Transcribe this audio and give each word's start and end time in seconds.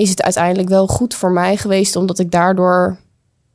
is 0.00 0.10
het 0.10 0.22
uiteindelijk 0.22 0.68
wel 0.68 0.86
goed 0.86 1.14
voor 1.14 1.30
mij 1.30 1.56
geweest, 1.56 1.96
omdat 1.96 2.18
ik 2.18 2.30
daardoor 2.30 2.96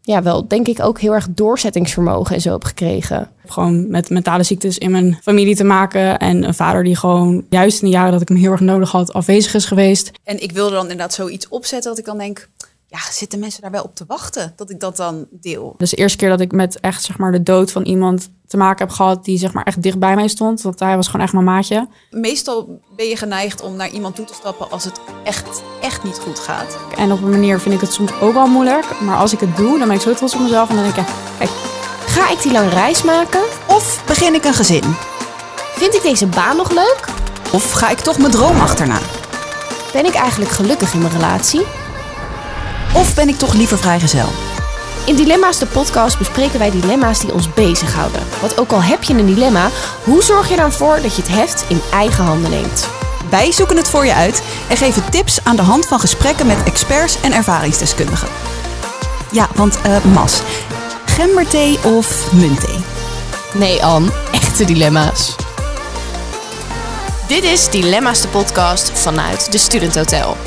ja, 0.01 0.23
wel 0.23 0.47
denk 0.47 0.67
ik 0.67 0.79
ook 0.81 0.99
heel 0.99 1.13
erg 1.13 1.27
doorzettingsvermogen 1.29 2.35
en 2.35 2.41
zo 2.41 2.51
heb 2.51 2.63
gekregen. 2.63 3.29
Gewoon 3.45 3.89
met 3.89 4.09
mentale 4.09 4.43
ziektes 4.43 4.77
in 4.77 4.91
mijn 4.91 5.19
familie 5.21 5.55
te 5.55 5.63
maken. 5.63 6.19
En 6.19 6.43
een 6.43 6.53
vader 6.53 6.83
die 6.83 6.95
gewoon 6.95 7.45
juist 7.49 7.81
in 7.81 7.87
de 7.87 7.93
jaren 7.93 8.11
dat 8.11 8.21
ik 8.21 8.27
hem 8.27 8.37
heel 8.37 8.51
erg 8.51 8.59
nodig 8.59 8.91
had, 8.91 9.13
afwezig 9.13 9.53
is 9.53 9.65
geweest. 9.65 10.11
En 10.23 10.41
ik 10.41 10.51
wilde 10.51 10.71
dan 10.71 10.81
inderdaad 10.81 11.13
zoiets 11.13 11.47
opzetten 11.47 11.89
dat 11.89 11.99
ik 11.99 12.05
dan 12.05 12.17
denk, 12.17 12.49
ja, 12.87 12.97
zitten 13.11 13.39
mensen 13.39 13.61
daar 13.61 13.71
wel 13.71 13.83
op 13.83 13.95
te 13.95 14.03
wachten 14.07 14.53
dat 14.55 14.69
ik 14.69 14.79
dat 14.79 14.97
dan 14.97 15.27
deel? 15.31 15.73
Dus 15.77 15.89
de 15.89 15.95
eerste 15.95 16.17
keer 16.17 16.29
dat 16.29 16.41
ik 16.41 16.51
met 16.51 16.79
echt 16.79 17.03
zeg 17.03 17.17
maar 17.17 17.31
de 17.31 17.43
dood 17.43 17.71
van 17.71 17.83
iemand 17.83 18.29
te 18.47 18.57
maken 18.57 18.85
heb 18.85 18.95
gehad 18.95 19.25
die 19.25 19.37
zeg 19.37 19.53
maar 19.53 19.63
echt 19.63 19.81
dicht 19.81 19.99
bij 19.99 20.15
mij 20.15 20.27
stond. 20.27 20.61
Want 20.61 20.79
hij 20.79 20.95
was 20.95 21.05
gewoon 21.05 21.21
echt 21.21 21.33
mijn 21.33 21.45
maatje. 21.45 21.87
Meestal 22.09 22.81
ben 22.95 23.05
je 23.05 23.17
geneigd 23.17 23.61
om 23.61 23.75
naar 23.75 23.89
iemand 23.89 24.15
toe 24.15 24.25
te 24.25 24.33
stappen 24.33 24.71
als 24.71 24.83
het 24.83 24.99
echt, 25.23 25.63
echt 25.81 26.03
niet 26.03 26.17
goed 26.17 26.39
gaat. 26.39 26.77
En 26.97 27.11
op 27.11 27.21
een 27.21 27.29
manier 27.29 27.59
vind 27.59 27.75
ik 27.75 27.81
het 27.81 27.93
soms 27.93 28.11
ook 28.21 28.33
wel 28.33 28.47
moeilijk. 28.47 28.99
Maar 29.01 29.17
als 29.17 29.33
ik 29.33 29.39
het 29.39 29.57
doe, 29.57 29.77
dan 29.77 29.87
ben 29.87 29.97
ik 29.97 30.01
zo 30.01 30.13
trots 30.13 30.33
op 30.33 30.41
mezelf. 30.41 30.69
En 30.69 30.75
dan 30.75 30.83
denk 30.83 30.95
ik, 30.95 31.05
kijk, 31.37 31.49
Ga 32.15 32.29
ik 32.29 32.41
die 32.41 32.51
lange 32.51 32.69
reis 32.69 33.03
maken? 33.03 33.41
Of 33.67 34.03
begin 34.05 34.33
ik 34.33 34.45
een 34.45 34.53
gezin? 34.53 34.83
Vind 35.75 35.93
ik 35.93 36.01
deze 36.01 36.27
baan 36.27 36.57
nog 36.57 36.71
leuk? 36.71 37.07
Of 37.53 37.71
ga 37.71 37.89
ik 37.89 37.97
toch 37.97 38.17
mijn 38.17 38.31
droom 38.31 38.59
achterna? 38.59 38.99
Ben 39.93 40.05
ik 40.05 40.13
eigenlijk 40.13 40.51
gelukkig 40.51 40.93
in 40.93 40.99
mijn 40.99 41.13
relatie? 41.13 41.61
Of 42.95 43.15
ben 43.15 43.29
ik 43.29 43.37
toch 43.37 43.53
liever 43.53 43.77
vrijgezel? 43.77 44.27
In 45.05 45.15
Dilemma's 45.15 45.59
de 45.59 45.65
podcast 45.65 46.17
bespreken 46.17 46.59
wij 46.59 46.71
dilemma's 46.71 47.19
die 47.19 47.33
ons 47.33 47.53
bezighouden. 47.53 48.21
Want 48.41 48.59
ook 48.59 48.71
al 48.71 48.83
heb 48.83 49.03
je 49.03 49.13
een 49.13 49.25
dilemma, 49.25 49.69
hoe 50.03 50.23
zorg 50.23 50.49
je 50.49 50.55
dan 50.55 50.71
voor 50.71 51.01
dat 51.01 51.15
je 51.15 51.21
het 51.21 51.31
heft 51.31 51.65
in 51.67 51.81
eigen 51.91 52.23
handen 52.23 52.49
neemt? 52.49 52.87
Wij 53.29 53.51
zoeken 53.51 53.77
het 53.77 53.89
voor 53.89 54.05
je 54.05 54.13
uit 54.13 54.43
en 54.69 54.77
geven 54.77 55.09
tips 55.09 55.43
aan 55.43 55.55
de 55.55 55.61
hand 55.61 55.85
van 55.85 55.99
gesprekken 55.99 56.47
met 56.47 56.63
experts 56.63 57.21
en 57.21 57.33
ervaringsdeskundigen. 57.33 58.27
Ja, 59.31 59.47
want 59.55 59.81
eh 59.81 60.03
Mas, 60.13 60.41
gemberthee 61.05 61.79
of 61.83 62.31
muntthee? 62.31 62.83
Nee, 63.53 63.83
Anne, 63.83 64.11
echte 64.31 64.65
dilemma's. 64.65 65.35
Dit 67.27 67.43
is 67.43 67.69
Dilemma's 67.69 68.21
de 68.21 68.27
podcast 68.27 68.91
vanuit 68.93 69.51
de 69.51 69.57
Student 69.57 69.95
Hotel. 69.95 70.37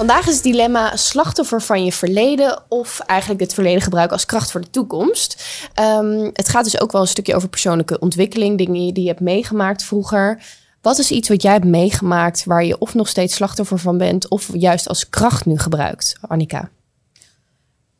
Vandaag 0.00 0.26
is 0.26 0.34
het 0.34 0.42
dilemma 0.42 0.96
slachtoffer 0.96 1.62
van 1.62 1.84
je 1.84 1.92
verleden 1.92 2.62
of 2.68 3.00
eigenlijk 3.00 3.40
het 3.40 3.54
verleden 3.54 3.82
gebruiken 3.82 4.16
als 4.16 4.26
kracht 4.26 4.50
voor 4.50 4.60
de 4.60 4.70
toekomst. 4.70 5.44
Ehm, 5.74 6.30
het 6.32 6.48
gaat 6.48 6.64
dus 6.64 6.80
ook 6.80 6.92
wel 6.92 7.00
een 7.00 7.06
stukje 7.06 7.34
over 7.34 7.48
persoonlijke 7.48 7.98
ontwikkeling, 7.98 8.58
dingen 8.58 8.94
die 8.94 9.02
je 9.02 9.08
hebt 9.08 9.20
meegemaakt 9.20 9.82
vroeger. 9.82 10.42
Wat 10.80 10.98
is 10.98 11.10
iets 11.10 11.28
wat 11.28 11.42
jij 11.42 11.52
hebt 11.52 11.64
meegemaakt 11.64 12.44
waar 12.44 12.64
je 12.64 12.78
of 12.78 12.94
nog 12.94 13.08
steeds 13.08 13.34
slachtoffer 13.34 13.78
van 13.78 13.98
bent 13.98 14.28
of 14.28 14.48
juist 14.52 14.88
als 14.88 15.08
kracht 15.08 15.46
nu 15.46 15.58
gebruikt, 15.58 16.16
Annika? 16.20 16.70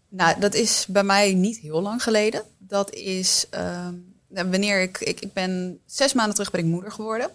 Nou, 0.08 0.40
dat 0.40 0.54
is 0.54 0.84
bij 0.88 1.04
mij 1.04 1.34
niet 1.34 1.58
heel 1.58 1.82
lang 1.82 2.02
geleden. 2.02 2.42
Dat 2.58 2.94
is 2.94 3.46
ehm, 3.50 3.94
nou, 4.28 4.50
wanneer 4.50 4.82
ik, 4.82 4.98
ik, 4.98 5.20
ik 5.20 5.32
ben 5.32 5.80
zes 5.86 6.12
maanden 6.12 6.34
terug 6.34 6.50
ben 6.50 6.60
ik 6.60 6.66
moeder 6.66 6.92
geworden. 6.92 7.30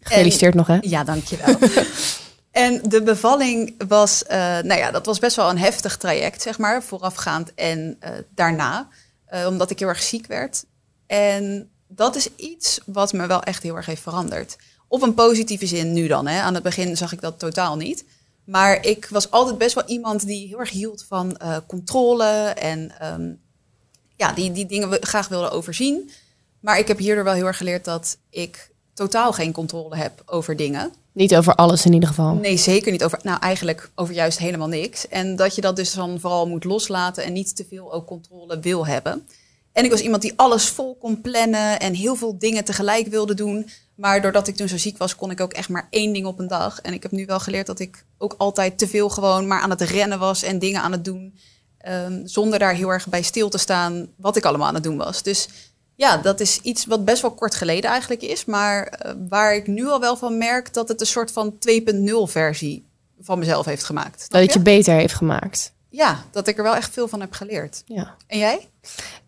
Gefeliciteerd 0.00 0.54
nog 0.54 0.66
hè? 0.66 0.78
Ja, 0.80 1.04
dankjewel. 1.04 1.56
en 2.56 2.80
de 2.88 3.02
bevalling 3.02 3.74
was, 3.88 4.24
eh, 4.24 4.38
nou 4.38 4.74
ja, 4.74 4.90
dat 4.90 5.06
was 5.06 5.18
best 5.18 5.36
wel 5.36 5.50
een 5.50 5.58
heftig 5.58 5.96
traject, 5.96 6.42
zeg 6.42 6.58
maar, 6.58 6.82
voorafgaand 6.82 7.54
en 7.54 7.96
eh, 8.00 8.10
daarna, 8.34 8.88
eh, 9.26 9.46
omdat 9.46 9.70
ik 9.70 9.78
heel 9.78 9.88
erg 9.88 10.02
ziek 10.02 10.26
werd. 10.26 10.64
En 11.06 11.70
dat 11.88 12.16
is 12.16 12.28
iets 12.36 12.80
wat 12.86 13.12
me 13.12 13.26
wel 13.26 13.42
echt 13.42 13.62
heel 13.62 13.76
erg 13.76 13.86
heeft 13.86 14.02
veranderd. 14.02 14.56
Op 14.88 15.02
een 15.02 15.14
positieve 15.14 15.66
zin 15.66 15.92
nu 15.92 16.06
dan. 16.06 16.26
Hè. 16.26 16.40
Aan 16.40 16.54
het 16.54 16.62
begin 16.62 16.96
zag 16.96 17.12
ik 17.12 17.20
dat 17.20 17.38
totaal 17.38 17.76
niet. 17.76 18.04
Maar 18.44 18.86
ik 18.86 19.06
was 19.10 19.30
altijd 19.30 19.58
best 19.58 19.74
wel 19.74 19.86
iemand 19.86 20.26
die 20.26 20.48
heel 20.48 20.58
erg 20.58 20.70
hield 20.70 21.04
van 21.08 21.38
controle 21.66 22.24
en 22.48 22.98
ehm, 23.00 23.32
ja, 24.16 24.32
die, 24.32 24.52
die 24.52 24.66
dingen 24.66 25.02
graag 25.02 25.28
wilde 25.28 25.50
overzien. 25.50 26.10
Maar 26.60 26.78
ik 26.78 26.88
heb 26.88 26.98
hierdoor 26.98 27.24
wel 27.24 27.34
heel 27.34 27.46
erg 27.46 27.56
geleerd 27.56 27.84
dat 27.84 28.18
ik 28.30 28.70
totaal 28.94 29.32
geen 29.32 29.52
controle 29.52 29.96
heb 29.96 30.22
over 30.26 30.56
dingen. 30.56 30.92
Niet 31.16 31.36
over 31.36 31.54
alles 31.54 31.84
in 31.84 31.92
ieder 31.92 32.08
geval. 32.08 32.34
Nee, 32.34 32.56
zeker 32.56 32.92
niet 32.92 33.04
over, 33.04 33.18
nou 33.22 33.38
eigenlijk 33.40 33.90
over 33.94 34.14
juist 34.14 34.38
helemaal 34.38 34.68
niks. 34.68 35.08
En 35.08 35.36
dat 35.36 35.54
je 35.54 35.60
dat 35.60 35.76
dus 35.76 35.92
dan 35.92 36.20
vooral 36.20 36.48
moet 36.48 36.64
loslaten 36.64 37.24
en 37.24 37.32
niet 37.32 37.56
te 37.56 37.64
veel 37.68 37.92
ook 37.92 38.06
controle 38.06 38.58
wil 38.58 38.86
hebben. 38.86 39.26
En 39.72 39.84
ik 39.84 39.90
was 39.90 40.00
iemand 40.00 40.22
die 40.22 40.32
alles 40.36 40.64
vol 40.68 40.96
kon 40.96 41.20
plannen 41.20 41.80
en 41.80 41.94
heel 41.94 42.16
veel 42.16 42.38
dingen 42.38 42.64
tegelijk 42.64 43.06
wilde 43.06 43.34
doen. 43.34 43.68
Maar 43.94 44.22
doordat 44.22 44.48
ik 44.48 44.56
toen 44.56 44.68
zo 44.68 44.76
ziek 44.76 44.98
was, 44.98 45.16
kon 45.16 45.30
ik 45.30 45.40
ook 45.40 45.52
echt 45.52 45.68
maar 45.68 45.86
één 45.90 46.12
ding 46.12 46.26
op 46.26 46.38
een 46.38 46.48
dag. 46.48 46.80
En 46.80 46.92
ik 46.92 47.02
heb 47.02 47.12
nu 47.12 47.26
wel 47.26 47.40
geleerd 47.40 47.66
dat 47.66 47.78
ik 47.78 48.04
ook 48.18 48.34
altijd 48.38 48.78
te 48.78 48.88
veel 48.88 49.08
gewoon 49.08 49.46
maar 49.46 49.60
aan 49.60 49.70
het 49.70 49.80
rennen 49.80 50.18
was 50.18 50.42
en 50.42 50.58
dingen 50.58 50.82
aan 50.82 50.92
het 50.92 51.04
doen. 51.04 51.34
ehm, 51.78 52.26
zonder 52.26 52.58
daar 52.58 52.74
heel 52.74 52.92
erg 52.92 53.06
bij 53.08 53.22
stil 53.22 53.48
te 53.48 53.58
staan 53.58 54.08
wat 54.16 54.36
ik 54.36 54.44
allemaal 54.44 54.66
aan 54.66 54.74
het 54.74 54.82
doen 54.82 54.96
was. 54.96 55.22
Dus 55.22 55.48
ja, 55.96 56.16
dat 56.16 56.40
is 56.40 56.60
iets 56.62 56.86
wat 56.86 57.04
best 57.04 57.22
wel 57.22 57.30
kort 57.30 57.54
geleden 57.54 57.90
eigenlijk 57.90 58.22
is. 58.22 58.44
Maar 58.44 58.86
eh, 58.86 59.12
waar 59.28 59.54
ik 59.54 59.66
nu 59.66 59.88
al 59.88 60.00
wel 60.00 60.16
van 60.16 60.38
merk 60.38 60.74
dat 60.74 60.88
het 60.88 61.00
een 61.00 61.06
soort 61.06 61.32
van 61.32 61.54
2.0 61.70 62.04
versie 62.24 62.86
van 63.20 63.38
mezelf 63.38 63.66
heeft 63.66 63.84
gemaakt. 63.84 64.30
Dat 64.30 64.40
het 64.40 64.52
je 64.52 64.60
beter 64.60 64.94
heeft 64.94 65.14
gemaakt. 65.14 65.74
Ja, 65.90 66.24
dat 66.30 66.48
ik 66.48 66.56
er 66.56 66.62
wel 66.62 66.74
echt 66.76 66.92
veel 66.92 67.08
van 67.08 67.20
heb 67.20 67.32
geleerd. 67.32 67.82
Ja. 67.86 68.14
En 68.26 68.38
jij? 68.38 68.68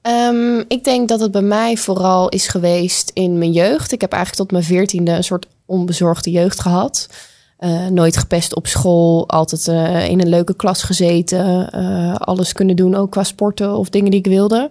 Ehm, 0.02 0.62
ik 0.68 0.84
denk 0.84 1.08
dat 1.08 1.20
het 1.20 1.30
bij 1.30 1.42
mij 1.42 1.76
vooral 1.76 2.28
is 2.28 2.48
geweest 2.48 3.10
in 3.14 3.38
mijn 3.38 3.52
jeugd. 3.52 3.92
Ik 3.92 4.00
heb 4.00 4.12
eigenlijk 4.12 4.42
tot 4.42 4.52
mijn 4.52 4.64
veertiende 4.64 5.10
een 5.10 5.24
soort 5.24 5.46
onbezorgde 5.66 6.30
jeugd 6.30 6.60
gehad. 6.60 7.08
Eh, 7.58 7.86
nooit 7.86 8.16
gepest 8.16 8.54
op 8.54 8.66
school, 8.66 9.28
altijd 9.28 9.68
eh, 9.68 10.08
in 10.08 10.20
een 10.20 10.28
leuke 10.28 10.54
klas 10.54 10.82
gezeten. 10.82 11.70
alles 12.18 12.52
kunnen 12.52 12.76
doen, 12.76 12.94
ook 12.94 13.10
qua 13.10 13.22
sporten 13.22 13.76
of 13.76 13.88
dingen 13.88 14.10
die 14.10 14.20
ik 14.20 14.26
wilde. 14.26 14.70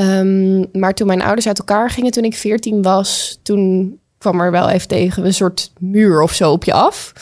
Ehm, 0.00 0.64
maar 0.72 0.94
toen 0.94 1.06
mijn 1.06 1.22
ouders 1.22 1.46
uit 1.46 1.58
elkaar 1.58 1.90
gingen 1.90 2.10
toen 2.10 2.24
ik 2.24 2.36
veertien 2.36 2.82
was, 2.82 3.38
toen 3.42 3.98
kwam 4.18 4.40
er 4.40 4.50
wel 4.50 4.68
even 4.68 4.88
tegen 4.88 5.24
een 5.24 5.34
soort 5.34 5.72
muur 5.78 6.22
of 6.22 6.32
zo 6.32 6.52
op 6.52 6.64
je 6.64 6.72
af. 6.72 7.12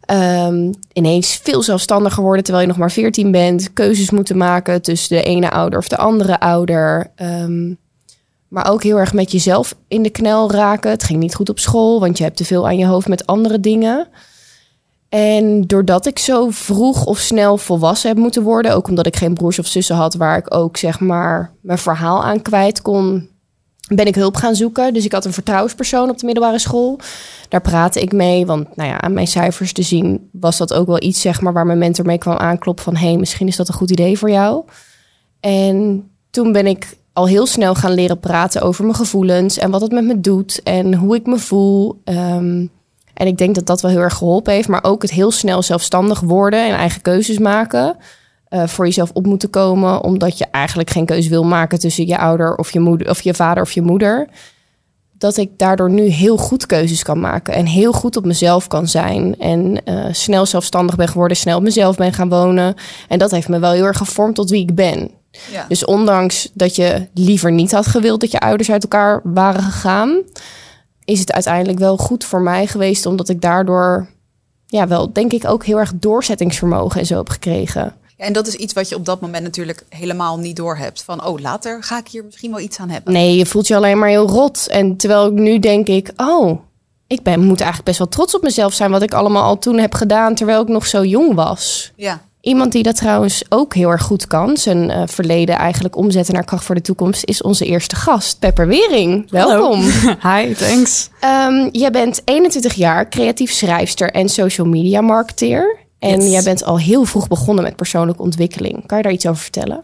Ehm, 0.00 0.72
ineens 0.92 1.40
veel 1.42 1.62
zelfstandiger 1.62 2.22
worden 2.22 2.42
terwijl 2.44 2.64
je 2.64 2.70
nog 2.70 2.80
maar 2.80 2.90
14 2.90 3.30
bent. 3.30 3.72
Keuzes 3.72 4.10
moeten 4.10 4.36
maken 4.36 4.82
tussen 4.82 5.16
de 5.16 5.22
ene 5.22 5.50
ouder 5.50 5.78
of 5.78 5.88
de 5.88 5.96
andere 5.96 6.40
ouder. 6.40 7.10
Ehm, 7.14 7.74
maar 8.48 8.70
ook 8.70 8.82
heel 8.82 8.98
erg 8.98 9.12
met 9.12 9.32
jezelf 9.32 9.74
in 9.88 10.02
de 10.02 10.10
knel 10.10 10.50
raken. 10.50 10.90
Het 10.90 11.04
ging 11.04 11.18
niet 11.18 11.34
goed 11.34 11.48
op 11.48 11.58
school, 11.58 12.00
want 12.00 12.18
je 12.18 12.24
hebt 12.24 12.36
te 12.36 12.44
veel 12.44 12.66
aan 12.66 12.78
je 12.78 12.86
hoofd 12.86 13.08
met 13.08 13.26
andere 13.26 13.60
dingen. 13.60 14.08
En 15.14 15.62
doordat 15.62 16.06
ik 16.06 16.18
zo 16.18 16.50
vroeg 16.50 17.04
of 17.04 17.18
snel 17.18 17.56
volwassen 17.56 18.08
heb 18.08 18.18
moeten 18.18 18.42
worden, 18.42 18.74
ook 18.74 18.88
omdat 18.88 19.06
ik 19.06 19.16
geen 19.16 19.34
broers 19.34 19.58
of 19.58 19.66
zussen 19.66 19.96
had 19.96 20.14
waar 20.14 20.36
ik 20.36 20.54
ook 20.54 20.76
zeg 20.76 21.00
maar 21.00 21.52
mijn 21.60 21.78
verhaal 21.78 22.24
aan 22.24 22.42
kwijt 22.42 22.82
kon, 22.82 23.28
ben 23.88 24.06
ik 24.06 24.14
hulp 24.14 24.36
gaan 24.36 24.54
zoeken. 24.54 24.94
Dus 24.94 25.04
ik 25.04 25.12
had 25.12 25.24
een 25.24 25.32
vertrouwenspersoon 25.32 26.10
op 26.10 26.18
de 26.18 26.26
middelbare 26.26 26.58
school. 26.58 26.98
Daar 27.48 27.60
praatte 27.60 28.00
ik 28.00 28.12
mee, 28.12 28.46
want 28.46 28.76
nou 28.76 28.88
ja, 28.88 29.00
aan 29.00 29.12
mijn 29.12 29.26
cijfers 29.26 29.72
te 29.72 29.82
zien 29.82 30.28
was 30.32 30.58
dat 30.58 30.74
ook 30.74 30.86
wel 30.86 31.02
iets 31.02 31.20
zeg 31.20 31.40
maar 31.40 31.52
waar 31.52 31.66
mijn 31.66 31.78
mentor 31.78 32.06
mee 32.06 32.18
kwam 32.18 32.36
aankloppen 32.36 32.84
van 32.84 32.96
hé, 32.96 33.08
hey, 33.08 33.16
misschien 33.16 33.46
is 33.46 33.56
dat 33.56 33.68
een 33.68 33.74
goed 33.74 33.90
idee 33.90 34.18
voor 34.18 34.30
jou. 34.30 34.64
En 35.40 36.08
toen 36.30 36.52
ben 36.52 36.66
ik 36.66 36.96
al 37.12 37.26
heel 37.26 37.46
snel 37.46 37.74
gaan 37.74 37.94
leren 37.94 38.20
praten 38.20 38.62
over 38.62 38.84
mijn 38.84 38.96
gevoelens 38.96 39.58
en 39.58 39.70
wat 39.70 39.80
het 39.80 39.92
met 39.92 40.04
me 40.04 40.20
doet 40.20 40.60
en 40.62 40.94
hoe 40.94 41.16
ik 41.16 41.26
me 41.26 41.38
voel. 41.38 42.00
Ehm, 42.04 42.66
en 43.14 43.26
ik 43.26 43.38
denk 43.38 43.54
dat 43.54 43.66
dat 43.66 43.80
wel 43.80 43.90
heel 43.90 44.00
erg 44.00 44.14
geholpen 44.14 44.52
heeft, 44.52 44.68
maar 44.68 44.84
ook 44.84 45.02
het 45.02 45.10
heel 45.10 45.30
snel 45.30 45.62
zelfstandig 45.62 46.20
worden 46.20 46.66
en 46.68 46.74
eigen 46.74 47.02
keuzes 47.02 47.38
maken. 47.38 47.96
eh, 48.48 48.66
voor 48.66 48.84
jezelf 48.84 49.10
op 49.12 49.26
moeten 49.26 49.50
komen, 49.50 50.02
omdat 50.02 50.38
je 50.38 50.46
eigenlijk 50.50 50.90
geen 50.90 51.06
keuze 51.06 51.28
wil 51.28 51.44
maken 51.44 51.78
tussen 51.78 52.06
je 52.06 52.18
ouder 52.18 52.56
of 52.56 52.72
je 52.72 52.80
moeder 52.80 53.10
of 53.10 53.20
je 53.20 53.34
vader 53.34 53.62
of 53.62 53.72
je 53.72 53.82
moeder. 53.82 54.28
Dat 55.18 55.36
ik 55.36 55.50
daardoor 55.56 55.90
nu 55.90 56.02
heel 56.02 56.36
goed 56.36 56.66
keuzes 56.66 57.02
kan 57.02 57.20
maken 57.20 57.54
en 57.54 57.66
heel 57.66 57.92
goed 57.92 58.16
op 58.16 58.24
mezelf 58.24 58.66
kan 58.66 58.88
zijn. 58.88 59.38
En 59.38 59.84
eh, 59.84 60.04
snel 60.10 60.46
zelfstandig 60.46 60.96
ben 60.96 61.08
geworden, 61.08 61.36
snel 61.36 61.56
op 61.56 61.62
mezelf 61.62 61.96
ben 61.96 62.12
gaan 62.12 62.28
wonen. 62.28 62.74
En 63.08 63.18
dat 63.18 63.30
heeft 63.30 63.48
me 63.48 63.58
wel 63.58 63.72
heel 63.72 63.84
erg 63.84 63.96
gevormd 63.96 64.34
tot 64.34 64.50
wie 64.50 64.62
ik 64.62 64.74
ben. 64.74 65.10
Ja. 65.52 65.64
Dus 65.68 65.84
ondanks 65.84 66.50
dat 66.54 66.76
je 66.76 67.08
liever 67.14 67.52
niet 67.52 67.72
had 67.72 67.86
gewild 67.86 68.20
dat 68.20 68.30
je 68.30 68.40
ouders 68.40 68.70
uit 68.70 68.82
elkaar 68.82 69.20
waren 69.24 69.62
gegaan, 69.62 70.22
is 71.04 71.18
het 71.18 71.32
uiteindelijk 71.32 71.78
wel 71.78 71.96
goed 71.96 72.24
voor 72.24 72.40
mij 72.40 72.66
geweest, 72.66 73.06
omdat 73.06 73.28
ik 73.28 73.40
daardoor, 73.40 74.06
ja, 74.66 74.88
wel 74.88 75.12
denk 75.12 75.32
ik 75.32 75.48
ook 75.48 75.64
heel 75.64 75.78
erg 75.78 75.92
doorzettingsvermogen 75.94 77.00
en 77.00 77.06
zo 77.06 77.16
heb 77.16 77.28
gekregen. 77.28 77.94
En 78.16 78.32
dat 78.32 78.46
is 78.46 78.54
iets 78.54 78.72
wat 78.72 78.88
je 78.88 78.94
op 78.94 79.04
dat 79.04 79.20
moment 79.20 79.42
natuurlijk 79.42 79.84
helemaal 79.88 80.38
niet 80.38 80.56
doorhebt. 80.56 81.02
Van, 81.02 81.26
oh, 81.26 81.38
later 81.40 81.82
ga 81.82 81.98
ik 81.98 82.08
hier 82.08 82.24
misschien 82.24 82.50
wel 82.50 82.60
iets 82.60 82.78
aan 82.78 82.88
hebben. 82.88 83.12
Nee, 83.12 83.36
je 83.36 83.46
voelt 83.46 83.66
je 83.66 83.76
alleen 83.76 83.98
maar 83.98 84.08
heel 84.08 84.28
rot. 84.28 84.66
En 84.68 84.96
terwijl 84.96 85.26
ik 85.26 85.32
nu 85.32 85.58
denk 85.58 85.86
ik, 85.86 86.12
oh, 86.16 86.60
ik 87.06 87.22
ben, 87.22 87.40
moet 87.40 87.60
eigenlijk 87.60 87.84
best 87.84 87.98
wel 87.98 88.08
trots 88.08 88.34
op 88.34 88.42
mezelf 88.42 88.72
zijn 88.72 88.90
wat 88.90 89.02
ik 89.02 89.12
allemaal 89.12 89.42
al 89.42 89.58
toen 89.58 89.78
heb 89.78 89.94
gedaan 89.94 90.34
terwijl 90.34 90.62
ik 90.62 90.68
nog 90.68 90.86
zo 90.86 91.04
jong 91.04 91.34
was. 91.34 91.92
Ja, 91.96 92.22
Iemand 92.42 92.72
die 92.72 92.82
dat 92.82 92.96
trouwens 92.96 93.42
ook 93.48 93.74
heel 93.74 93.90
erg 93.90 94.02
goed 94.02 94.26
kan, 94.26 94.56
zijn 94.56 94.90
eh, 94.90 95.02
verleden 95.06 95.56
eigenlijk 95.56 95.96
omzetten 95.96 96.34
naar 96.34 96.44
kracht 96.44 96.64
voor 96.64 96.74
de 96.74 96.80
toekomst, 96.80 97.24
is 97.24 97.42
onze 97.42 97.64
eerste 97.64 97.96
gast, 97.96 98.38
Pepper 98.38 98.66
Wering. 98.66 99.30
Welkom. 99.30 99.80
Hi, 100.28 100.54
thanks. 100.54 101.10
Um, 101.48 101.68
jij 101.72 101.90
bent 101.90 102.22
21 102.24 102.74
jaar, 102.74 103.08
creatief 103.08 103.52
schrijfster 103.52 104.10
en 104.10 104.28
social 104.28 104.66
media 104.66 105.00
marketeer. 105.00 105.76
En 105.98 106.20
Yes. 106.22 106.30
jij 106.30 106.42
bent 106.42 106.64
al 106.64 106.78
heel 106.78 107.04
vroeg 107.04 107.28
begonnen 107.28 107.64
met 107.64 107.76
persoonlijke 107.76 108.22
ontwikkeling. 108.22 108.86
Kan 108.86 108.96
je 108.96 109.02
daar 109.02 109.12
iets 109.12 109.26
over 109.26 109.42
vertellen? 109.42 109.80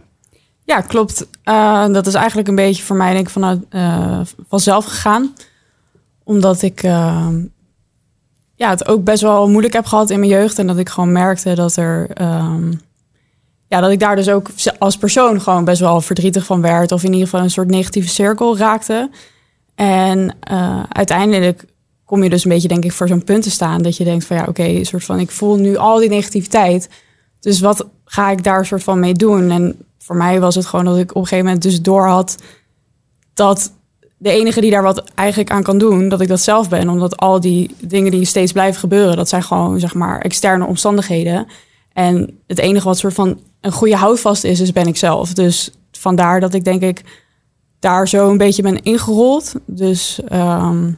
Ja, 0.65 0.81
klopt. 0.81 1.27
Eh, 1.45 1.87
dat 1.87 2.07
is 2.07 2.15
eigenlijk 2.15 2.49
een 2.49 2.55
beetje 2.55 2.83
voor 2.83 2.97
mij 2.97 3.13
denk 3.13 3.27
ik 3.27 3.33
vanuit 3.33 3.61
eh, 3.71 4.21
vanzelf 4.49 4.85
gegaan. 4.85 5.35
Omdat 6.25 6.63
ik 6.63 6.83
eh, 6.83 7.29
ja, 8.59 8.71
het 8.71 8.89
ook 8.89 9.05
best 9.05 9.23
wel 9.23 9.49
moeilijk 9.49 9.75
heb 9.75 9.87
gehad 9.87 10.11
in 10.11 10.19
mijn 10.19 10.31
jeugd. 10.31 10.59
En 10.59 10.67
dat 10.67 10.79
ik 10.79 10.89
gewoon 10.89 11.13
merkte 11.13 11.55
dat 11.55 11.77
er... 11.77 12.11
ehm, 12.15 12.73
ja, 13.69 13.81
dat 13.81 13.91
ik 13.91 14.01
daar 14.01 14.17
dus 14.17 14.29
ook 14.29 14.49
als 14.79 14.97
persoon 14.97 15.41
gewoon 15.41 15.65
best 15.65 15.81
wel 15.81 16.01
verdrietig 16.01 16.45
van 16.45 16.61
werd. 16.61 16.93
Of 16.93 17.03
in 17.03 17.13
ieder 17.13 17.29
geval 17.29 17.41
een 17.41 17.51
soort 17.51 17.71
negatieve 17.71 18.09
cirkel 18.09 18.59
raakte. 18.59 19.11
En 19.75 20.37
eh, 20.41 20.83
uiteindelijk 20.89 21.65
kom 22.05 22.23
je 22.23 22.31
dus 22.31 22.45
een 22.45 22.51
beetje, 22.51 22.69
denk 22.69 22.85
ik, 22.85 22.93
voor 22.93 23.09
zo'n 23.09 23.25
punt 23.25 23.43
te 23.43 23.51
staan. 23.51 23.83
Dat 23.83 23.97
je 23.97 24.05
denkt 24.05 24.25
van 24.25 24.37
ja, 24.37 24.45
oké, 24.49 24.85
soort 24.85 25.05
van 25.05 25.19
ik 25.19 25.31
voel 25.31 25.57
nu 25.57 25.77
al 25.77 25.99
die 25.99 26.09
negativiteit. 26.09 26.89
Dus 27.41 27.61
wat 27.61 27.87
ga 28.05 28.31
ik 28.31 28.43
daar 28.43 28.67
soort 28.67 28.83
van 28.83 29.01
mee 29.01 29.15
doen? 29.15 29.51
En 29.51 29.77
voor 29.99 30.17
mij 30.17 30.41
was 30.41 30.55
het 30.55 30.67
gewoon 30.67 30.85
dat 30.85 30.99
ik 30.99 31.11
op 31.11 31.17
een 31.17 31.23
gegeven 31.23 31.45
moment 31.45 31.63
dus 31.63 31.83
door 31.83 32.07
had 32.07 32.37
dat 33.35 33.73
de 34.19 34.31
enige 34.31 34.61
die 34.61 34.71
daar 34.71 34.83
wat 34.83 35.05
eigenlijk 35.15 35.51
aan 35.51 35.63
kan 35.63 35.79
doen, 35.79 36.09
dat 36.09 36.21
ik 36.21 36.29
dat 36.29 36.41
zelf 36.41 36.69
ben. 36.69 36.89
Omdat 36.89 37.17
al 37.17 37.41
die 37.41 37.71
dingen 37.81 38.11
die 38.11 38.25
steeds 38.25 38.53
blijven 38.53 38.81
gebeuren, 38.81 39.17
dat 39.17 39.29
zijn 39.29 39.43
gewoon 39.43 39.81
zeg 39.81 39.95
maar 39.95 40.21
externe 40.21 40.67
omstandigheden. 40.67 41.47
En 41.93 42.39
het 42.47 42.59
enige 42.59 42.87
wat 42.87 42.99
soort 42.99 43.15
van 43.15 43.41
een 43.61 43.73
goede 43.73 43.97
houvast 43.97 44.45
is, 44.45 44.61
is 44.61 44.73
ben 44.73 44.87
ik 44.87 44.97
zelf. 44.97 45.33
Dus 45.33 45.71
vandaar 45.93 46.41
dat 46.41 46.55
ik 46.55 46.65
denk 46.65 46.83
ik 46.83 47.03
daar 47.79 48.09
zo 48.09 48.31
een 48.31 48.39
beetje 48.39 48.63
ben 48.63 48.83
ingerold. 48.83 49.55
Dus 49.67 50.21
ehm, 50.29 50.93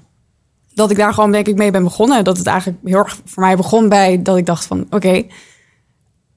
dat 0.75 0.91
ik 0.91 0.97
daar 0.97 1.15
gewoon 1.15 1.33
denk 1.33 1.47
ik 1.47 1.57
mee 1.57 1.71
ben 1.71 1.85
begonnen. 1.85 2.25
Dat 2.25 2.39
het 2.39 2.47
eigenlijk 2.47 2.79
heel 2.85 2.99
erg 2.99 3.21
voor 3.25 3.43
mij 3.43 3.57
begon 3.57 3.89
bij 3.89 4.23
dat 4.23 4.37
ik 4.37 4.47
dacht 4.47 4.65
van 4.65 4.87
oké, 4.91 5.23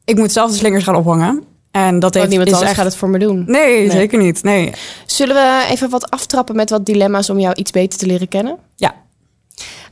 ik 0.05 0.17
moet 0.17 0.31
zelf 0.31 0.51
de 0.51 0.57
slingers 0.57 0.83
gaan 0.83 0.95
ophangen. 0.95 1.43
En 1.73 1.93
dat 1.93 2.01
Want 2.01 2.13
heeft, 2.13 2.27
niemand 2.27 2.47
is 2.49 2.53
anders 2.53 2.71
echt... 2.71 2.79
gaat 2.81 2.89
het 2.89 2.97
voor 2.99 3.09
me 3.09 3.19
doen. 3.19 3.43
Nee, 3.47 3.77
Nee. 3.79 3.91
zeker 3.91 4.19
niet. 4.19 4.43
Nee. 4.43 4.71
Zullen 5.05 5.35
we 5.35 5.65
even 5.69 5.89
wat 5.89 6.09
aftrappen 6.09 6.55
met 6.55 6.69
wat 6.69 6.85
dilemma's 6.85 7.29
om 7.29 7.39
jou 7.39 7.55
iets 7.55 7.71
beter 7.71 7.99
te 7.99 8.05
leren 8.05 8.27
kennen? 8.27 8.57
Ja, 8.75 8.93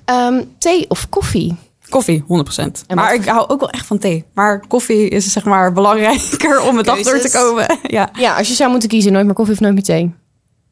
Ehm, 0.05 0.43
thee 0.57 0.85
of 0.89 1.09
koffie? 1.09 1.55
koffie, 1.89 2.23
100%. 2.27 2.83
En 2.87 2.95
maar 2.95 3.13
ik 3.13 3.25
hou 3.25 3.49
ook 3.49 3.59
wel 3.59 3.69
echt 3.69 3.85
van 3.85 3.97
thee. 3.97 4.25
Maar 4.33 4.67
koffie 4.67 5.09
is 5.09 5.31
zeg 5.31 5.43
maar 5.45 5.71
belangrijker 5.73 6.61
om 6.61 6.77
het 6.77 6.85
dag 6.85 7.01
door 7.01 7.19
te 7.19 7.31
komen. 7.31 7.77
ja. 7.97 8.09
Ja, 8.19 8.37
als 8.37 8.47
je 8.47 8.53
zou 8.53 8.71
moeten 8.71 8.89
kiezen, 8.89 9.11
nooit 9.11 9.25
meer 9.25 9.33
koffie 9.33 9.53
of 9.53 9.59
nooit 9.59 9.73
meer 9.73 9.83
thee. 9.83 10.13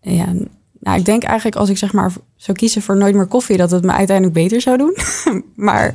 ja, 0.01 0.25
nou, 0.79 0.97
ik 1.00 1.06
denk 1.06 1.23
eigenlijk 1.23 1.56
als 1.57 1.69
ik 1.69 1.77
zeg 1.77 1.94
maar 1.94 2.11
zou 2.35 2.57
kiezen 2.57 2.81
voor 2.81 2.97
nooit 2.97 3.15
meer 3.15 3.25
koffie, 3.25 3.57
dat 3.57 3.71
het 3.71 3.83
me 3.83 3.91
uiteindelijk 3.91 4.35
beter 4.35 4.61
zou 4.61 4.77
doen. 4.77 4.97
maar 5.56 5.94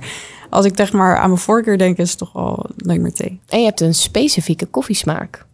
als 0.55 0.65
ik 0.65 0.73
zeg 0.77 0.93
maar 0.93 1.17
aan 1.17 1.29
mijn 1.29 1.41
voorkeur 1.41 1.79
denk, 1.79 1.99
is 1.99 2.11
het 2.11 2.19
toch 2.19 2.33
wel 2.33 2.67
nooit 2.77 3.01
meer 3.01 3.13
thee. 3.13 3.41
En 3.49 3.59
je 3.59 3.65
hebt 3.65 3.81
een 3.81 3.95
specifieke 3.95 4.67
koffiesmaak. 4.67 5.47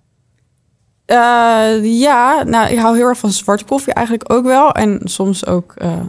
Eh, 1.04 1.98
ja, 2.00 2.42
nou, 2.42 2.70
ik 2.70 2.78
hou 2.78 2.96
heel 2.96 3.06
erg 3.06 3.18
van 3.18 3.30
zwarte 3.30 3.64
koffie 3.64 3.92
eigenlijk 3.92 4.32
ook 4.32 4.44
wel. 4.44 4.72
En 4.72 5.00
soms 5.04 5.46
ook 5.46 5.72
eh, 5.76 6.00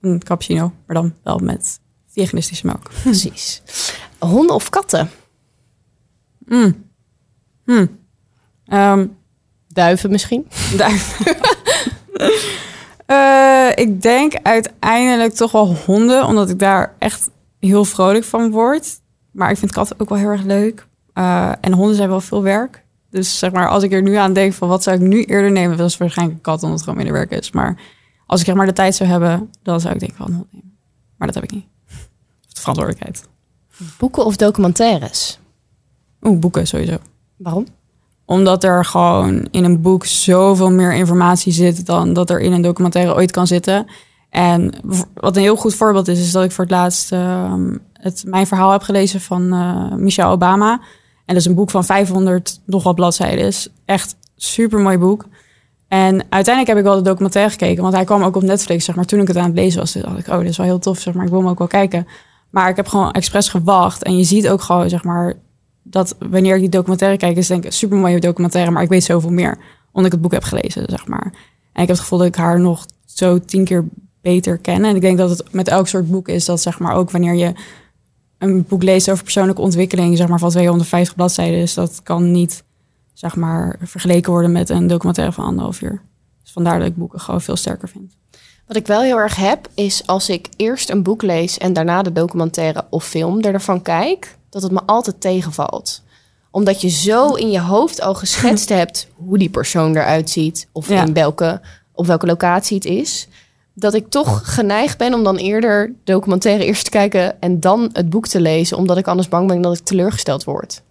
een 0.00 0.22
cappuccino, 0.22 0.72
maar 0.86 0.96
dan 0.96 1.14
wel 1.22 1.38
met 1.38 1.80
veganistische 2.08 2.66
melk. 2.66 2.90
Precies. 3.02 3.62
Honden 4.18 4.54
of 4.54 4.68
katten? 4.68 5.10
Mm. 6.38 6.84
Hm. 7.64 7.86
Ehm, 8.64 9.06
Duiven 9.68 10.10
misschien? 10.10 10.48
Duif. 10.76 11.20
Eh, 13.06 13.68
ik 13.74 14.02
denk 14.02 14.34
uiteindelijk 14.42 15.34
toch 15.34 15.52
wel 15.52 15.76
honden, 15.86 16.26
omdat 16.26 16.50
ik 16.50 16.58
daar 16.58 16.94
echt 16.98 17.30
heel 17.60 17.84
vrolijk 17.84 18.24
van 18.24 18.50
word. 18.50 19.00
Maar 19.30 19.50
ik 19.50 19.56
vind 19.56 19.72
katten 19.72 20.00
ook 20.00 20.08
wel 20.08 20.18
heel 20.18 20.28
erg 20.28 20.42
leuk. 20.42 20.86
Eh, 21.12 21.52
en 21.60 21.72
honden 21.72 21.96
zijn 21.96 22.08
wel 22.08 22.20
veel 22.20 22.42
werk. 22.42 22.84
Dus 23.10 23.38
zeg 23.38 23.52
maar, 23.52 23.68
als 23.68 23.82
ik 23.82 23.92
er 23.92 24.02
nu 24.02 24.14
aan 24.14 24.32
denk 24.32 24.52
van 24.52 24.68
wat 24.68 24.82
zou 24.82 24.96
ik 24.96 25.02
nu 25.02 25.24
eerder 25.24 25.50
nemen, 25.50 25.76
dat 25.76 25.88
is 25.88 25.96
waarschijnlijk 25.96 26.38
een 26.38 26.44
kat, 26.44 26.62
omdat 26.62 26.78
het 26.78 26.88
gewoon 26.88 26.96
minder 26.96 27.14
werk 27.14 27.30
is. 27.30 27.50
Maar 27.50 27.80
als 28.26 28.40
ik 28.40 28.46
zeg 28.46 28.54
maar 28.54 28.66
de 28.66 28.72
tijd 28.72 28.94
zou 28.94 29.10
hebben, 29.10 29.50
dan 29.62 29.80
zou 29.80 29.94
ik 29.94 30.00
denk 30.00 30.12
ik 30.12 30.18
wel 30.18 30.26
een 30.26 30.34
hond 30.34 30.52
nemen. 30.52 30.76
Maar 31.16 31.26
dat 31.26 31.34
heb 31.34 31.44
ik 31.44 31.50
niet. 31.50 31.66
De 32.48 32.60
verantwoordelijkheid. 32.60 33.28
Boeken 33.98 34.24
of 34.24 34.36
documentaires? 34.36 35.38
Oeh, 36.22 36.38
boeken 36.38 36.66
sowieso. 36.66 36.96
Waarom? 37.36 37.66
Omdat 38.24 38.64
er 38.64 38.84
gewoon 38.84 39.48
in 39.50 39.64
een 39.64 39.80
boek 39.80 40.04
zoveel 40.04 40.70
meer 40.70 40.94
informatie 40.94 41.52
zit 41.52 41.86
dan 41.86 42.12
dat 42.12 42.30
er 42.30 42.40
in 42.40 42.52
een 42.52 42.62
documentaire 42.62 43.14
ooit 43.14 43.30
kan 43.30 43.46
zitten. 43.46 43.86
En 44.30 44.74
wat 45.14 45.36
een 45.36 45.42
heel 45.42 45.56
goed 45.56 45.74
voorbeeld 45.74 46.08
is, 46.08 46.20
is 46.20 46.32
dat 46.32 46.44
ik 46.44 46.52
voor 46.52 46.64
het 46.64 46.72
laatst 46.72 47.12
ehm, 47.12 47.76
het, 47.92 48.24
mijn 48.26 48.46
verhaal 48.46 48.70
heb 48.70 48.82
gelezen 48.82 49.20
van 49.20 49.52
eh, 49.52 49.92
Michelle 49.96 50.30
Obama. 50.30 50.72
En 51.24 51.36
dat 51.36 51.36
is 51.36 51.46
een 51.46 51.54
boek 51.54 51.70
van 51.70 51.84
500 51.84 52.60
nog 52.64 52.82
wat 52.82 52.94
bladzijden. 52.94 53.52
Echt 53.84 54.16
super 54.36 54.80
mooi 54.80 54.98
boek. 54.98 55.26
En 55.88 56.12
uiteindelijk 56.12 56.66
heb 56.66 56.76
ik 56.76 56.82
wel 56.82 56.96
de 56.96 57.08
documentaire 57.08 57.50
gekeken, 57.50 57.82
want 57.82 57.94
hij 57.94 58.04
kwam 58.04 58.22
ook 58.22 58.36
op 58.36 58.42
Netflix. 58.42 58.84
Zeg 58.84 58.94
maar 58.94 59.04
toen 59.04 59.20
ik 59.20 59.28
het 59.28 59.36
aan 59.36 59.44
het 59.44 59.54
lezen 59.54 59.80
was, 59.80 59.92
dacht 59.92 60.18
ik, 60.18 60.28
oh, 60.28 60.38
dit 60.38 60.48
is 60.48 60.56
wel 60.56 60.66
heel 60.66 60.78
tof. 60.78 60.98
Zeg 60.98 61.14
maar, 61.14 61.24
ik 61.24 61.30
wil 61.30 61.40
hem 61.40 61.48
ook 61.48 61.58
wel 61.58 61.66
kijken. 61.66 62.06
Maar 62.50 62.68
ik 62.68 62.76
heb 62.76 62.88
gewoon 62.88 63.10
expres 63.10 63.48
gewacht. 63.48 64.02
En 64.02 64.16
je 64.16 64.24
ziet 64.24 64.48
ook 64.48 64.60
gewoon, 64.60 64.88
zeg 64.88 65.04
maar, 65.04 65.34
dat 65.82 66.16
wanneer 66.30 66.54
ik 66.54 66.60
die 66.60 66.68
documentaire 66.68 67.18
kijk, 67.18 67.36
is 67.36 67.46
denk 67.46 67.64
ik 67.64 67.72
super 67.72 67.98
mooie 67.98 68.20
documentaire, 68.20 68.70
maar 68.70 68.82
ik 68.82 68.88
weet 68.88 69.04
zoveel 69.04 69.30
meer 69.30 69.58
omdat 69.92 70.06
ik 70.06 70.12
het 70.12 70.20
boek 70.20 70.32
heb 70.32 70.42
gelezen, 70.42 70.84
zeg 70.86 71.06
maar. 71.06 71.24
En 71.72 71.82
ik 71.82 71.88
heb 71.88 71.88
het 71.88 72.00
gevoel 72.00 72.18
dat 72.18 72.26
ik 72.26 72.34
haar 72.34 72.60
nog 72.60 72.86
zo 73.04 73.38
tien 73.38 73.64
keer 73.64 73.84
beter 74.22 74.58
ken. 74.58 74.84
En 74.84 74.94
ik 74.94 75.00
denk 75.00 75.18
dat 75.18 75.30
het 75.30 75.52
met 75.52 75.68
elk 75.68 75.88
soort 75.88 76.10
boek 76.10 76.28
is 76.28 76.44
dat, 76.44 76.60
zeg 76.60 76.78
maar, 76.78 76.94
ook 76.94 77.10
wanneer 77.10 77.34
je 77.34 77.52
een 78.38 78.64
boek 78.68 78.82
leest 78.82 79.10
over 79.10 79.22
persoonlijke 79.24 79.60
ontwikkeling, 79.60 80.16
zeg 80.16 80.28
maar, 80.28 80.38
van 80.38 80.50
250 80.50 81.14
bladzijden, 81.16 81.58
is 81.58 81.74
dat 81.74 82.00
kan 82.02 82.30
niet, 82.30 82.64
zeg 83.14 83.36
maar, 83.36 83.78
vergeleken 83.82 84.32
worden 84.32 84.52
met 84.52 84.68
een 84.68 84.86
documentaire 84.86 85.32
van 85.34 85.44
anderhalf 85.44 85.80
uur. 85.82 86.02
Dus 86.42 86.52
vandaar 86.52 86.78
dat 86.78 86.88
ik 86.88 86.96
boeken 86.96 87.20
gewoon 87.20 87.40
veel 87.40 87.56
sterker 87.56 87.88
vind. 87.88 88.16
Wat 88.66 88.76
ik 88.76 88.86
wel 88.86 89.00
heel 89.02 89.16
erg 89.18 89.36
heb, 89.36 89.68
is 89.74 90.06
als 90.06 90.28
ik 90.28 90.48
eerst 90.56 90.90
een 90.90 91.02
boek 91.02 91.22
lees 91.22 91.58
en 91.58 91.72
daarna 91.72 92.02
de 92.02 92.12
documentaire 92.12 92.84
of 92.90 93.04
film 93.04 93.40
ervan 93.40 93.82
kijk, 93.82 94.36
dat 94.50 94.62
het 94.62 94.72
me 94.72 94.80
altijd 94.86 95.20
tegenvalt. 95.20 96.02
Omdat 96.50 96.80
je 96.80 96.88
zo 96.88 97.34
in 97.34 97.50
je 97.50 97.60
hoofd 97.60 98.00
al 98.00 98.14
geschetst 98.14 98.68
hebt 98.80 99.08
hoe 99.14 99.38
die 99.38 99.50
persoon 99.50 99.96
eruit 99.96 100.30
ziet 100.30 100.68
of 100.72 100.88
Ja. 100.88 101.04
in 101.06 101.12
welke, 101.12 101.60
op 101.92 102.06
welke 102.06 102.26
locatie 102.26 102.76
het 102.76 102.84
is. 102.84 103.28
Dat 103.80 103.94
ik 103.94 104.08
toch 104.08 104.54
geneigd 104.54 104.98
ben 104.98 105.14
om 105.14 105.24
dan 105.24 105.36
eerder 105.36 105.92
documentaire 106.04 106.64
eerst 106.64 106.84
te 106.84 106.90
kijken 106.90 107.40
en 107.40 107.60
dan 107.60 107.90
het 107.92 108.10
boek 108.10 108.26
te 108.26 108.40
lezen, 108.40 108.76
omdat 108.76 108.96
ik 108.96 109.06
anders 109.08 109.28
bang 109.28 109.48
ben 109.48 109.60
dat 109.60 109.76
ik 109.78 109.84
teleurgesteld 109.84 110.44
word. 110.44 110.82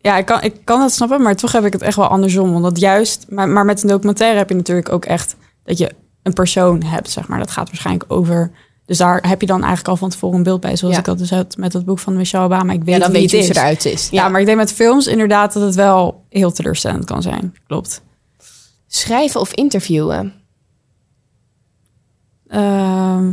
Ja, 0.00 0.16
ik 0.16 0.26
kan, 0.26 0.42
ik 0.42 0.54
kan 0.64 0.80
dat 0.80 0.92
snappen, 0.92 1.22
maar 1.22 1.36
toch 1.36 1.52
heb 1.52 1.64
ik 1.64 1.72
het 1.72 1.82
echt 1.82 1.96
wel 1.96 2.06
andersom. 2.06 2.54
Omdat 2.54 2.78
juist, 2.78 3.26
maar, 3.28 3.48
maar 3.48 3.64
met 3.64 3.82
een 3.82 3.88
documentaire 3.88 4.38
heb 4.38 4.48
je 4.48 4.54
natuurlijk 4.54 4.88
ook 4.92 5.04
echt 5.04 5.36
dat 5.64 5.78
je 5.78 5.90
een 6.22 6.32
persoon 6.32 6.82
hebt, 6.82 7.10
zeg 7.10 7.28
maar. 7.28 7.38
Dat 7.38 7.50
gaat 7.50 7.66
waarschijnlijk 7.68 8.12
over. 8.12 8.50
Dus 8.86 8.98
daar 8.98 9.28
heb 9.28 9.40
je 9.40 9.46
dan 9.46 9.58
eigenlijk 9.58 9.88
al 9.88 9.96
van 9.96 10.10
tevoren 10.10 10.36
een 10.36 10.42
beeld 10.42 10.60
bij. 10.60 10.76
Zoals 10.76 10.94
Ja. 10.94 11.00
ik 11.00 11.06
dat 11.06 11.18
dus 11.18 11.30
had 11.30 11.56
met 11.56 11.72
het 11.72 11.84
boek 11.84 11.98
van 11.98 12.16
Michelle 12.16 12.44
Obama. 12.44 12.72
Ik 12.72 12.84
weet 12.84 12.94
Ja, 12.94 13.00
dan 13.00 13.10
wie 13.12 13.20
weet 13.20 13.30
je 13.30 13.36
het 13.36 13.46
hoe 13.46 13.54
ze 13.54 13.60
eruit 13.60 13.84
is. 13.84 14.08
Ja, 14.10 14.28
maar 14.28 14.40
ik 14.40 14.46
denk 14.46 14.58
met 14.58 14.72
films 14.72 15.06
inderdaad 15.06 15.52
dat 15.52 15.62
het 15.62 15.74
wel 15.74 16.24
heel 16.28 16.52
teleurstellend 16.52 17.04
kan 17.04 17.22
zijn. 17.22 17.54
Klopt. 17.66 18.02
Schrijven 18.86 19.40
of 19.40 19.52
interviewen? 19.52 20.32
Ehm, 22.48 23.32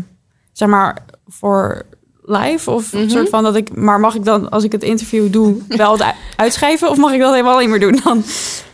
zeg 0.51 0.67
maar 0.67 1.05
voor 1.27 1.81
live 2.21 2.71
of 2.71 2.93
Mhm. 2.93 3.01
een 3.01 3.09
soort 3.09 3.29
van 3.29 3.43
dat 3.43 3.55
ik. 3.55 3.75
Maar 3.75 3.99
mag 3.99 4.15
ik 4.15 4.23
dan, 4.25 4.49
als 4.49 4.63
ik 4.63 4.71
het 4.71 4.83
interview 4.83 5.31
doe, 5.31 5.57
wel 5.67 5.91
het 5.97 6.13
uitschrijven 6.35 6.89
of 6.89 6.97
mag 6.97 7.11
ik 7.13 7.19
dat 7.19 7.31
helemaal 7.31 7.59
niet 7.59 7.69
meer 7.69 7.79
doen 7.79 7.99
dan? 8.03 8.23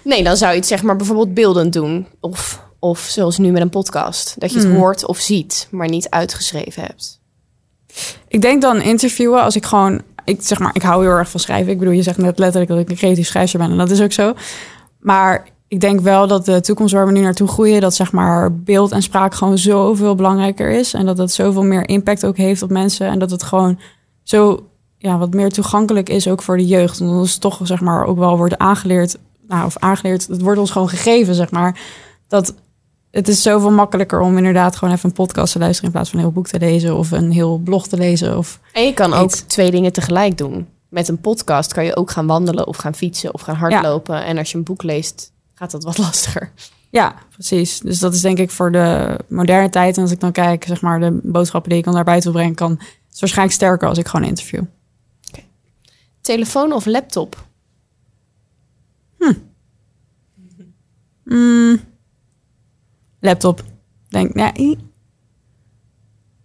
Nee, 0.01 0.23
dan 0.23 0.37
zou 0.37 0.51
je 0.51 0.57
het 0.57 0.67
zeg 0.67 0.83
maar 0.83 0.95
bijvoorbeeld 0.95 1.33
beeldend 1.33 1.73
doen. 1.73 2.07
Of, 2.19 2.61
of 2.79 2.99
zoals 2.99 3.37
nu 3.37 3.51
met 3.51 3.61
een 3.61 3.69
podcast. 3.69 4.35
Dat 4.37 4.51
je 4.51 4.57
het 4.57 4.67
Hmm. 4.67 4.75
hoort 4.77 5.05
of 5.05 5.17
ziet, 5.19 5.67
maar 5.71 5.87
niet 5.89 6.09
uitgeschreven 6.09 6.81
hebt. 6.83 7.19
Ik 8.27 8.41
denk 8.41 8.61
dan 8.61 8.81
interviewen 8.81 9.41
als 9.43 9.55
ik 9.55 9.65
gewoon, 9.65 10.01
ik 10.25 10.41
zeg 10.41 10.59
maar, 10.59 10.69
ik 10.73 10.81
hou 10.81 11.01
heel 11.03 11.11
erg 11.11 11.29
van 11.29 11.39
schrijven. 11.39 11.71
Ik 11.71 11.79
bedoel, 11.79 11.93
je 11.93 12.01
zegt 12.01 12.17
net 12.17 12.39
letterlijk 12.39 12.71
dat 12.71 12.79
ik 12.79 12.89
een 12.89 12.95
creatief 12.95 13.27
schrijver 13.27 13.59
ben 13.59 13.71
en 13.71 13.77
dat 13.77 13.91
is 13.91 14.01
ook 14.01 14.11
zo. 14.11 14.33
Maar 14.99 15.47
ik 15.67 15.81
denk 15.81 15.99
wel 15.99 16.27
dat 16.27 16.45
de 16.45 16.61
toekomst 16.61 16.93
waar 16.93 17.05
we 17.05 17.11
nu 17.11 17.19
naartoe 17.19 17.47
groeien, 17.47 17.81
dat 17.81 17.95
zeg 17.95 18.11
maar 18.11 18.55
beeld 18.55 18.91
en 18.91 19.01
spraak 19.01 19.33
gewoon 19.33 19.57
zoveel 19.57 20.15
belangrijker 20.15 20.71
is 20.71 20.93
en 20.93 21.05
dat 21.05 21.17
het 21.17 21.31
zoveel 21.31 21.63
meer 21.63 21.87
impact 21.89 22.25
ook 22.25 22.37
heeft 22.37 22.61
op 22.61 22.69
mensen 22.69 23.07
en 23.07 23.19
dat 23.19 23.31
het 23.31 23.43
gewoon 23.43 23.79
zo 24.23 24.67
ja, 24.97 25.17
wat 25.17 25.33
meer 25.33 25.49
toegankelijk 25.49 26.09
is 26.09 26.27
ook 26.27 26.41
voor 26.41 26.57
de 26.57 26.65
jeugd. 26.65 27.01
Omdat 27.01 27.17
ons 27.17 27.37
toch 27.37 27.59
zeg 27.63 27.81
maar 27.81 28.05
ook 28.05 28.17
wel 28.17 28.37
wordt 28.37 28.57
aangeleerd, 28.57 29.17
nou 29.47 29.65
of 29.65 29.77
aangeleerd, 29.77 30.27
het 30.27 30.41
wordt 30.41 30.59
ons 30.59 30.71
gewoon 30.71 30.89
gegeven 30.89 31.35
zeg 31.35 31.51
maar 31.51 31.79
dat 32.27 32.53
het 33.11 33.27
is 33.27 33.41
zoveel 33.41 33.71
makkelijker 33.71 34.21
om 34.21 34.37
inderdaad 34.37 34.75
gewoon 34.75 34.93
even 34.93 35.09
een 35.09 35.15
podcast 35.15 35.51
te 35.51 35.59
luisteren 35.59 35.85
in 35.85 35.91
plaats 35.95 36.09
van 36.09 36.19
een 36.19 36.25
heel 36.25 36.33
boek 36.33 36.47
te 36.47 36.59
lezen 36.59 36.97
of 36.97 37.11
een 37.11 37.31
heel 37.31 37.57
blog 37.57 37.87
te 37.87 37.97
lezen. 37.97 38.37
Of 38.37 38.59
En 38.73 38.85
je 38.85 38.93
kan 38.93 39.13
ook 39.13 39.31
twee 39.31 39.71
dingen 39.71 39.93
tegelijk 39.93 40.37
doen. 40.37 40.67
met 40.89 41.07
een 41.07 41.19
podcast 41.19 41.73
kan 41.73 41.85
je 41.85 41.95
ook 41.95 42.11
gaan 42.11 42.27
wandelen 42.27 42.67
of 42.67 42.77
gaan 42.77 42.95
fietsen 42.95 43.33
of 43.33 43.41
gaan 43.41 43.55
hardlopen. 43.55 44.23
En 44.23 44.37
als 44.37 44.51
je 44.51 44.57
een 44.57 44.63
boek 44.63 44.83
leest, 44.83 45.31
gaat 45.57 45.71
dat 45.71 45.83
wat 45.83 45.97
lastiger. 46.07 46.51
Ja, 46.89 47.15
precies. 47.29 47.79
Dus 47.79 47.99
dat 47.99 48.13
is 48.13 48.21
denk 48.21 48.37
ik 48.37 48.51
voor 48.51 48.71
de 48.71 49.19
moderne 49.27 49.69
tijd. 49.69 49.95
En 49.95 50.01
als 50.01 50.11
ik 50.11 50.19
dan 50.19 50.31
kijk, 50.31 50.65
zeg 50.67 50.81
maar, 50.81 50.99
de 50.99 51.19
boodschappen 51.23 51.69
die 51.69 51.79
ik 51.79 51.85
dan 51.85 51.93
naar 51.93 52.03
buiten 52.03 52.31
wil 52.31 52.39
brengen, 52.39 52.55
kan 52.55 52.71
het 53.09 53.19
waarschijnlijk 53.19 53.57
sterker 53.57 53.87
als 53.87 53.97
ik 53.97 54.07
gewoon 54.07 54.27
interview. 54.27 54.63
Telefoon 56.21 56.71
of 56.73 56.85
laptop? 56.85 57.45
Mm, 61.27 61.79
laptop. 63.19 63.63
Denk, 64.09 64.33
nee. 64.33 64.77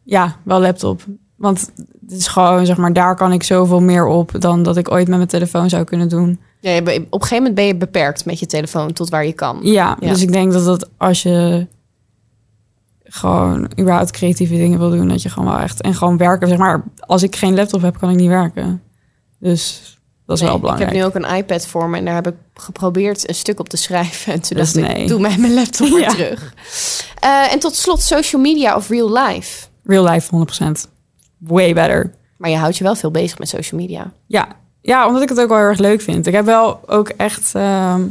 Ja, 0.03 0.37
wel 0.43 0.61
laptop. 0.61 1.05
Want 1.37 1.73
het 2.01 2.13
is 2.13 2.27
gewoon, 2.27 2.67
zeg 2.67 2.77
maar, 2.77 2.93
daar 2.93 3.17
kan 3.17 3.33
ik 3.33 3.43
zoveel 3.43 3.81
meer 3.81 4.07
op 4.07 4.41
dan 4.41 4.63
dat 4.63 4.77
ik 4.77 4.91
ooit 4.91 5.09
met 5.09 5.17
mijn 5.17 5.29
telefoon 5.29 5.69
zou 5.69 5.85
kunnen 5.85 6.09
doen. 6.09 6.41
Ja, 6.63 6.79
op 6.79 6.87
een 6.87 7.07
gegeven 7.11 7.37
moment 7.37 7.55
ben 7.55 7.65
je 7.65 7.77
beperkt 7.77 8.25
met 8.25 8.39
je 8.39 8.47
telefoon 8.47 8.93
tot 8.93 9.09
waar 9.09 9.27
je 9.27 9.33
kan. 9.33 9.59
Ja, 9.63 9.97
Ja. 10.01 10.09
dus 10.09 10.23
ik 10.23 10.33
denk 10.33 10.53
dat 10.53 10.65
dat 10.65 10.89
als 10.97 11.23
je 11.23 11.67
gewoon 13.05 13.71
überhaupt 13.81 14.11
creatieve 14.11 14.55
dingen 14.55 14.79
wil 14.79 14.91
doen, 14.91 15.09
dat 15.09 15.23
je 15.23 15.29
gewoon 15.29 15.49
wel 15.53 15.59
echt 15.61 15.81
en 15.81 15.95
gewoon 15.95 16.17
werken. 16.17 16.49
Zeg 16.49 16.59
maar, 16.59 16.85
als 17.01 17.23
ik 17.23 17.37
geen 17.37 17.55
laptop 17.55 17.83
heb, 17.83 17.99
kan 17.99 18.11
ik 18.11 18.17
niet 18.17 18.29
werken. 18.29 18.83
Dus 19.39 19.81
dat 20.27 20.37
is 20.37 20.43
Nee, 20.43 20.51
wel 20.51 20.61
belangrijk. 20.61 20.91
Ik 20.91 20.97
heb 20.97 21.05
nu 21.15 21.21
ook 21.23 21.25
een 21.31 21.37
iPad 21.37 21.67
voor 21.67 21.89
me 21.89 21.97
en 21.99 22.05
daar 22.05 22.15
heb 22.15 22.27
ik 22.27 22.35
geprobeerd 22.55 23.29
een 23.29 23.35
stuk 23.35 23.61
op 23.61 23.69
te 23.69 23.77
schrijven. 23.77 24.33
En 24.33 24.43
toen 24.43 24.57
Dus 24.57 24.73
dacht 24.73 24.97
ik, 24.97 25.09
doe 25.09 25.21
mij 25.21 25.39
mijn 25.39 25.55
laptop 25.55 25.89
weer 25.89 26.01
Ja. 26.09 26.11
terug. 26.11 26.55
Eh, 27.21 27.53
en 27.53 27.59
tot 27.59 27.75
slot 27.75 28.01
social 28.03 28.43
media 28.43 28.77
of 28.77 28.89
real 28.89 29.13
life. 29.19 29.67
Real 29.85 30.05
life 30.09 30.47
100%. 30.65 30.89
Way 31.39 31.75
better. 31.75 32.15
Maar 32.37 32.51
je 32.51 32.57
houdt 32.57 32.77
je 32.77 32.85
wel 32.85 32.95
veel 32.95 33.11
bezig 33.11 33.39
met 33.39 33.49
social 33.49 33.81
media. 33.81 34.13
Ja. 34.27 34.49
Ja, 34.83 35.07
omdat 35.07 35.23
ik 35.23 35.29
het 35.29 35.41
ook 35.41 35.49
wel 35.49 35.59
heel 35.59 35.67
erg 35.67 35.79
leuk 35.79 36.01
vind. 36.01 36.27
Ik 36.27 36.35
heb 36.35 36.45
wel 36.45 36.81
ook 36.89 37.09
echt 37.09 37.55
ehm, 37.55 38.03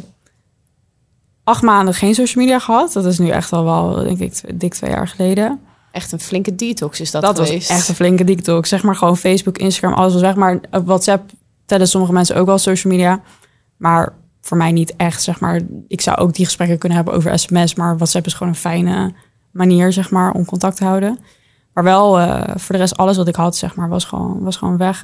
acht 1.43 1.61
maanden 1.61 1.93
geen 1.93 2.15
social 2.15 2.43
media 2.43 2.59
gehad. 2.59 2.93
Dat 2.93 3.05
is 3.05 3.19
nu 3.19 3.29
echt 3.29 3.53
al 3.53 3.63
wel, 3.63 4.03
denk 4.03 4.19
ik, 4.19 4.59
dik 4.59 4.73
twee 4.73 4.91
jaar 4.91 5.07
geleden. 5.07 5.59
Echt 5.91 6.11
een 6.11 6.19
flinke 6.19 6.55
detox 6.55 6.99
is 6.99 7.11
dat, 7.11 7.21
Dat, 7.21 7.39
geweest. 7.39 7.67
was 7.67 7.77
echt 7.77 7.87
een 7.87 7.95
flinke 7.95 8.23
detox. 8.23 8.69
Zeg 8.69 8.83
maar 8.83 8.95
gewoon 8.95 9.17
Facebook, 9.17 9.57
Instagram, 9.57 9.99
alles 9.99 10.13
was 10.13 10.21
weg. 10.21 10.35
Maar 10.35 10.59
op 10.71 10.85
WhatsApp 10.85 11.31
tellen 11.65 11.87
sommige 11.87 12.13
mensen 12.13 12.35
ook 12.35 12.45
wel 12.45 12.57
social 12.57 12.93
media. 12.93 13.21
Maar 13.77 14.13
voor 14.41 14.57
mij 14.57 14.71
niet 14.71 14.95
echt, 14.95 15.23
zeg 15.23 15.39
maar. 15.39 15.61
Ik 15.87 16.01
zou 16.01 16.17
ook 16.17 16.33
die 16.33 16.45
gesprekken 16.45 16.77
kunnen 16.77 16.97
hebben 16.97 17.15
over 17.15 17.39
sms. 17.39 17.75
Maar 17.75 17.97
WhatsApp 17.97 18.25
is 18.25 18.33
gewoon 18.33 18.53
een 18.53 18.59
fijne 18.59 19.13
manier, 19.51 19.93
zeg 19.93 20.11
maar, 20.11 20.31
om 20.31 20.45
contact 20.45 20.77
te 20.77 20.83
houden. 20.83 21.19
Maar 21.73 21.83
wel, 21.83 22.19
eh, 22.19 22.55
voor 22.55 22.75
de 22.75 22.81
rest, 22.81 22.97
alles 22.97 23.17
wat 23.17 23.27
ik 23.27 23.35
had, 23.35 23.55
zeg 23.55 23.75
maar, 23.75 23.89
was 23.89 24.05
gewoon, 24.05 24.43
was 24.43 24.55
gewoon 24.55 24.77
weg. 24.77 25.03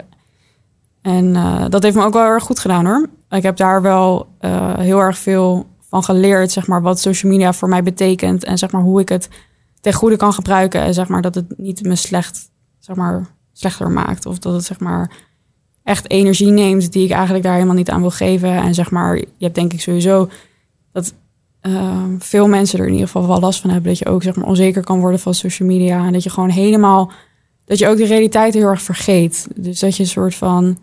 En 1.07 1.35
eh, 1.35 1.65
dat 1.69 1.83
heeft 1.83 1.95
me 1.95 2.03
ook 2.03 2.13
wel 2.13 2.25
erg 2.25 2.43
goed 2.43 2.59
gedaan, 2.59 2.85
hoor. 2.85 3.09
Ik 3.29 3.43
heb 3.43 3.57
daar 3.57 3.81
wel 3.81 4.27
eh, 4.39 4.77
heel 4.77 4.99
erg 4.99 5.17
veel 5.17 5.65
van 5.89 6.03
geleerd, 6.03 6.51
zeg 6.51 6.67
maar, 6.67 6.81
wat 6.81 6.99
social 6.99 7.31
media 7.31 7.53
voor 7.53 7.69
mij 7.69 7.83
betekent. 7.83 8.43
En 8.43 8.57
zeg 8.57 8.71
maar, 8.71 8.81
hoe 8.81 9.01
ik 9.01 9.09
het 9.09 9.29
ten 9.81 9.93
goede 9.93 10.15
kan 10.15 10.33
gebruiken. 10.33 10.81
En 10.81 10.93
zeg 10.93 11.07
maar, 11.07 11.21
dat 11.21 11.35
het 11.35 11.57
niet 11.57 11.83
me 11.83 11.95
slecht, 11.95 12.51
zeg 12.79 12.95
maar, 12.95 13.27
slechter 13.53 13.91
maakt. 13.91 14.25
Of 14.25 14.39
dat 14.39 14.53
het, 14.53 14.63
zeg 14.63 14.79
maar, 14.79 15.11
echt 15.83 16.09
energie 16.09 16.51
neemt 16.51 16.91
die 16.91 17.05
ik 17.05 17.11
eigenlijk 17.11 17.43
daar 17.43 17.53
helemaal 17.53 17.75
niet 17.75 17.89
aan 17.89 18.01
wil 18.01 18.11
geven. 18.11 18.51
En 18.51 18.73
zeg 18.73 18.91
maar, 18.91 19.15
je 19.15 19.27
hebt 19.39 19.55
denk 19.55 19.73
ik 19.73 19.81
sowieso 19.81 20.29
dat 20.91 21.13
eh, 21.59 22.03
veel 22.19 22.47
mensen 22.47 22.79
er 22.79 22.85
in 22.85 22.91
ieder 22.91 23.07
geval 23.07 23.27
wel 23.27 23.39
last 23.39 23.61
van 23.61 23.69
hebben. 23.69 23.89
Dat 23.89 23.99
je 23.99 24.05
ook 24.09 24.23
zeg 24.23 24.35
maar 24.35 24.47
onzeker 24.47 24.83
kan 24.83 24.99
worden 24.99 25.19
van 25.19 25.33
social 25.33 25.67
media. 25.67 26.05
En 26.05 26.13
dat 26.13 26.23
je 26.23 26.29
gewoon 26.29 26.49
helemaal, 26.49 27.11
dat 27.65 27.79
je 27.79 27.87
ook 27.87 27.97
de 27.97 28.05
realiteit 28.05 28.53
heel 28.53 28.67
erg 28.67 28.81
vergeet. 28.81 29.47
Dus 29.55 29.79
dat 29.79 29.95
je 29.95 30.03
een 30.03 30.09
soort 30.09 30.35
van, 30.35 30.77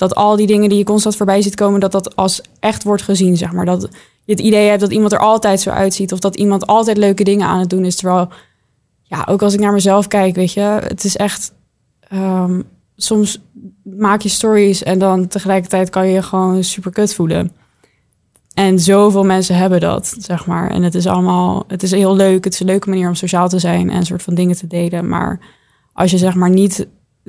dat 0.00 0.14
al 0.14 0.36
die 0.36 0.46
dingen 0.46 0.68
die 0.68 0.78
je 0.78 0.84
constant 0.84 1.16
voorbij 1.16 1.42
ziet 1.42 1.54
komen, 1.54 1.80
dat 1.80 1.92
dat 1.92 2.16
als 2.16 2.42
echt 2.60 2.82
wordt 2.82 3.02
gezien, 3.02 3.36
zeg 3.36 3.52
maar. 3.52 3.64
Dat 3.64 3.88
je 4.24 4.32
het 4.32 4.40
idee 4.40 4.68
hebt 4.68 4.80
dat 4.80 4.92
iemand 4.92 5.12
er 5.12 5.18
altijd 5.18 5.60
zo 5.60 5.70
uitziet. 5.70 6.12
Of 6.12 6.18
dat 6.18 6.36
iemand 6.36 6.66
altijd 6.66 6.96
leuke 6.96 7.24
dingen 7.24 7.46
aan 7.46 7.58
het 7.58 7.70
doen 7.70 7.84
is. 7.84 7.96
Terwijl, 7.96 8.28
ja, 9.02 9.26
ook 9.28 9.42
als 9.42 9.54
ik 9.54 9.60
naar 9.60 9.72
mezelf 9.72 10.06
kijk, 10.06 10.34
weet 10.34 10.52
je, 10.52 10.60
het 10.60 11.04
is 11.04 11.16
echt... 11.16 11.52
ehm, 12.00 12.62
soms 12.96 13.40
maak 13.82 14.20
je 14.20 14.28
stories 14.28 14.82
en 14.82 14.98
dan 14.98 15.26
tegelijkertijd 15.26 15.90
kan 15.90 16.06
je 16.06 16.12
je 16.12 16.22
gewoon 16.22 16.64
super 16.64 16.92
kut 16.92 17.14
voelen. 17.14 17.52
En 18.54 18.78
zoveel 18.78 19.24
mensen 19.24 19.56
hebben 19.56 19.80
dat, 19.80 20.16
zeg 20.18 20.46
maar. 20.46 20.70
En 20.70 20.82
het 20.82 20.94
is 20.94 21.06
allemaal, 21.06 21.64
het 21.66 21.82
is 21.82 21.90
heel 21.90 22.16
leuk. 22.16 22.44
Het 22.44 22.52
is 22.52 22.60
een 22.60 22.66
leuke 22.66 22.88
manier 22.88 23.08
om 23.08 23.14
sociaal 23.14 23.48
te 23.48 23.58
zijn 23.58 23.90
en 23.90 24.06
soort 24.06 24.22
van 24.22 24.34
dingen 24.34 24.56
te 24.56 24.66
delen. 24.66 25.08
Maar 25.08 25.40
als 25.92 26.10
je 26.10 26.18
zeg 26.18 26.34
maar 26.34 26.50
niet 26.50 26.86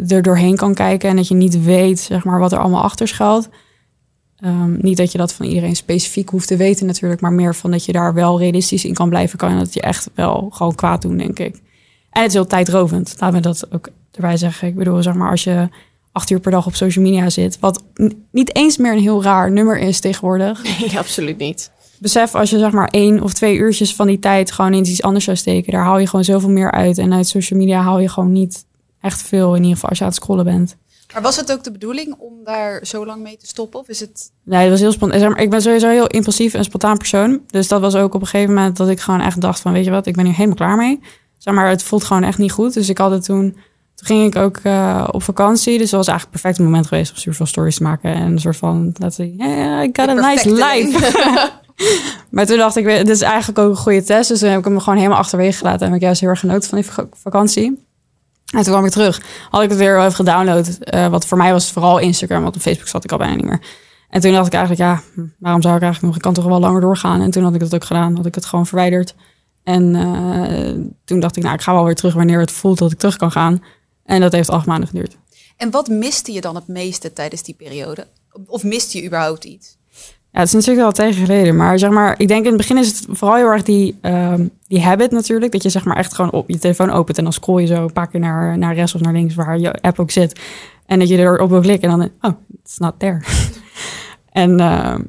er 0.07 0.21
doorheen 0.21 0.55
kan 0.55 0.73
kijken 0.73 1.09
en 1.09 1.15
dat 1.15 1.27
je 1.27 1.35
niet 1.35 1.63
weet, 1.63 1.99
zeg 1.99 2.23
maar, 2.23 2.39
wat 2.39 2.51
er 2.51 2.59
allemaal 2.59 2.81
achter 2.81 3.07
schuilt. 3.07 3.49
Ehm, 4.37 4.75
niet 4.77 4.97
dat 4.97 5.11
je 5.11 5.17
dat 5.17 5.33
van 5.33 5.45
iedereen 5.45 5.75
specifiek 5.75 6.29
hoeft 6.29 6.47
te 6.47 6.57
weten 6.57 6.85
natuurlijk, 6.85 7.21
maar 7.21 7.33
meer 7.33 7.55
van 7.55 7.71
dat 7.71 7.85
je 7.85 7.91
daar 7.91 8.13
wel 8.13 8.39
realistisch 8.39 8.85
in 8.85 8.93
kan 8.93 9.09
blijven, 9.09 9.37
kan 9.37 9.57
dat 9.57 9.73
je 9.73 9.81
echt 9.81 10.09
wel 10.15 10.49
gewoon 10.51 10.75
kwaad 10.75 11.01
doen, 11.01 11.17
denk 11.17 11.39
ik. 11.39 11.55
En 12.09 12.21
het 12.21 12.27
is 12.27 12.33
heel 12.33 12.47
tijdrovend, 12.47 13.15
laten 13.19 13.35
we 13.35 13.41
dat 13.41 13.73
ook 13.73 13.89
erbij 14.11 14.37
zeggen. 14.37 14.67
Ik 14.67 14.75
bedoel, 14.75 15.03
zeg 15.03 15.13
maar, 15.13 15.29
als 15.29 15.43
je 15.43 15.69
acht 16.11 16.29
uur 16.29 16.39
per 16.39 16.51
dag 16.51 16.65
op 16.65 16.75
social 16.75 17.05
media 17.05 17.29
zit, 17.29 17.59
wat 17.59 17.83
niet 18.31 18.55
eens 18.55 18.77
meer 18.77 18.91
een 18.91 18.99
heel 19.01 19.23
raar 19.23 19.51
nummer 19.51 19.79
is 19.79 19.99
tegenwoordig. 19.99 20.63
Nee, 20.79 20.97
absoluut 20.97 21.37
niet. 21.37 21.71
Besef 21.99 22.35
als 22.35 22.49
je 22.49 22.59
zeg 22.59 22.71
maar 22.71 22.87
één 22.87 23.21
of 23.21 23.33
twee 23.33 23.57
uurtjes 23.57 23.95
van 23.95 24.07
die 24.07 24.19
tijd 24.19 24.51
gewoon 24.51 24.73
in 24.73 24.87
iets 24.87 25.01
anders 25.01 25.25
zou 25.25 25.37
steken, 25.37 25.71
daar 25.71 25.83
haal 25.83 25.99
je 25.99 26.07
gewoon 26.07 26.25
zoveel 26.25 26.49
meer 26.49 26.71
uit. 26.71 26.97
En 26.97 27.13
uit 27.13 27.27
social 27.27 27.59
media 27.59 27.81
haal 27.81 27.99
je 27.99 28.09
gewoon 28.09 28.31
niet 28.31 28.65
echt 29.01 29.21
veel, 29.21 29.49
in 29.55 29.61
ieder 29.61 29.73
geval 29.73 29.89
als 29.89 29.97
je 29.97 30.03
aan 30.03 30.09
het 30.11 30.19
scrollen 30.19 30.45
bent. 30.45 30.77
Maar 31.13 31.21
was 31.21 31.35
het 31.35 31.51
ook 31.51 31.63
de 31.63 31.71
bedoeling 31.71 32.15
om 32.17 32.33
daar 32.43 32.79
zo 32.85 33.05
lang 33.05 33.23
mee 33.23 33.37
te 33.37 33.47
stoppen? 33.47 33.79
Of 33.79 33.87
is 33.87 33.99
het... 33.99 34.31
Nee, 34.43 34.61
het 34.61 34.69
was 34.69 34.79
heel 34.79 34.91
spontaan. 34.91 35.37
Ik 35.37 35.49
ben 35.49 35.61
sowieso 35.61 35.89
heel 35.89 36.07
impulsief 36.07 36.53
en 36.53 36.63
spontaan 36.63 36.97
persoon. 36.97 37.41
Dus 37.47 37.67
dat 37.67 37.81
was 37.81 37.95
ook 37.95 38.13
op 38.13 38.21
een 38.21 38.27
gegeven 38.27 38.53
moment 38.53 38.77
dat 38.77 38.89
ik 38.89 38.99
gewoon 38.99 39.21
echt 39.21 39.41
dacht 39.41 39.59
van, 39.59 39.71
weet 39.73 39.85
je 39.85 39.91
wat, 39.91 40.05
ik 40.05 40.15
ben 40.15 40.25
hier 40.25 40.33
helemaal 40.33 40.55
klaar 40.55 40.77
mee. 40.77 40.99
Zeg 41.37 41.53
maar, 41.53 41.69
het 41.69 41.83
voelt 41.83 42.03
gewoon 42.03 42.23
echt 42.23 42.37
niet 42.37 42.51
goed. 42.51 42.73
Dus 42.73 42.89
ik 42.89 42.97
had 42.97 43.11
het 43.11 43.23
toen, 43.25 43.51
toen 43.95 44.07
ging 44.07 44.25
ik 44.25 44.35
ook 44.35 44.57
eh, 44.57 45.07
op 45.11 45.23
vakantie. 45.23 45.77
Dus 45.77 45.89
dat 45.89 45.99
was 45.99 46.07
eigenlijk 46.07 46.21
het 46.21 46.41
perfecte 46.41 46.63
moment 46.63 46.87
geweest 46.87 47.11
om 47.11 47.17
super 47.17 47.33
veel 47.35 47.45
stories 47.45 47.75
te 47.77 47.83
maken. 47.83 48.13
En 48.13 48.31
een 48.31 48.39
soort 48.39 48.57
van, 48.57 48.93
laten 48.97 49.25
zien, 49.25 49.41
hey, 49.41 49.85
I 49.85 49.89
got 49.93 50.09
a 50.09 50.13
nice 50.13 50.49
life. 50.51 51.51
maar 52.31 52.45
toen 52.45 52.57
dacht 52.57 52.75
ik, 52.75 52.85
dit 52.85 53.09
is 53.09 53.21
eigenlijk 53.21 53.59
ook 53.59 53.69
een 53.69 53.75
goede 53.75 54.03
test. 54.03 54.29
Dus 54.29 54.39
toen 54.39 54.49
heb 54.49 54.59
ik 54.59 54.65
hem 54.65 54.79
gewoon 54.79 54.97
helemaal 54.97 55.19
achterwege 55.19 55.57
gelaten. 55.57 55.79
En 55.81 55.85
heb 55.87 55.95
ik 55.95 56.01
juist 56.01 56.21
heel 56.21 56.29
erg 56.29 56.39
genoten 56.39 56.69
van 56.69 56.77
die 56.81 56.91
vak- 56.91 57.15
vakantie. 57.15 57.85
En 58.51 58.63
toen 58.63 58.73
kwam 58.73 58.85
ik 58.85 58.91
terug. 58.91 59.21
Had 59.49 59.61
ik 59.63 59.69
het 59.69 59.77
weer 59.77 59.99
even 59.99 60.13
gedownload. 60.13 60.67
eh, 60.67 61.07
wat 61.07 61.25
voor 61.25 61.37
mij 61.37 61.51
was 61.51 61.71
vooral 61.71 61.97
Instagram. 61.99 62.43
Want 62.43 62.55
op 62.55 62.61
Facebook 62.61 62.87
zat 62.87 63.03
ik 63.03 63.11
al 63.11 63.17
bijna 63.17 63.35
niet 63.35 63.45
meer. 63.45 63.61
En 64.09 64.21
toen 64.21 64.31
dacht 64.31 64.47
ik 64.47 64.53
eigenlijk, 64.53 64.81
ja, 64.81 65.01
hm, 65.13 65.25
waarom 65.39 65.61
zou 65.61 65.75
ik 65.75 65.81
eigenlijk 65.81 66.01
nog? 66.01 66.15
Ik 66.15 66.21
kan 66.21 66.33
toch 66.33 66.51
wel 66.51 66.59
langer 66.59 66.81
doorgaan. 66.81 67.21
En 67.21 67.31
toen 67.31 67.43
had 67.43 67.53
ik 67.53 67.59
dat 67.59 67.73
ook 67.73 67.83
gedaan. 67.83 68.15
Had 68.15 68.25
ik 68.25 68.35
het 68.35 68.45
gewoon 68.45 68.65
verwijderd. 68.67 69.15
En 69.63 69.95
eh, 69.95 70.91
toen 71.05 71.19
dacht 71.19 71.37
ik, 71.37 71.43
nou, 71.43 71.55
ik 71.55 71.61
ga 71.61 71.73
wel 71.73 71.83
weer 71.85 71.95
terug 71.95 72.13
wanneer 72.13 72.39
het 72.39 72.51
voelt 72.51 72.77
dat 72.77 72.91
ik 72.91 72.97
terug 72.97 73.17
kan 73.17 73.31
gaan. 73.31 73.63
En 74.05 74.21
dat 74.21 74.31
heeft 74.31 74.49
acht 74.49 74.65
maanden 74.65 74.87
geduurd. 74.89 75.17
En 75.57 75.71
wat 75.71 75.87
miste 75.87 76.31
je 76.31 76.41
dan 76.41 76.55
het 76.55 76.67
meeste 76.67 77.13
tijdens 77.13 77.43
die 77.43 77.55
periode? 77.55 78.07
Of 78.47 78.63
miste 78.63 78.97
je 78.97 79.05
überhaupt 79.05 79.43
iets? 79.43 79.77
Ja, 80.31 80.39
het 80.39 80.47
is 80.47 80.53
natuurlijk 80.53 80.85
al 80.85 80.91
tegen 80.91 81.25
geleden. 81.25 81.55
Maar 81.55 81.79
zeg 81.79 81.89
maar, 81.89 82.15
ik 82.17 82.27
denk 82.27 82.43
in 82.43 82.47
het 82.47 82.57
begin 82.57 82.77
is 82.77 82.87
het 82.87 83.05
vooral 83.09 83.37
heel 83.37 83.47
erg 83.47 83.63
die, 83.63 83.97
ehm, 84.01 84.47
die 84.67 84.81
habit 84.81 85.11
natuurlijk. 85.11 85.51
Dat 85.51 85.63
je 85.63 85.69
zeg 85.69 85.85
maar 85.85 85.97
echt 85.97 86.13
gewoon 86.13 86.31
op 86.31 86.49
je 86.49 86.57
telefoon 86.57 86.91
opent 86.91 87.17
en 87.17 87.23
dan 87.23 87.33
scroll 87.33 87.61
je 87.61 87.67
zo 87.67 87.83
een 87.83 87.93
paar 87.93 88.07
keer 88.07 88.19
naar, 88.19 88.57
naar 88.57 88.75
rechts 88.75 88.95
of 88.95 89.01
naar 89.01 89.13
links 89.13 89.35
waar 89.35 89.59
je 89.59 89.81
app 89.81 89.99
ook 89.99 90.11
zit. 90.11 90.39
En 90.85 90.99
dat 90.99 91.09
je 91.09 91.17
erop 91.17 91.49
wil 91.49 91.61
klikken 91.61 91.89
en 91.89 91.97
dan, 91.97 92.09
oh, 92.21 92.37
it's 92.63 92.77
not 92.77 92.93
there. 92.97 93.21
en, 94.31 94.59
ehm, 94.59 95.01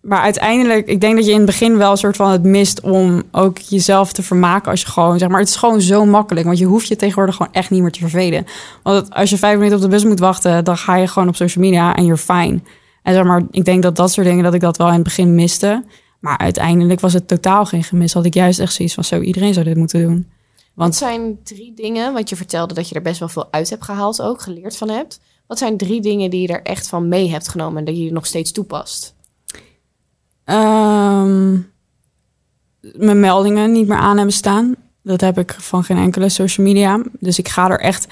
maar 0.00 0.20
uiteindelijk, 0.20 0.86
ik 0.86 1.00
denk 1.00 1.16
dat 1.16 1.24
je 1.24 1.30
in 1.30 1.36
het 1.36 1.46
begin 1.46 1.76
wel 1.76 1.90
een 1.90 1.96
soort 1.96 2.16
van 2.16 2.30
het 2.30 2.42
mist 2.42 2.80
om 2.80 3.22
ook 3.32 3.58
jezelf 3.58 4.12
te 4.12 4.22
vermaken 4.22 4.70
als 4.70 4.80
je 4.80 4.86
gewoon, 4.86 5.18
zeg 5.18 5.28
maar, 5.28 5.40
het 5.40 5.48
is 5.48 5.56
gewoon 5.56 5.80
zo 5.80 6.04
makkelijk. 6.04 6.46
Want 6.46 6.58
je 6.58 6.64
hoeft 6.64 6.88
je 6.88 6.96
tegenwoordig 6.96 7.36
gewoon 7.36 7.52
echt 7.52 7.70
niet 7.70 7.82
meer 7.82 7.90
te 7.90 7.98
vervelen. 7.98 8.46
Want 8.82 9.14
als 9.14 9.30
je 9.30 9.38
vijf 9.38 9.56
minuten 9.56 9.76
op 9.76 9.82
de 9.82 9.88
bus 9.88 10.04
moet 10.04 10.18
wachten, 10.18 10.64
dan 10.64 10.76
ga 10.76 10.96
je 10.96 11.06
gewoon 11.06 11.28
op 11.28 11.36
social 11.36 11.64
media 11.64 11.96
en 11.96 12.04
you're 12.04 12.20
fine. 12.20 12.60
En 13.08 13.14
zeg 13.14 13.24
maar, 13.24 13.42
ik 13.50 13.64
denk 13.64 13.82
dat 13.82 13.96
dat 13.96 14.12
soort 14.12 14.26
dingen, 14.26 14.44
dat 14.44 14.54
ik 14.54 14.60
dat 14.60 14.76
wel 14.76 14.86
in 14.86 14.94
het 14.94 15.02
begin 15.02 15.34
miste. 15.34 15.84
Maar 16.20 16.38
uiteindelijk 16.38 17.00
was 17.00 17.12
het 17.12 17.28
totaal 17.28 17.64
geen 17.64 17.84
gemis. 17.84 18.12
Had 18.12 18.24
ik 18.24 18.34
juist 18.34 18.58
echt 18.58 18.72
zoiets 18.72 18.94
van, 18.94 19.04
zo, 19.04 19.20
iedereen 19.20 19.54
zou 19.54 19.64
dit 19.64 19.76
moeten 19.76 20.02
doen. 20.02 20.26
Wat 20.54 20.70
Want 20.74 20.94
zijn 20.94 21.38
drie 21.44 21.74
dingen, 21.74 22.12
want 22.12 22.28
je 22.28 22.36
vertelde 22.36 22.74
dat 22.74 22.88
je 22.88 22.94
er 22.94 23.02
best 23.02 23.18
wel 23.18 23.28
veel 23.28 23.48
uit 23.50 23.70
hebt 23.70 23.84
gehaald 23.84 24.22
ook, 24.22 24.40
geleerd 24.40 24.76
van 24.76 24.88
hebt. 24.88 25.20
Wat 25.46 25.58
zijn 25.58 25.76
drie 25.76 26.00
dingen 26.00 26.30
die 26.30 26.40
je 26.40 26.48
er 26.48 26.62
echt 26.62 26.88
van 26.88 27.08
mee 27.08 27.30
hebt 27.30 27.48
genomen 27.48 27.78
en 27.78 27.84
dat 27.84 27.98
je 27.98 28.12
nog 28.12 28.26
steeds 28.26 28.52
toepast? 28.52 29.14
ehm, 30.44 31.58
mijn 32.80 33.20
meldingen 33.20 33.72
niet 33.72 33.88
meer 33.88 33.98
aan 33.98 34.16
hebben 34.16 34.34
staan. 34.34 34.74
Dat 35.02 35.20
heb 35.20 35.38
ik 35.38 35.56
van 35.58 35.84
geen 35.84 35.98
enkele 35.98 36.28
social 36.28 36.66
media. 36.66 37.02
Dus 37.20 37.38
ik 37.38 37.48
ga 37.48 37.70
er 37.70 37.80
echt... 37.80 38.06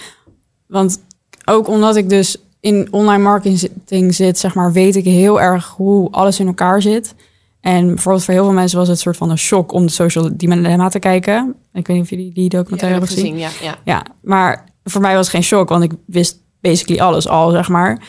Want 0.67 1.00
ook 1.45 1.69
omdat 1.69 1.97
ik 1.97 2.09
dus 2.09 2.37
in 2.66 2.88
online 2.90 3.23
marketing 3.23 4.14
zit, 4.14 4.38
zeg 4.38 4.54
maar, 4.54 4.73
weet 4.73 4.96
ik 4.96 5.04
heel 5.04 5.40
erg 5.40 5.68
hoe 5.76 6.11
alles 6.11 6.40
in 6.40 6.46
elkaar 6.46 6.82
zit. 6.82 7.14
En 7.61 7.87
bijvoorbeeld 7.87 8.25
voor 8.25 8.35
heel 8.35 8.44
veel 8.44 8.52
mensen 8.52 8.78
was 8.78 8.88
het 8.88 8.96
een 8.96 9.02
soort 9.02 9.16
van 9.16 9.30
een 9.30 9.38
shock 9.38 9.73
om 9.73 9.87
de 9.87 9.92
social 9.92 10.30
dilemma 10.32 10.88
te 10.88 10.99
kijken. 10.99 11.54
Ik 11.73 11.87
weet 11.87 11.96
niet 11.96 12.04
of 12.04 12.11
jullie 12.11 12.32
die 12.32 12.49
documentaire 12.49 12.99
hebben 12.99 13.16
gezien. 13.16 13.38
Ja, 13.38 13.49
ja. 13.62 13.78
Ja, 13.85 14.06
maar 14.23 14.64
voor 14.85 15.00
mij 15.00 15.14
was 15.14 15.26
het 15.26 15.35
geen 15.35 15.42
shock, 15.42 15.68
want 15.68 15.82
ik 15.82 15.92
wist 16.06 16.38
basically 16.61 17.00
alles 17.00 17.28
al, 17.28 17.50
zeg 17.50 17.68
maar. 17.68 18.02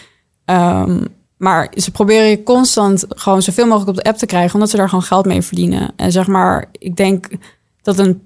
Ehm, 0.45 1.03
maar 1.37 1.71
ze 1.75 1.91
proberen 1.91 2.29
je 2.29 2.43
constant 2.43 3.05
gewoon 3.09 3.41
zoveel 3.41 3.67
mogelijk 3.67 3.89
op 3.89 4.03
de 4.03 4.09
app 4.09 4.17
te 4.17 4.25
krijgen, 4.25 4.53
omdat 4.53 4.69
ze 4.69 4.77
daar 4.77 4.89
gewoon 4.89 5.03
geld 5.03 5.25
mee 5.25 5.41
verdienen. 5.41 5.93
En 5.95 6.11
zeg 6.11 6.27
maar, 6.27 6.65
ik 6.71 6.95
denk 6.95 7.27
dat 7.81 7.99
een 7.99 8.21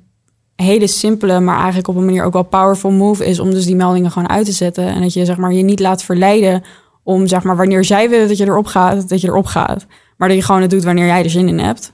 hele 0.61 0.87
simpele, 0.87 1.39
maar 1.39 1.57
eigenlijk 1.57 1.87
op 1.87 1.95
een 1.95 2.05
manier 2.05 2.23
ook 2.23 2.33
wel 2.33 2.43
powerful 2.43 2.91
move 2.91 3.25
is 3.25 3.39
om 3.39 3.51
dus 3.51 3.65
die 3.65 3.75
meldingen 3.75 4.11
gewoon 4.11 4.29
uit 4.29 4.45
te 4.45 4.51
zetten. 4.51 4.87
En 4.87 5.01
dat 5.01 5.13
je 5.13 5.25
zeg 5.25 5.37
maar 5.37 5.53
je 5.53 5.63
niet 5.63 5.79
laat 5.79 6.03
verleiden 6.03 6.63
om 7.03 7.27
zeg 7.27 7.43
maar 7.43 7.57
wanneer 7.57 7.83
zij 7.83 8.09
willen 8.09 8.27
dat 8.27 8.37
je 8.37 8.45
erop 8.45 8.65
gaat, 8.65 9.09
dat 9.09 9.21
je 9.21 9.27
erop 9.27 9.45
gaat. 9.45 9.85
Maar 10.17 10.27
dat 10.27 10.37
je 10.37 10.43
gewoon 10.43 10.61
het 10.61 10.69
doet 10.69 10.83
wanneer 10.83 11.05
jij 11.05 11.23
er 11.23 11.29
zin 11.29 11.47
in 11.47 11.59
hebt. 11.59 11.93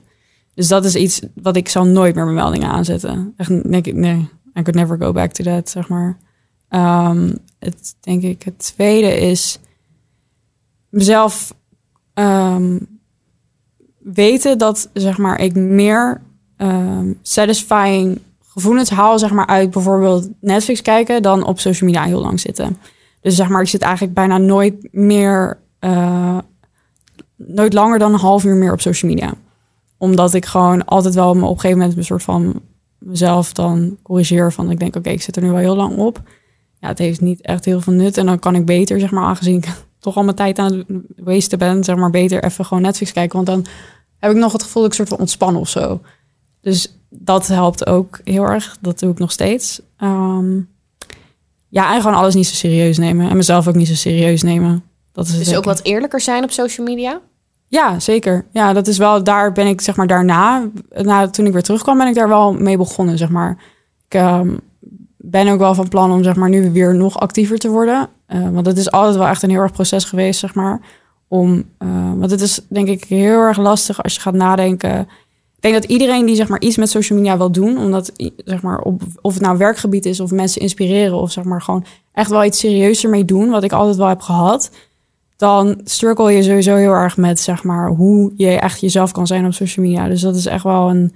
Dus 0.54 0.68
dat 0.68 0.84
is 0.84 0.94
iets 0.94 1.20
wat 1.42 1.56
ik 1.56 1.68
zal 1.68 1.84
nooit 1.84 2.14
meer 2.14 2.24
mijn 2.24 2.36
meldingen 2.36 2.68
aanzetten. 2.68 3.32
Echt, 3.36 3.48
nee, 3.50 3.82
nee, 3.82 4.28
I 4.54 4.62
could 4.62 4.74
never 4.74 4.98
go 4.98 5.12
back 5.12 5.32
to 5.32 5.44
that, 5.44 5.70
zeg 5.70 5.88
maar. 5.88 6.18
Um, 6.70 7.38
het, 7.58 7.94
denk 8.00 8.22
ik, 8.22 8.42
het 8.42 8.58
tweede 8.58 9.16
is 9.16 9.58
mezelf 10.88 11.54
um, 12.14 12.86
weten 13.98 14.58
dat, 14.58 14.90
zeg 14.92 15.18
maar, 15.18 15.40
ik 15.40 15.54
meer 15.54 16.20
um, 16.56 17.18
satisfying 17.22 18.20
gevoelens 18.58 18.90
haal, 18.90 19.18
zeg 19.18 19.30
maar, 19.32 19.46
uit 19.46 19.70
bijvoorbeeld 19.70 20.28
Netflix 20.40 20.82
kijken 20.82 21.22
dan 21.22 21.44
op 21.44 21.60
social 21.60 21.90
media 21.90 22.04
heel 22.04 22.20
lang 22.20 22.40
zitten. 22.40 22.76
Dus 23.20 23.36
zeg 23.36 23.48
maar, 23.48 23.60
ik 23.60 23.68
zit 23.68 23.82
eigenlijk 23.82 24.14
bijna 24.14 24.38
nooit 24.38 24.88
meer, 24.90 25.58
uh, 25.80 26.38
nooit 27.36 27.72
langer 27.72 27.98
dan 27.98 28.12
een 28.12 28.18
half 28.18 28.44
uur 28.44 28.54
meer 28.54 28.72
op 28.72 28.80
social 28.80 29.10
media. 29.10 29.34
Omdat 29.96 30.34
ik 30.34 30.46
gewoon 30.46 30.84
altijd 30.84 31.14
wel 31.14 31.30
op 31.30 31.36
een 31.36 31.46
gegeven 31.46 31.78
moment 31.78 31.96
een 31.96 32.04
soort 32.04 32.22
van 32.22 32.60
mezelf 32.98 33.52
dan 33.52 33.96
corrigeer 34.02 34.52
van, 34.52 34.70
ik 34.70 34.78
denk, 34.78 34.96
oké, 34.96 35.10
ik 35.10 35.22
zit 35.22 35.36
er 35.36 35.42
nu 35.42 35.48
wel 35.48 35.58
heel 35.58 35.76
lang 35.76 35.96
op. 35.96 36.22
Ja, 36.80 36.88
het 36.88 36.98
heeft 36.98 37.20
niet 37.20 37.40
echt 37.40 37.64
heel 37.64 37.80
veel 37.80 37.92
nut 37.92 38.16
en 38.16 38.26
dan 38.26 38.38
kan 38.38 38.54
ik 38.54 38.66
beter, 38.66 39.00
zeg 39.00 39.10
maar, 39.10 39.24
aangezien 39.24 39.56
ik 39.56 39.68
toch 40.00 40.16
al 40.16 40.24
mijn 40.24 40.36
tijd 40.36 40.58
aan 40.58 40.84
het 41.24 41.58
ben, 41.58 41.84
zeg 41.84 41.96
maar, 41.96 42.10
beter 42.10 42.44
even 42.44 42.64
gewoon 42.64 42.82
Netflix 42.82 43.12
kijken. 43.12 43.44
Want 43.44 43.46
dan 43.46 43.66
heb 44.18 44.30
ik 44.30 44.36
nog 44.36 44.52
het 44.52 44.62
gevoel 44.62 44.82
dat 44.82 44.90
ik 44.90 44.96
soort 44.96 45.08
van 45.08 45.18
ontspan 45.18 45.56
of 45.56 45.68
zo. 45.68 46.00
Dus 46.60 46.97
dat 47.08 47.46
helpt 47.46 47.86
ook 47.86 48.20
heel 48.24 48.44
erg. 48.44 48.76
Dat 48.80 48.98
doe 48.98 49.10
ik 49.10 49.18
nog 49.18 49.32
steeds. 49.32 49.80
Um, 49.98 50.68
ja, 51.68 51.94
en 51.94 52.00
gewoon 52.00 52.16
alles 52.16 52.34
niet 52.34 52.46
zo 52.46 52.54
serieus 52.54 52.98
nemen. 52.98 53.30
En 53.30 53.36
mezelf 53.36 53.68
ook 53.68 53.74
niet 53.74 53.88
zo 53.88 53.94
serieus 53.94 54.42
nemen. 54.42 54.82
Dat 55.12 55.26
is 55.26 55.38
dus 55.38 55.56
ook 55.56 55.64
wat 55.64 55.82
eerlijker 55.82 56.20
zijn 56.20 56.44
op 56.44 56.50
social 56.50 56.86
media? 56.86 57.20
Ja, 57.68 58.00
zeker. 58.00 58.44
Ja, 58.52 58.72
dat 58.72 58.86
is 58.86 58.98
wel, 58.98 59.24
daar 59.24 59.52
ben 59.52 59.66
ik 59.66 59.80
zeg 59.80 59.96
maar 59.96 60.06
daarna, 60.06 60.68
na, 60.88 61.28
toen 61.28 61.46
ik 61.46 61.52
weer 61.52 61.62
terugkwam, 61.62 61.98
ben 61.98 62.06
ik 62.06 62.14
daar 62.14 62.28
wel 62.28 62.52
mee 62.52 62.76
begonnen, 62.76 63.18
zeg 63.18 63.28
maar. 63.28 63.58
Ik 64.08 64.20
um, 64.20 64.60
ben 65.16 65.48
ook 65.48 65.58
wel 65.58 65.74
van 65.74 65.88
plan 65.88 66.12
om 66.12 66.22
zeg 66.22 66.36
maar 66.36 66.48
nu 66.48 66.70
weer 66.70 66.94
nog 66.94 67.20
actiever 67.20 67.58
te 67.58 67.68
worden. 67.68 68.08
Uh, 68.28 68.48
want 68.50 68.66
het 68.66 68.78
is 68.78 68.90
altijd 68.90 69.16
wel 69.16 69.26
echt 69.26 69.42
een 69.42 69.50
heel 69.50 69.60
erg 69.60 69.72
proces 69.72 70.04
geweest, 70.04 70.40
zeg 70.40 70.54
maar. 70.54 70.80
Om, 71.28 71.64
uh, 71.78 71.88
want 72.16 72.30
het 72.30 72.40
is 72.40 72.60
denk 72.68 72.88
ik 72.88 73.04
heel 73.04 73.40
erg 73.40 73.58
lastig 73.58 74.02
als 74.02 74.14
je 74.14 74.20
gaat 74.20 74.34
nadenken. 74.34 75.08
Ik 75.58 75.64
denk 75.64 75.74
dat 75.74 75.90
iedereen 75.90 76.26
die 76.26 76.36
zeg 76.36 76.48
maar 76.48 76.60
iets 76.60 76.76
met 76.76 76.90
social 76.90 77.18
media 77.18 77.36
wil 77.36 77.50
doen, 77.50 77.78
omdat 77.78 78.12
zeg 78.44 78.62
maar 78.62 78.78
op, 78.80 79.02
of 79.20 79.34
het 79.34 79.42
nou 79.42 79.58
werkgebied 79.58 80.06
is 80.06 80.20
of 80.20 80.30
mensen 80.30 80.60
inspireren 80.60 81.20
of 81.20 81.32
zeg 81.32 81.44
maar 81.44 81.62
gewoon 81.62 81.84
echt 82.12 82.30
wel 82.30 82.44
iets 82.44 82.58
serieuzer 82.58 83.10
mee 83.10 83.24
doen, 83.24 83.50
wat 83.50 83.64
ik 83.64 83.72
altijd 83.72 83.96
wel 83.96 84.08
heb 84.08 84.20
gehad, 84.20 84.70
dan 85.36 85.80
struggle 85.84 86.32
je 86.32 86.42
sowieso 86.42 86.74
heel 86.74 86.92
erg 86.92 87.16
met 87.16 87.40
zeg 87.40 87.64
maar 87.64 87.88
hoe 87.88 88.32
je 88.36 88.50
echt 88.50 88.80
jezelf 88.80 89.12
kan 89.12 89.26
zijn 89.26 89.46
op 89.46 89.52
social 89.52 89.86
media. 89.86 90.08
Dus 90.08 90.20
dat 90.20 90.36
is 90.36 90.46
echt 90.46 90.64
wel 90.64 90.90
een 90.90 91.12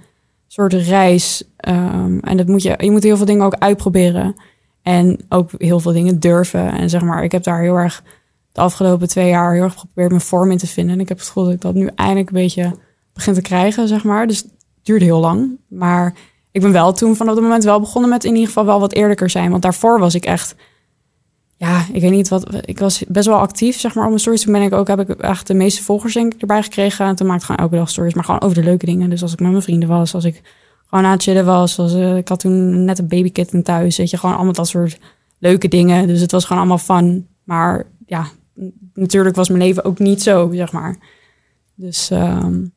soort 0.47 0.73
reis. 0.73 1.43
Um, 1.67 2.19
en 2.19 2.37
dat 2.37 2.47
moet 2.47 2.63
je, 2.63 2.75
je 2.77 2.91
moet 2.91 3.03
heel 3.03 3.17
veel 3.17 3.25
dingen 3.25 3.45
ook 3.45 3.55
uitproberen. 3.59 4.35
En 4.81 5.19
ook 5.29 5.49
heel 5.57 5.79
veel 5.79 5.91
dingen 5.91 6.19
durven. 6.19 6.71
En 6.71 6.89
zeg 6.89 7.01
maar, 7.01 7.23
ik 7.23 7.31
heb 7.31 7.43
daar 7.43 7.61
heel 7.61 7.75
erg 7.75 8.03
de 8.51 8.61
afgelopen 8.61 9.07
twee 9.07 9.29
jaar 9.29 9.53
heel 9.53 9.63
erg 9.63 9.73
geprobeerd 9.73 10.09
mijn 10.09 10.21
vorm 10.21 10.51
in 10.51 10.57
te 10.57 10.67
vinden. 10.67 10.93
En 10.93 11.01
ik 11.01 11.07
heb 11.09 11.17
het 11.17 11.27
gevoel 11.27 11.43
dat 11.43 11.53
ik 11.53 11.61
dat 11.61 11.73
nu 11.73 11.89
eindelijk 11.95 12.27
een 12.27 12.35
beetje 12.35 12.71
begin 13.13 13.33
te 13.33 13.41
krijgen, 13.41 13.87
zeg 13.87 14.03
maar. 14.03 14.27
Dus 14.27 14.37
het 14.37 14.51
duurde 14.81 15.05
heel 15.05 15.19
lang. 15.19 15.57
Maar 15.67 16.13
ik 16.51 16.61
ben 16.61 16.71
wel 16.71 16.93
toen 16.93 17.15
vanaf 17.15 17.33
dat 17.33 17.43
moment 17.43 17.63
wel 17.63 17.79
begonnen 17.79 18.09
met 18.09 18.23
in 18.23 18.33
ieder 18.33 18.47
geval 18.47 18.65
wel 18.65 18.79
wat 18.79 18.93
eerlijker 18.93 19.29
zijn. 19.29 19.51
Want 19.51 19.61
daarvoor 19.61 19.99
was 19.99 20.15
ik 20.15 20.25
echt, 20.25 20.55
ja, 21.57 21.85
ik 21.93 22.01
weet 22.01 22.11
niet 22.11 22.27
wat, 22.27 22.45
ik 22.65 22.79
was 22.79 23.03
best 23.07 23.27
wel 23.27 23.37
actief, 23.37 23.79
zeg 23.79 23.93
maar, 23.93 24.03
op 24.03 24.09
mijn 24.09 24.21
stories. 24.21 24.41
Toen 24.41 24.53
ben 24.53 24.61
ik 24.61 24.73
ook, 24.73 24.87
heb 24.87 24.99
ik 24.99 25.09
echt 25.09 25.47
de 25.47 25.53
meeste 25.53 25.83
volgers 25.83 26.13
denk 26.13 26.33
ik 26.33 26.41
erbij 26.41 26.63
gekregen. 26.63 27.05
En 27.05 27.15
toen 27.15 27.27
maakte 27.27 27.41
ik 27.41 27.49
gewoon 27.49 27.61
elke 27.65 27.75
dag 27.75 27.89
stories, 27.89 28.13
maar 28.13 28.23
gewoon 28.23 28.41
over 28.41 28.55
de 28.55 28.63
leuke 28.63 28.85
dingen. 28.85 29.09
Dus 29.09 29.21
als 29.21 29.33
ik 29.33 29.39
met 29.39 29.51
mijn 29.51 29.63
vrienden 29.63 29.89
was, 29.89 30.13
als 30.13 30.23
ik 30.23 30.41
gewoon 30.85 31.05
aan 31.05 31.11
het 31.11 31.23
chillen 31.23 31.45
was. 31.45 31.75
was 31.75 31.93
uh, 31.93 32.17
ik 32.17 32.27
had 32.27 32.39
toen 32.39 32.83
net 32.83 32.99
een 32.99 33.07
babykitten 33.07 33.63
thuis, 33.63 33.97
weet 33.97 34.09
je, 34.09 34.17
gewoon 34.17 34.35
allemaal 34.35 34.53
dat 34.53 34.67
soort 34.67 34.99
leuke 35.39 35.67
dingen. 35.67 36.07
Dus 36.07 36.21
het 36.21 36.31
was 36.31 36.45
gewoon 36.45 36.57
allemaal 36.61 36.99
fun. 36.99 37.27
Maar 37.43 37.85
ja, 38.05 38.27
natuurlijk 38.93 39.35
was 39.35 39.47
mijn 39.49 39.61
leven 39.61 39.85
ook 39.85 39.99
niet 39.99 40.21
zo, 40.21 40.49
zeg 40.53 40.71
maar. 40.71 40.97
Dus, 41.75 42.09
um, 42.11 42.73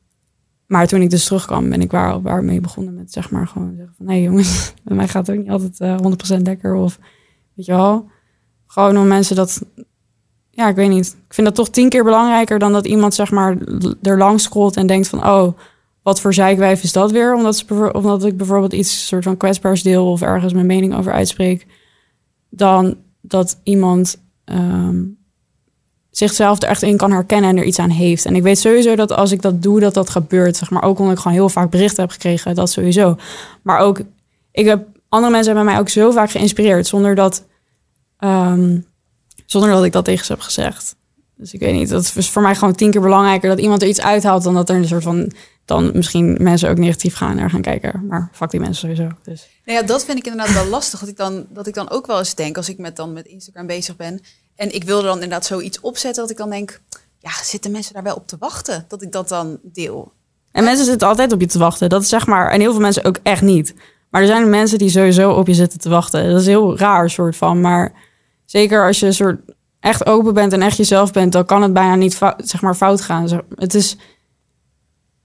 maar 0.67 0.87
toen 0.87 1.01
ik 1.01 1.09
dus 1.09 1.25
terugkwam, 1.25 1.69
ben 1.69 1.81
ik 1.81 1.91
waar, 1.91 2.21
waar 2.21 2.43
mee 2.43 2.61
begonnen 2.61 2.93
met 2.93 3.11
zeg 3.11 3.31
maar 3.31 3.47
gewoon 3.47 3.73
zeggen 3.75 3.95
van... 3.97 4.05
nee 4.05 4.21
jongens, 4.21 4.73
bij 4.83 4.95
mij 4.95 5.07
gaat 5.07 5.27
het 5.27 5.35
ook 5.35 5.43
niet 5.43 5.51
altijd 5.51 5.79
uh, 5.79 6.37
100% 6.39 6.41
lekker 6.41 6.73
of 6.73 6.99
weet 7.53 7.65
je 7.65 7.71
wel. 7.71 8.09
Gewoon 8.67 8.97
om 8.97 9.07
mensen 9.07 9.35
dat... 9.35 9.65
Ja, 10.49 10.67
ik 10.67 10.75
weet 10.75 10.89
niet. 10.89 11.17
Ik 11.27 11.33
vind 11.33 11.47
dat 11.47 11.55
toch 11.55 11.69
tien 11.69 11.89
keer 11.89 12.03
belangrijker 12.03 12.59
dan 12.59 12.71
dat 12.71 12.87
iemand 12.87 13.13
zeg 13.13 13.31
maar 13.31 13.57
er 14.01 14.17
langs 14.17 14.43
scrolt 14.43 14.77
en 14.77 14.87
denkt 14.87 15.07
van... 15.07 15.25
oh, 15.25 15.53
wat 16.01 16.21
voor 16.21 16.33
zijkwijf 16.33 16.83
is 16.83 16.91
dat 16.91 17.11
weer? 17.11 17.35
Omdat, 17.35 17.57
ze, 17.57 17.93
omdat 17.93 18.25
ik 18.25 18.37
bijvoorbeeld 18.37 18.73
iets 18.73 19.07
soort 19.07 19.23
van 19.23 19.37
kwetsbaars 19.37 19.83
deel 19.83 20.11
of 20.11 20.21
ergens 20.21 20.53
mijn 20.53 20.65
mening 20.65 20.95
over 20.95 21.11
uitspreek. 21.11 21.67
Dan 22.49 22.95
dat 23.21 23.59
iemand 23.63 24.21
um, 24.45 25.17
zichzelf 26.11 26.61
er 26.61 26.69
echt 26.69 26.81
in 26.81 26.97
kan 26.97 27.11
herkennen 27.11 27.49
en 27.49 27.57
er 27.57 27.63
iets 27.63 27.79
aan 27.79 27.89
heeft. 27.89 28.25
En 28.25 28.35
ik 28.35 28.43
weet 28.43 28.59
sowieso 28.59 28.95
dat 28.95 29.11
als 29.11 29.31
ik 29.31 29.41
dat 29.41 29.61
doe, 29.61 29.79
dat 29.79 29.93
dat 29.93 30.09
gebeurt. 30.09 30.55
Zeg 30.55 30.69
maar 30.69 30.83
ook 30.83 30.99
omdat 30.99 31.13
ik 31.13 31.21
gewoon 31.21 31.37
heel 31.37 31.49
vaak 31.49 31.69
berichten 31.69 32.03
heb 32.03 32.11
gekregen, 32.11 32.55
dat 32.55 32.71
sowieso. 32.71 33.17
Maar 33.61 33.79
ook, 33.79 34.01
ik 34.51 34.65
heb 34.65 34.87
andere 35.09 35.31
mensen 35.31 35.55
hebben 35.55 35.71
mij 35.73 35.81
ook 35.81 35.89
zo 35.89 36.11
vaak 36.11 36.31
geïnspireerd 36.31 36.87
zonder 36.87 37.15
dat, 37.15 37.45
um, 38.19 38.85
zonder 39.45 39.69
dat 39.69 39.83
ik 39.83 39.91
dat 39.91 40.05
tegen 40.05 40.25
ze 40.25 40.31
heb 40.31 40.41
gezegd. 40.41 40.95
Dus 41.35 41.53
ik 41.53 41.59
weet 41.59 41.73
niet, 41.73 41.89
dat 41.89 42.13
is 42.15 42.29
voor 42.29 42.41
mij 42.41 42.55
gewoon 42.55 42.75
tien 42.75 42.91
keer 42.91 43.01
belangrijker 43.01 43.49
dat 43.49 43.59
iemand 43.59 43.81
er 43.81 43.87
iets 43.87 44.01
uithaalt 44.01 44.43
dan 44.43 44.53
dat 44.53 44.69
er 44.69 44.75
een 44.75 44.87
soort 44.87 45.03
van 45.03 45.31
dan 45.67 45.91
misschien 45.93 46.37
mensen 46.39 46.69
ook 46.69 46.77
negatief 46.77 47.15
gaan 47.15 47.37
er 47.37 47.49
gaan 47.49 47.61
kijken. 47.61 48.05
Maar 48.07 48.29
fuck 48.31 48.49
die 48.49 48.59
mensen 48.59 48.89
sowieso. 48.89 49.15
Dus. 49.23 49.47
Nou 49.65 49.79
ja, 49.79 49.85
dat 49.85 50.05
vind 50.05 50.17
ik 50.17 50.25
inderdaad 50.25 50.53
wel 50.53 50.65
lastig. 50.65 50.99
Dat 50.99 51.09
ik, 51.09 51.17
dan, 51.17 51.45
dat 51.49 51.67
ik 51.67 51.73
dan 51.73 51.89
ook 51.89 52.07
wel 52.07 52.17
eens 52.17 52.35
denk, 52.35 52.57
als 52.57 52.69
ik 52.69 52.77
met, 52.77 52.95
dan 52.95 53.13
met 53.13 53.25
Instagram 53.25 53.67
bezig 53.67 53.95
ben... 53.95 54.21
en 54.57 54.73
ik 54.75 54.83
wil 54.83 54.97
er 54.97 55.03
dan 55.03 55.13
inderdaad 55.13 55.45
zoiets 55.45 55.79
opzetten... 55.79 56.21
dat 56.21 56.31
ik 56.31 56.37
dan 56.37 56.49
denk, 56.49 56.81
ja, 57.19 57.29
zitten 57.43 57.71
mensen 57.71 57.93
daar 57.93 58.03
wel 58.03 58.15
op 58.15 58.27
te 58.27 58.35
wachten? 58.39 58.85
Dat 58.87 59.01
ik 59.01 59.11
dat 59.11 59.29
dan 59.29 59.59
deel. 59.63 60.11
En 60.51 60.63
mensen 60.63 60.85
zitten 60.85 61.07
altijd 61.07 61.31
op 61.31 61.39
je 61.39 61.47
te 61.47 61.59
wachten. 61.59 61.89
Dat 61.89 62.01
is 62.01 62.09
zeg 62.09 62.27
maar... 62.27 62.51
En 62.51 62.59
heel 62.59 62.71
veel 62.71 62.81
mensen 62.81 63.03
ook 63.03 63.19
echt 63.23 63.41
niet. 63.41 63.75
Maar 64.09 64.21
er 64.21 64.27
zijn 64.27 64.49
mensen 64.49 64.77
die 64.77 64.89
sowieso 64.89 65.31
op 65.31 65.47
je 65.47 65.53
zitten 65.53 65.79
te 65.79 65.89
wachten. 65.89 66.31
Dat 66.31 66.41
is 66.41 66.47
heel 66.47 66.77
raar 66.77 67.09
soort 67.09 67.35
van. 67.35 67.61
Maar 67.61 67.93
zeker 68.45 68.85
als 68.85 68.99
je 68.99 69.11
soort 69.11 69.39
echt 69.79 70.05
open 70.05 70.33
bent 70.33 70.53
en 70.53 70.61
echt 70.61 70.77
jezelf 70.77 71.11
bent... 71.11 71.31
dan 71.31 71.45
kan 71.45 71.61
het 71.61 71.73
bijna 71.73 71.95
niet 71.95 72.15
fout, 72.15 72.41
zeg 72.43 72.61
maar, 72.61 72.75
fout 72.75 73.01
gaan. 73.01 73.41
Het 73.55 73.73
is 73.73 73.97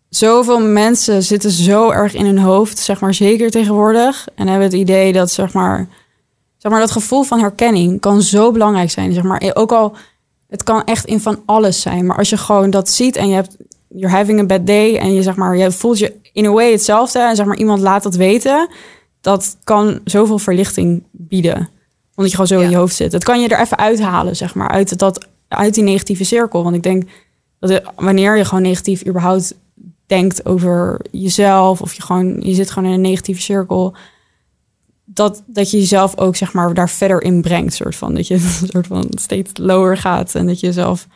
zoveel 0.08 0.60
mensen 0.60 1.22
zitten 1.22 1.50
zo 1.50 1.90
erg 1.90 2.14
in 2.14 2.26
hun 2.26 2.38
hoofd, 2.38 2.78
zeg 2.78 3.00
maar 3.00 3.14
zeker 3.14 3.50
tegenwoordig. 3.50 4.26
En 4.34 4.46
hebben 4.46 4.66
het 4.66 4.76
idee 4.76 5.12
dat, 5.12 5.30
zeg 5.30 5.52
maar, 5.52 5.88
zeg 6.62 6.72
maar, 6.72 6.80
dat 6.80 6.90
gevoel 6.90 7.22
van 7.22 7.40
herkenning 7.40 8.00
kan 8.00 8.22
zo 8.22 8.52
belangrijk 8.52 8.90
zijn. 8.90 9.12
Zeg 9.12 9.22
maar, 9.22 9.50
ook 9.54 9.72
al, 9.72 9.96
het 10.48 10.62
kan 10.62 10.84
echt 10.84 11.06
in 11.06 11.20
van 11.20 11.42
alles 11.46 11.80
zijn. 11.80 12.06
Maar 12.06 12.16
als 12.16 12.30
je 12.30 12.36
gewoon 12.36 12.70
dat 12.70 12.90
ziet 12.90 13.16
en 13.16 13.28
je 13.28 13.34
hebt, 13.34 13.56
you're 13.88 14.16
having 14.16 14.40
a 14.40 14.44
bad 14.44 14.66
day 14.66 14.96
en 14.96 15.14
je, 15.14 15.22
zeg 15.22 15.36
maar, 15.36 15.56
je 15.56 15.72
voelt 15.72 15.98
je 15.98 16.14
in 16.32 16.46
a 16.46 16.50
way 16.50 16.70
hetzelfde 16.70 17.18
en 17.18 17.36
zeg 17.36 17.46
maar, 17.46 17.56
iemand 17.56 17.80
laat 17.80 18.02
dat 18.02 18.14
weten, 18.14 18.68
dat 19.20 19.56
kan 19.64 20.00
zoveel 20.04 20.38
verlichting 20.38 21.02
bieden. 21.10 21.68
Omdat 22.14 22.32
je 22.32 22.38
gewoon 22.38 22.46
zo 22.46 22.60
in 22.60 22.70
je 22.70 22.76
hoofd 22.76 22.94
zit. 22.94 23.12
Het 23.12 23.24
kan 23.24 23.40
je 23.40 23.48
er 23.48 23.60
even 23.60 23.78
uithalen, 23.78 24.36
zeg 24.36 24.54
maar, 24.54 24.68
uit, 24.68 24.98
dat, 24.98 25.26
uit 25.48 25.74
die 25.74 25.84
negatieve 25.84 26.24
cirkel. 26.24 26.62
Want 26.62 26.76
ik 26.76 26.82
denk 26.82 27.02
dat 27.58 27.82
wanneer 27.96 28.36
je 28.36 28.44
gewoon 28.44 28.62
negatief 28.62 29.06
überhaupt 29.06 29.54
denkt 30.06 30.46
over 30.46 31.00
jezelf 31.10 31.80
of 31.80 31.94
je 31.94 32.02
gewoon 32.02 32.40
je 32.40 32.54
zit 32.54 32.70
gewoon 32.70 32.88
in 32.88 32.94
een 32.94 33.00
negatieve 33.00 33.40
cirkel 33.40 33.94
dat, 35.14 35.42
dat 35.46 35.70
je 35.70 35.78
jezelf 35.78 36.18
ook 36.18 36.36
zeg 36.36 36.52
maar 36.52 36.74
daar 36.74 36.90
verder 36.90 37.22
in 37.22 37.42
brengt 37.42 37.74
soort 37.74 37.96
van 37.96 38.14
dat 38.14 38.26
je 38.26 38.38
soort 38.72 38.86
van 38.86 39.06
steeds 39.10 39.52
lower 39.54 39.96
gaat 39.96 40.34
en 40.34 40.46
dat 40.46 40.60
je 40.60 40.72
zelf 40.72 41.06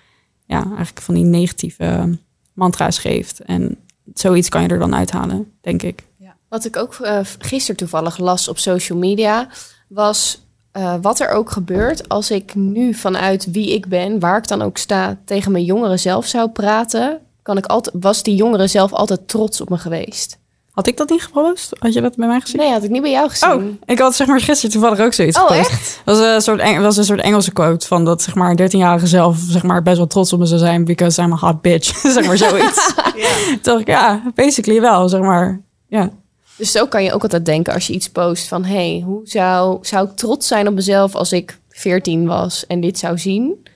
ja 0.45 0.65
eigenlijk 0.65 1.01
van 1.01 1.15
die 1.15 1.25
negatieve 1.25 2.19
mantra's 2.53 2.99
geeft 2.99 3.41
en 3.41 3.77
zoiets 4.15 4.49
kan 4.49 4.63
je 4.63 4.69
er 4.69 4.79
dan 4.79 4.95
uithalen 4.95 5.53
denk 5.61 5.83
ik 5.83 6.05
ja. 6.19 6.37
wat 6.49 6.65
ik 6.65 6.77
ook 6.77 6.99
uh, 7.01 7.21
gisteren 7.39 7.77
toevallig 7.77 8.19
las 8.19 8.49
op 8.49 8.59
social 8.59 8.99
media 8.99 9.49
was 9.89 10.45
uh, 10.77 10.95
wat 11.01 11.21
er 11.21 11.29
ook 11.29 11.51
gebeurt 11.51 12.09
als 12.09 12.31
ik 12.31 12.55
nu 12.55 12.95
vanuit 12.95 13.51
wie 13.51 13.75
ik 13.75 13.87
ben 13.89 14.21
waar 14.21 14.39
ik 14.39 14.49
dan 14.49 14.63
ook 14.63 14.79
sta 14.79 15.19
tegen 15.25 15.53
mijn 15.53 15.65
jongeren 15.65 15.99
zelf 15.99 16.27
zou 16.27 16.51
praten 16.51 17.21
kan 17.47 17.57
ik 17.57 17.67
altijd, 17.67 17.97
was 18.01 18.23
die 18.23 18.35
jongere 18.35 18.67
zelf 18.67 18.93
altijd 18.93 19.29
trots 19.29 19.61
op 19.61 19.69
me 19.69 19.79
geweest. 19.79 20.39
Had 20.77 20.87
ik 20.87 20.97
dat 20.97 21.09
niet 21.11 21.23
gepost? 21.23 21.71
Had 21.79 21.93
je 21.93 22.01
dat 22.01 22.17
bij 22.17 22.27
mij 22.29 22.41
gezien? 22.41 22.61
Nee, 22.61 22.71
had 22.71 22.83
ik 22.85 22.91
niet 22.91 23.03
bij 23.03 23.11
jou 23.11 23.29
gezien. 23.29 23.51
Oh, 23.53 23.63
ik 23.85 23.99
had 23.99 24.15
zeg 24.17 24.27
maar 24.27 24.41
gisteren 24.41 24.71
toevallig 24.71 25.01
ook 25.01 25.13
zoiets 25.13 25.39
Oh, 25.39 25.47
gepost. 25.47 25.71
echt? 25.71 26.01
Dat 26.05 26.19
was 26.19 26.27
een 26.35 26.41
soort, 26.41 26.61
Eng- 26.61 26.81
was 26.81 26.97
een 26.97 27.05
soort 27.05 27.21
Engelse 27.21 27.53
quote 27.53 27.87
van 27.87 28.05
dat 28.05 28.23
zeg 28.23 28.35
maar 28.35 28.51
een 28.51 28.71
13-jarige 28.71 29.07
zelf 29.07 29.39
zeg 29.49 29.63
maar 29.63 29.83
best 29.83 29.97
wel 29.97 30.07
trots 30.07 30.33
op 30.33 30.39
me 30.39 30.47
zou 30.47 30.61
zijn 30.61 30.85
because 30.85 31.23
I'm 31.23 31.33
a 31.33 31.37
hot 31.37 31.61
bitch. 31.61 31.97
zeg 32.15 32.27
maar 32.27 32.37
zoiets. 32.37 32.95
Toen 32.95 33.59
dacht 33.63 33.81
ik, 33.81 33.87
ja, 33.87 34.23
basically 34.35 34.81
wel, 34.81 35.09
zeg 35.09 35.21
maar. 35.21 35.61
Ja. 35.89 36.11
Dus 36.57 36.73
zo 36.73 36.87
kan 36.87 37.05
je 37.05 37.13
ook 37.13 37.23
altijd 37.23 37.45
denken 37.45 37.73
als 37.75 37.87
je 37.87 37.93
iets 37.93 38.09
post 38.11 38.49
van... 38.49 38.65
hey, 38.65 39.03
hoe 39.05 39.21
zou, 39.25 39.79
zou 39.81 40.09
ik 40.09 40.17
trots 40.17 40.47
zijn 40.47 40.69
op 40.69 40.75
mezelf 40.75 41.15
als 41.15 41.33
ik 41.33 41.59
14 41.71 42.27
was 42.27 42.67
en 42.67 42.81
dit 42.81 42.99
zou 42.99 43.19
zien? 43.19 43.67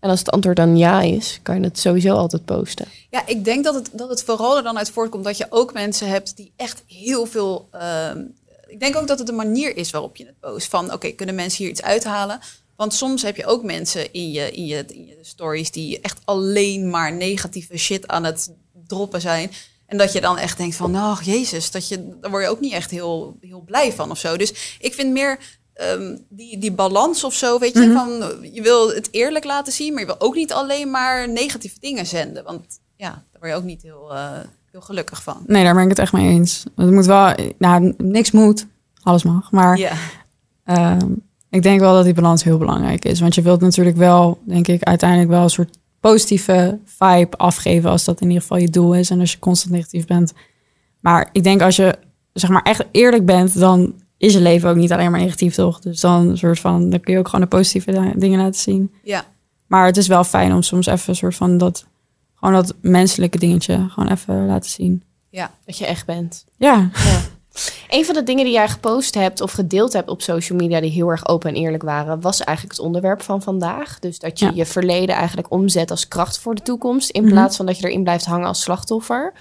En 0.00 0.10
als 0.10 0.18
het 0.18 0.30
antwoord 0.30 0.56
dan 0.56 0.76
ja 0.76 1.00
is, 1.00 1.38
kan 1.42 1.56
je 1.56 1.64
het 1.64 1.78
sowieso 1.78 2.14
altijd 2.14 2.44
posten. 2.44 2.86
Ja, 3.10 3.26
ik 3.26 3.44
denk 3.44 3.64
dat 3.64 3.74
het, 3.74 3.90
dat 3.92 4.08
het 4.08 4.22
vooral 4.22 4.56
er 4.56 4.62
dan 4.62 4.78
uit 4.78 4.90
voortkomt 4.90 5.24
dat 5.24 5.36
je 5.36 5.46
ook 5.50 5.72
mensen 5.72 6.08
hebt 6.08 6.36
die 6.36 6.52
echt 6.56 6.82
heel 6.86 7.26
veel. 7.26 7.68
ehm, 7.70 8.22
ik 8.66 8.80
denk 8.80 8.96
ook 8.96 9.06
dat 9.06 9.18
het 9.18 9.26
de 9.26 9.32
manier 9.32 9.76
is 9.76 9.90
waarop 9.90 10.16
je 10.16 10.24
het 10.26 10.40
post. 10.40 10.68
Van 10.68 10.92
oké, 10.92 11.10
kunnen 11.10 11.34
mensen 11.34 11.62
hier 11.62 11.72
iets 11.72 11.82
uithalen? 11.82 12.40
Want 12.76 12.94
soms 12.94 13.22
heb 13.22 13.36
je 13.36 13.46
ook 13.46 13.62
mensen 13.62 14.12
in 14.12 14.30
je, 14.30 14.50
in, 14.50 14.66
je, 14.66 14.84
stories 15.22 15.70
die 15.70 16.00
echt 16.00 16.18
alleen 16.24 16.90
maar 16.90 17.12
negatieve 17.12 17.76
shit 17.76 18.08
aan 18.08 18.24
het 18.24 18.52
droppen 18.86 19.20
zijn. 19.20 19.50
En 19.86 19.98
dat 19.98 20.12
je 20.12 20.20
dan 20.20 20.38
echt 20.38 20.58
denkt 20.58 20.76
van, 20.76 20.96
oh 20.96 21.18
jezus, 21.22 21.70
dat 21.70 21.88
je, 21.88 22.16
daar 22.20 22.30
word 22.30 22.44
je 22.44 22.50
ook 22.50 22.60
niet 22.60 22.72
echt 22.72 22.90
heel, 22.90 23.36
heel 23.40 23.60
blij 23.60 23.92
van 23.92 24.10
of 24.10 24.18
zo. 24.18 24.36
Dus 24.36 24.76
ik 24.78 24.94
vind 24.94 25.12
meer 25.12 25.38
ehm, 25.80 26.16
die, 26.28 26.58
die 26.58 26.72
balans 26.72 27.24
of 27.24 27.34
zo, 27.34 27.58
weet 27.58 27.72
je, 27.78 27.92
van 27.92 28.22
eh, 28.22 28.54
je 28.54 28.62
wil 28.62 28.88
het 28.94 29.08
eerlijk 29.10 29.44
laten 29.44 29.72
zien, 29.72 29.92
maar 29.92 30.00
je 30.00 30.06
wil 30.06 30.20
ook 30.20 30.34
niet 30.34 30.52
alleen 30.52 30.90
maar 30.90 31.28
negatieve 31.28 31.76
dingen 31.80 32.06
zenden. 32.06 32.44
Want 32.44 32.80
ja, 32.96 33.10
daar 33.10 33.40
word 33.40 33.52
je 33.52 33.58
ook 33.58 33.64
niet 33.64 33.82
heel, 33.82 34.14
eh, 34.14 34.38
heel 34.70 34.80
gelukkig 34.80 35.22
van. 35.22 35.42
Nee, 35.46 35.64
daar 35.64 35.74
ben 35.74 35.82
ik 35.82 35.88
het 35.88 35.98
echt 35.98 36.12
mee 36.12 36.28
eens. 36.28 36.64
Het 36.76 36.90
moet 36.90 37.06
wel, 37.06 37.34
nou, 37.58 37.94
niks 37.96 38.30
moet, 38.30 38.66
alles 39.02 39.22
mag. 39.22 39.50
Maar 39.50 39.78
Ja, 39.78 39.92
Ehm, 40.64 41.12
ik 41.50 41.62
denk 41.62 41.80
wel 41.80 41.94
dat 41.94 42.04
die 42.04 42.14
balans 42.14 42.44
heel 42.44 42.58
belangrijk 42.58 43.04
is. 43.04 43.20
Want 43.20 43.34
je 43.34 43.42
wilt 43.42 43.60
natuurlijk 43.60 43.96
wel, 43.96 44.38
denk 44.44 44.68
ik, 44.68 44.82
uiteindelijk 44.82 45.30
wel 45.30 45.42
een 45.42 45.50
soort 45.50 45.78
positieve 46.00 46.78
vibe 46.84 47.36
afgeven. 47.36 47.90
Als 47.90 48.04
dat 48.04 48.20
in 48.20 48.26
ieder 48.26 48.42
geval 48.42 48.58
je 48.58 48.70
doel 48.70 48.94
is. 48.94 49.10
En 49.10 49.20
als 49.20 49.32
je 49.32 49.38
constant 49.38 49.74
negatief 49.74 50.06
bent. 50.06 50.32
Maar 51.00 51.28
ik 51.32 51.42
denk 51.42 51.62
als 51.62 51.76
je 51.76 51.98
zeg 52.32 52.50
maar 52.50 52.62
echt 52.62 52.84
eerlijk 52.90 53.26
bent, 53.26 53.58
dan 53.58 53.94
is 54.20 54.32
je 54.32 54.40
leven 54.40 54.70
ook 54.70 54.76
niet 54.76 54.92
alleen 54.92 55.10
maar 55.10 55.20
negatief, 55.20 55.54
toch? 55.54 55.80
Dus 55.80 56.00
dan 56.00 56.28
een 56.28 56.38
soort 56.38 56.60
van, 56.60 56.90
dan 56.90 57.00
kun 57.00 57.12
je 57.12 57.18
ook 57.18 57.26
gewoon 57.28 57.40
de 57.40 57.56
positieve 57.56 57.90
di- 57.92 58.18
dingen 58.18 58.38
laten 58.40 58.60
zien. 58.60 58.92
ja. 59.02 59.24
Maar 59.66 59.86
het 59.86 59.96
is 59.96 60.06
wel 60.06 60.24
fijn 60.24 60.52
om 60.54 60.62
soms 60.62 60.86
even 60.86 61.08
een 61.08 61.14
soort 61.16 61.34
van 61.36 61.58
dat, 61.58 61.86
gewoon 62.34 62.54
dat 62.54 62.74
menselijke 62.80 63.38
dingetje 63.38 63.86
gewoon 63.88 64.10
even 64.10 64.46
laten 64.46 64.70
zien. 64.70 65.02
ja. 65.28 65.50
Dat 65.64 65.78
je 65.78 65.86
echt 65.86 66.06
bent. 66.06 66.44
Ja, 66.56 66.90
Ja. 67.04 67.20
Een 67.88 68.04
van 68.04 68.14
de 68.14 68.22
dingen 68.22 68.44
die 68.44 68.52
jij 68.52 68.68
gepost 68.68 69.14
hebt 69.14 69.40
of 69.40 69.52
gedeeld 69.52 69.92
hebt 69.92 70.08
op 70.08 70.22
social 70.22 70.58
media 70.58 70.80
die 70.80 70.90
heel 70.90 71.08
erg 71.08 71.28
open 71.28 71.48
en 71.50 71.56
eerlijk 71.56 71.82
waren, 71.82 72.20
was 72.20 72.40
eigenlijk 72.40 72.76
het 72.76 72.86
onderwerp 72.86 73.22
van 73.22 73.42
vandaag. 73.42 73.98
Dus 73.98 74.18
dat 74.18 74.38
je 74.38 74.44
Ja. 74.46 74.52
je 74.54 74.66
verleden 74.66 75.14
eigenlijk 75.14 75.50
omzet 75.50 75.90
als 75.90 76.08
kracht 76.08 76.38
voor 76.38 76.54
de 76.54 76.62
toekomst, 76.62 77.10
in 77.10 77.22
Mhm. 77.22 77.32
plaats 77.32 77.56
van 77.56 77.66
dat 77.66 77.78
je 77.78 77.86
erin 77.88 78.02
blijft 78.02 78.24
hangen 78.24 78.46
als 78.46 78.60
slachtoffer. 78.62 79.32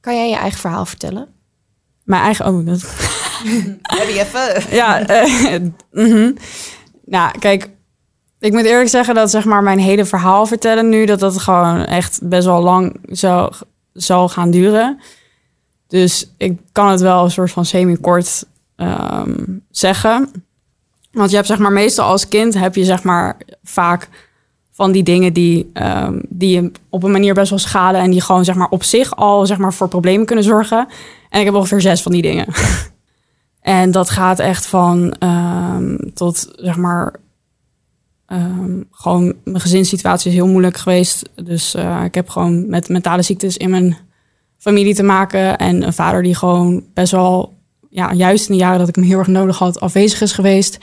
Kan 0.00 0.14
jij 0.14 0.28
je 0.28 0.36
eigen 0.36 0.60
verhaal 0.60 0.84
vertellen? 0.86 1.28
Mijn 2.08 2.22
eigen, 2.22 2.46
oh, 2.46 2.66
dat, 2.66 2.80
Heb 3.98 4.08
je 4.08 4.20
even. 4.20 4.74
Ja, 4.76 5.06
eh, 5.06 5.60
mhm. 5.92 6.32
nou, 7.04 7.38
kijk, 7.38 7.70
ik 8.38 8.52
moet 8.52 8.64
eerlijk 8.64 8.88
zeggen 8.88 9.14
dat 9.14 9.30
zeg 9.30 9.44
maar 9.44 9.62
mijn 9.62 9.78
hele 9.78 10.04
verhaal 10.04 10.46
vertellen 10.46 10.88
nu, 10.88 11.06
dat 11.06 11.20
dat 11.20 11.38
gewoon 11.38 11.84
echt 11.84 12.20
best 12.22 12.46
wel 12.46 12.62
lang 12.62 13.00
zal, 13.02 13.52
zal 13.92 14.28
gaan 14.28 14.50
duren. 14.50 15.00
Dus 15.86 16.34
ik 16.36 16.58
kan 16.72 16.88
het 16.88 17.00
wel 17.00 17.24
een 17.24 17.30
soort 17.30 17.50
van 17.50 17.64
semi-kort 17.64 18.44
ehm, 18.76 19.44
zeggen. 19.70 20.30
Want 21.12 21.30
je 21.30 21.36
hebt 21.36 21.48
zeg 21.48 21.58
maar 21.58 21.72
meestal 21.72 22.06
als 22.06 22.28
kind 22.28 22.54
heb 22.54 22.74
je 22.74 22.84
zeg 22.84 23.02
maar 23.02 23.36
vaak 23.62 24.08
van 24.78 24.92
die 24.92 25.02
dingen 25.02 25.32
die, 25.32 25.70
ehm, 25.72 26.18
die 26.28 26.70
op 26.88 27.02
een 27.02 27.10
manier 27.10 27.34
best 27.34 27.50
wel 27.50 27.58
schaden 27.58 28.00
en 28.00 28.10
die 28.10 28.20
gewoon 28.20 28.44
zeg 28.44 28.54
maar 28.54 28.68
op 28.70 28.82
zich 28.82 29.16
al 29.16 29.46
zeg 29.46 29.58
maar 29.58 29.72
voor 29.74 29.88
problemen 29.88 30.26
kunnen 30.26 30.44
zorgen. 30.44 30.88
En 31.28 31.38
ik 31.40 31.46
heb 31.46 31.54
ongeveer 31.54 31.80
zes 31.80 32.02
van 32.02 32.12
die 32.12 32.22
dingen. 32.22 32.46
En 33.60 33.90
dat 33.90 34.10
gaat 34.10 34.38
echt 34.38 34.66
van 34.66 35.12
ehm, 35.18 35.96
tot 36.14 36.52
zeg 36.56 36.76
maar. 36.76 37.14
ehm, 38.26 38.80
gewoon 38.90 39.34
mijn 39.44 39.60
gezinssituatie 39.60 40.30
is 40.30 40.36
heel 40.36 40.46
moeilijk 40.46 40.76
geweest. 40.76 41.28
Dus 41.34 41.74
eh, 41.74 42.04
ik 42.04 42.14
heb 42.14 42.28
gewoon 42.28 42.68
met 42.68 42.88
mentale 42.88 43.22
ziektes 43.22 43.56
in 43.56 43.70
mijn 43.70 43.96
familie 44.58 44.94
te 44.94 45.02
maken. 45.02 45.58
En 45.58 45.82
een 45.82 45.92
vader 45.92 46.22
die 46.22 46.34
gewoon 46.34 46.84
best 46.94 47.12
wel, 47.12 47.58
ja, 47.90 48.12
juist 48.12 48.48
in 48.48 48.54
de 48.54 48.60
jaren 48.60 48.78
dat 48.78 48.88
ik 48.88 48.94
hem 48.94 49.04
heel 49.04 49.18
erg 49.18 49.26
nodig 49.26 49.58
had, 49.58 49.80
afwezig 49.80 50.20
is 50.20 50.32
geweest. 50.32 50.78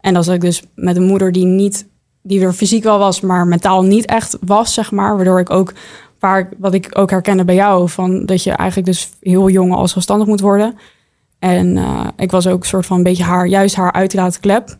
En 0.00 0.14
dat 0.14 0.28
ik 0.28 0.40
dus 0.40 0.62
met 0.74 0.96
een 0.96 1.06
moeder 1.06 1.32
die 1.32 1.46
niet, 1.46 1.86
die 2.26 2.40
er 2.40 2.52
fysiek 2.52 2.82
wel 2.82 2.98
was, 2.98 3.20
maar 3.20 3.46
mentaal 3.46 3.82
niet 3.82 4.04
echt 4.04 4.36
was, 4.40 4.74
zeg 4.74 4.90
maar. 4.90 5.16
Waardoor 5.16 5.40
ik 5.40 5.50
ook, 5.50 5.72
waar 6.18 6.48
wat 6.58 6.74
ik 6.74 6.90
ook 6.92 7.10
herkende 7.10 7.44
bij 7.44 7.54
jou, 7.54 7.88
van 7.88 8.26
dat 8.26 8.42
je 8.42 8.50
eigenlijk 8.50 8.88
dus 8.88 9.10
heel 9.20 9.48
jong 9.48 9.74
al 9.74 9.88
zelfstandig 9.88 10.26
moet 10.26 10.40
worden. 10.40 10.78
En 11.38 11.76
eh, 11.76 12.08
ik 12.16 12.30
was 12.30 12.46
ook 12.46 12.60
een 12.60 12.68
soort 12.68 12.86
van 12.86 12.96
een 12.96 13.02
beetje 13.02 13.24
haar, 13.24 13.46
juist 13.46 13.74
haar 13.74 13.92
uitlaten 13.92 14.40
klep. 14.40 14.76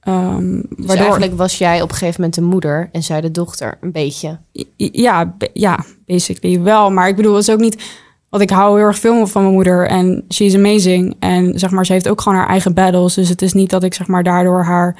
Ehm, 0.00 0.60
Dus 0.76 0.94
eigenlijk 0.94 1.36
was 1.36 1.58
jij 1.58 1.82
op 1.82 1.88
een 1.88 1.94
gegeven 1.94 2.20
moment 2.20 2.34
de 2.34 2.42
moeder 2.42 2.88
en 2.92 3.02
zij 3.02 3.20
de 3.20 3.30
dochter, 3.30 3.78
een 3.80 3.92
beetje. 3.92 4.38
Ja, 4.76 5.36
ja, 5.52 5.84
basically 6.06 6.60
wel. 6.60 6.90
Maar 6.90 7.08
ik 7.08 7.16
bedoel, 7.16 7.34
het 7.34 7.48
is 7.48 7.54
ook 7.54 7.60
niet... 7.60 8.04
Want 8.28 8.42
ik 8.42 8.50
hou 8.50 8.76
heel 8.78 8.86
erg 8.86 8.98
veel 8.98 9.26
van 9.26 9.42
mijn 9.42 9.54
moeder 9.54 9.88
en 9.88 10.24
she 10.28 10.44
is 10.44 10.54
amazing. 10.54 11.16
En 11.18 11.58
zeg 11.58 11.70
maar, 11.70 11.86
ze 11.86 11.92
heeft 11.92 12.08
ook 12.08 12.20
gewoon 12.20 12.38
haar 12.38 12.48
eigen 12.48 12.74
battles. 12.74 13.14
Dus 13.14 13.28
het 13.28 13.42
is 13.42 13.52
niet 13.52 13.70
dat 13.70 13.82
ik 13.82 13.94
zeg 13.94 14.06
maar 14.06 14.22
daardoor 14.22 14.64
haar 14.64 14.96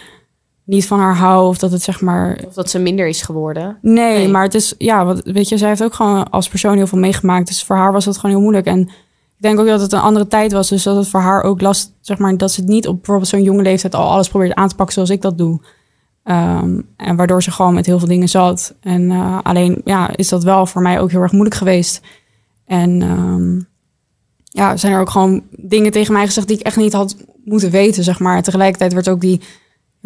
niet 0.66 0.86
van 0.86 0.98
haar 0.98 1.16
hou. 1.16 1.46
Of 1.48 1.58
dat 1.58 1.72
het 1.72 1.82
zeg 1.82 2.00
maar... 2.00 2.40
Of 2.46 2.54
dat 2.54 2.70
ze 2.70 2.78
minder 2.78 3.06
is 3.06 3.22
geworden. 3.22 3.78
Nee, 3.82 4.18
Nee. 4.18 4.28
maar 4.28 4.42
het 4.42 4.54
is... 4.54 4.74
Ja, 4.78 5.04
wat, 5.04 5.20
weet 5.24 5.48
je, 5.48 5.58
zij 5.58 5.68
heeft 5.68 5.82
ook 5.82 5.94
gewoon 5.94 6.30
als 6.30 6.48
persoon 6.48 6.76
heel 6.76 6.86
veel 6.86 6.98
meegemaakt. 6.98 7.46
Dus 7.46 7.64
voor 7.64 7.76
haar 7.76 7.92
was 7.92 8.04
dat 8.04 8.16
gewoon 8.16 8.30
heel 8.30 8.40
moeilijk. 8.40 8.66
En 8.66 8.80
ik 8.80 9.42
denk 9.42 9.58
ook 9.60 9.66
dat 9.66 9.80
het 9.80 9.92
een 9.92 10.00
andere 10.00 10.26
tijd 10.26 10.52
was. 10.52 10.68
Dus 10.68 10.82
dat 10.82 10.96
het 10.96 11.08
voor 11.08 11.20
haar 11.20 11.42
ook 11.42 11.60
last... 11.60 11.92
Zeg 12.00 12.18
maar, 12.18 12.36
dat 12.36 12.50
ze 12.50 12.60
het 12.60 12.68
niet 12.68 12.88
op 12.88 12.96
bijvoorbeeld 12.96 13.28
zo'n 13.28 13.42
jonge 13.42 13.62
leeftijd 13.62 13.94
al 13.94 14.10
alles 14.10 14.28
probeert 14.28 14.54
aan 14.54 14.68
te 14.68 14.74
pakken 14.74 14.94
zoals 14.94 15.10
ik 15.10 15.22
dat 15.22 15.38
doe. 15.38 15.60
Ehm, 16.22 16.80
en 16.96 17.16
waardoor 17.16 17.42
ze 17.42 17.50
gewoon 17.50 17.74
met 17.74 17.86
heel 17.86 17.98
veel 17.98 18.08
dingen 18.08 18.28
zat. 18.28 18.74
En 18.80 19.10
eh, 19.10 19.38
alleen 19.42 19.80
ja, 19.84 20.16
is 20.16 20.28
dat 20.28 20.44
wel 20.44 20.66
voor 20.66 20.82
mij 20.82 21.00
ook 21.00 21.10
heel 21.10 21.20
erg 21.22 21.32
moeilijk 21.32 21.56
geweest. 21.56 22.00
En 22.66 23.02
ehm, 23.02 23.60
ja, 24.44 24.76
zijn 24.76 24.92
er 24.92 25.00
ook 25.00 25.10
gewoon 25.10 25.42
dingen 25.50 25.90
tegen 25.92 26.12
mij 26.12 26.26
gezegd 26.26 26.48
die 26.48 26.58
ik 26.58 26.66
echt 26.66 26.76
niet 26.76 26.92
had 26.92 27.16
moeten 27.44 27.70
weten, 27.70 28.04
zeg 28.04 28.18
maar. 28.18 28.42
Tegelijkertijd 28.42 28.92
werd 28.92 29.08
ook 29.08 29.20
die 29.20 29.40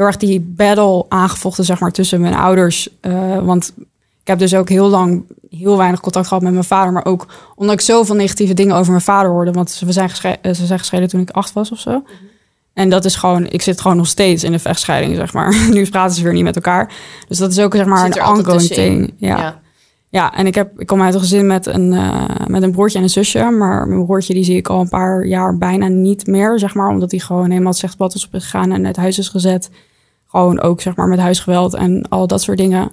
heel 0.00 0.08
erg 0.08 0.16
die 0.16 0.40
battle 0.40 1.04
aangevochten, 1.08 1.64
zeg 1.64 1.80
maar, 1.80 1.90
tussen 1.90 2.20
mijn 2.20 2.34
ouders. 2.34 2.88
Eh, 3.00 3.38
want 3.38 3.72
ik 4.20 4.26
heb 4.26 4.38
dus 4.38 4.54
ook 4.54 4.68
heel 4.68 4.88
lang 4.88 5.24
heel 5.50 5.76
weinig 5.76 6.00
contact 6.00 6.26
gehad 6.26 6.42
met 6.42 6.52
mijn 6.52 6.64
vader. 6.64 6.92
Maar 6.92 7.04
ook 7.04 7.26
omdat 7.54 7.74
ik 7.74 7.80
zoveel 7.80 8.14
negatieve 8.14 8.54
dingen 8.54 8.76
over 8.76 8.90
mijn 8.90 9.04
vader 9.04 9.30
hoorde. 9.30 9.52
Want 9.52 9.82
we 9.84 9.92
zijn 9.92 10.10
gescheiden, 10.10 10.56
ze 10.56 10.66
zijn 10.66 10.78
gescheiden 10.78 11.10
toen 11.10 11.20
ik 11.20 11.30
acht 11.30 11.52
was 11.52 11.70
of 11.70 11.78
zo. 11.78 12.02
En 12.72 12.88
dat 12.88 13.04
is 13.04 13.14
gewoon, 13.14 13.46
ik 13.46 13.62
zit 13.62 13.80
gewoon 13.80 13.96
nog 13.96 14.06
steeds 14.06 14.44
in 14.44 14.52
de 14.52 14.58
vechtscheiding, 14.58 15.16
zeg 15.16 15.32
maar. 15.32 15.56
Nu 15.70 15.88
praten 15.88 16.16
ze 16.16 16.22
weer 16.22 16.32
niet 16.32 16.44
met 16.44 16.56
elkaar. 16.56 16.92
Dus 17.28 17.38
dat 17.38 17.50
is 17.50 17.58
ook, 17.58 17.74
zeg 17.74 17.86
maar, 17.86 18.04
een 18.04 18.26
ongoing 18.26 18.68
thing. 18.68 19.14
Ja. 19.16 19.60
Ja, 20.08 20.34
en 20.34 20.46
ik, 20.46 20.54
heb, 20.54 20.80
ik 20.80 20.86
kom 20.86 21.02
uit 21.02 21.14
een 21.14 21.20
gezin 21.20 21.46
met 21.46 21.66
een, 21.66 21.92
eh, 21.92 22.46
met 22.46 22.62
een 22.62 22.70
broertje 22.70 22.98
en 22.98 23.04
een 23.04 23.10
zusje. 23.10 23.50
Maar 23.50 23.88
mijn 23.88 24.04
broertje 24.04 24.34
die 24.34 24.44
zie 24.44 24.56
ik 24.56 24.68
al 24.68 24.80
een 24.80 24.88
paar 24.88 25.26
jaar 25.26 25.58
bijna 25.58 25.88
niet 25.88 26.26
meer, 26.26 26.58
zeg 26.58 26.74
maar. 26.74 26.88
Omdat 26.88 27.10
hij 27.10 27.20
gewoon 27.20 27.50
helemaal 27.50 27.70
het 27.70 27.80
zegblad 27.80 28.14
is 28.14 28.26
opgegaan 28.26 28.72
en 28.72 28.86
uit 28.86 28.96
huis 28.96 29.18
is 29.18 29.28
gezet. 29.28 29.70
Gewoon 30.30 30.60
ook, 30.60 30.80
zeg 30.80 30.96
maar, 30.96 31.08
met 31.08 31.18
huisgeweld 31.18 31.74
en 31.74 32.08
al 32.08 32.26
dat 32.26 32.42
soort 32.42 32.58
dingen. 32.58 32.90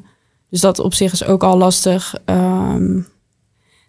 Dus 0.49 0.61
dat 0.61 0.79
op 0.79 0.93
zich 0.93 1.11
is 1.11 1.25
ook 1.25 1.43
al 1.43 1.57
lastig. 1.57 2.15
Ehm, 2.25 2.99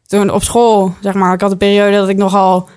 toen 0.06 0.30
op 0.30 0.42
school, 0.42 0.94
zeg 1.00 1.14
maar, 1.14 1.34
ik 1.34 1.40
had 1.40 1.50
een 1.50 1.56
periode 1.56 1.96
dat 1.96 2.08
ik 2.08 2.16
nogal 2.16 2.68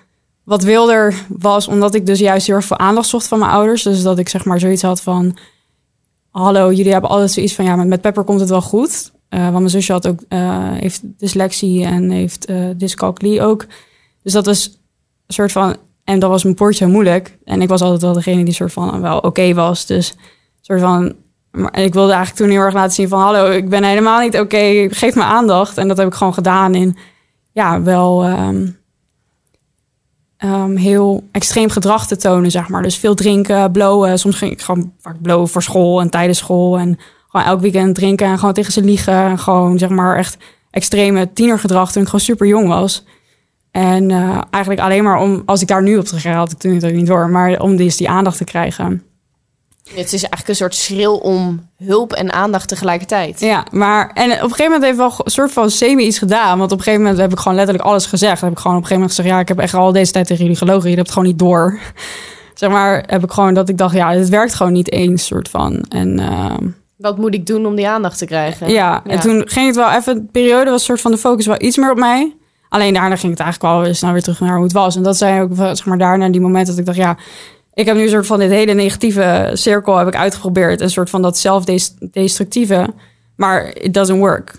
wat 0.43 0.63
wilder 0.63 1.25
was. 1.27 1.67
Omdat 1.67 1.93
ik 1.93 2.05
dus 2.05 2.19
juist 2.19 2.47
heel 2.47 2.55
erg 2.55 2.65
veel 2.65 2.77
aandacht 2.77 3.07
zocht 3.07 3.27
van 3.27 3.39
mijn 3.39 3.51
ouders. 3.51 3.84
Dus 3.84 4.01
dat 4.01 4.17
ik, 4.17 4.29
zeg 4.29 4.45
maar, 4.45 4.60
zoiets 4.60 4.81
had 4.81 5.01
van... 5.01 5.38
Hallo, 6.29 6.71
jullie 6.71 6.91
hebben 6.91 7.10
altijd 7.10 7.31
zoiets 7.31 7.53
van... 7.53 7.65
Ja, 7.65 7.75
met, 7.75 8.01
Pepper 8.01 8.23
komt 8.23 8.39
het 8.39 8.49
wel 8.49 8.62
goed. 8.62 9.12
Eh, 9.29 9.41
want 9.41 9.57
mijn 9.57 9.69
zusje 9.69 9.91
had 9.91 10.07
ook, 10.07 10.19
eh, 10.27 10.71
heeft 10.71 11.01
dyslexie 11.03 11.86
en 11.86 12.10
heeft 12.10 12.45
eh 12.45 12.69
dyscalculie 12.77 13.41
ook. 13.41 13.65
Dus 14.23 14.34
dat 14.34 14.45
was 14.45 14.65
een 15.27 15.34
soort 15.34 15.51
van... 15.51 15.75
En 16.03 16.19
dat 16.19 16.29
was 16.29 16.43
mijn 16.43 16.55
poortje 16.55 16.88
moeilijk. 16.88 17.38
En 17.43 17.62
ik 17.62 17.69
was 17.69 17.81
altijd 17.81 18.01
wel 18.01 18.13
degene 18.13 18.43
die 18.43 18.53
soort 18.53 18.73
van 18.73 19.01
wel 19.01 19.19
oké 19.19 19.53
was. 19.53 19.86
Dus 19.86 20.15
soort 20.62 20.80
van... 20.80 21.15
Maar 21.52 21.80
ik 21.80 21.93
wilde 21.93 22.13
eigenlijk 22.13 22.43
toen 22.43 22.50
heel 22.50 22.65
erg 22.65 22.74
laten 22.74 22.93
zien 22.93 23.08
van... 23.08 23.21
Hallo, 23.21 23.50
ik 23.52 23.69
ben 23.69 23.84
helemaal 23.84 24.19
niet 24.19 24.39
oké. 24.39 24.88
geef 24.89 25.15
me 25.15 25.24
aandacht. 25.24 25.78
En 25.78 25.88
dat 25.88 25.97
heb 25.97 26.08
ik 26.08 26.13
gewoon 26.13 26.34
gedaan 26.34 26.76
in... 26.76 26.97
Ja, 27.52 27.82
wel... 27.82 28.24
ehm, 28.24 28.67
ehm, 30.38 30.76
heel 30.76 31.24
extreem 31.32 31.69
gedrag 31.69 32.08
te 32.08 32.17
tonen, 32.17 32.52
zeg 32.52 32.69
maar. 32.69 32.82
Dus 32.82 32.97
veel 32.97 33.15
drinken, 33.15 33.71
blowen. 33.71 34.19
Soms 34.19 34.38
ging 34.38 34.52
ik 34.52 34.62
gewoon 34.62 34.93
vaak 35.00 35.21
blowen 35.21 35.47
voor 35.47 35.63
school 35.63 36.02
en 36.02 36.10
tijdens 36.10 36.38
school. 36.38 36.78
En 36.78 37.00
gewoon 37.28 37.45
elk 37.45 37.62
weekend 37.62 37.95
drinken 37.95 38.28
en 38.28 38.39
gewoon 38.39 38.54
tegen 38.54 38.74
ze 38.74 38.82
liegen. 38.82 39.13
En 39.13 39.39
gewoon, 39.39 39.78
zeg 39.78 39.89
maar, 39.89 40.17
echt 40.17 40.38
extreme 40.71 41.34
tienergedrag 41.34 41.91
toen 41.91 42.02
ik 42.02 42.08
gewoon 42.08 42.26
super 42.26 42.47
jong 42.47 42.67
was. 42.67 43.06
En 43.71 44.12
eh, 44.12 44.41
eigenlijk 44.50 44.84
alleen 44.84 45.04
maar 45.04 45.19
om, 45.19 45.41
als 45.45 45.62
ik 45.62 45.67
daar 45.67 45.84
nu 45.84 45.97
op 45.97 46.06
terug 46.06 46.24
had 46.24 46.52
ik 46.52 46.58
toen 46.58 46.93
niet 46.95 47.08
door, 47.08 47.30
maar 47.30 47.60
om 47.60 47.76
dus 47.76 47.97
die 47.97 48.10
aandacht 48.10 48.38
te 48.38 48.43
krijgen. 48.43 49.04
Het 49.95 50.13
is 50.13 50.21
eigenlijk 50.21 50.47
een 50.47 50.56
soort 50.56 50.75
schril 50.75 51.17
om 51.17 51.69
hulp 51.77 52.13
en 52.13 52.34
aandacht 52.34 52.67
tegelijkertijd. 52.67 53.39
Ja, 53.39 53.65
maar 53.71 54.12
en 54.13 54.32
op 54.32 54.32
een 54.32 54.39
gegeven 54.39 54.63
moment 54.63 54.84
heeft 54.84 54.97
wel 54.97 55.13
een 55.17 55.32
soort 55.32 55.51
van 55.51 55.69
semi 55.69 56.04
iets 56.04 56.17
gedaan. 56.17 56.58
Want 56.58 56.71
op 56.71 56.77
een 56.77 56.84
gegeven 56.84 57.04
moment 57.04 57.21
heb 57.21 57.32
ik 57.32 57.38
gewoon 57.39 57.58
letterlijk 57.58 57.88
alles 57.88 58.06
gezegd. 58.06 58.39
Dan 58.39 58.49
heb 58.49 58.58
ik 58.58 58.63
gewoon 58.63 58.77
op 58.77 58.84
een 58.84 58.88
gegeven 58.88 59.10
moment 59.10 59.15
gezegd: 59.15 59.30
Ja, 59.30 59.39
ik 59.39 59.47
heb 59.47 59.60
echt 59.60 59.73
al 59.73 59.91
deze 59.91 60.12
tijd 60.12 60.27
tegen 60.27 60.43
jullie 60.43 60.58
gelogen. 60.58 60.89
Je 60.89 60.95
hebt 60.95 61.08
het 61.08 61.17
gewoon 61.17 61.27
niet 61.27 61.39
door. 61.39 61.80
zeg 62.54 62.69
maar, 62.69 63.04
heb 63.08 63.23
ik 63.23 63.32
gewoon 63.32 63.54
dat 63.54 63.69
ik 63.69 63.77
dacht: 63.77 63.95
Ja, 63.95 64.12
het 64.12 64.30
werkt 64.30 64.54
gewoon 64.54 64.73
niet 64.73 64.91
eens, 64.91 65.25
soort 65.25 65.49
van. 65.49 65.86
En 65.89 66.19
uh, 66.19 66.56
wat 66.97 67.17
moet 67.17 67.34
ik 67.34 67.45
doen 67.45 67.65
om 67.65 67.75
die 67.75 67.88
aandacht 67.88 68.17
te 68.17 68.25
krijgen? 68.25 68.69
Ja, 68.69 69.01
en 69.06 69.19
toen 69.19 69.43
ging 69.45 69.67
het 69.67 69.75
wel 69.75 69.91
even. 69.91 70.15
De 70.15 70.32
periode 70.32 70.69
was 70.69 70.84
soort 70.84 71.01
van 71.01 71.12
de 71.12 71.17
focus 71.17 71.45
wel 71.45 71.62
iets 71.62 71.77
meer 71.77 71.91
op 71.91 71.97
mij. 71.97 72.36
Alleen 72.69 72.93
daarna 72.93 73.15
ging 73.15 73.32
het 73.32 73.41
eigenlijk 73.41 73.73
wel 73.73 73.84
weer 73.84 73.95
snel 73.95 74.12
weer 74.12 74.21
terug 74.21 74.39
naar 74.39 74.56
hoe 74.56 74.63
het 74.63 74.73
was. 74.73 74.95
En 74.95 75.04
dat 75.04 75.17
zijn 75.17 75.41
ook 75.41 75.56
zeg 75.56 75.86
maar 75.86 75.97
daarna 75.97 76.30
die 76.30 76.41
momenten 76.41 76.69
dat 76.69 76.80
ik 76.80 76.86
dacht: 76.86 76.97
Ja 76.97 77.17
ik 77.73 77.86
heb 77.86 77.95
nu 77.95 78.01
een 78.01 78.10
soort 78.10 78.25
van 78.25 78.39
dit 78.39 78.49
hele 78.49 78.73
negatieve 78.73 79.49
cirkel 79.53 79.97
heb 79.97 80.07
ik 80.07 80.15
uitgeprobeerd. 80.15 80.81
Een 80.81 80.89
soort 80.89 81.10
van 81.10 81.21
dat 81.21 81.38
zelfdestructieve. 81.38 82.93
Maar 83.36 83.75
it 83.77 83.93
doesn't 83.93 84.19
work. 84.19 84.55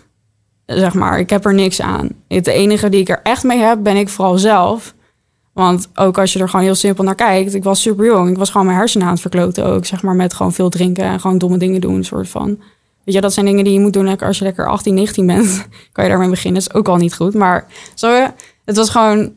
Zeg 0.66 0.94
maar, 0.94 1.18
ik 1.18 1.30
heb 1.30 1.44
er 1.44 1.54
niks 1.54 1.80
aan. 1.80 2.08
Het 2.28 2.46
enige 2.46 2.88
die 2.88 3.00
ik 3.00 3.08
er 3.08 3.20
echt 3.22 3.44
mee 3.44 3.58
heb, 3.58 3.82
ben 3.82 3.96
ik 3.96 4.08
vooral 4.08 4.38
zelf. 4.38 4.94
Want 5.52 5.88
ook 5.94 6.18
als 6.18 6.32
je 6.32 6.38
er 6.38 6.48
gewoon 6.48 6.64
heel 6.64 6.74
simpel 6.74 7.04
naar 7.04 7.14
kijkt. 7.14 7.54
Ik 7.54 7.64
was 7.64 7.82
super 7.82 8.04
jong. 8.04 8.30
Ik 8.30 8.36
was 8.36 8.50
gewoon 8.50 8.66
mijn 8.66 8.78
hersenen 8.78 9.06
aan 9.06 9.12
het 9.12 9.20
verkloten 9.20 9.64
ook. 9.64 9.86
Zeg 9.86 10.02
maar 10.02 10.14
met 10.14 10.34
gewoon 10.34 10.52
veel 10.52 10.68
drinken 10.68 11.04
en 11.04 11.20
gewoon 11.20 11.38
domme 11.38 11.58
dingen 11.58 11.80
doen. 11.80 12.04
Soort 12.04 12.28
van. 12.28 12.46
Weet 13.04 13.14
je, 13.14 13.20
dat 13.20 13.32
zijn 13.32 13.46
dingen 13.46 13.64
die 13.64 13.72
je 13.72 13.80
moet 13.80 13.92
doen 13.92 14.18
als 14.18 14.38
je 14.38 14.44
lekker 14.44 14.68
18, 14.68 14.94
19 14.94 15.26
bent. 15.26 15.66
kan 15.92 16.04
je 16.04 16.10
daarmee 16.10 16.30
beginnen. 16.30 16.62
Dat 16.62 16.70
is 16.70 16.78
ook 16.78 16.88
al 16.88 16.96
niet 16.96 17.14
goed. 17.14 17.34
Maar 17.34 17.66
zo, 17.94 18.28
het 18.64 18.76
was 18.76 18.90
gewoon 18.90 19.32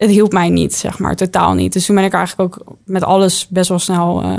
het 0.00 0.10
hielp 0.10 0.32
mij 0.32 0.48
niet, 0.48 0.74
zeg 0.74 0.98
maar, 0.98 1.16
totaal 1.16 1.54
niet. 1.54 1.72
Dus 1.72 1.86
toen 1.86 1.94
ben 1.94 2.04
ik 2.04 2.12
eigenlijk 2.12 2.58
ook 2.58 2.76
met 2.84 3.04
alles 3.04 3.48
best 3.48 3.68
wel 3.68 3.78
snel 3.78 4.24
uh, 4.24 4.38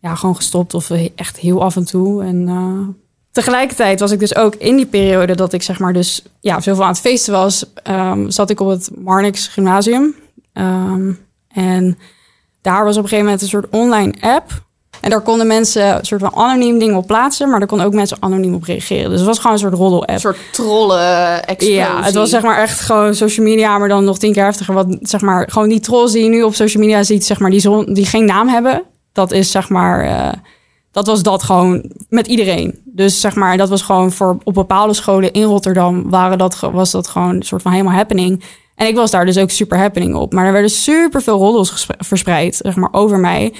ja, 0.00 0.14
gewoon 0.14 0.36
gestopt. 0.36 0.74
Of 0.74 0.90
echt 1.14 1.36
heel 1.36 1.62
af 1.62 1.76
en 1.76 1.84
toe. 1.84 2.24
En 2.24 2.48
uh, 2.48 2.88
tegelijkertijd 3.30 4.00
was 4.00 4.10
ik 4.10 4.18
dus 4.18 4.36
ook 4.36 4.54
in 4.54 4.76
die 4.76 4.86
periode 4.86 5.34
dat 5.34 5.52
ik 5.52 5.62
zeg 5.62 5.78
maar 5.78 5.92
dus 5.92 6.24
ja, 6.40 6.60
zoveel 6.60 6.82
aan 6.82 6.88
het 6.88 7.00
feesten 7.00 7.32
was, 7.32 7.64
um, 7.88 8.30
zat 8.30 8.50
ik 8.50 8.60
op 8.60 8.68
het 8.68 8.90
Marnix 8.98 9.46
Gymnasium. 9.46 10.14
Um, 10.52 11.18
en 11.48 11.98
daar 12.60 12.84
was 12.84 12.96
op 12.96 13.02
een 13.02 13.08
gegeven 13.08 13.24
moment 13.24 13.42
een 13.42 13.48
soort 13.48 13.68
online 13.70 14.14
app 14.20 14.64
en 15.04 15.10
daar 15.10 15.20
konden 15.20 15.46
mensen 15.46 15.96
een 15.96 16.04
soort 16.04 16.20
van 16.20 16.34
anoniem 16.34 16.78
dingen 16.78 16.96
op 16.96 17.06
plaatsen, 17.06 17.48
maar 17.48 17.58
daar 17.58 17.68
konden 17.68 17.86
ook 17.86 17.92
mensen 17.92 18.16
anoniem 18.20 18.54
op 18.54 18.62
reageren. 18.62 19.10
Dus 19.10 19.18
het 19.18 19.28
was 19.28 19.36
gewoon 19.38 19.52
een 19.52 19.58
soort 19.58 19.74
roddel-app. 19.74 20.10
Een 20.10 20.20
soort 20.20 20.38
trollen-explosie. 20.52 21.74
Ja, 21.74 22.02
het 22.02 22.14
was 22.14 22.30
zeg 22.30 22.42
maar 22.42 22.58
echt 22.58 22.80
gewoon 22.80 23.14
social 23.14 23.46
media, 23.46 23.78
maar 23.78 23.88
dan 23.88 24.04
nog 24.04 24.18
tien 24.18 24.32
keer 24.32 24.44
heftiger. 24.44 24.74
Wat 24.74 24.96
zeg 25.00 25.20
maar 25.20 25.50
gewoon 25.50 25.68
die 25.68 25.80
trolls 25.80 26.12
die 26.12 26.22
je 26.22 26.28
nu 26.28 26.42
op 26.42 26.54
social 26.54 26.82
media 26.82 27.02
ziet, 27.02 27.24
zeg 27.24 27.38
maar, 27.38 27.50
die, 27.50 27.92
die 27.92 28.06
geen 28.06 28.24
naam 28.24 28.48
hebben. 28.48 28.82
Dat 29.12 29.32
is 29.32 29.50
zeg 29.50 29.68
maar, 29.68 30.04
uh, 30.04 30.32
dat 30.92 31.06
was 31.06 31.22
dat 31.22 31.42
gewoon 31.42 31.90
met 32.08 32.26
iedereen. 32.26 32.78
Dus 32.84 33.20
zeg 33.20 33.34
maar, 33.34 33.56
dat 33.56 33.68
was 33.68 33.82
gewoon 33.82 34.12
voor 34.12 34.36
op 34.44 34.54
bepaalde 34.54 34.94
scholen 34.94 35.32
in 35.32 35.42
Rotterdam 35.42 36.10
waren 36.10 36.38
dat, 36.38 36.60
was 36.72 36.90
dat 36.90 37.08
gewoon 37.08 37.34
een 37.34 37.42
soort 37.42 37.62
van 37.62 37.72
helemaal 37.72 37.94
happening. 37.94 38.44
En 38.74 38.86
ik 38.86 38.94
was 38.94 39.10
daar 39.10 39.26
dus 39.26 39.38
ook 39.38 39.50
super 39.50 39.78
happening 39.78 40.14
op. 40.14 40.32
Maar 40.32 40.46
er 40.46 40.52
werden 40.52 40.70
super 40.70 41.22
veel 41.22 41.38
roddels 41.38 41.86
verspreid, 41.98 42.60
zeg 42.62 42.76
maar, 42.76 42.92
over 42.92 43.18
mij. 43.18 43.52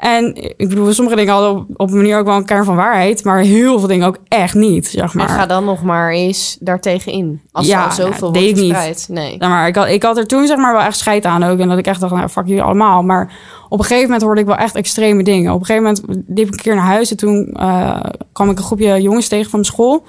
En 0.00 0.34
ik 0.56 0.68
bedoel, 0.68 0.92
sommige 0.92 1.16
dingen 1.16 1.32
hadden 1.32 1.66
op, 1.76 1.90
een 1.90 1.96
manier 1.96 2.18
ook 2.18 2.26
wel 2.26 2.36
een 2.36 2.44
kern 2.44 2.64
van 2.64 2.76
waarheid, 2.76 3.24
maar 3.24 3.38
heel 3.38 3.78
veel 3.78 3.88
dingen 3.88 4.06
ook 4.06 4.16
echt 4.28 4.54
niet, 4.54 4.86
zeg 4.86 5.14
maar. 5.14 5.28
En 5.28 5.34
ga 5.34 5.46
dan 5.46 5.64
nog 5.64 5.82
maar 5.82 6.10
eens 6.10 6.56
daartegen 6.60 7.12
in. 7.12 7.40
Als 7.52 7.66
ja, 7.66 7.78
er 7.78 7.84
al 7.84 7.92
zoveel 7.92 8.32
deed 8.32 8.56
niet. 8.56 9.06
Nee. 9.08 9.38
Maar 9.38 9.68
ik 9.68 9.74
had, 9.74 9.88
ik 9.88 10.02
had 10.02 10.16
er 10.16 10.26
toen 10.26 10.46
zeg 10.46 10.56
maar 10.56 10.72
wel 10.72 10.82
echt 10.82 10.98
scheid 10.98 11.24
aan 11.24 11.42
ook. 11.42 11.58
En 11.58 11.68
dat 11.68 11.78
ik 11.78 11.86
echt 11.86 12.00
dacht, 12.00 12.14
nou, 12.14 12.28
fuck 12.28 12.46
jullie 12.46 12.62
allemaal. 12.62 13.02
Maar 13.02 13.32
op 13.68 13.78
een 13.78 13.84
gegeven 13.84 14.04
moment 14.04 14.22
hoorde 14.22 14.40
ik 14.40 14.46
wel 14.46 14.56
echt 14.56 14.74
extreme 14.74 15.22
dingen. 15.22 15.52
Op 15.52 15.60
een 15.60 15.66
gegeven 15.66 15.94
moment 16.06 16.24
liep 16.28 16.46
ik 16.46 16.52
een 16.52 16.62
keer 16.62 16.74
naar 16.74 16.84
huis 16.84 17.10
en 17.10 17.16
toen 17.16 17.56
uh, 17.60 18.00
kwam 18.32 18.50
ik 18.50 18.58
een 18.58 18.64
groepje 18.64 19.02
jongens 19.02 19.28
tegen 19.28 19.50
van 19.50 19.60
mijn 19.60 19.72
school. 19.72 20.04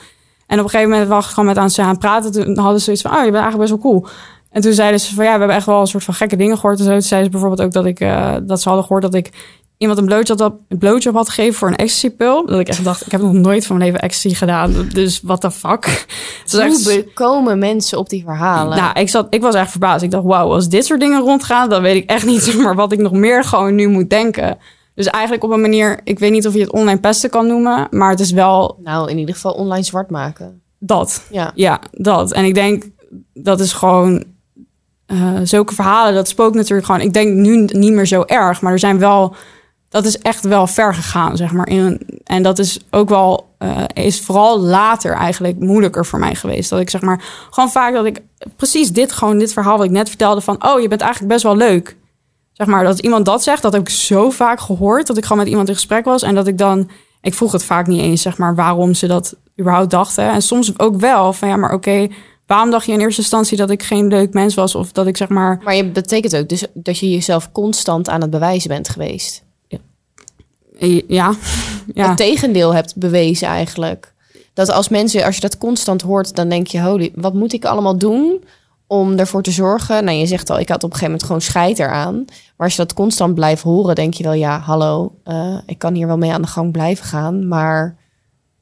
En 0.47 0.58
op 0.58 0.63
een 0.63 0.69
gegeven 0.69 0.91
moment 0.91 1.10
was 1.10 1.25
ik 1.25 1.32
gewoon 1.32 1.45
met 1.45 1.58
aan 1.58 1.69
ze 1.69 1.82
aan 1.82 1.89
het 1.89 1.99
praten. 1.99 2.32
Toen 2.32 2.58
hadden 2.58 2.77
ze 2.77 2.84
zoiets 2.84 3.01
van, 3.01 3.12
oh, 3.12 3.17
je 3.17 3.32
bent 3.32 3.43
eigenlijk 3.43 3.69
best 3.69 3.82
wel 3.84 3.91
cool. 3.91 4.08
En 4.51 4.62
toen 4.62 4.73
zeiden 4.73 4.99
ze 4.99 5.15
van, 5.15 5.23
ja, 5.23 5.34
we 5.34 5.38
hebben 5.38 5.58
echt 5.58 5.65
wel 5.65 5.80
een 5.80 5.88
soort 5.88 6.04
van 6.04 6.13
gekke 6.13 6.36
dingen 6.36 6.56
gehoord. 6.56 6.80
En 6.80 6.86
zo 6.86 6.91
toen 6.91 7.01
zeiden 7.01 7.32
ze 7.32 7.38
bijvoorbeeld 7.38 7.67
ook 7.67 7.73
dat 7.73 7.86
ik, 7.86 7.99
uh, 7.99 8.36
dat 8.43 8.62
ze 8.62 8.67
hadden 8.67 8.86
gehoord 8.88 9.04
dat 9.04 9.13
ik 9.13 9.30
iemand 9.82 10.00
een 10.00 10.06
blowjob 10.06 10.39
had, 10.39 10.54
een 10.67 10.78
blowjob 10.78 11.13
had 11.13 11.30
gegeven 11.30 11.54
voor 11.54 11.67
een 11.67 11.76
ecstasy-pil. 11.76 12.46
Dat 12.46 12.60
ik 12.60 12.67
echt 12.67 12.84
dacht, 12.84 13.06
ik 13.06 13.12
heb 13.12 13.22
nog 13.22 13.34
nooit 13.34 13.65
van 13.65 13.78
mijn 13.78 13.89
leven 13.89 14.08
ecstasy 14.08 14.36
gedaan. 14.36 14.89
Dus 14.94 15.22
what 15.22 15.41
the 15.41 15.52
fuck? 15.52 16.06
Hoe 16.52 17.06
komen 17.13 17.60
mensen 17.60 17.98
op 17.98 18.10
die 18.10 18.24
verhalen? 18.24 18.78
Nou, 18.78 19.00
ik, 19.00 19.10
zat, 19.10 19.28
ik 19.30 19.41
was 19.41 19.56
echt 19.56 19.72
verbaasd. 19.72 20.04
Ik 20.04 20.12
dacht, 20.12 20.24
wauw, 20.24 20.52
als 20.52 20.70
dit 20.70 20.86
soort 20.86 21.00
dingen 21.00 21.22
rondgaan... 21.22 21.70
dan 21.70 21.82
weet 21.82 21.96
ik 21.96 22.10
echt 22.10 22.26
niet 22.26 22.56
maar 22.63 22.76
wat 22.76 22.91
ik 22.91 23.00
nog 23.00 23.12
meer 23.12 23.44
gewoon 23.44 23.76
nu 23.76 23.88
moet 23.88 24.10
denken. 24.10 24.58
Dus 24.96 25.06
eigenlijk 25.06 25.44
op 25.44 25.52
een 25.52 25.62
manier... 25.62 26.00
ik 26.04 26.20
weet 26.20 26.32
niet 26.32 26.48
of 26.48 26.54
je 26.54 26.60
het 26.60 26.72
online 26.72 27.00
pesten 27.00 27.30
kan 27.30 27.48
noemen... 27.48 27.88
maar 27.91 28.10
het 28.10 28.20
is 28.20 28.32
wel... 28.32 28.80
Nou, 28.84 29.10
in 29.10 29.17
ieder 29.17 29.36
geval 29.36 29.54
online 29.54 29.84
zwart 29.84 30.10
maken. 30.10 30.62
Dat. 30.80 31.24
Ja, 31.32 31.52
ja 31.56 31.82
dat. 31.91 32.32
En 32.32 32.46
ik 32.46 32.54
denk, 32.54 32.84
dat 33.34 33.60
is 33.60 33.74
gewoon... 33.74 34.24
Uh, 35.08 35.39
zulke 35.44 35.74
verhalen, 35.74 36.13
dat 36.13 36.28
spookt 36.28 36.56
natuurlijk 36.56 36.86
gewoon... 36.86 37.02
ik 37.02 37.13
denk 37.13 37.34
nu 37.34 37.65
niet 37.65 37.94
meer 37.94 38.08
zo 38.08 38.24
erg... 38.26 38.62
maar 38.62 38.72
er 38.72 38.80
zijn 38.80 39.00
wel 39.00 39.36
dat 39.91 40.06
is 40.06 40.17
echt 40.17 40.43
wel 40.43 40.67
ver 40.67 40.93
gegaan, 40.93 41.38
zeg 41.38 41.51
maar. 41.51 41.67
En 42.23 42.43
dat 42.43 42.60
is 42.60 42.80
ook 42.89 43.10
wel, 43.10 43.49
uh, 43.60 43.84
is 43.93 44.21
vooral 44.21 44.60
later 44.60 45.13
eigenlijk 45.13 45.60
moeilijker 45.60 46.06
voor 46.06 46.19
mij 46.19 46.36
geweest. 46.36 46.69
Dat 46.69 46.80
ik 46.80 46.89
zeg 46.89 47.01
maar, 47.01 47.23
gewoon 47.49 47.71
vaak 47.71 47.93
dat 47.93 48.06
ik 48.06 48.21
precies 48.56 48.91
dit, 48.91 49.12
gewoon 49.12 49.38
dit 49.38 49.54
verhaal 49.54 49.77
wat 49.77 49.86
ik 49.86 49.91
net 49.91 50.10
vertelde 50.10 50.41
van, 50.41 50.65
oh, 50.65 50.82
je 50.82 50.88
bent 50.88 51.01
eigenlijk 51.01 51.32
best 51.32 51.43
wel 51.43 51.56
leuk. 51.56 51.97
Zeg 52.54 52.67
maar, 52.67 52.84
dat 52.84 52.99
iemand 52.99 53.25
dat 53.25 53.43
zegt, 53.43 53.62
dat 53.62 53.73
heb 53.73 53.82
ik 53.82 53.89
zo 53.89 54.30
vaak 54.30 54.60
gehoord. 54.60 55.08
Dat 55.08 55.17
ik 55.17 55.23
gewoon 55.23 55.38
met 55.38 55.47
iemand 55.51 55.67
in 55.67 55.75
gesprek 55.75 56.06
was 56.06 56.21
en 56.21 56.36
dat 56.36 56.47
ik 56.47 56.58
dan, 56.58 56.89
ik 57.21 57.34
vroeg 57.34 57.51
het 57.51 57.63
vaak 57.63 57.88
niet 57.88 58.01
eens, 58.01 58.21
zeg 58.21 58.38
maar, 58.38 58.56
waarom 58.56 58.93
ze 58.93 59.08
dat 59.08 59.36
überhaupt 59.60 59.91
dachten. 59.91 60.32
En 60.32 60.41
soms 60.41 60.80
ook 60.80 60.95
wel 60.95 61.34
van, 61.34 61.47
ja, 61.47 61.56
maar 61.56 61.73
oké, 61.73 62.08
waarom 62.45 62.71
dacht 62.71 62.86
je 62.86 62.91
in 62.91 62.99
eerste 62.99 63.21
instantie 63.21 63.58
dat 63.58 63.69
ik 63.69 63.84
geen 63.84 64.08
leuk 64.08 64.34
mens 64.34 64.56
was? 64.56 64.75
Of 64.75 64.91
dat 64.91 65.08
ik 65.08 65.17
zeg 65.17 65.30
maar. 65.30 65.62
Maar 65.63 65.75
je 65.75 65.86
betekent 65.86 66.36
ook 66.36 66.49
dus 66.49 66.65
dat 66.73 66.97
je 66.97 67.10
jezelf 67.10 67.51
constant 67.51 68.10
aan 68.10 68.21
het 68.21 68.30
bewijzen 68.30 68.69
bent 68.69 68.89
geweest. 68.89 69.49
Ja. 70.88 71.34
ja. 71.94 72.08
Het 72.08 72.17
tegendeel 72.17 72.74
hebt 72.74 72.96
bewezen 72.96 73.48
eigenlijk. 73.48 74.13
Dat 74.54 74.72
als 74.72 74.89
mensen, 74.89 75.24
als 75.24 75.36
je 75.36 75.41
dat 75.41 75.58
constant 75.58 76.02
hoort, 76.02 76.36
dan 76.36 76.50
denk 76.50 76.67
je, 76.67 76.82
holy, 76.82 77.12
wat 77.15 77.34
moet 77.34 77.54
ik 77.54 77.65
allemaal 77.65 77.98
doen 77.98 78.44
om 78.88 79.17
ervoor 79.17 79.41
te 79.41 79.52
zorgen? 79.52 80.04
Nou, 80.04 80.17
je 80.17 80.26
zegt 80.26 80.50
al, 80.50 80.60
ik 80.60 80.70
had 80.70 80.84
op 80.84 80.91
een 80.91 80.98
gegeven 80.98 81.06
moment 81.06 81.24
gewoon 81.24 81.41
scheid 81.41 81.80
eraan. 81.80 82.15
Maar 82.58 82.67
als 82.67 82.76
je 82.76 82.82
dat 82.82 82.94
constant 82.94 83.36
blijft 83.36 83.63
horen, 83.63 83.96
denk 83.96 84.13
je 84.13 84.24
wel, 84.24 84.34
ja, 84.34 84.60
hallo, 84.60 85.15
uh, 85.26 85.58
ik 85.65 85.78
kan 85.78 85.94
hier 85.94 86.08
wel 86.08 86.17
mee 86.17 86.32
aan 86.32 86.41
de 86.41 86.48
gang 86.48 86.72
blijven 86.72 87.06
gaan. 87.06 87.48
Maar 87.48 87.98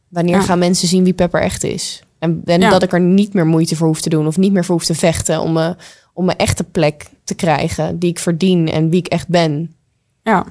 wanneer 0.07 0.41
gaan 0.41 0.59
mensen 0.59 0.87
zien 0.87 1.03
wie 1.03 1.13
Pepper 1.13 1.41
echt 1.41 1.63
is? 1.63 2.03
En, 2.19 2.41
en 2.45 2.59
dat 2.59 2.83
ik 2.83 2.93
er 2.93 2.99
niet 2.99 3.33
meer 3.33 3.45
moeite 3.45 3.75
voor 3.75 3.87
hoef 3.87 4.01
te 4.01 4.09
doen 4.09 4.27
of 4.27 4.37
niet 4.37 4.51
meer 4.51 4.65
voor 4.65 4.75
hoef 4.75 4.85
te 4.85 4.95
vechten 4.95 5.41
om, 5.41 5.53
me, 5.53 5.75
om 6.13 6.25
mijn 6.25 6.37
echte 6.37 6.63
plek 6.63 7.09
te 7.23 7.35
krijgen 7.35 7.99
die 7.99 8.09
ik 8.09 8.19
verdien 8.19 8.67
en 8.67 8.89
wie 8.89 8.99
ik 8.99 9.07
echt 9.07 9.27
ben. 9.27 9.75
Ja. 10.23 10.45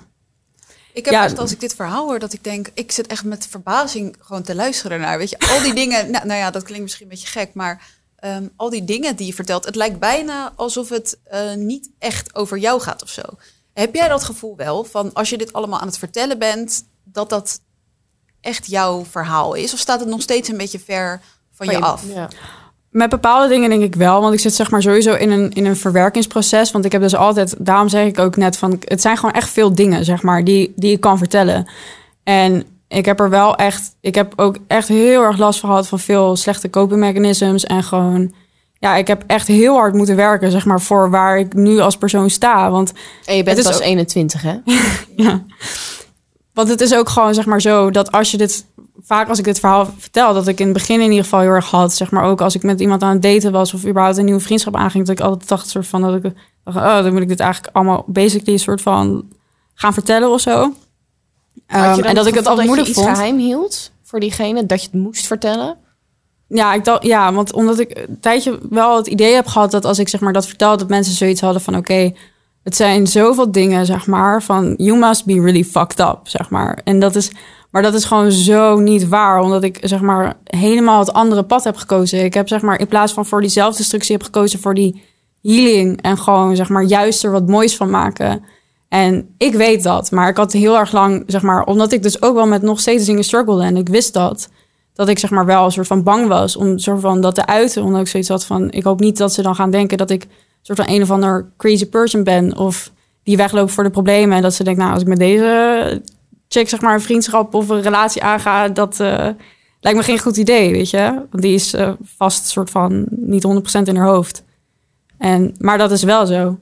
Ik 0.93 1.05
heb 1.05 1.15
echt 1.15 1.39
als 1.39 1.53
ik 1.53 1.61
dit 1.61 1.75
verhaal 1.75 2.07
hoor, 2.07 2.19
dat 2.19 2.33
ik 2.33 2.45
denk, 2.45 2.69
ik 2.75 2.93
zit 2.93 3.07
echt 3.07 3.25
met 3.25 3.47
verbazing 3.47 4.17
gewoon 4.21 4.43
te 4.43 4.55
luisteren 4.55 5.01
naar. 5.01 5.19
Weet 5.19 5.31
je, 5.31 5.39
al 5.39 5.63
die 5.63 5.75
dingen. 5.85 6.11
Nou, 6.11 6.27
nou 6.27 6.39
ja, 6.39 6.51
dat 6.51 6.63
klinkt 6.63 6.83
misschien 6.83 7.05
een 7.05 7.11
beetje 7.11 7.27
gek, 7.27 7.55
maar 7.55 7.83
ehm, 8.17 8.49
al 8.57 8.71
die 8.71 8.85
dingen 8.85 9.17
die 9.17 9.27
je 9.27 9.35
vertelt, 9.35 9.65
het 9.65 9.75
lijkt 9.75 9.99
bijna 9.99 10.53
alsof 10.57 10.89
het 10.89 11.19
uh, 11.33 11.55
niet 11.55 11.91
echt 11.99 12.35
over 12.35 12.59
jou 12.59 12.81
gaat 12.81 13.03
of 13.03 13.09
zo. 13.09 13.23
Heb 13.73 13.95
jij 13.95 14.09
dat 14.09 14.25
gevoel 14.25 14.57
wel 14.57 14.85
van 14.85 15.13
als 15.13 15.31
je 15.31 15.39
dit 15.39 15.53
allemaal 15.53 15.81
aan 15.81 15.87
het 15.87 15.99
vertellen 15.99 16.39
bent, 16.39 16.85
dat 17.05 17.29
dat 17.29 17.61
echt 18.41 18.67
jouw 18.67 19.05
verhaal 19.05 19.55
is? 19.55 19.73
Of 19.73 19.79
staat 19.79 20.01
het 20.01 20.09
nog 20.09 20.23
steeds 20.23 20.49
een 20.49 20.57
beetje 20.57 20.81
ver 20.81 21.21
van, 21.53 21.67
van 21.67 21.77
je, 21.77 21.83
af? 21.83 22.05
Ja. 22.07 22.29
Met 22.91 23.11
bepaalde 23.11 23.49
dingen 23.49 23.71
denk 23.71 23.83
ik 23.83 23.95
wel, 23.95 24.21
want 24.21 24.35
ik 24.35 24.41
zit 24.41 24.55
zeg 24.55 24.71
maar 24.71 24.83
sowieso 24.83 25.15
in 25.15 25.31
een, 25.31 25.53
in 25.53 25.67
een 25.67 25.77
verwerkingsproces. 25.77 26.71
Want 26.71 26.85
ik 26.85 26.93
heb 26.93 27.01
dus 27.01 27.15
altijd, 27.17 27.55
daarom 27.59 27.89
zeg 27.89 28.07
ik 28.07 28.19
ook 28.19 28.37
net 28.37 28.57
van, 28.57 28.81
het 28.85 29.01
zijn 29.01 29.17
gewoon 29.17 29.35
echt 29.35 29.51
veel 29.51 29.75
dingen, 29.75 30.05
zeg 30.05 30.23
maar, 30.23 30.45
die, 30.45 30.73
die 30.77 30.93
ik 30.93 31.01
kan 31.01 31.19
vertellen. 31.19 31.67
En 32.23 32.65
ik 32.89 33.05
heb 33.05 33.21
er 33.21 33.31
wel 33.31 33.57
echt, 33.57 33.97
ik 34.01 34.15
heb 34.15 34.33
ook 34.37 34.57
echt 34.67 34.89
heel 34.89 35.23
erg 35.23 35.39
last 35.39 35.61
van 35.61 35.69
gehad 35.69 35.89
van 35.89 35.99
veel 35.99 36.37
slechte 36.37 36.71
copingmechanisms. 36.71 37.65
En 37.65 37.83
gewoon, 37.83 38.33
ja, 38.79 38.97
ik 38.97 39.07
heb 39.07 39.25
echt 39.27 39.47
heel 39.47 39.75
hard 39.75 39.95
moeten 39.95 40.17
werken, 40.17 40.51
zeg 40.51 40.65
maar, 40.65 40.81
voor 40.81 41.11
waar 41.11 41.39
ik 41.39 41.55
nu 41.55 41.79
als 41.79 41.97
persoon 41.97 42.31
sta. 42.31 42.71
Want 42.71 42.93
en 43.25 43.37
je 43.37 43.43
bent 43.43 43.63
pas 43.63 43.81
21, 43.81 44.43
hè? 44.43 44.57
ja. 45.25 45.43
Want 46.59 46.71
het 46.71 46.81
is 46.81 46.95
ook 46.95 47.09
gewoon, 47.09 47.35
zeg 47.35 47.47
maar, 47.47 47.61
zo 47.61 47.91
dat 47.91 48.13
als 48.13 48.31
je 48.31 48.37
dit 48.37 48.67
vaak 49.03 49.29
als 49.29 49.39
ik 49.39 49.45
dit 49.45 49.59
verhaal 49.61 49.89
vertel, 49.99 50.35
dat 50.35 50.47
ik 50.47 50.61
in 50.61 50.65
het 50.65 50.75
begin 50.75 51.01
in 51.01 51.09
ieder 51.09 51.25
geval 51.25 51.41
heel 51.41 51.51
erg 51.51 51.71
had, 51.71 51.95
zeg 51.95 52.11
maar 52.11 52.25
ook 52.25 52.41
als 52.41 52.55
ik 52.55 52.63
met 52.63 52.81
iemand 52.81 53.03
aan 53.03 53.13
het 53.13 53.23
daten 53.23 53.53
was 53.53 53.75
of 53.75 53.87
überhaupt 53.87 54.17
een 54.17 54.25
nieuwe 54.25 54.41
vriendschap 54.41 54.77
aanging, 54.77 55.07
dat 55.07 55.19
ik 55.19 55.25
altijd 55.25 55.49
dacht 55.49 55.69
soort 55.69 55.87
van 55.87 56.01
dat 56.01 56.15
ik 56.15 56.33
dacht, 56.65 56.77
oh, 56.77 57.03
dan 57.03 57.13
moet 57.13 57.23
ik 57.23 57.29
dit 57.29 57.41
eigenlijk 57.41 57.77
allemaal 57.77 58.05
basically 58.07 58.53
een 58.53 58.59
soort 58.59 58.83
van 58.83 59.29
gaan 59.75 59.93
vertellen 59.93 60.31
of 60.31 60.41
zo. 60.41 60.63
Um, 60.63 60.75
en 62.03 62.15
dat 62.15 62.27
ik 62.27 62.35
het 62.35 62.47
altijd 62.47 62.67
moeilijk 62.67 62.95
vond. 62.95 63.09
geheim 63.09 63.39
hield 63.39 63.91
voor 64.03 64.21
diegene 64.21 64.67
dat 64.67 64.83
je 64.83 64.89
het 64.93 65.01
moest 65.01 65.27
vertellen. 65.27 65.77
Ja, 66.49 66.75
ik 66.75 66.85
dacht, 66.85 67.03
ja, 67.03 67.33
want 67.33 67.53
omdat 67.53 67.79
ik 67.79 68.07
een 68.09 68.21
tijdje 68.21 68.59
wel 68.71 68.97
het 68.97 69.07
idee 69.07 69.35
heb 69.35 69.47
gehad 69.47 69.71
dat 69.71 69.85
als 69.85 69.99
ik 69.99 70.09
zeg 70.09 70.21
maar 70.21 70.33
dat 70.33 70.47
vertel, 70.47 70.77
dat 70.77 70.89
mensen 70.89 71.15
zoiets 71.15 71.41
hadden 71.41 71.63
van 71.63 71.77
oké, 71.77 72.13
het 72.69 72.77
zijn 72.77 73.07
zoveel 73.07 73.53
dingen, 73.53 73.87
zeg 73.87 74.07
maar, 74.07 74.43
van 74.43 74.75
you 74.77 74.99
must 74.99 75.25
be 75.25 75.41
really 75.41 75.65
fucked 75.65 76.01
up, 76.01 76.19
zeg 76.23 76.51
maar. 76.51 76.81
En 76.85 77.01
dat 77.01 77.15
is, 77.15 77.31
maar 77.71 77.83
dat 77.83 77.95
is 77.95 78.05
gewoon 78.05 78.33
zo 78.33 78.79
niet 78.79 79.09
waar, 79.09 79.41
omdat 79.41 79.63
ik 79.63 79.79
zeg 79.83 80.01
maar 80.01 80.37
helemaal 80.45 80.99
het 80.99 81.13
andere 81.13 81.43
pad 81.43 81.65
heb 81.65 81.77
gekozen. 81.77 82.25
Ik 82.25 82.35
heb 82.35 82.49
zeg 82.49 82.63
maar 82.63 82.81
in 82.81 82.87
plaats 82.87 83.13
van 83.13 83.27
voor 83.27 83.41
die 83.41 83.51
zelfdestructie 83.51 84.17
heb 84.17 84.25
gekozen 84.25 84.61
voor 84.61 84.75
die 84.75 85.03
healing 85.43 86.03
en 86.03 86.19
gewoon 86.19 86.57
zeg 86.57 86.69
maar 86.69 86.83
juist 86.83 87.25
er 87.25 87.31
wat 87.31 87.49
moois 87.49 87.77
van 87.77 87.91
maken. 87.91 88.45
En 88.89 89.35
ik 89.39 89.55
weet 89.55 89.83
dat, 89.83 90.11
maar 90.11 90.29
ik 90.29 90.37
had 90.37 90.53
heel 90.53 90.79
erg 90.79 90.93
lang, 90.93 91.25
zeg 91.27 91.43
maar, 91.43 91.65
omdat 91.65 91.93
ik 91.93 92.03
dus 92.03 92.23
ook 92.23 92.35
wel 92.35 92.47
met 92.47 92.63
nog 92.63 92.81
steeds 92.81 93.05
dingen 93.05 93.25
struggelde 93.25 93.65
en 93.65 93.77
ik 93.77 93.89
wist 93.89 94.13
dat, 94.13 94.49
dat 94.95 95.09
ik 95.09 95.19
zeg 95.19 95.31
maar 95.31 95.47
wel 95.47 95.65
een 95.65 95.73
soort 95.73 95.87
van 95.87 96.03
bang 96.03 96.29
was 96.29 96.57
om 96.57 96.79
soort 96.79 97.01
van 97.01 97.21
dat 97.21 97.35
te 97.35 97.47
uiten, 97.47 97.83
omdat 97.83 98.01
ik 98.01 98.09
zoiets 98.09 98.29
had 98.29 98.45
van, 98.45 98.71
ik 98.71 98.85
hoop 98.85 99.01
niet 99.01 99.17
dat 99.17 99.33
ze 99.33 99.43
dan 99.43 99.55
gaan 99.55 99.71
denken 99.71 99.99
dat 99.99 100.11
ik 100.11 100.27
soort 100.77 100.87
van 100.87 100.97
een 100.97 101.03
of 101.03 101.11
ander 101.11 101.53
crazy 101.57 101.87
person 101.87 102.25
ben 102.25 102.57
of 102.57 102.93
die 103.23 103.37
wegloopt 103.37 103.73
voor 103.73 103.85
de 103.85 103.91
problemen 103.91 104.37
en 104.37 104.43
dat 104.43 104.55
ze 104.55 104.65
denkt, 104.65 104.81
nou, 104.81 104.93
als 104.93 105.03
ik 105.03 105.09
met 105.09 105.19
deze 105.19 106.03
chick 106.49 106.69
zeg 106.69 106.81
maar 106.81 106.95
een 106.95 107.01
vriendschap 107.01 107.55
of 107.55 107.69
een 107.69 107.83
relatie 107.83 108.23
aanga, 108.23 108.69
dat 108.69 109.01
uh, 109.01 109.29
lijkt 109.81 109.99
me 109.99 110.03
geen 110.03 110.19
goed 110.19 110.37
idee, 110.37 110.73
weet 110.73 110.91
je, 110.91 111.27
want 111.31 111.43
die 111.43 111.55
is 111.55 111.75
uh, 111.75 111.93
vast 112.03 112.47
soort 112.47 112.71
van 112.71 113.07
niet 113.11 113.47
100% 113.79 113.83
in 113.83 113.97
haar 113.97 114.09
hoofd. 114.09 114.45
En, 115.19 115.55
maar 115.59 115.79
dat 115.79 115.91
is 115.91 116.03
wel 116.03 116.27
zo. 116.27 116.59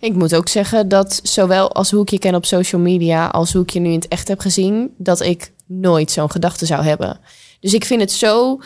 Ik 0.00 0.14
moet 0.14 0.34
ook 0.34 0.48
zeggen 0.48 0.88
dat 0.88 1.20
zowel 1.22 1.72
als 1.72 1.90
hoe 1.90 2.02
ik 2.02 2.08
je 2.08 2.18
ken 2.18 2.34
op 2.34 2.44
social 2.44 2.80
media, 2.80 3.26
als 3.26 3.52
hoe 3.52 3.62
ik 3.62 3.70
je 3.70 3.80
nu 3.80 3.88
in 3.88 3.94
het 3.94 4.08
echt 4.08 4.28
heb 4.28 4.40
gezien, 4.40 4.94
dat 4.96 5.20
ik 5.20 5.52
nooit 5.66 6.10
zo'n 6.10 6.30
gedachte 6.30 6.66
zou 6.66 6.82
hebben. 6.82 7.20
Dus 7.60 7.74
ik 7.74 7.84
vind 7.84 8.00
het 8.00 8.12
zo 8.12 8.60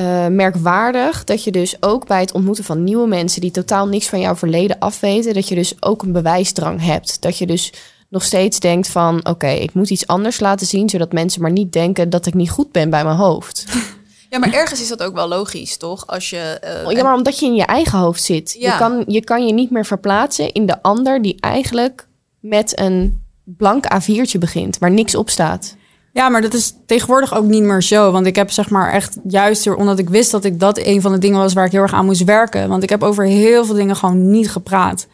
uh, 0.00 0.26
merkwaardig 0.26 1.24
dat 1.24 1.44
je 1.44 1.50
dus 1.50 1.76
ook 1.80 2.06
bij 2.06 2.20
het 2.20 2.32
ontmoeten 2.32 2.64
van 2.64 2.84
nieuwe 2.84 3.08
mensen 3.08 3.40
die 3.40 3.50
totaal 3.50 3.86
niks 3.86 4.08
van 4.08 4.20
jouw 4.20 4.36
verleden 4.36 4.78
afweten, 4.78 5.34
dat 5.34 5.48
je 5.48 5.54
dus 5.54 5.74
ook 5.80 6.02
een 6.02 6.12
bewijsdrang 6.12 6.82
hebt. 6.82 7.22
Dat 7.22 7.38
je 7.38 7.46
dus 7.46 7.72
nog 8.08 8.24
steeds 8.24 8.60
denkt 8.60 8.88
van 8.88 9.26
oké, 9.26 9.48
ik 9.48 9.74
moet 9.74 9.90
iets 9.90 10.06
anders 10.06 10.40
laten 10.40 10.66
zien, 10.66 10.88
zodat 10.88 11.12
mensen 11.12 11.42
maar 11.42 11.50
niet 11.50 11.72
denken 11.72 12.10
dat 12.10 12.26
ik 12.26 12.34
niet 12.34 12.50
goed 12.50 12.72
ben 12.72 12.90
bij 12.90 13.04
mijn 13.04 13.16
hoofd. 13.16 13.64
Ja, 14.30 14.38
maar 14.38 14.52
ergens 14.52 14.80
is 14.80 14.88
dat 14.88 15.02
ook 15.02 15.14
wel 15.14 15.28
logisch, 15.28 15.76
toch? 15.76 16.06
Als 16.06 16.30
je, 16.30 16.60
uh, 16.86 16.92
ja, 16.92 17.02
maar 17.02 17.14
omdat 17.14 17.38
je 17.38 17.46
in 17.46 17.54
je 17.54 17.64
eigen 17.64 17.98
hoofd 17.98 18.22
zit. 18.22 18.56
Ja. 18.58 18.72
Je, 18.72 18.78
kan, 18.78 19.04
je 19.06 19.24
kan 19.24 19.46
je 19.46 19.52
niet 19.52 19.70
meer 19.70 19.86
verplaatsen 19.86 20.52
in 20.52 20.66
de 20.66 20.82
ander 20.82 21.22
die 21.22 21.40
eigenlijk 21.40 22.06
met 22.40 22.78
een 22.78 23.22
blank 23.44 23.84
A4'tje 23.94 24.38
begint, 24.38 24.78
waar 24.78 24.90
niks 24.90 25.14
op 25.14 25.30
staat. 25.30 25.76
Ja, 26.12 26.28
maar 26.28 26.40
dat 26.40 26.54
is 26.54 26.74
tegenwoordig 26.86 27.34
ook 27.34 27.44
niet 27.44 27.62
meer 27.62 27.82
zo. 27.82 28.10
Want 28.10 28.26
ik 28.26 28.36
heb 28.36 28.50
zeg 28.50 28.70
maar 28.70 28.92
echt 28.92 29.18
juist 29.24 29.74
omdat 29.74 29.98
ik 29.98 30.08
wist 30.08 30.30
dat 30.30 30.44
ik 30.44 30.60
dat 30.60 30.78
een 30.78 31.00
van 31.00 31.12
de 31.12 31.18
dingen 31.18 31.38
was 31.38 31.52
waar 31.52 31.64
ik 31.64 31.72
heel 31.72 31.82
erg 31.82 31.92
aan 31.92 32.04
moest 32.04 32.24
werken. 32.24 32.68
Want 32.68 32.82
ik 32.82 32.88
heb 32.88 33.02
over 33.02 33.24
heel 33.24 33.64
veel 33.64 33.74
dingen 33.74 33.96
gewoon 33.96 34.30
niet 34.30 34.50
gepraat. 34.50 35.06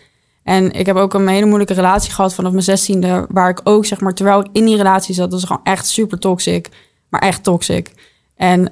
En 0.43 0.73
ik 0.73 0.87
heb 0.87 0.97
ook 0.97 1.15
een 1.15 1.29
hele 1.29 1.47
moeilijke 1.47 1.75
relatie 1.75 2.13
gehad 2.13 2.35
vanaf 2.35 2.53
mijn 2.53 2.65
zestiende. 2.65 3.27
Waar 3.29 3.51
ik 3.51 3.61
ook 3.65 3.87
zeg 3.87 4.01
maar, 4.01 4.15
terwijl 4.15 4.41
ik 4.41 4.47
in 4.53 4.65
die 4.65 4.77
relatie 4.77 5.15
zat, 5.15 5.33
was 5.33 5.45
gewoon 5.45 5.65
echt 5.65 5.87
super 5.87 6.19
toxic. 6.19 6.69
Maar 7.09 7.21
echt 7.21 7.43
toxic. 7.43 7.93
En 8.37 8.71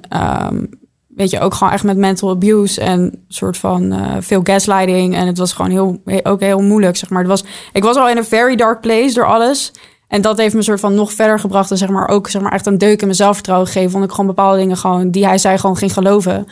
um, 0.49 0.69
weet 1.07 1.29
je, 1.29 1.39
ook 1.39 1.53
gewoon 1.53 1.73
echt 1.73 1.83
met 1.83 1.97
mental 1.97 2.29
abuse 2.29 2.81
en 2.81 3.25
soort 3.27 3.57
van 3.57 3.93
uh, 3.93 4.15
veel 4.19 4.41
gaslighting. 4.43 5.15
En 5.15 5.27
het 5.27 5.37
was 5.37 5.53
gewoon 5.53 5.71
heel, 5.71 6.01
ook 6.23 6.39
heel 6.39 6.61
moeilijk, 6.61 6.95
zeg 6.97 7.09
maar. 7.09 7.19
Het 7.19 7.29
was, 7.29 7.43
ik 7.73 7.83
was 7.83 7.95
al 7.95 8.09
in 8.09 8.17
een 8.17 8.25
very 8.25 8.55
dark 8.55 8.81
place 8.81 9.13
door 9.13 9.25
alles. 9.25 9.71
En 10.07 10.21
dat 10.21 10.37
heeft 10.37 10.55
me 10.55 10.61
soort 10.61 10.79
van 10.79 10.93
nog 10.93 11.13
verder 11.13 11.39
gebracht. 11.39 11.71
En 11.71 11.77
zeg 11.77 11.89
maar 11.89 12.07
ook 12.07 12.29
zeg 12.29 12.41
maar 12.41 12.51
echt 12.51 12.65
een 12.65 12.77
deuk 12.77 12.99
in 12.99 13.05
mijn 13.05 13.15
zelfvertrouwen 13.15 13.67
gegeven. 13.67 13.91
Vond 13.91 14.03
ik 14.03 14.11
gewoon 14.11 14.25
bepaalde 14.25 14.57
dingen 14.57 14.77
gewoon 14.77 15.11
die 15.11 15.25
hij 15.25 15.37
zei 15.37 15.57
gewoon 15.57 15.77
ging 15.77 15.93
geloven. 15.93 16.47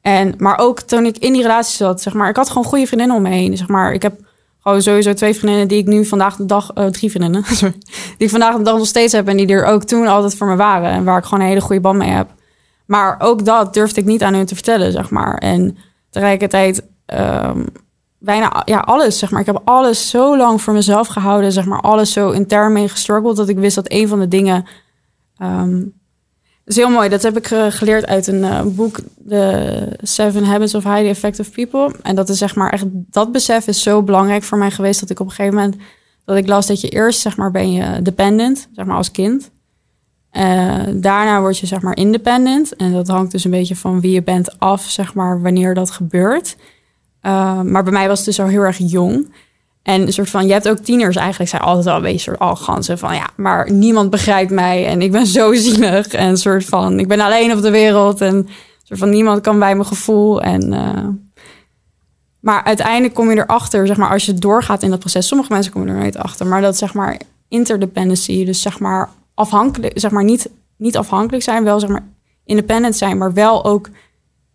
En, 0.00 0.34
maar 0.38 0.58
ook 0.58 0.80
toen 0.80 1.06
ik 1.06 1.18
in 1.18 1.32
die 1.32 1.42
relatie 1.42 1.76
zat, 1.76 2.02
zeg 2.02 2.12
maar, 2.12 2.28
ik 2.28 2.36
had 2.36 2.48
gewoon 2.48 2.64
goede 2.64 2.86
vriendinnen 2.86 3.16
om 3.16 3.22
me 3.22 3.28
heen. 3.28 3.56
Zeg 3.56 3.68
maar, 3.68 3.92
ik 3.92 4.02
heb 4.02 4.14
gewoon 4.62 4.82
sowieso 4.82 5.12
twee 5.12 5.34
vriendinnen 5.34 5.68
die 5.68 5.78
ik 5.78 5.86
nu 5.86 6.04
vandaag 6.04 6.36
de 6.36 6.46
dag, 6.46 6.70
uh, 6.74 6.86
drie 6.86 7.10
vriendinnen, 7.10 7.44
sorry, 7.56 7.74
die 8.16 8.26
ik 8.26 8.30
vandaag 8.30 8.56
de 8.56 8.62
dag 8.62 8.76
nog 8.76 8.86
steeds 8.86 9.12
heb 9.12 9.28
en 9.28 9.36
die 9.36 9.46
er 9.46 9.64
ook 9.64 9.82
toen 9.82 10.06
altijd 10.06 10.36
voor 10.36 10.46
me 10.46 10.56
waren 10.56 10.90
en 10.90 11.04
waar 11.04 11.18
ik 11.18 11.24
gewoon 11.24 11.40
een 11.40 11.48
hele 11.48 11.60
goede 11.60 11.80
band 11.80 11.98
mee 11.98 12.10
heb. 12.10 12.28
Maar 12.86 13.16
ook 13.18 13.44
dat 13.44 13.74
durfde 13.74 14.00
ik 14.00 14.06
niet 14.06 14.22
aan 14.22 14.34
hun 14.34 14.46
te 14.46 14.54
vertellen, 14.54 14.92
zeg 14.92 15.10
maar. 15.10 15.38
En 15.38 15.76
tegelijkertijd 16.10 16.82
um, 17.06 17.66
bijna 18.24 18.62
ja, 18.64 18.78
alles, 18.78 19.18
zeg 19.18 19.30
maar. 19.30 19.40
Ik 19.40 19.46
heb 19.46 19.60
alles 19.64 20.08
zo 20.08 20.36
lang 20.36 20.62
voor 20.62 20.74
mezelf 20.74 21.06
gehouden, 21.06 21.52
zeg 21.52 21.64
maar. 21.64 21.80
Alles 21.80 22.12
zo 22.12 22.30
intern 22.30 22.72
mee 22.72 22.88
gestruggeld 22.88 23.36
dat 23.36 23.48
ik 23.48 23.58
wist 23.58 23.74
dat 23.74 23.92
een 23.92 24.08
van 24.08 24.20
de 24.20 24.28
dingen... 24.28 24.66
Um, 25.42 26.02
is 26.64 26.76
heel 26.76 26.90
mooi. 26.90 27.08
Dat 27.08 27.22
heb 27.22 27.36
ik 27.36 27.46
geleerd 27.68 28.06
uit 28.06 28.26
een 28.26 28.42
uh, 28.42 28.62
boek, 28.64 28.98
The 29.28 29.96
Seven 30.02 30.44
Habits 30.44 30.74
of 30.74 30.84
Highly 30.84 31.08
Effective 31.08 31.50
People. 31.50 31.96
En 32.02 32.14
dat 32.14 32.28
is 32.28 32.38
zeg 32.38 32.54
maar 32.54 32.72
echt, 32.72 32.84
dat 32.90 33.32
besef 33.32 33.66
is 33.66 33.82
zo 33.82 34.02
belangrijk 34.02 34.42
voor 34.42 34.58
mij 34.58 34.70
geweest 34.70 35.00
dat 35.00 35.10
ik 35.10 35.20
op 35.20 35.26
een 35.26 35.32
gegeven 35.32 35.54
moment, 35.54 35.76
dat 36.24 36.36
ik 36.36 36.46
las 36.46 36.66
dat 36.66 36.80
je 36.80 36.88
eerst 36.88 37.20
zeg 37.20 37.36
maar 37.36 37.50
ben 37.50 37.72
je 37.72 38.02
dependent, 38.02 38.68
zeg 38.72 38.86
maar 38.86 38.96
als 38.96 39.10
kind. 39.10 39.50
Uh, 40.32 40.82
daarna 40.94 41.40
word 41.40 41.58
je 41.58 41.66
zeg 41.66 41.80
maar 41.80 41.96
independent. 41.96 42.76
En 42.76 42.92
dat 42.92 43.08
hangt 43.08 43.32
dus 43.32 43.44
een 43.44 43.50
beetje 43.50 43.76
van 43.76 44.00
wie 44.00 44.12
je 44.12 44.22
bent 44.22 44.58
af, 44.58 44.82
zeg 44.82 45.14
maar, 45.14 45.42
wanneer 45.42 45.74
dat 45.74 45.90
gebeurt. 45.90 46.56
Uh, 47.26 47.60
maar 47.60 47.82
bij 47.82 47.92
mij 47.92 48.08
was 48.08 48.16
het 48.16 48.26
dus 48.26 48.40
al 48.40 48.46
heel 48.46 48.62
erg 48.62 48.78
jong. 48.78 49.32
En 49.82 50.00
een 50.00 50.12
soort 50.12 50.30
van, 50.30 50.46
je 50.46 50.52
hebt 50.52 50.68
ook 50.68 50.78
tieners 50.78 51.16
eigenlijk 51.16 51.50
zijn 51.50 51.62
altijd 51.62 51.86
al 51.86 51.96
een 51.96 52.02
beetje 52.02 52.18
soort 52.18 52.38
arrogant. 52.38 52.90
Van 52.94 53.14
ja, 53.14 53.28
maar 53.36 53.72
niemand 53.72 54.10
begrijpt 54.10 54.50
mij 54.50 54.86
en 54.86 55.02
ik 55.02 55.12
ben 55.12 55.26
zo 55.36 55.54
zielig. 55.54 56.06
En 56.06 56.28
een 56.28 56.36
soort 56.36 56.64
van, 56.64 56.98
ik 56.98 57.08
ben 57.08 57.20
alleen 57.20 57.52
op 57.52 57.62
de 57.62 57.70
wereld 57.70 58.20
en 58.20 58.48
soort 58.82 58.98
van 58.98 59.10
niemand 59.10 59.40
kan 59.40 59.58
bij 59.58 59.74
mijn 59.74 59.86
gevoel. 59.86 60.42
En, 60.42 60.72
uh, 60.72 61.08
maar 62.40 62.64
uiteindelijk 62.64 63.14
kom 63.14 63.30
je 63.30 63.36
erachter, 63.36 63.86
zeg 63.86 63.96
maar, 63.96 64.10
als 64.10 64.26
je 64.26 64.34
doorgaat 64.34 64.82
in 64.82 64.90
dat 64.90 64.98
proces. 64.98 65.26
Sommige 65.26 65.52
mensen 65.52 65.72
komen 65.72 65.88
er 65.88 65.98
nooit 65.98 66.16
achter, 66.16 66.46
maar 66.46 66.60
dat 66.60 66.76
zeg 66.76 66.94
maar 66.94 67.20
interdependency, 67.48 68.44
dus 68.44 68.62
zeg 68.62 68.78
maar 68.78 69.10
afhankelijk, 69.34 69.98
zeg 69.98 70.10
maar 70.10 70.24
niet, 70.24 70.48
niet 70.76 70.96
afhankelijk 70.96 71.42
zijn, 71.42 71.64
wel 71.64 71.80
zeg 71.80 71.88
maar 71.88 72.06
independent 72.44 72.96
zijn, 72.96 73.18
maar 73.18 73.32
wel 73.32 73.64
ook 73.64 73.88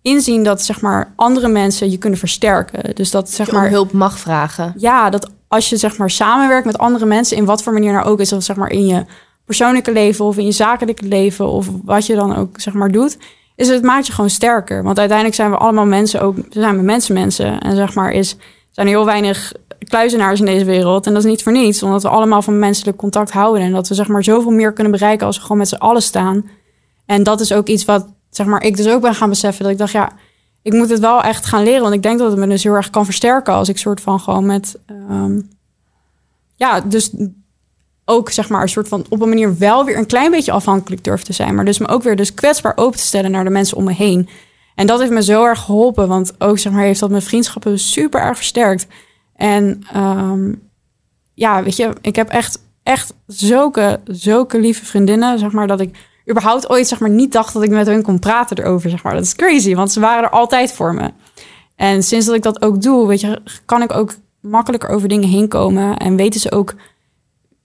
inzien 0.02 0.44
dat 0.44 0.62
zeg 0.62 0.82
maar 0.82 1.14
andere 1.16 1.48
mensen 1.48 1.92
je 1.92 1.98
kunnen 1.98 2.20
versterken. 2.20 2.96
Dus 2.96 3.12
dat 3.12 3.30
zeg 3.30 3.52
maar 3.52 3.70
hulp 3.70 3.92
mag 3.92 4.20
vragen. 4.20 4.74
Ja, 4.78 5.10
dat 5.10 5.30
als 5.48 5.70
je 5.70 5.78
zeg 5.78 5.98
maar 5.98 6.10
samenwerkt 6.10 6.66
met 6.66 6.78
andere 6.78 7.06
mensen 7.06 7.38
in 7.38 7.46
wat 7.46 7.64
voor 7.64 7.74
manier 7.74 7.94
nou 7.94 8.06
ook 8.06 8.20
is, 8.20 8.34
of 8.34 8.44
zeg 8.44 8.56
maar 8.56 8.70
in 8.70 8.86
je 8.86 9.06
persoonlijke 9.46 9.92
leven 9.92 10.26
of 10.26 10.38
in 10.38 10.46
je 10.46 10.52
zakelijke 10.52 11.06
leven 11.06 11.48
of 11.48 11.70
wat 11.84 12.06
je 12.06 12.16
dan 12.16 12.36
ook 12.36 12.60
zeg 12.60 12.74
maar 12.74 12.92
doet, 12.92 13.18
is 13.56 13.68
het 13.68 13.84
maakt 13.84 14.08
je 14.08 14.14
gewoon 14.14 14.30
sterker. 14.30 14.84
Want 14.84 15.00
uiteindelijk 15.00 15.38
zijn 15.38 15.52
we 15.52 15.58
allemaal 15.58 15.86
mensen 15.86 16.22
ook, 16.22 16.36
we 16.36 16.44
zijn 16.50 16.78
we 16.78 16.84
mensen 16.84 17.14
mensen 17.14 17.60
en 17.60 17.76
zeg 17.76 17.94
maar 17.94 18.12
is 18.12 18.36
zijn 18.72 18.88
heel 18.88 19.06
weinig 19.06 19.54
kluizenaars 19.88 20.40
in 20.40 20.46
deze 20.46 20.66
wereld. 20.66 21.06
En 21.06 21.14
dat 21.14 21.24
is 21.24 21.30
niet 21.30 21.44
voor 21.44 21.52
niets, 21.52 21.84
omdat 21.84 22.02
we 22.02 22.10
allemaal 22.10 22.42
van 22.42 22.60
menselijk 22.60 22.98
contact 22.98 23.32
houden. 23.32 23.64
En 23.64 23.72
dat 23.72 23.88
we 23.88 23.96
zeg 23.96 24.08
maar 24.08 24.24
zoveel 24.24 24.52
meer 24.52 24.74
kunnen 24.74 24.92
bereiken 24.92 25.26
als 25.26 25.36
we 25.36 25.42
gewoon 25.42 25.58
met 25.58 25.68
z'n 25.68 25.76
allen 25.76 26.02
staan. 26.02 26.50
En 27.06 27.24
dat 27.24 27.40
is 27.40 27.54
ook 27.54 27.68
iets 27.68 27.86
wat 27.86 28.08
zeg 28.30 28.46
maar, 28.46 28.64
ik 28.64 28.78
dus 28.78 28.88
ook 28.88 29.02
ben 29.02 29.16
gaan 29.16 29.30
beseffen. 29.30 29.64
Dat 29.64 29.72
ik 29.72 29.78
dacht, 29.78 29.92
ja, 29.92 30.12
ik 30.62 30.74
moet 30.74 30.90
het 30.90 31.00
wel 31.00 31.22
echt 31.22 31.46
gaan 31.46 31.64
leren. 31.64 31.82
Want 31.82 31.94
ik 31.94 32.04
denk 32.04 32.20
dat 32.20 32.30
het 32.30 32.40
me 32.40 32.48
dus 32.48 32.64
heel 32.64 32.74
erg 32.74 32.90
kan 32.90 33.06
versterken 33.06 33.54
als 33.54 33.70
ik 33.70 33.78
soort 33.78 34.02
van 34.02 34.20
gewoon 34.20 34.46
met. 34.46 34.80
Um, 35.12 35.50
ja, 36.56 36.82
dus 36.82 37.12
ook 38.06 38.30
zeg 38.30 38.50
maar 38.50 38.62
een 38.62 38.70
soort 38.70 38.88
van 38.88 39.06
op 39.10 39.22
een 39.22 39.30
manier 39.30 39.58
wel 39.58 39.86
weer 39.86 39.98
een 39.98 40.06
klein 40.06 40.32
beetje 40.32 40.52
afhankelijk 40.52 41.04
durf 41.04 41.24
te 41.24 41.34
zijn. 41.34 41.56
Maar 41.56 41.66
dus 41.66 41.78
me 41.78 41.88
ook 41.88 42.04
weer 42.04 42.16
dus 42.16 42.34
kwetsbaar 42.34 42.74
open 42.76 43.00
te 43.00 43.06
stellen 43.06 43.32
naar 43.32 43.44
de 43.44 43.50
mensen 43.50 43.78
om 43.78 43.84
me 43.84 43.94
heen. 43.94 44.30
En 44.76 44.88
dat 44.88 45.00
heeft 45.00 45.12
me 45.12 45.24
zo 45.24 45.46
erg 45.46 45.60
geholpen. 45.60 46.08
Want 46.08 46.34
ook 46.38 46.60
zeg 46.60 46.74
maar 46.74 46.84
heeft 46.84 47.00
dat 47.00 47.10
mijn 47.10 47.22
vriendschappen 47.22 47.80
super 47.80 48.22
erg 48.22 48.38
versterkt. 48.38 48.88
En 49.36 49.84
um, 49.96 50.70
ja, 51.34 51.64
weet 51.64 51.76
je, 51.76 51.94
ik 52.02 52.16
heb 52.16 52.30
echt, 52.30 52.60
echt 52.84 53.14
zulke, 53.28 54.00
zulke 54.06 54.60
lieve 54.60 54.86
vriendinnen, 54.86 55.40
zeg 55.40 55.52
maar, 55.52 55.68
dat 55.68 55.80
ik 55.80 56.09
überhaupt 56.30 56.70
ooit, 56.70 56.88
zeg 56.88 57.00
maar, 57.00 57.10
niet 57.10 57.32
dacht 57.32 57.54
dat 57.54 57.64
ik 57.64 57.70
met 57.70 57.88
hun 57.88 58.02
kon 58.02 58.20
praten 58.20 58.58
erover, 58.58 58.90
zeg 58.90 59.04
maar. 59.04 59.14
Dat 59.14 59.24
is 59.24 59.36
crazy, 59.36 59.76
want 59.76 59.92
ze 59.92 60.00
waren 60.00 60.24
er 60.24 60.30
altijd 60.30 60.72
voor 60.72 60.94
me. 60.94 61.12
En 61.76 62.04
sinds 62.04 62.26
dat 62.26 62.36
ik 62.36 62.44
dat 62.44 62.62
ook 62.62 62.82
doe, 62.82 63.08
weet 63.08 63.22
je, 63.22 63.42
kan 63.66 63.82
ik 63.82 63.94
ook 63.94 64.14
makkelijker 64.42 64.90
over 64.90 65.08
dingen 65.08 65.30
heen 65.30 65.48
komen 65.48 65.98
en 65.98 66.16
weten 66.16 66.40
ze 66.40 66.52
ook, 66.52 66.76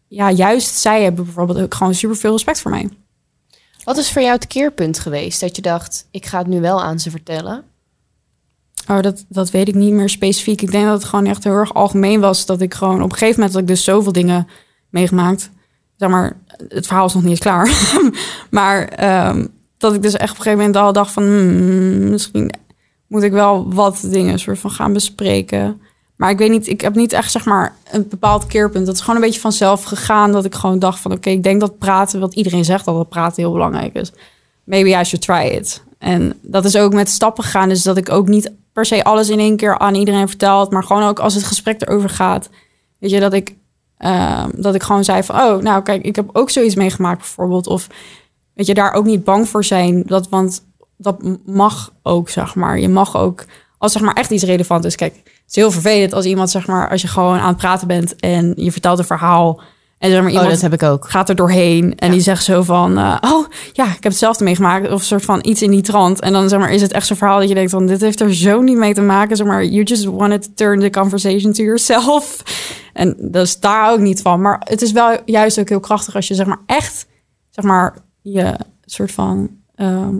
ja, 0.08 0.30
juist 0.30 0.74
zij 0.74 1.02
hebben 1.02 1.24
bijvoorbeeld 1.24 1.60
ook 1.60 1.74
gewoon 1.74 1.94
super 1.94 2.16
veel 2.16 2.32
respect 2.32 2.60
voor 2.60 2.70
mij. 2.70 2.88
Wat 3.84 3.96
is 3.96 4.12
voor 4.12 4.22
jou 4.22 4.34
het 4.34 4.46
keerpunt 4.46 4.98
geweest 4.98 5.40
dat 5.40 5.56
je 5.56 5.62
dacht, 5.62 6.08
ik 6.10 6.26
ga 6.26 6.38
het 6.38 6.46
nu 6.46 6.60
wel 6.60 6.82
aan 6.82 6.98
ze 6.98 7.10
vertellen? 7.10 7.64
Oh, 8.88 9.00
dat, 9.00 9.24
dat 9.28 9.50
weet 9.50 9.68
ik 9.68 9.74
niet 9.74 9.92
meer 9.92 10.08
specifiek. 10.08 10.62
Ik 10.62 10.70
denk 10.70 10.84
dat 10.84 10.94
het 10.94 11.04
gewoon 11.04 11.26
echt 11.26 11.44
heel 11.44 11.52
erg 11.52 11.74
algemeen 11.74 12.20
was. 12.20 12.46
Dat 12.46 12.60
ik 12.60 12.74
gewoon 12.74 13.02
op 13.02 13.10
een 13.10 13.16
gegeven 13.16 13.34
moment 13.34 13.52
dat 13.52 13.62
ik 13.62 13.68
dus 13.68 13.84
zoveel 13.84 14.12
dingen 14.12 14.48
meegemaakt. 14.88 15.50
Maar, 16.10 16.36
het 16.68 16.86
verhaal 16.86 17.06
is 17.06 17.14
nog 17.14 17.22
niet 17.22 17.38
klaar. 17.38 17.70
maar 18.50 19.04
um, 19.28 19.48
dat 19.78 19.94
ik 19.94 20.02
dus 20.02 20.14
echt 20.14 20.30
op 20.30 20.36
een 20.36 20.42
gegeven 20.42 20.64
moment 20.64 20.76
al 20.84 20.92
dacht 20.92 21.12
van... 21.12 21.22
Hmm, 21.22 22.10
misschien 22.10 22.52
moet 23.06 23.22
ik 23.22 23.32
wel 23.32 23.72
wat 23.72 24.06
dingen 24.10 24.38
soort 24.38 24.58
van 24.58 24.70
gaan 24.70 24.92
bespreken. 24.92 25.80
Maar 26.16 26.30
ik 26.30 26.38
weet 26.38 26.50
niet, 26.50 26.68
ik 26.68 26.80
heb 26.80 26.94
niet 26.94 27.12
echt 27.12 27.30
zeg 27.30 27.44
maar 27.44 27.74
een 27.90 28.08
bepaald 28.08 28.46
keerpunt. 28.46 28.86
Dat 28.86 28.94
is 28.94 29.00
gewoon 29.00 29.16
een 29.16 29.26
beetje 29.26 29.40
vanzelf 29.40 29.84
gegaan. 29.84 30.32
Dat 30.32 30.44
ik 30.44 30.54
gewoon 30.54 30.78
dacht 30.78 31.00
van 31.00 31.12
oké, 31.12 31.30
ik 31.30 31.42
denk 31.42 31.60
dat 31.60 31.78
praten, 31.78 32.20
wat 32.20 32.34
iedereen 32.34 32.64
zegt, 32.64 32.84
dat 32.84 33.08
praten 33.08 33.42
heel 33.42 33.52
belangrijk 33.52 33.94
is. 33.94 34.12
maybe 34.64 34.88
I 34.88 35.04
should 35.04 35.20
try 35.20 35.56
it. 35.56 35.82
En 35.98 36.38
dat 36.42 36.64
is 36.64 36.76
ook 36.76 36.92
met 36.92 37.10
stappen 37.10 37.44
gegaan. 37.44 37.68
Dus 37.68 37.82
dat 37.82 37.96
ik 37.96 38.10
ook 38.10 38.28
niet 38.28 38.52
per 38.72 38.84
se 38.84 39.04
alles 39.04 39.28
in 39.28 39.38
één 39.38 39.56
keer 39.56 39.78
aan 39.78 39.94
iedereen 39.94 40.28
verteld. 40.28 40.70
Maar 40.70 40.84
gewoon 40.84 41.02
ook 41.02 41.18
als 41.18 41.34
het 41.34 41.44
gesprek 41.44 41.82
erover 41.82 42.10
gaat. 42.10 42.50
Weet 42.98 43.10
je, 43.10 43.20
dat 43.20 43.32
ik, 43.32 43.54
ehm, 44.04 44.50
dat 44.54 44.74
ik 44.74 44.82
gewoon 44.82 45.04
zei 45.04 45.22
van... 45.22 45.36
Oh, 45.36 45.62
nou 45.62 45.82
kijk, 45.82 46.02
ik 46.02 46.16
heb 46.16 46.28
ook 46.32 46.50
zoiets 46.50 46.74
meegemaakt 46.74 47.18
bijvoorbeeld. 47.18 47.66
Of 47.66 47.86
weet 48.54 48.66
je, 48.66 48.74
daar 48.74 48.92
ook 48.92 49.04
niet 49.04 49.24
bang 49.24 49.48
voor 49.48 49.64
zijn. 49.64 50.02
Dat, 50.06 50.28
want 50.28 50.64
dat 50.96 51.38
mag 51.44 51.92
ook, 52.02 52.28
zeg 52.28 52.54
maar. 52.54 52.78
Je 52.78 52.88
mag 52.88 53.16
ook, 53.16 53.44
als 53.78 53.92
zeg 53.92 54.02
maar 54.02 54.14
echt 54.14 54.30
iets 54.30 54.44
relevant 54.44 54.84
is. 54.84 54.96
Kijk, 54.96 55.14
het 55.14 55.42
is 55.48 55.54
heel 55.54 55.70
vervelend 55.70 56.12
als 56.12 56.24
iemand, 56.24 56.50
zeg 56.50 56.66
maar... 56.66 56.90
Als 56.90 57.02
je 57.02 57.08
gewoon 57.08 57.38
aan 57.38 57.48
het 57.48 57.56
praten 57.56 57.86
bent 57.86 58.16
en 58.16 58.52
je 58.56 58.72
vertelt 58.72 58.98
een 58.98 59.04
verhaal... 59.04 59.60
En 60.04 60.10
zeg 60.10 60.20
maar, 60.20 60.28
iemand 60.30 60.46
Oh, 60.46 60.52
dat 60.52 60.62
heb 60.62 60.72
ik 60.72 60.82
ook. 60.82 61.08
gaat 61.10 61.28
er 61.28 61.34
doorheen 61.34 61.94
en 61.96 62.10
die 62.10 62.20
zegt 62.20 62.44
zo 62.44 62.62
van... 62.62 62.98
eh, 62.98 63.16
oh, 63.20 63.46
ja, 63.72 63.84
ik 63.84 63.92
heb 63.92 64.02
hetzelfde 64.02 64.44
meegemaakt. 64.44 64.86
Of 64.90 65.00
een 65.00 65.06
soort 65.06 65.24
van 65.24 65.38
iets 65.42 65.62
in 65.62 65.70
die 65.70 65.82
trant. 65.82 66.20
En 66.20 66.32
dan 66.32 66.48
zeg 66.48 66.58
maar, 66.58 66.70
is 66.72 66.82
het 66.82 66.92
echt 66.92 67.06
zo'n 67.06 67.16
verhaal 67.16 67.38
dat 67.38 67.48
je 67.48 67.54
denkt 67.54 67.70
van... 67.70 67.86
dit 67.86 68.00
heeft 68.00 68.20
er 68.20 68.34
zo 68.34 68.60
niet 68.60 68.76
mee 68.76 68.94
te 68.94 69.00
maken. 69.00 69.36
Zeg 69.36 69.46
maar, 69.46 69.64
you 69.64 69.82
just 69.84 70.04
wanted 70.04 70.42
to 70.42 70.50
turn 70.54 70.80
the 70.80 70.90
conversation 70.90 71.52
to 71.52 71.62
yourself. 71.62 72.42
En 72.92 73.16
dat 73.18 73.46
is 73.46 73.60
daar 73.60 73.92
ook 73.92 73.98
niet 73.98 74.22
van. 74.22 74.40
Maar 74.40 74.60
het 74.64 74.82
is 74.82 74.92
wel 74.92 75.18
juist 75.24 75.58
ook 75.60 75.68
heel 75.68 75.80
krachtig 75.80 76.14
als 76.14 76.28
je 76.28 76.34
zeg 76.34 76.46
maar 76.46 76.60
echt... 76.66 77.06
zeg 77.50 77.64
maar, 77.64 77.96
je 78.22 78.54
soort 78.84 79.12
van... 79.12 79.50
ehm, 79.74 80.14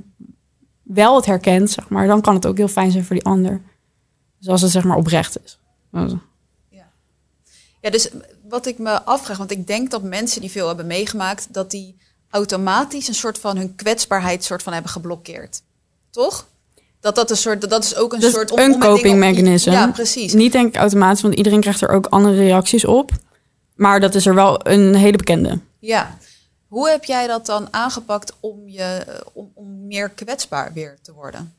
wel 0.82 1.16
het 1.16 1.26
herkent, 1.26 1.70
zeg 1.70 1.89
maar. 1.89 2.07
Dan 2.07 2.20
kan 2.20 2.35
het 2.35 2.47
ook 2.47 2.57
heel 2.57 2.68
fijn 2.68 2.91
zijn 2.91 3.05
voor 3.05 3.16
die 3.16 3.24
ander. 3.24 3.61
Dus 4.39 4.49
als 4.49 4.61
het 4.62 4.70
zeg 4.70 4.85
maar 4.85 4.97
oprecht 4.97 5.37
is. 5.45 5.59
Ja, 7.80 7.91
dus 7.91 8.11
wat 8.55 8.67
ik 8.67 8.79
me 8.79 9.03
afvraag, 9.03 9.37
want 9.37 9.51
ik 9.51 9.67
denk 9.67 9.91
dat 9.91 10.03
mensen 10.03 10.41
die 10.41 10.51
veel 10.51 10.67
hebben 10.67 10.87
meegemaakt, 10.87 11.47
dat 11.51 11.71
die 11.71 11.97
automatisch 12.31 13.09
een 13.09 13.15
soort 13.15 13.39
van 13.39 13.57
hun 13.57 13.75
kwetsbaarheid 13.75 14.45
soort 14.45 14.63
van 14.63 14.73
hebben 14.73 14.91
geblokkeerd. 14.91 15.63
Toch? 16.11 16.47
Dat 17.01 17.15
dat 17.15 17.31
een 17.31 17.37
soort, 17.37 17.71
dat 17.71 17.85
is 17.85 17.97
ook 17.97 18.13
een 18.13 18.21
Dus 18.21 18.33
soort 18.33 18.51
om- 18.51 18.59
een 18.59 18.79
coping 18.81 19.13
op- 19.15 19.19
mechanism. 19.21 19.71
Ja, 19.71 19.87
precies. 19.91 20.33
Niet 20.33 20.53
denk 20.53 20.67
ik 20.69 20.77
automatisch, 20.77 21.23
want 21.23 21.35
iedereen 21.35 21.61
krijgt 21.61 21.81
er 21.81 21.89
ook 21.89 22.07
andere 22.07 22.37
reacties 22.37 22.85
op. 22.85 23.11
Maar 23.75 24.01
dat 24.01 24.15
is 24.15 24.27
er 24.27 24.35
wel 24.35 24.67
een 24.69 24.95
hele 24.95 25.17
bekende. 25.17 25.59
Ja. 25.79 26.19
Hoe 26.69 26.89
heb 26.91 27.05
jij 27.05 27.27
dat 27.27 27.47
dan 27.47 27.69
aangepakt 27.71 28.33
om 28.41 28.69
je 28.69 29.05
om, 29.33 29.51
om 29.55 29.87
meer 29.87 30.09
kwetsbaar 30.09 30.73
weer 30.73 30.99
te 31.03 31.13
worden? 31.13 31.55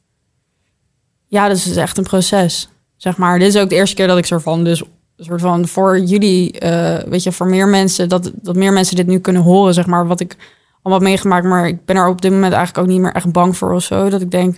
Ja, 1.27 1.47
dat 1.47 1.57
is 1.57 1.63
dus 1.63 1.75
echt 1.75 1.97
een 1.97 2.03
proces. 2.03 2.69
Zeg 2.95 3.17
maar, 3.17 3.39
dit 3.39 3.55
is 3.55 3.61
ook 3.61 3.69
de 3.69 3.75
eerste 3.75 3.95
keer 3.95 4.07
dat 4.07 4.17
ik 4.17 4.25
soort 4.25 4.41
van, 4.43 4.63
dus 4.63 4.83
soort 5.17 5.41
van 5.41 5.67
voor 5.67 5.99
jullie, 5.99 6.59
eh, 6.59 7.03
weet 7.09 7.23
je, 7.23 7.31
voor 7.31 7.47
meer 7.47 7.67
mensen, 7.67 8.09
dat, 8.09 8.31
dat 8.35 8.55
meer 8.55 8.73
mensen 8.73 8.95
dit 8.95 9.07
nu 9.07 9.19
kunnen 9.19 9.41
horen, 9.41 9.73
zeg 9.73 9.85
maar, 9.85 10.07
wat 10.07 10.19
ik 10.19 10.35
allemaal 10.81 10.99
heb 10.99 11.09
meegemaakt. 11.09 11.45
Maar 11.45 11.67
ik 11.67 11.85
ben 11.85 11.95
er 11.95 12.07
op 12.07 12.21
dit 12.21 12.31
moment 12.31 12.53
eigenlijk 12.53 12.87
ook 12.87 12.93
niet 12.93 13.01
meer 13.01 13.13
echt 13.13 13.31
bang 13.31 13.57
voor 13.57 13.73
of 13.73 13.83
zo. 13.83 14.09
Dat 14.09 14.21
ik 14.21 14.31
denk, 14.31 14.57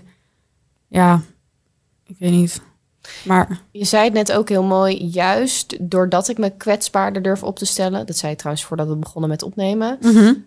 ja, 0.88 1.22
ik 2.06 2.16
weet 2.20 2.32
niet. 2.32 2.62
Maar 3.24 3.62
Je 3.72 3.86
zei 3.86 4.04
het 4.04 4.14
net 4.14 4.32
ook 4.32 4.50
heel 4.50 4.64
mooi, 4.64 5.06
juist 5.06 5.78
doordat 5.92 6.28
ik 6.28 6.38
me 6.38 6.50
kwetsbaarder 6.58 7.22
durf 7.22 7.44
op 7.44 7.58
te 7.58 7.66
stellen. 7.66 8.06
Dat 8.06 8.18
zei 8.18 8.32
je 8.32 8.38
trouwens 8.38 8.66
voordat 8.66 8.88
we 8.88 8.96
begonnen 8.96 9.30
met 9.30 9.44
opnemen. 9.44 10.00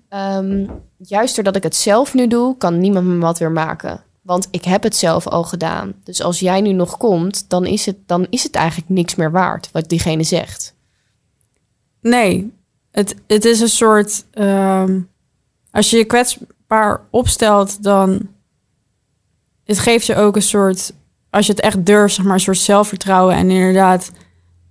Ehm, 0.08 0.66
juist 0.96 1.34
doordat 1.34 1.56
ik 1.56 1.62
het 1.62 1.76
zelf 1.76 2.14
nu 2.14 2.26
doe, 2.26 2.56
kan 2.56 2.78
niemand 2.78 3.06
me 3.06 3.18
wat 3.18 3.38
weer 3.38 3.52
maken. 3.52 4.02
Want 4.22 4.48
ik 4.50 4.64
heb 4.64 4.82
het 4.82 4.96
zelf 4.96 5.26
al 5.26 5.42
gedaan. 5.44 5.92
Dus 6.04 6.22
als 6.22 6.40
jij 6.40 6.60
nu 6.60 6.72
nog 6.72 6.96
komt, 6.96 7.48
dan 7.48 7.66
is 7.66 7.86
het, 7.86 7.96
dan 8.06 8.26
is 8.30 8.42
het 8.42 8.54
eigenlijk 8.54 8.90
niks 8.90 9.14
meer 9.14 9.30
waard 9.30 9.70
wat 9.72 9.88
diegene 9.88 10.22
zegt. 10.22 10.74
Nee, 12.00 12.52
het, 12.90 13.14
het 13.26 13.44
is 13.44 13.60
een 13.60 13.68
soort. 13.68 14.24
ehm, 14.30 15.00
als 15.70 15.90
je 15.90 15.96
je 15.96 16.04
kwetsbaar 16.04 17.00
opstelt, 17.10 17.82
dan. 17.82 18.28
Het 19.64 19.78
geeft 19.78 20.06
je 20.06 20.16
ook 20.16 20.36
een 20.36 20.42
soort. 20.42 20.92
Als 21.30 21.46
je 21.46 21.52
het 21.52 21.60
echt 21.60 21.86
durft, 21.86 22.14
zeg 22.14 22.24
maar, 22.24 22.34
een 22.34 22.40
soort 22.40 22.58
zelfvertrouwen. 22.58 23.34
En 23.34 23.50
inderdaad, 23.50 24.10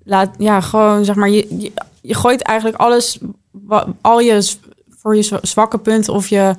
laat. 0.03 0.35
Ja, 0.37 0.61
gewoon 0.61 1.05
zeg 1.05 1.15
maar. 1.15 1.29
Je, 1.29 1.59
je, 1.59 1.71
je 2.01 2.13
gooit 2.13 2.41
eigenlijk 2.41 2.77
alles. 2.77 3.19
Al 4.01 4.19
je. 4.19 4.53
voor 4.89 5.15
je 5.15 5.21
zwa- 5.21 5.39
zwakke 5.41 5.77
punten 5.77 6.13
of 6.13 6.27
je. 6.27 6.55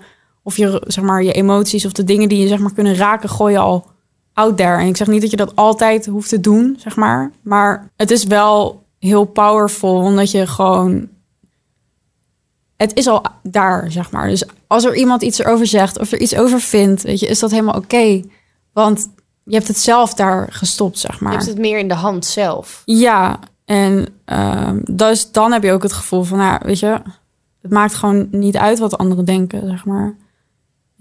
Of 0.51 0.57
je, 0.57 0.83
zeg 0.87 1.05
maar, 1.05 1.23
je 1.23 1.33
emoties 1.33 1.85
of 1.85 1.93
de 1.93 2.05
dingen 2.05 2.29
die 2.29 2.39
je 2.39 2.49
zeg 2.49 2.59
maar 2.59 2.73
kunnen 2.73 2.95
raken, 2.95 3.29
gooi 3.29 3.53
je 3.53 3.59
al 3.59 3.87
out 4.33 4.57
there. 4.57 4.79
En 4.79 4.87
ik 4.87 4.97
zeg 4.97 5.07
niet 5.07 5.21
dat 5.21 5.31
je 5.31 5.37
dat 5.37 5.57
altijd 5.57 6.07
hoeft 6.07 6.29
te 6.29 6.41
doen, 6.41 6.77
zeg 6.79 6.97
maar. 6.97 7.31
Maar 7.43 7.91
het 7.97 8.11
is 8.11 8.25
wel 8.25 8.83
heel 8.99 9.25
powerful, 9.25 9.95
omdat 9.95 10.31
je 10.31 10.47
gewoon... 10.47 11.09
Het 12.77 12.95
is 12.95 13.07
al 13.07 13.23
daar, 13.43 13.93
zeg 13.93 14.11
maar. 14.11 14.29
Dus 14.29 14.45
als 14.67 14.85
er 14.85 14.97
iemand 14.97 15.23
iets 15.23 15.39
erover 15.39 15.67
zegt 15.67 15.99
of 15.99 16.13
er 16.13 16.21
iets 16.21 16.37
over 16.37 16.61
vindt, 16.61 17.03
weet 17.03 17.21
je, 17.21 17.27
is 17.27 17.39
dat 17.39 17.51
helemaal 17.51 17.77
oké. 17.77 18.23
Want 18.73 19.09
je 19.45 19.55
hebt 19.55 19.69
het 19.69 19.79
zelf 19.79 20.15
daar 20.15 20.49
gestopt, 20.51 20.99
zeg 20.99 21.19
Je 21.19 21.25
maar. 21.25 21.33
hebt 21.33 21.47
het 21.47 21.59
meer 21.59 21.79
in 21.79 21.89
de 21.89 21.95
hand 21.95 22.25
zelf. 22.25 22.83
Ja, 22.85 23.39
en 23.65 24.07
ehm, 24.25 24.79
dus 24.91 25.33
dan 25.33 25.53
heb 25.53 25.63
je 25.63 25.73
ook 25.73 25.83
het 25.83 25.93
gevoel 25.93 26.23
van, 26.23 26.39
nou, 26.39 26.61
weet 26.65 26.79
je, 26.79 27.01
het 27.63 27.71
maakt 27.71 27.95
gewoon 27.95 28.29
niet 28.31 28.57
uit 28.57 28.79
wat 28.79 28.99
anderen 28.99 29.25
denken, 29.25 29.69
zeg 29.69 29.85
maar. 29.85 30.17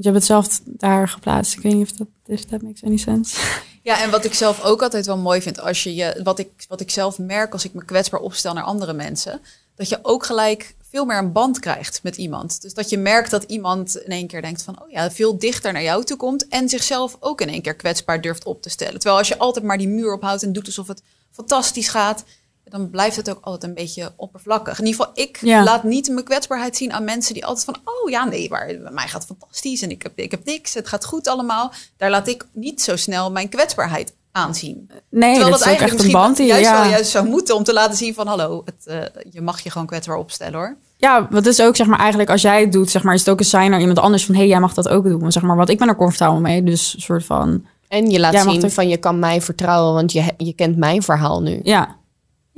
Je 0.02 0.06
hebt 0.06 0.16
het 0.16 0.26
zelf 0.26 0.62
daar 0.66 1.08
geplaatst. 1.08 1.54
Ik 1.54 1.62
weet 1.62 1.74
niet 1.74 1.91
of 1.91 1.97
dat, 1.97 2.08
if 2.26 2.45
that 2.45 2.62
makes 2.62 2.84
any 2.84 2.97
sense. 2.97 3.38
Ja, 3.82 4.02
en 4.02 4.12
wat 4.12 4.26
ik 4.26 4.34
zelf 4.34 4.64
ook 4.64 4.82
altijd 4.82 5.06
wel 5.06 5.18
mooi 5.18 5.41
vind, 5.41 5.60
als 5.60 5.84
je 5.84 5.95
je, 5.95 6.20
wat 6.24 6.39
ik, 6.39 6.50
wat 6.68 6.82
ik 6.82 6.91
zelf 6.91 7.20
merk 7.20 7.54
als 7.54 7.66
ik 7.66 7.74
me 7.74 7.86
kwetsbaar 7.86 8.20
opstel 8.20 8.54
naar 8.54 8.64
andere 8.64 8.93
mensen, 8.93 9.41
dat 9.76 9.89
je 9.89 10.00
ook 10.02 10.26
gelijk 10.26 10.76
veel 10.89 11.06
meer 11.06 11.18
een 11.18 11.32
band 11.32 11.60
krijgt 11.60 12.04
met 12.04 12.18
iemand. 12.18 12.62
Dus 12.62 12.74
dat 12.74 12.89
je 12.89 12.97
merkt 12.97 13.32
dat 13.32 13.43
iemand 13.43 13.97
in 13.97 14.12
één 14.12 14.28
keer 14.28 14.41
denkt 14.41 14.62
van, 14.62 14.82
oh 14.82 14.89
ja, 14.89 15.12
veel 15.12 15.38
dichter 15.38 15.74
naar 15.74 15.84
jou 15.84 16.04
toe 16.04 16.18
komt 16.18 16.47
en 16.47 16.70
zichzelf 16.70 17.18
ook 17.20 17.41
in 17.41 17.50
één 17.50 17.62
keer 17.62 17.76
kwetsbaar 17.76 18.22
durft 18.22 18.45
op 18.45 18.62
te 18.62 18.70
stellen. 18.70 19.00
Terwijl 19.00 19.18
als 19.18 19.28
je 19.28 19.38
altijd 19.38 19.66
maar 19.66 19.78
die 19.78 19.88
muur 19.88 20.14
ophoudt 20.14 20.43
en 20.43 20.54
doet 20.54 20.66
alsof 20.66 20.88
het 20.88 21.02
fantastisch 21.32 21.89
gaat, 21.89 22.24
dan 22.70 22.89
blijft 22.89 23.15
het 23.15 23.30
ook 23.30 23.38
altijd 23.41 23.63
een 23.63 23.74
beetje 23.74 24.11
oppervlakkig. 24.15 24.80
In 24.80 24.86
ieder 24.86 24.99
geval, 25.01 25.24
ik 25.24 25.38
Ja. 25.41 25.63
laat 25.63 25.84
niet 25.84 26.09
mijn 26.09 26.24
kwetsbaarheid 26.26 26.78
zien 26.78 26.93
aan 26.93 27.03
mensen 27.03 27.34
die 27.34 27.45
altijd 27.45 27.65
van, 27.65 27.76
oh 27.84 28.09
ja, 28.09 28.26
nee, 28.26 28.49
maar 28.49 28.65
bij 28.65 28.91
mij 28.91 29.07
gaat 29.07 29.28
het 29.28 29.38
fantastisch 29.38 29.82
en 29.82 29.89
ik 29.91 30.03
heb, 30.03 30.11
ik 30.15 30.32
heb 30.32 30.45
niks, 30.45 30.74
het 30.74 30.88
gaat 30.88 31.05
goed 31.05 31.28
allemaal. 31.28 31.72
Daar 31.97 32.09
laat 32.09 32.28
ik 32.28 32.45
niet 32.53 32.82
zo 32.82 32.95
snel 32.95 33.32
mijn 33.32 33.49
kwetsbaarheid 33.49 34.13
aanzien. 34.32 34.89
Nee, 35.09 35.32
Terwijl 35.34 35.51
dat 35.57 35.65
is 35.65 35.74
ook 35.74 35.80
echt 35.80 36.03
een 36.03 36.11
band 36.11 36.38
die 36.38 36.45
juist 36.47 36.63
ja. 36.70 36.82
wel 36.82 36.89
juist 36.89 37.11
zou 37.11 37.28
moeten 37.28 37.55
om 37.55 37.63
te 37.63 37.74
laten 37.74 37.97
zien 37.97 38.13
van, 38.13 38.28
hallo, 38.28 38.61
het, 38.65 38.86
eh, 38.86 39.24
je 39.32 39.41
mag 39.41 39.59
je 39.59 39.70
gewoon 39.72 39.88
kwetsbaar 39.88 40.17
opstellen 40.17 40.53
hoor. 40.59 40.76
Ja, 40.97 41.28
wat 41.30 41.45
is 41.45 41.61
ook 41.61 41.76
zeg 41.76 41.88
maar 41.88 41.99
eigenlijk 41.99 42.30
als 42.30 42.41
jij 42.41 42.61
het 42.61 42.72
doet, 42.72 42.89
zeg 42.89 43.03
maar, 43.03 43.13
is 43.13 43.20
het 43.20 43.30
ook 43.30 43.39
een 43.39 43.45
sign 43.45 43.70
naar 43.70 43.80
iemand 43.80 43.99
anders 43.99 44.26
van, 44.26 44.34
hé, 44.36 44.39
hey, 44.41 44.49
jij 44.49 44.59
mag 44.59 44.74
dat 44.74 44.88
ook 44.89 45.03
doen. 45.03 45.32
Zeg 45.32 45.43
maar, 45.43 45.55
want 45.55 45.70
ik 45.70 45.78
ben 45.80 45.88
er 45.88 45.95
comfortabel 45.95 46.39
mee, 46.39 46.63
dus 46.63 46.93
een 46.93 47.01
soort 47.01 47.26
van, 47.26 47.65
En 47.88 48.09
je 48.09 48.20
laat 48.20 48.41
zien 48.41 48.63
er- 48.63 48.72
van 48.72 48.88
je 48.89 48.97
kan 48.97 49.20
mij 49.20 49.41
vertrouwen, 49.41 49.93
want 49.93 50.11
je, 50.11 50.24
je 50.38 50.53
kent 50.53 50.78
mijn 50.78 51.03
verhaal 51.03 51.41
nu. 51.41 51.59
ja, 51.63 51.95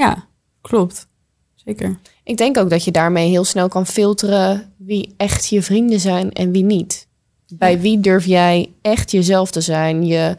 ja, 0.02 0.26
klopt, 0.62 1.08
zeker. 1.56 1.99
Ik 2.24 2.38
denk 2.38 2.58
ook 2.58 2.70
dat 2.70 2.84
je 2.84 2.91
daarmee 2.91 3.30
heel 3.30 3.43
snel 3.43 3.68
kan 3.68 3.88
filteren 3.88 4.74
wie 4.78 5.14
echt 5.18 5.47
je 5.47 5.62
vrienden 5.62 5.99
zijn 5.99 6.32
en 6.32 6.52
wie 6.52 6.64
niet. 6.64 7.08
Bij 7.54 7.80
wie 7.80 7.99
durf 7.99 8.26
jij 8.26 8.72
echt 8.82 9.12
jezelf 9.12 9.52
te 9.52 9.62
zijn, 9.62 10.06
je 10.06 10.36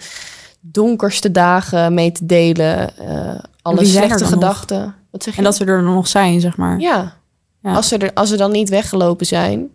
donkerste 0.60 1.30
dagen 1.30 1.94
mee 1.94 2.12
te 2.12 2.26
delen, 2.26 2.98
eh 2.98 3.38
alle 3.62 3.84
slechte 3.84 4.22
nog? 4.22 4.28
gedachten. 4.32 4.94
Wat 5.10 5.22
zeg 5.22 5.32
je? 5.32 5.38
En 5.38 5.44
dat 5.44 5.56
ze 5.56 5.64
er 5.64 5.82
nog 5.82 6.08
zijn, 6.08 6.40
zeg 6.40 6.56
maar. 6.56 6.78
ja. 6.80 7.20
Ja. 7.62 7.74
Als, 7.74 7.88
ze 7.88 7.98
er, 7.98 8.12
als 8.14 8.28
ze 8.28 8.36
dan 8.36 8.50
niet 8.50 8.68
weggelopen 8.68 9.26
zijn, 9.26 9.70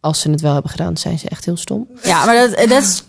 als 0.00 0.20
ze 0.20 0.30
het 0.30 0.40
wel 0.40 0.52
hebben 0.52 0.70
gedaan, 0.70 0.96
zijn 0.96 1.18
ze 1.18 1.28
echt 1.28 1.44
heel 1.44 1.56
stom. 1.56 1.88
Ja, 2.02 2.24
maar 2.24 2.34
dat, 2.34 2.68
dat 2.68 2.82
is 2.82 3.04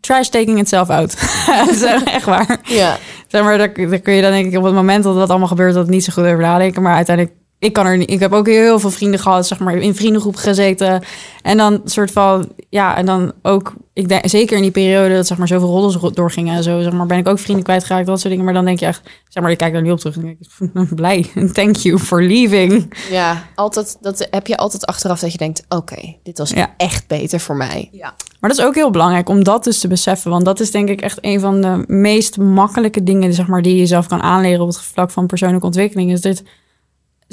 trash 0.00 0.28
taking 0.28 0.58
itself 0.58 0.88
out. 0.90 1.20
dat 1.46 1.68
is 1.68 1.82
echt 2.04 2.24
waar. 2.24 2.60
Ja, 2.64 2.98
Zeg 3.32 3.42
maar, 3.42 3.58
daar, 3.58 3.74
daar 3.74 4.00
kun 4.00 4.14
je 4.14 4.22
dan 4.22 4.30
denk 4.30 4.52
ik 4.52 4.58
op 4.58 4.64
het 4.64 4.74
moment 4.74 5.04
dat 5.04 5.14
dat 5.14 5.30
allemaal 5.30 5.48
gebeurt, 5.48 5.74
dat 5.74 5.88
niet 5.88 6.04
zo 6.04 6.12
goed 6.12 6.24
over 6.24 6.38
nadenken. 6.38 6.82
Maar 6.82 6.94
uiteindelijk, 6.94 7.36
ik 7.62 7.72
kan 7.72 7.86
er 7.86 7.96
niet. 7.96 8.10
Ik 8.10 8.20
heb 8.20 8.32
ook 8.32 8.46
heel 8.46 8.78
veel 8.78 8.90
vrienden 8.90 9.20
gehad, 9.20 9.46
zeg 9.46 9.58
maar, 9.58 9.74
in 9.76 9.94
vriendengroep 9.94 10.36
gezeten. 10.36 11.02
En 11.42 11.56
dan 11.56 11.80
soort 11.84 12.10
van, 12.10 12.48
ja, 12.68 12.96
en 12.96 13.06
dan 13.06 13.32
ook, 13.42 13.72
ik 13.92 14.08
denk 14.08 14.28
zeker 14.28 14.56
in 14.56 14.62
die 14.62 14.70
periode 14.70 15.14
dat 15.14 15.26
zeg 15.26 15.38
maar 15.38 15.46
zoveel 15.48 15.68
roddels 15.68 15.96
ro- 15.96 16.10
doorgingen 16.10 16.56
en 16.56 16.62
zo, 16.62 16.80
zeg 16.80 16.92
maar, 16.92 17.06
ben 17.06 17.18
ik 17.18 17.28
ook 17.28 17.38
vrienden 17.38 17.64
kwijtgeraakt, 17.64 18.06
dat 18.06 18.18
soort 18.18 18.28
dingen. 18.30 18.44
Maar 18.44 18.54
dan 18.54 18.64
denk 18.64 18.78
je 18.78 18.86
echt, 18.86 19.02
zeg 19.28 19.42
maar, 19.42 19.52
ik 19.52 19.58
kijk 19.58 19.72
daar 19.72 19.82
nu 19.82 19.90
op 19.90 19.98
terug 19.98 20.16
en 20.16 20.22
denk 20.22 20.36
ik, 20.40 20.94
blij. 20.94 21.26
Thank 21.52 21.76
you 21.76 21.98
for 21.98 22.22
leaving. 22.22 22.94
ja 23.10 23.42
altijd, 23.54 23.96
dat 24.00 24.26
heb 24.30 24.46
je 24.46 24.56
altijd 24.56 24.86
achteraf 24.86 25.20
dat 25.20 25.32
je 25.32 25.38
denkt, 25.38 25.64
oké, 25.68 26.14
dit 26.22 26.38
was 26.38 26.50
Ja. 26.50 26.74
echt 26.76 27.06
beter 27.06 27.40
voor 27.40 27.56
mij. 27.56 27.88
Ja. 27.92 28.14
Maar 28.40 28.50
dat 28.50 28.58
is 28.58 28.64
ook 28.64 28.74
heel 28.74 28.90
belangrijk 28.90 29.28
om 29.28 29.44
dat 29.44 29.64
dus 29.64 29.78
te 29.78 29.88
beseffen. 29.88 30.30
Want 30.30 30.44
dat 30.44 30.60
is 30.60 30.70
denk 30.70 30.88
ik 30.88 31.00
echt 31.00 31.18
een 31.20 31.40
van 31.40 31.60
de 31.60 31.84
meest 31.86 32.36
makkelijke 32.38 33.02
dingen 33.02 33.34
zeg 33.34 33.46
maar, 33.46 33.62
die 33.62 33.72
je 33.72 33.78
jezelf 33.78 34.06
kan 34.06 34.22
aanleren 34.22 34.60
op 34.60 34.66
het 34.68 34.78
vlak 34.80 35.10
van 35.10 35.26
persoonlijke 35.26 35.66
ontwikkeling. 35.66 36.12
Is 36.12 36.20
dit, 36.20 36.42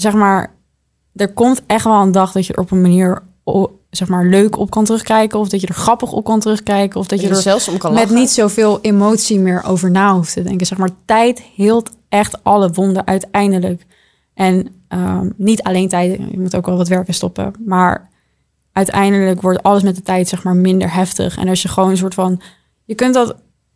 zeg 0.01 0.13
maar, 0.13 0.55
er 1.15 1.33
komt 1.33 1.61
echt 1.65 1.83
wel 1.83 2.01
een 2.01 2.11
dag 2.11 2.31
dat 2.31 2.45
je 2.45 2.53
er 2.53 2.59
op 2.59 2.71
een 2.71 2.81
manier 2.81 3.21
zeg 3.89 4.07
maar, 4.07 4.25
leuk 4.25 4.57
op 4.57 4.69
kan 4.69 4.85
terugkijken. 4.85 5.39
Of 5.39 5.49
dat 5.49 5.61
je 5.61 5.67
er 5.67 5.73
grappig 5.73 6.11
op 6.11 6.23
kan 6.23 6.39
terugkijken. 6.39 6.99
Of 6.99 7.07
dat 7.07 7.19
Dat 7.19 7.27
je 7.27 7.35
er 7.35 7.41
zelfs 7.41 7.67
om 7.67 7.77
kan 7.77 7.93
met 7.93 8.01
lachen. 8.01 8.17
niet 8.17 8.31
zoveel 8.31 8.81
emotie 8.81 9.39
meer 9.39 9.63
over 9.63 9.91
na 9.91 10.13
hoeft 10.13 10.33
te 10.33 10.43
denken. 10.43 10.67
Zeg 10.67 10.77
maar, 10.77 10.89
tijd 11.05 11.41
heelt 11.55 11.89
echt 12.09 12.43
alle 12.43 12.69
wonden 12.71 13.07
uiteindelijk. 13.07 13.85
En 14.33 14.67
ehm, 14.87 15.29
niet 15.37 15.63
alleen 15.63 15.87
tijd, 15.87 16.19
je 16.31 16.39
moet 16.39 16.55
ook 16.55 16.65
wel 16.65 16.77
wat 16.77 16.87
werken 16.87 17.13
stoppen. 17.13 17.53
Maar 17.65 18.09
uiteindelijk 18.71 19.41
wordt 19.41 19.63
alles 19.63 19.83
met 19.83 19.95
de 19.95 20.01
tijd 20.01 20.27
zeg 20.27 20.43
maar 20.43 20.55
minder 20.55 20.93
heftig. 20.93 21.37
En 21.37 21.47
als 21.47 21.61
je 21.61 21.67
gewoon 21.67 21.89
een 21.89 21.97
soort 21.97 22.13
van, 22.13 22.41
je 22.85 22.95
kunt 22.95 23.13
dat 23.13 23.35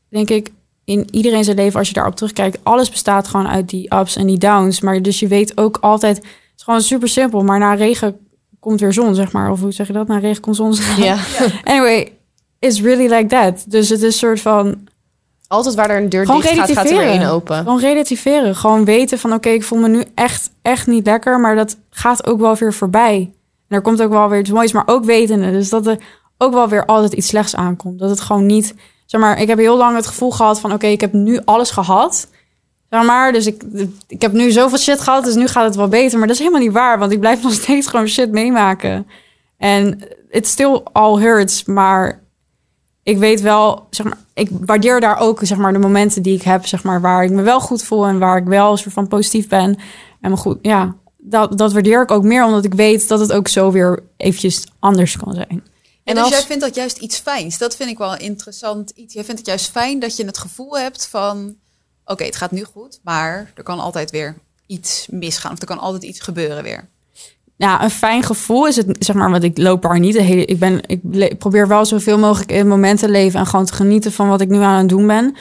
denk 0.09 0.29
ik 0.29 0.51
in 0.85 1.07
iedereen 1.11 1.43
zijn 1.43 1.55
leven, 1.55 1.79
als 1.79 1.87
je 1.87 1.93
daarop 1.93 2.15
terugkijkt, 2.15 2.59
alles 2.63 2.89
bestaat 2.89 3.27
gewoon 3.27 3.47
uit 3.47 3.69
die 3.69 3.95
ups 3.95 4.15
en 4.15 4.27
die 4.27 4.37
downs. 4.37 4.81
Maar 4.81 5.01
dus 5.01 5.19
je 5.19 5.27
weet 5.27 5.57
ook 5.57 5.77
altijd, 5.81 6.17
het 6.17 6.25
is 6.57 6.63
gewoon 6.63 6.81
super 6.81 7.07
simpel, 7.07 7.43
maar 7.43 7.59
na 7.59 7.73
regen 7.73 8.17
komt 8.59 8.79
weer 8.79 8.93
zon, 8.93 9.15
zeg 9.15 9.31
maar. 9.31 9.51
Of 9.51 9.59
hoe 9.59 9.71
zeg 9.71 9.87
je 9.87 9.93
dat? 9.93 10.07
Na 10.07 10.17
regen 10.17 10.41
komt 10.41 10.55
zon. 10.55 10.73
Ja. 10.97 11.17
anyway, 11.63 12.11
it's 12.59 12.81
really 12.81 13.13
like 13.13 13.27
that. 13.27 13.65
Dus 13.67 13.89
het 13.89 13.99
is 13.99 14.05
een 14.05 14.11
soort 14.11 14.41
van, 14.41 14.87
Altijd 15.53 15.75
waar 15.75 15.89
er 15.89 16.01
een 16.01 16.09
deur 16.09 16.25
dicht 16.25 16.47
gaat, 16.47 16.71
gaat 16.71 16.89
er 16.89 16.97
weer 16.97 17.07
één 17.07 17.29
open. 17.29 17.57
gewoon 17.57 17.79
relativeren. 17.79 18.55
Gewoon 18.55 18.85
weten 18.85 19.19
van, 19.19 19.33
oké, 19.33 19.49
ik 19.49 19.63
voel 19.63 19.79
me 19.79 19.87
nu 19.87 20.03
echt, 20.15 20.51
echt 20.61 20.87
niet 20.87 21.05
lekker, 21.05 21.39
maar 21.39 21.55
dat 21.55 21.77
gaat 21.89 22.27
ook 22.27 22.39
wel 22.39 22.55
weer 22.55 22.73
voorbij. 22.73 23.33
En 23.67 23.75
er 23.75 23.81
komt 23.81 24.01
ook 24.01 24.11
wel 24.11 24.29
weer 24.29 24.39
iets 24.39 24.49
moois, 24.49 24.71
maar 24.71 24.83
ook 24.85 25.05
wetende. 25.05 25.51
Dus 25.51 25.69
dat 25.69 25.87
er 25.87 25.97
ook 26.37 26.53
wel 26.53 26.69
weer 26.69 26.85
altijd 26.85 27.13
iets 27.13 27.27
slechts 27.27 27.55
aankomt. 27.55 27.99
Dat 27.99 28.09
het 28.09 28.21
gewoon 28.21 28.45
niet, 28.45 28.75
zeg 29.13 29.21
maar, 29.21 29.39
ik 29.39 29.47
heb 29.47 29.57
heel 29.57 29.77
lang 29.77 29.95
het 29.95 30.07
gevoel 30.07 30.31
gehad 30.31 30.59
van, 30.59 30.73
oké, 30.73 30.87
ik 30.87 31.01
heb 31.01 31.13
nu 31.13 31.39
alles 31.45 31.71
gehad. 31.71 32.27
Zeg 32.89 33.03
maar, 33.03 33.31
dus 33.31 33.45
ik, 33.45 33.63
ik 34.07 34.21
heb 34.21 34.31
nu 34.31 34.51
zoveel 34.51 34.77
shit 34.77 35.01
gehad, 35.01 35.23
dus 35.23 35.35
nu 35.35 35.47
gaat 35.47 35.65
het 35.65 35.75
wel 35.75 35.87
beter. 35.87 36.17
Maar 36.17 36.27
dat 36.27 36.35
is 36.35 36.41
helemaal 36.41 36.61
niet 36.61 36.73
waar, 36.73 36.99
want 36.99 37.11
ik 37.11 37.19
blijf 37.19 37.41
nog 37.43 37.53
steeds 37.53 37.87
gewoon 37.87 38.07
shit 38.07 38.31
meemaken. 38.31 39.07
En 39.57 39.99
it 40.29 40.47
still 40.47 40.81
all 40.91 41.21
hurts, 41.21 41.63
maar 41.65 42.21
ik 43.03 43.17
weet 43.17 43.41
wel, 43.41 43.87
zeg 43.89 44.05
maar, 44.05 44.17
ik 44.33 44.49
waardeer 44.51 44.99
daar 44.99 45.19
ook 45.19 45.39
zeg 45.41 45.57
maar 45.57 45.73
de 45.73 45.79
momenten 45.79 46.21
die 46.21 46.35
ik 46.35 46.43
heb, 46.43 46.65
zeg 46.65 46.83
maar, 46.83 47.01
waar 47.01 47.23
ik 47.23 47.31
me 47.31 47.41
wel 47.41 47.59
goed 47.59 47.83
voel 47.83 48.05
en 48.05 48.19
waar 48.19 48.37
ik 48.37 48.45
wel 48.45 48.71
een 48.71 48.77
soort 48.77 48.93
van 48.93 49.07
positief 49.07 49.47
ben. 49.47 49.77
En 50.21 50.29
me 50.29 50.37
goed, 50.37 50.57
ja, 50.61 50.95
dat, 51.17 51.57
dat 51.57 51.73
waardeer 51.73 52.01
ik 52.01 52.11
ook 52.11 52.23
meer, 52.23 52.45
omdat 52.45 52.65
ik 52.65 52.73
weet 52.73 53.07
dat 53.07 53.19
het 53.19 53.33
ook 53.33 53.47
zo 53.47 53.71
weer 53.71 53.99
eventjes 54.17 54.63
anders 54.79 55.17
kan 55.17 55.33
zijn. 55.33 55.63
En, 56.03 56.09
En 56.09 56.13
dus 56.13 56.23
als- 56.23 56.31
jij 56.33 56.47
vindt 56.47 56.63
dat 56.63 56.75
juist 56.75 56.97
iets 56.97 57.19
fijns. 57.19 57.57
Dat 57.57 57.75
vind 57.75 57.89
ik 57.89 57.97
wel 57.97 58.17
interessant 58.17 58.89
iets. 58.89 59.13
Jij 59.13 59.23
vindt 59.23 59.39
het 59.39 59.49
juist 59.49 59.69
fijn 59.71 59.99
dat 59.99 60.15
je 60.17 60.25
het 60.25 60.37
gevoel 60.37 60.77
hebt 60.77 61.07
van... 61.07 61.55
oké, 62.05 62.23
het 62.23 62.35
gaat 62.35 62.51
nu 62.51 62.63
goed, 62.63 62.99
maar 63.03 63.51
er 63.55 63.63
kan 63.63 63.79
altijd 63.79 64.11
weer 64.11 64.35
iets 64.67 65.07
misgaan. 65.09 65.51
Of 65.51 65.59
er 65.59 65.65
kan 65.67 65.79
altijd 65.79 66.03
iets 66.03 66.19
gebeuren 66.19 66.63
weer. 66.63 66.89
Ja, 67.55 67.83
een 67.83 67.89
fijn 67.89 68.23
gevoel 68.23 68.67
is 68.67 68.75
het, 68.75 68.95
zeg 68.99 69.15
maar, 69.15 69.31
want 69.31 69.43
ik 69.43 69.57
loop 69.57 69.81
daar 69.81 69.99
niet 69.99 70.13
de 70.13 70.21
hele. 70.21 70.45
Ik 70.45 70.59
ben, 70.59 70.81
ik 70.87 71.37
probeer 71.37 71.67
wel 71.67 71.85
zoveel 71.85 72.17
mogelijk 72.17 72.51
in 72.51 72.57
het 72.57 72.67
moment 72.67 72.99
te 72.99 73.09
leven 73.09 73.39
en 73.39 73.45
gewoon 73.45 73.65
te 73.65 73.73
genieten 73.73 74.11
van 74.11 74.27
wat 74.27 74.41
ik 74.41 74.49
nu 74.49 74.57
aan 74.59 74.77
het 74.79 74.89
doen 74.89 75.07
ben. 75.07 75.35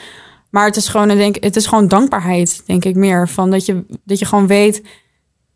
Maar 0.49 0.65
het 0.65 0.75
is 0.75 0.87
gewoon, 0.87 1.09
ik 1.11 1.17
denk, 1.17 1.43
het 1.43 1.55
is 1.55 1.65
gewoon 1.65 1.87
dankbaarheid, 1.87 2.61
denk 2.65 2.85
ik 2.85 2.95
meer. 2.95 3.29
Van 3.29 3.51
dat 3.51 3.65
je, 3.65 3.85
dat 4.03 4.19
je 4.19 4.25
gewoon 4.25 4.47
weet 4.47 4.81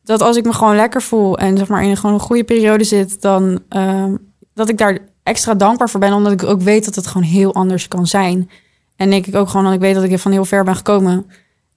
dat 0.03 0.21
als 0.21 0.35
ik 0.35 0.45
me 0.45 0.53
gewoon 0.53 0.75
lekker 0.75 1.01
voel 1.01 1.37
en 1.37 1.57
zeg 1.57 1.67
maar 1.67 1.83
in 1.83 1.89
een, 1.89 1.97
gewoon 1.97 2.13
een 2.15 2.19
goede 2.21 2.43
periode 2.43 2.83
zit, 2.83 3.21
dan 3.21 3.63
ehm, 3.69 4.15
dat 4.57 4.69
ik 4.69 4.77
daar 4.77 4.97
extra 5.23 5.53
dankbaar 5.53 5.89
voor 5.89 5.99
ben, 5.99 6.13
omdat 6.13 6.31
ik 6.31 6.43
ook 6.43 6.61
weet 6.61 6.85
dat 6.85 6.95
het 6.95 7.07
gewoon 7.07 7.27
heel 7.27 7.53
anders 7.53 7.87
kan 7.87 8.07
zijn. 8.07 8.49
En 8.95 9.09
denk 9.09 9.25
ik 9.25 9.35
ook 9.35 9.49
gewoon 9.49 9.65
dat 9.65 9.73
ik 9.73 9.79
weet 9.79 9.95
dat 9.95 10.03
ik 10.03 10.19
van 10.19 10.31
heel 10.31 10.45
ver 10.45 10.63
ben 10.63 10.75
gekomen. 10.75 11.25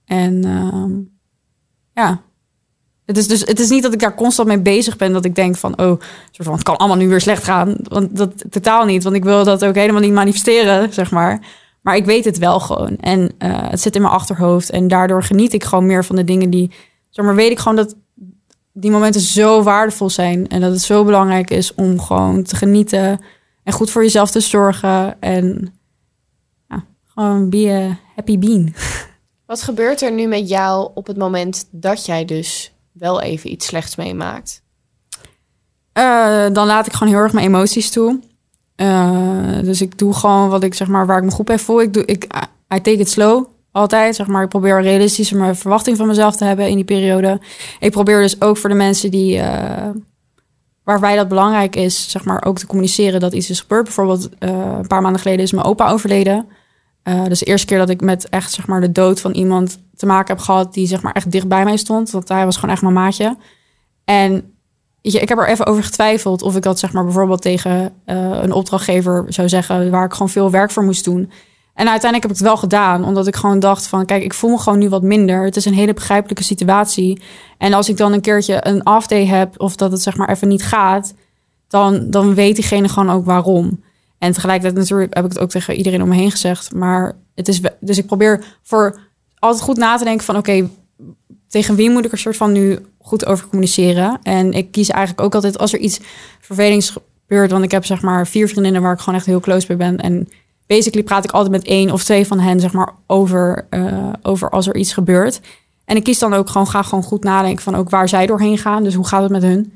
En 0.04 0.44
ehm, 0.44 0.90
ja, 1.92 2.20
het 3.06 3.16
is 3.16 3.28
dus 3.28 3.40
het 3.40 3.60
is 3.60 3.68
niet 3.68 3.82
dat 3.82 3.92
ik 3.92 4.00
daar 4.00 4.14
constant 4.14 4.48
mee 4.48 4.60
bezig 4.60 4.96
ben 4.96 5.12
dat 5.12 5.24
ik 5.24 5.34
denk 5.34 5.56
van 5.56 5.72
oh, 5.78 6.00
soort 6.30 6.48
van 6.48 6.52
het 6.52 6.62
kan 6.62 6.76
allemaal 6.76 6.96
nu 6.96 7.08
weer 7.08 7.20
slecht 7.20 7.44
gaan, 7.44 7.76
want 7.82 8.16
dat 8.16 8.44
totaal 8.50 8.84
niet, 8.84 9.02
want 9.02 9.16
ik 9.16 9.24
wil 9.24 9.44
dat 9.44 9.64
ook 9.64 9.74
helemaal 9.74 10.00
niet 10.00 10.12
manifesteren, 10.12 10.92
zeg 10.92 11.10
maar. 11.10 11.46
Maar 11.80 11.96
ik 11.96 12.04
weet 12.04 12.24
het 12.24 12.38
wel 12.38 12.60
gewoon 12.60 12.96
en 12.96 13.32
eh, 13.38 13.70
het 13.70 13.80
zit 13.80 13.94
in 13.94 14.02
mijn 14.02 14.14
achterhoofd 14.14 14.70
en 14.70 14.88
daardoor 14.88 15.22
geniet 15.22 15.52
ik 15.52 15.64
gewoon 15.64 15.86
meer 15.86 16.04
van 16.04 16.16
de 16.16 16.24
dingen 16.24 16.50
die, 16.50 16.70
zeg 17.10 17.24
maar, 17.24 17.34
weet 17.34 17.50
ik 17.50 17.58
gewoon 17.58 17.76
dat 17.76 17.96
die 18.80 18.90
momenten 18.90 19.20
zo 19.20 19.62
waardevol 19.62 20.10
zijn 20.10 20.48
en 20.48 20.60
dat 20.60 20.70
het 20.70 20.80
zo 20.80 21.04
belangrijk 21.04 21.50
is 21.50 21.74
om 21.74 22.00
gewoon 22.00 22.42
te 22.42 22.56
genieten 22.56 23.20
en 23.64 23.72
goed 23.72 23.90
voor 23.90 24.02
jezelf 24.02 24.30
te 24.30 24.40
zorgen 24.40 25.20
en 25.20 25.74
ja, 26.68 26.84
gewoon 27.06 27.50
be 27.50 27.70
a 27.70 27.98
happy 28.14 28.38
bean. 28.38 28.74
Wat 29.46 29.62
gebeurt 29.62 30.02
er 30.02 30.12
nu 30.12 30.26
met 30.26 30.48
jou 30.48 30.90
op 30.94 31.06
het 31.06 31.16
moment 31.16 31.68
dat 31.70 32.06
jij 32.06 32.24
dus 32.24 32.72
wel 32.92 33.20
even 33.20 33.50
iets 33.50 33.66
slechts 33.66 33.96
meemaakt? 33.96 34.62
Eh, 35.92 36.46
dan 36.52 36.66
laat 36.66 36.86
ik 36.86 36.92
gewoon 36.92 37.12
heel 37.12 37.22
erg 37.22 37.32
mijn 37.32 37.46
emoties 37.46 37.90
toe. 37.90 38.20
Eh, 38.76 39.58
dus 39.62 39.80
ik 39.80 39.98
doe 39.98 40.14
gewoon 40.14 40.48
wat 40.48 40.62
ik 40.62 40.74
zeg 40.74 40.88
maar 40.88 41.06
waar 41.06 41.18
ik 41.18 41.24
me 41.24 41.30
goed 41.30 41.44
bij 41.44 41.58
voel. 41.58 41.80
Ik 41.80 41.94
doe 41.94 42.04
ik 42.04 42.24
I 42.74 42.80
take 42.80 42.92
it 42.98 43.10
slow 43.10 43.46
altijd 43.72 44.16
zeg 44.16 44.26
maar. 44.26 44.42
Ik 44.42 44.48
probeer 44.48 44.82
realistisch 44.82 45.32
mijn 45.32 45.56
verwachting 45.56 45.96
van 45.96 46.06
mezelf 46.06 46.36
te 46.36 46.44
hebben 46.44 46.68
in 46.68 46.74
die 46.74 46.84
periode. 46.84 47.40
Ik 47.78 47.90
probeer 47.90 48.20
dus 48.20 48.40
ook 48.40 48.56
voor 48.56 48.68
de 48.68 48.74
mensen 48.76 49.10
die 49.10 49.38
eh, 49.38 49.88
waarbij 50.84 51.16
dat 51.16 51.28
belangrijk 51.28 51.76
is, 51.76 52.10
zeg 52.10 52.24
maar 52.24 52.44
ook 52.44 52.58
te 52.58 52.66
communiceren 52.66 53.20
dat 53.20 53.32
iets 53.32 53.50
is 53.50 53.60
gebeurd. 53.60 53.84
Bijvoorbeeld 53.84 54.28
eh, 54.38 54.48
een 54.78 54.86
paar 54.86 55.02
maanden 55.02 55.20
geleden 55.20 55.44
is 55.44 55.52
mijn 55.52 55.66
opa 55.66 55.90
overleden. 55.90 56.46
Dus 57.28 57.38
de 57.38 57.44
eerste 57.44 57.66
keer 57.66 57.78
dat 57.78 57.90
ik 57.90 58.00
met 58.00 58.28
echt 58.28 58.52
zeg 58.52 58.66
maar 58.66 58.80
de 58.80 58.92
dood 58.92 59.20
van 59.20 59.32
iemand 59.32 59.78
te 59.96 60.06
maken 60.06 60.34
heb 60.34 60.44
gehad 60.44 60.74
die 60.74 60.86
zeg 60.86 61.02
maar 61.02 61.12
echt 61.12 61.30
dicht 61.30 61.48
bij 61.48 61.64
mij 61.64 61.76
stond, 61.76 62.10
want 62.10 62.28
hij 62.28 62.44
was 62.44 62.56
gewoon 62.56 62.70
echt 62.70 62.82
mijn 62.82 62.94
maatje. 62.94 63.36
En 64.04 64.54
ik 65.00 65.28
heb 65.28 65.38
er 65.38 65.48
even 65.48 65.66
over 65.66 65.84
getwijfeld 65.84 66.42
of 66.42 66.56
ik 66.56 66.62
dat 66.62 66.78
zeg 66.78 66.92
maar 66.92 67.04
bijvoorbeeld 67.04 67.42
tegen 67.42 67.92
een 68.04 68.52
opdrachtgever 68.52 69.24
zou 69.28 69.48
zeggen 69.48 69.90
waar 69.90 70.04
ik 70.04 70.12
gewoon 70.12 70.28
veel 70.28 70.50
werk 70.50 70.70
voor 70.70 70.84
moest 70.84 71.04
doen. 71.04 71.30
En 71.74 71.88
uiteindelijk 71.88 72.22
heb 72.22 72.30
ik 72.30 72.38
het 72.38 72.46
wel 72.46 72.56
gedaan, 72.56 73.04
omdat 73.04 73.26
ik 73.26 73.36
gewoon 73.36 73.58
dacht 73.58 73.86
van 73.86 74.06
kijk, 74.06 74.22
ik 74.22 74.34
voel 74.34 74.50
me 74.50 74.58
gewoon 74.58 74.78
nu 74.78 74.88
wat 74.88 75.02
minder. 75.02 75.44
Het 75.44 75.56
is 75.56 75.64
een 75.64 75.74
hele 75.74 75.94
begrijpelijke 75.94 76.44
situatie. 76.44 77.22
En 77.58 77.72
als 77.72 77.88
ik 77.88 77.96
dan 77.96 78.12
een 78.12 78.20
keertje 78.20 78.66
een 78.66 78.86
off 78.86 79.06
day 79.06 79.26
heb 79.26 79.60
of 79.60 79.76
dat 79.76 79.92
het 79.92 80.02
zeg 80.02 80.16
maar 80.16 80.30
even 80.30 80.48
niet 80.48 80.62
gaat, 80.62 81.14
dan, 81.68 82.10
dan 82.10 82.34
weet 82.34 82.54
diegene 82.54 82.88
gewoon 82.88 83.10
ook 83.10 83.24
waarom. 83.24 83.82
En 84.18 84.32
tegelijkertijd 84.32 84.78
natuurlijk 84.78 85.14
heb 85.14 85.24
ik 85.24 85.30
het 85.30 85.40
ook 85.40 85.50
tegen 85.50 85.74
iedereen 85.74 86.02
om 86.02 86.08
me 86.08 86.14
heen 86.14 86.30
gezegd. 86.30 86.74
Maar 86.74 87.16
het 87.34 87.48
is, 87.48 87.60
dus 87.80 87.98
ik 87.98 88.06
probeer 88.06 88.44
voor 88.62 89.00
altijd 89.38 89.62
goed 89.62 89.76
na 89.76 89.96
te 89.96 90.04
denken 90.04 90.24
van 90.24 90.36
oké, 90.36 90.68
tegen 91.48 91.74
wie 91.74 91.90
moet 91.90 92.04
ik 92.04 92.12
er 92.12 92.18
soort 92.18 92.36
van 92.36 92.52
nu 92.52 92.78
goed 92.98 93.26
over 93.26 93.46
communiceren? 93.48 94.18
En 94.22 94.52
ik 94.52 94.70
kies 94.70 94.88
eigenlijk 94.88 95.26
ook 95.26 95.34
altijd 95.34 95.58
als 95.58 95.72
er 95.72 95.78
iets 95.78 96.00
vervelings 96.40 96.90
gebeurt, 96.90 97.50
want 97.50 97.64
ik 97.64 97.70
heb 97.70 97.84
zeg 97.84 98.02
maar 98.02 98.26
vier 98.26 98.48
vriendinnen 98.48 98.82
waar 98.82 98.92
ik 98.92 98.98
gewoon 98.98 99.14
echt 99.14 99.26
heel 99.26 99.40
close 99.40 99.66
bij 99.66 99.76
ben. 99.76 99.96
En 99.96 100.28
basically 100.70 101.04
praat 101.04 101.24
ik 101.24 101.30
altijd 101.30 101.52
met 101.52 101.64
één 101.64 101.90
of 101.90 102.04
twee 102.04 102.26
van 102.26 102.38
hen 102.38 102.60
zeg 102.60 102.72
maar 102.72 102.92
over, 103.06 103.66
eh, 103.70 104.12
over 104.22 104.50
als 104.50 104.66
er 104.66 104.76
iets 104.76 104.92
gebeurt. 104.92 105.40
En 105.84 105.96
ik 105.96 106.04
kies 106.04 106.18
dan 106.18 106.34
ook 106.34 106.48
gewoon, 106.48 106.66
ga 106.66 106.82
gewoon 106.82 107.04
goed 107.04 107.24
nadenken 107.24 107.62
van 107.62 107.74
ook 107.74 107.90
waar 107.90 108.08
zij 108.08 108.26
doorheen 108.26 108.58
gaan. 108.58 108.82
Dus 108.82 108.94
hoe 108.94 109.06
gaat 109.06 109.22
het 109.22 109.30
met 109.30 109.42
hun? 109.42 109.72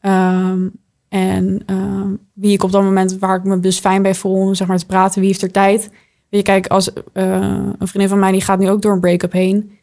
Ehm, 0.00 0.68
en 1.08 1.62
ehm, 1.66 2.08
wie 2.34 2.52
ik 2.52 2.62
op 2.62 2.72
dat 2.72 2.82
moment 2.82 3.18
waar 3.18 3.36
ik 3.36 3.44
me 3.44 3.60
dus 3.60 3.78
fijn 3.78 4.02
bij 4.02 4.14
voel 4.14 4.32
om 4.32 4.54
zeg 4.54 4.68
maar 4.68 4.78
te 4.78 4.86
praten, 4.86 5.20
wie 5.20 5.28
heeft 5.28 5.42
er 5.42 5.50
tijd. 5.50 5.80
Weet 6.28 6.40
je, 6.40 6.42
kijk, 6.42 6.66
als 6.66 6.92
eh, 6.92 7.40
een 7.78 7.88
vriendin 7.88 8.08
van 8.08 8.18
mij 8.18 8.32
die 8.32 8.40
gaat 8.40 8.58
nu 8.58 8.70
ook 8.70 8.82
door 8.82 8.92
een 8.92 9.00
break-up 9.00 9.32
heen. 9.32 9.78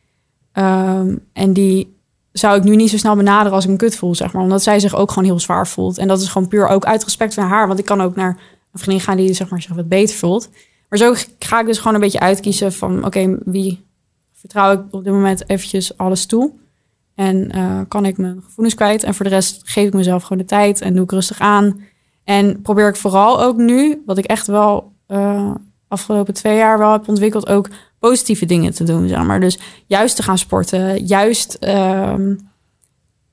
Ehm, 0.51 1.15
en 1.33 1.53
die 1.53 1.95
zou 2.31 2.57
ik 2.57 2.63
nu 2.63 2.75
niet 2.75 2.89
zo 2.89 2.97
snel 2.97 3.15
benaderen 3.15 3.53
als 3.53 3.63
ik 3.63 3.69
me 3.69 3.75
kut 3.75 3.95
voel, 3.95 4.15
zeg 4.15 4.33
maar. 4.33 4.43
Omdat 4.43 4.63
zij 4.63 4.79
zich 4.79 4.95
ook 4.95 5.09
gewoon 5.09 5.29
heel 5.29 5.39
zwaar 5.39 5.67
voelt. 5.67 5.97
En 5.97 6.07
dat 6.07 6.21
is 6.21 6.27
gewoon 6.27 6.47
puur 6.47 6.67
ook 6.67 6.85
uit 6.85 7.03
respect 7.03 7.33
voor 7.33 7.43
haar. 7.43 7.67
Want 7.67 7.79
ik 7.79 7.85
kan 7.85 8.01
ook 8.01 8.15
naar 8.15 8.29
een 8.29 8.37
vriendin 8.77 9.03
gaan 9.03 9.17
die 9.17 9.33
zeg 9.33 9.49
maar, 9.49 9.61
zich 9.61 9.75
wat 9.75 9.87
beter 9.87 10.15
voelt. 10.15 10.49
Maar 10.89 10.99
zo 10.99 11.13
ga 11.39 11.59
ik 11.59 11.65
dus 11.65 11.77
gewoon 11.77 11.93
een 11.93 11.99
beetje 11.99 12.19
uitkiezen 12.19 12.73
van... 12.73 13.05
oké, 13.05 13.37
wie 13.45 13.85
vertrouw 14.33 14.71
ik 14.71 14.81
op 14.91 15.03
dit 15.03 15.13
moment 15.13 15.49
eventjes 15.49 15.97
alles 15.97 16.25
toe? 16.25 16.51
En 17.15 17.51
eh, 17.51 17.81
kan 17.87 18.05
ik 18.05 18.17
mijn 18.17 18.41
gevoelens 18.43 18.75
kwijt? 18.75 19.03
En 19.03 19.15
voor 19.15 19.25
de 19.25 19.31
rest 19.31 19.61
geef 19.63 19.87
ik 19.87 19.93
mezelf 19.93 20.23
gewoon 20.23 20.37
de 20.37 20.45
tijd 20.45 20.81
en 20.81 20.93
doe 20.93 21.03
ik 21.03 21.11
rustig 21.11 21.39
aan. 21.39 21.81
En 22.23 22.61
probeer 22.61 22.87
ik 22.87 22.95
vooral 22.95 23.43
ook 23.43 23.57
nu, 23.57 24.03
wat 24.05 24.17
ik 24.17 24.25
echt 24.25 24.47
wel 24.47 24.91
eh, 25.07 25.55
afgelopen 25.87 26.33
twee 26.33 26.57
jaar 26.57 26.77
wel 26.77 26.91
heb 26.91 27.07
ontwikkeld... 27.07 27.47
ook 27.47 27.69
positieve 27.99 28.45
dingen 28.45 28.73
te 28.73 28.83
doen, 28.83 29.07
zeg 29.07 29.23
maar. 29.23 29.39
Dus 29.39 29.59
juist 29.85 30.15
te 30.15 30.23
gaan 30.23 30.37
sporten, 30.37 31.05
juist 31.05 31.53
ehm, 31.53 32.35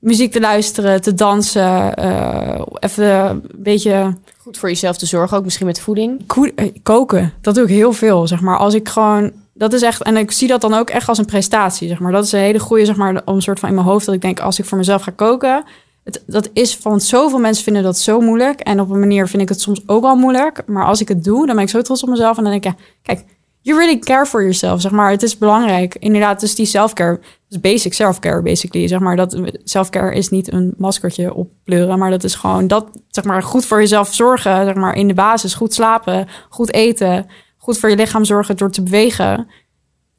muziek 0.05 0.31
te 0.31 0.39
luisteren, 0.39 1.01
te 1.01 1.13
dansen, 1.13 1.95
eh, 1.95 2.61
even 2.79 3.29
een 3.29 3.43
beetje 3.55 4.13
Goed 4.45 4.57
voor 4.57 4.69
jezelf 4.69 4.97
te 4.97 5.05
zorgen, 5.05 5.37
ook 5.37 5.43
misschien 5.43 5.65
met 5.65 5.79
voeding. 5.79 6.21
eh, 6.55 6.71
koken. 6.83 7.33
Dat 7.41 7.55
doe 7.55 7.63
ik 7.63 7.69
heel 7.69 7.93
veel, 7.93 8.27
zeg 8.27 8.41
maar. 8.41 8.57
Als 8.57 8.73
ik 8.73 8.89
gewoon, 8.89 9.31
dat 9.53 9.73
is 9.73 9.81
echt, 9.81 10.03
en 10.03 10.17
ik 10.17 10.31
zie 10.31 10.47
dat 10.47 10.61
dan 10.61 10.73
ook 10.73 10.89
echt 10.89 11.07
als 11.09 11.17
een 11.17 11.25
prestatie, 11.25 11.87
zeg 11.87 11.99
maar. 11.99 12.11
Dat 12.11 12.23
is 12.23 12.31
een 12.31 12.39
hele 12.39 12.59
goede, 12.59 12.85
zeg 12.85 12.95
maar, 12.95 13.21
om 13.25 13.41
soort 13.41 13.59
van 13.59 13.69
in 13.69 13.75
mijn 13.75 13.87
hoofd 13.87 14.05
dat 14.05 14.15
ik 14.15 14.21
denk, 14.21 14.39
als 14.39 14.59
ik 14.59 14.65
voor 14.65 14.77
mezelf 14.77 15.01
ga 15.01 15.11
koken, 15.15 15.63
het, 16.03 16.23
dat 16.27 16.49
is 16.53 16.77
van 16.77 17.01
zoveel 17.01 17.39
mensen 17.39 17.63
vinden 17.63 17.83
dat 17.83 17.97
zo 17.97 18.19
moeilijk 18.19 18.59
en 18.59 18.79
op 18.79 18.89
een 18.89 18.99
manier 18.99 19.27
vind 19.27 19.41
ik 19.41 19.49
het 19.49 19.61
soms 19.61 19.81
ook 19.85 20.01
wel 20.01 20.15
moeilijk, 20.15 20.63
maar 20.65 20.85
als 20.85 21.01
ik 21.01 21.07
het 21.07 21.23
doe, 21.23 21.45
dan 21.45 21.55
ben 21.55 21.63
ik 21.63 21.69
zo 21.69 21.81
trots 21.81 22.03
op 22.03 22.09
mezelf 22.09 22.37
en 22.37 22.43
dan 22.43 22.51
denk 22.51 22.65
ik, 22.65 22.71
ja, 22.71 22.85
kijk, 23.01 23.25
you 23.65 23.77
really 23.77 23.99
care 23.99 24.25
for 24.25 24.41
yourself, 24.41 24.81
zeg 24.81 24.91
maar. 24.91 25.11
Het 25.11 25.23
is 25.23 25.37
belangrijk. 25.37 25.95
Inderdaad, 25.95 26.39
dus 26.39 26.55
die 26.55 26.65
self-care, 26.65 27.19
dus 27.47 27.59
basic 27.59 27.93
self-care 27.93 28.41
basically, 28.41 28.87
zeg 28.87 28.99
maar. 28.99 29.15
Dat 29.15 29.39
self-care 29.63 30.15
is 30.15 30.29
niet 30.29 30.51
een 30.51 30.73
maskertje 30.77 31.33
oppleuren, 31.33 31.99
maar 31.99 32.09
dat 32.09 32.23
is 32.23 32.35
gewoon 32.35 32.67
dat, 32.67 32.85
zeg 33.09 33.23
maar, 33.23 33.43
goed 33.43 33.65
voor 33.65 33.79
jezelf 33.79 34.13
zorgen, 34.13 34.65
zeg 34.65 34.75
maar, 34.75 34.95
in 34.95 35.07
de 35.07 35.13
basis, 35.13 35.53
goed 35.53 35.73
slapen, 35.73 36.27
goed 36.49 36.73
eten, 36.73 37.25
goed 37.57 37.77
voor 37.77 37.89
je 37.89 37.95
lichaam 37.95 38.25
zorgen 38.25 38.57
door 38.57 38.71
te 38.71 38.83
bewegen. 38.83 39.47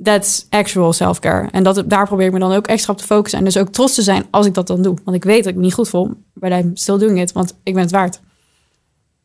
That's 0.03 0.47
actual 0.51 0.93
self-care. 0.93 1.49
En 1.51 1.63
dat, 1.63 1.83
daar 1.87 2.07
probeer 2.07 2.27
ik 2.27 2.33
me 2.33 2.39
dan 2.39 2.53
ook 2.53 2.67
extra 2.67 2.93
op 2.93 2.99
te 2.99 3.05
focussen. 3.05 3.39
En 3.39 3.45
dus 3.45 3.59
ook 3.59 3.69
trots 3.69 3.95
te 3.95 4.03
zijn 4.03 4.27
als 4.31 4.47
ik 4.47 4.55
dat 4.55 4.67
dan 4.67 4.83
doe. 4.83 4.99
Want 5.05 5.17
ik 5.17 5.25
weet 5.25 5.45
dat 5.45 5.53
ik 5.53 5.59
me 5.59 5.65
niet 5.65 5.75
goed 5.75 5.89
voel, 5.89 6.11
but 6.35 6.51
I'm 6.51 6.77
still 6.77 6.99
doing 6.99 7.21
it, 7.21 7.33
want 7.33 7.59
ik 7.63 7.75
ben 7.75 7.83
het 7.83 7.93
waard. 7.93 8.21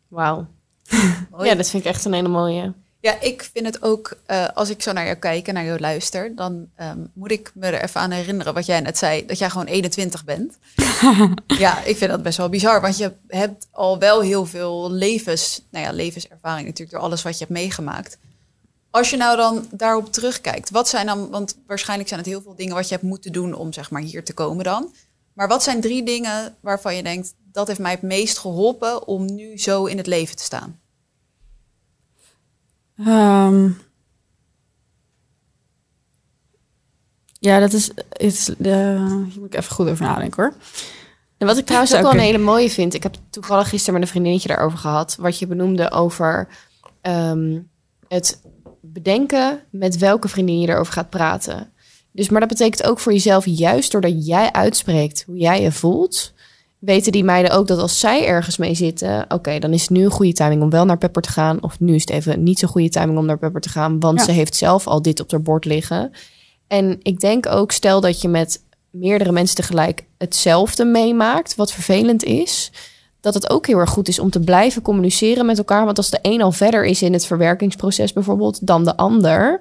Wauw. 0.08 0.46
Ja, 1.44 1.56
dat 1.56 1.70
vind 1.70 1.84
ik 1.84 1.90
echt 1.90 2.06
een 2.06 2.14
hele 2.14 2.28
mooie. 2.28 2.74
Ja, 3.02 3.20
ik 3.20 3.50
vind 3.54 3.66
het 3.66 3.82
ook, 3.82 4.18
eh, 4.26 4.48
als 4.54 4.70
ik 4.70 4.82
zo 4.82 4.92
naar 4.92 5.06
jou 5.06 5.18
kijk 5.18 5.48
en 5.48 5.54
naar 5.54 5.66
jou 5.66 5.80
luister, 5.80 6.36
dan 6.36 6.70
ehm, 6.76 7.00
moet 7.14 7.32
ik 7.32 7.52
me 7.54 7.66
er 7.66 7.84
even 7.84 8.02
aan 8.02 8.12
herinneren 8.12 8.54
wat 8.54 8.66
jij 8.66 8.80
net 8.80 8.98
zei, 8.98 9.26
dat 9.26 9.38
jij 9.38 9.50
gewoon 9.50 9.66
21 9.66 10.24
bent. 10.24 10.58
ja, 11.48 11.84
ik 11.84 11.98
vind 11.98 12.12
dat 12.12 12.24
best 12.24 12.38
wel 12.38 12.50
bizar, 12.50 12.82
want 12.82 12.98
je 12.98 13.14
hebt 13.28 13.68
al 13.72 14.00
wel 14.00 14.22
heel 14.22 14.46
veel 14.46 14.92
levens, 14.92 15.62
nou 15.72 15.86
ja, 15.86 15.92
levenservaring 15.92 16.66
natuurlijk 16.66 16.92
door 16.92 17.08
alles 17.08 17.22
wat 17.22 17.34
je 17.34 17.40
hebt 17.40 17.58
meegemaakt. 17.60 18.18
Als 18.90 19.10
je 19.10 19.18
nou 19.18 19.38
dan 19.38 19.68
daarop 19.72 20.12
terugkijkt, 20.12 20.70
wat 20.70 20.90
zijn 20.90 21.06
dan, 21.06 21.30
want 21.30 21.58
waarschijnlijk 21.68 22.10
zijn 22.10 22.22
het 22.22 22.30
heel 22.30 22.42
veel 22.42 22.56
dingen 22.56 22.76
wat 22.76 22.88
je 22.88 22.94
hebt 22.94 23.08
moeten 23.08 23.32
doen 23.32 23.54
om 23.54 23.74
zeg 23.74 23.92
maar 23.92 24.02
hier 24.02 24.24
te 24.24 24.34
komen 24.34 24.64
dan. 24.64 24.94
Maar 25.34 25.48
wat 25.48 25.64
zijn 25.64 25.82
drie 25.82 26.04
dingen 26.04 26.56
waarvan 26.60 26.96
je 26.96 27.04
denkt, 27.04 27.34
dat 27.52 27.68
heeft 27.68 27.80
mij 27.80 27.92
het 27.92 28.02
meest 28.02 28.38
geholpen 28.38 29.08
om 29.08 29.36
nu 29.36 29.58
zo 29.58 29.86
in 29.86 29.98
het 29.98 30.08
leven 30.08 30.36
te 30.36 30.44
staan? 30.44 30.81
Ehm, 33.06 33.70
ja, 37.40 37.60
dat 37.60 37.74
is, 37.74 37.92
is 38.12 38.50
de, 38.58 38.96
hier 39.30 39.40
moet 39.40 39.54
ik 39.54 39.60
even 39.60 39.76
goed 39.76 39.90
over 39.90 40.06
nadenken 40.06 40.44
hoor. 40.44 40.54
En 41.38 41.48
wat 41.48 41.58
ik 41.58 41.66
trouwens 41.66 41.94
ook 41.96 42.02
wel 42.02 42.12
een 42.12 42.20
hele 42.20 42.38
mooie 42.38 42.70
vind. 42.70 42.94
Ik 42.94 43.04
heb 43.04 43.16
toevallig 43.30 43.70
gisteren 43.70 43.94
met 43.94 44.04
een 44.04 44.10
vriendinnetje 44.10 44.48
daarover 44.48 44.78
gehad. 44.78 45.16
Wat 45.20 45.40
je 45.40 45.48
benoemde 45.48 45.92
over 45.92 46.48
ehm, 47.02 47.60
het 48.08 48.42
bedenken 48.82 49.64
met 49.70 49.98
welke 49.98 50.28
vriendin 50.28 50.60
je 50.60 50.68
erover 50.68 50.94
gaat 50.94 51.10
praten. 51.10 51.74
Dus, 52.12 52.30
maar 52.30 52.40
dat 52.40 52.50
betekent 52.50 52.84
ook 52.84 53.00
voor 53.00 53.12
jezelf, 53.12 53.46
juist 53.46 53.92
doordat 53.92 54.26
jij 54.26 54.52
uitspreekt 54.52 55.24
hoe 55.24 55.38
jij 55.38 55.62
je 55.62 55.72
voelt, 55.72 56.34
weten 56.82 57.12
die 57.12 57.24
meiden 57.24 57.52
ook 57.52 57.68
dat 57.68 57.80
als 57.80 58.00
zij 58.00 58.26
ergens 58.26 58.58
mee 58.58 58.76
zitten, 58.76 59.26
oké, 59.28 59.60
dan 59.60 59.74
is 59.74 59.82
het 59.82 59.90
nu 59.90 60.04
een 60.04 60.12
goede 60.12 60.34
timing 60.34 60.62
om 60.62 60.70
wel 60.70 60.86
naar 60.86 60.98
Pepper 60.98 61.22
te 61.22 61.30
gaan. 61.30 61.64
Of 61.64 61.80
nu 61.80 61.96
is 61.96 62.02
het 62.02 62.10
even 62.10 62.44
niet 62.44 62.60
zo'n 62.60 62.70
goede 62.70 62.90
timing 62.90 63.18
om 63.18 63.26
naar 63.26 63.38
Pepper 63.38 63.62
te 63.62 63.70
gaan, 63.70 64.00
want 64.00 64.20
Ja. 64.20 64.26
ze 64.26 64.32
heeft 64.32 64.56
zelf 64.56 64.88
al 64.88 65.02
dit 65.02 65.20
op 65.20 65.32
haar 65.32 65.42
bord 65.42 65.66
liggen. 65.66 66.12
En 66.68 67.00
ik 67.02 67.20
denk 67.20 67.46
ook, 67.46 67.72
stel 67.72 68.02
dat 68.02 68.22
je 68.22 68.28
met 68.28 68.64
meerdere 68.90 69.32
mensen 69.32 69.56
tegelijk 69.56 70.04
hetzelfde 70.18 70.86
meemaakt, 70.86 71.56
wat 71.56 71.72
vervelend 71.72 72.24
is, 72.24 72.72
dat 73.20 73.34
het 73.34 73.50
ook 73.50 73.68
heel 73.68 73.78
erg 73.78 73.90
goed 73.90 74.08
is 74.08 74.20
om 74.20 74.30
te 74.30 74.40
blijven 74.40 74.82
communiceren 74.82 75.46
met 75.46 75.58
elkaar. 75.58 75.86
Want 75.86 75.98
als 75.98 76.10
de 76.10 76.20
een 76.22 76.42
al 76.42 76.52
verder 76.52 76.86
is 76.86 77.02
in 77.02 77.14
het 77.14 77.26
verwerkingsproces 77.26 78.14
bijvoorbeeld 78.14 78.68
dan 78.68 78.84
de 78.84 78.98
ander, 78.98 79.60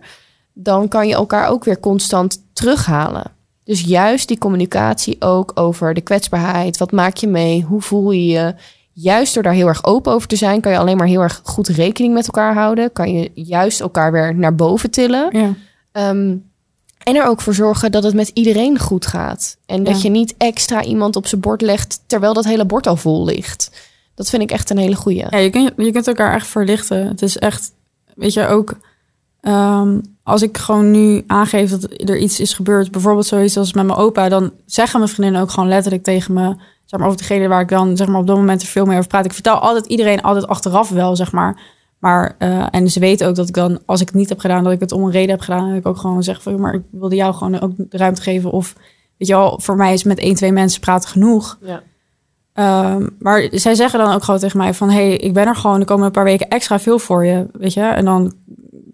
dan 0.52 0.88
kan 0.88 1.08
je 1.08 1.14
elkaar 1.14 1.48
ook 1.48 1.64
weer 1.64 1.80
constant 1.80 2.42
terughalen. 2.52 3.38
Dus 3.64 3.80
juist 3.80 4.28
die 4.28 4.38
communicatie 4.38 5.16
ook 5.20 5.50
over 5.54 5.94
de 5.94 6.00
kwetsbaarheid. 6.00 6.78
Wat 6.78 6.92
maak 6.92 7.16
je 7.16 7.26
mee? 7.28 7.62
Hoe 7.62 7.80
voel 7.80 8.10
je 8.10 8.26
je? 8.26 8.54
Juist 8.92 9.34
door 9.34 9.42
daar 9.42 9.52
heel 9.52 9.66
erg 9.66 9.84
open 9.84 10.12
over 10.12 10.28
te 10.28 10.36
zijn, 10.36 10.60
kan 10.60 10.72
je 10.72 10.78
alleen 10.78 10.96
maar 10.96 11.06
heel 11.06 11.20
erg 11.20 11.40
goed 11.44 11.68
rekening 11.68 12.14
met 12.14 12.26
elkaar 12.26 12.54
houden. 12.54 12.92
Kan 12.92 13.12
je 13.14 13.30
juist 13.34 13.80
elkaar 13.80 14.12
weer 14.12 14.34
naar 14.34 14.54
boven 14.54 14.90
tillen. 14.90 15.28
Ja. 15.38 15.54
Ehm, 15.92 16.36
en 17.04 17.16
er 17.16 17.26
ook 17.26 17.40
voor 17.40 17.54
zorgen 17.54 17.92
dat 17.92 18.02
het 18.02 18.14
met 18.14 18.28
iedereen 18.34 18.78
goed 18.78 19.06
gaat. 19.06 19.56
En 19.66 19.84
dat 19.84 19.96
Ja. 19.96 20.02
je 20.02 20.08
niet 20.10 20.34
extra 20.38 20.82
iemand 20.84 21.16
op 21.16 21.26
zijn 21.26 21.40
bord 21.40 21.60
legt 21.60 22.00
terwijl 22.06 22.32
dat 22.34 22.44
hele 22.44 22.64
bord 22.64 22.86
al 22.86 22.96
vol 22.96 23.24
ligt. 23.24 23.70
Dat 24.14 24.30
vind 24.30 24.42
ik 24.42 24.50
echt 24.50 24.70
een 24.70 24.78
hele 24.78 24.94
goeie. 24.96 25.24
Ja, 25.30 25.38
je, 25.38 25.50
kunt, 25.50 25.72
je 25.76 25.92
kunt 25.92 26.06
elkaar 26.06 26.34
echt 26.34 26.46
verlichten. 26.46 27.06
Het 27.06 27.22
is 27.22 27.38
echt, 27.38 27.72
weet 28.14 28.32
je, 28.32 28.46
ook 28.46 28.74
ehm, 29.40 29.98
als 30.22 30.42
ik 30.42 30.58
gewoon 30.58 30.90
nu 30.90 31.24
aangeef 31.26 31.70
dat 31.70 31.90
er 31.90 32.18
iets 32.18 32.40
is 32.40 32.54
gebeurd, 32.54 32.90
bijvoorbeeld 32.90 33.26
zoiets 33.26 33.56
als 33.56 33.72
met 33.72 33.86
mijn 33.86 33.98
opa, 33.98 34.28
dan 34.28 34.52
zeggen 34.66 34.98
mijn 34.98 35.10
vriendinnen 35.10 35.42
ook 35.42 35.50
gewoon 35.50 35.68
letterlijk 35.68 36.02
tegen 36.02 36.34
me, 36.34 36.54
zeg 36.84 37.00
maar, 37.00 37.08
over 37.08 37.18
degene 37.18 37.48
waar 37.48 37.60
ik 37.60 37.68
dan 37.68 37.96
zeg 37.96 38.06
maar, 38.08 38.20
op 38.20 38.26
dat 38.26 38.36
moment 38.36 38.62
er 38.62 38.68
veel 38.68 38.84
meer 38.84 38.96
over 38.96 39.08
praat. 39.08 39.24
Ik 39.24 39.32
vertel 39.32 39.58
altijd 39.58 39.86
iedereen 39.86 40.22
altijd 40.22 40.46
achteraf 40.46 40.88
wel, 40.88 41.16
zeg 41.16 41.32
maar. 41.32 41.60
Maar, 41.98 42.34
eh, 42.38 42.66
en 42.70 42.90
ze 42.90 43.00
weten 43.00 43.28
ook 43.28 43.34
dat 43.34 43.48
ik 43.48 43.54
dan, 43.54 43.78
als 43.86 44.00
ik 44.00 44.06
het 44.06 44.16
niet 44.16 44.28
heb 44.28 44.38
gedaan, 44.38 44.64
dat 44.64 44.72
ik 44.72 44.80
het 44.80 44.92
om 44.92 45.04
een 45.04 45.10
reden 45.10 45.30
heb 45.30 45.40
gedaan. 45.40 45.68
En 45.68 45.74
ik 45.74 45.86
ook 45.86 45.96
gewoon 45.96 46.22
zeg 46.22 46.42
van, 46.42 46.60
maar 46.60 46.74
ik 46.74 46.82
wilde 46.90 47.16
jou 47.16 47.34
gewoon 47.34 47.60
ook 47.60 47.72
de 47.76 47.96
ruimte 47.96 48.22
geven. 48.22 48.50
Of, 48.50 48.74
weet 49.16 49.28
je 49.28 49.34
wel, 49.34 49.60
voor 49.60 49.76
mij 49.76 49.92
is 49.92 50.04
met 50.04 50.18
één, 50.18 50.34
twee 50.34 50.52
mensen 50.52 50.80
praten 50.80 51.08
genoeg. 51.08 51.58
Ja. 51.62 51.82
Ehm, 52.52 53.06
maar 53.18 53.48
zij 53.50 53.74
zeggen 53.74 53.98
dan 53.98 54.12
ook 54.12 54.22
gewoon 54.24 54.40
tegen 54.40 54.58
mij 54.58 54.74
van... 54.74 54.90
hey, 54.90 55.16
ik 55.16 55.32
ben 55.32 55.46
er 55.46 55.56
gewoon, 55.56 55.80
er 55.80 55.86
komen 55.86 56.06
een 56.06 56.12
paar 56.12 56.24
weken 56.24 56.48
extra 56.48 56.78
veel 56.78 56.98
voor 56.98 57.26
je, 57.26 57.46
weet 57.52 57.72
je. 57.72 57.82
En 57.82 58.04
dan 58.04 58.32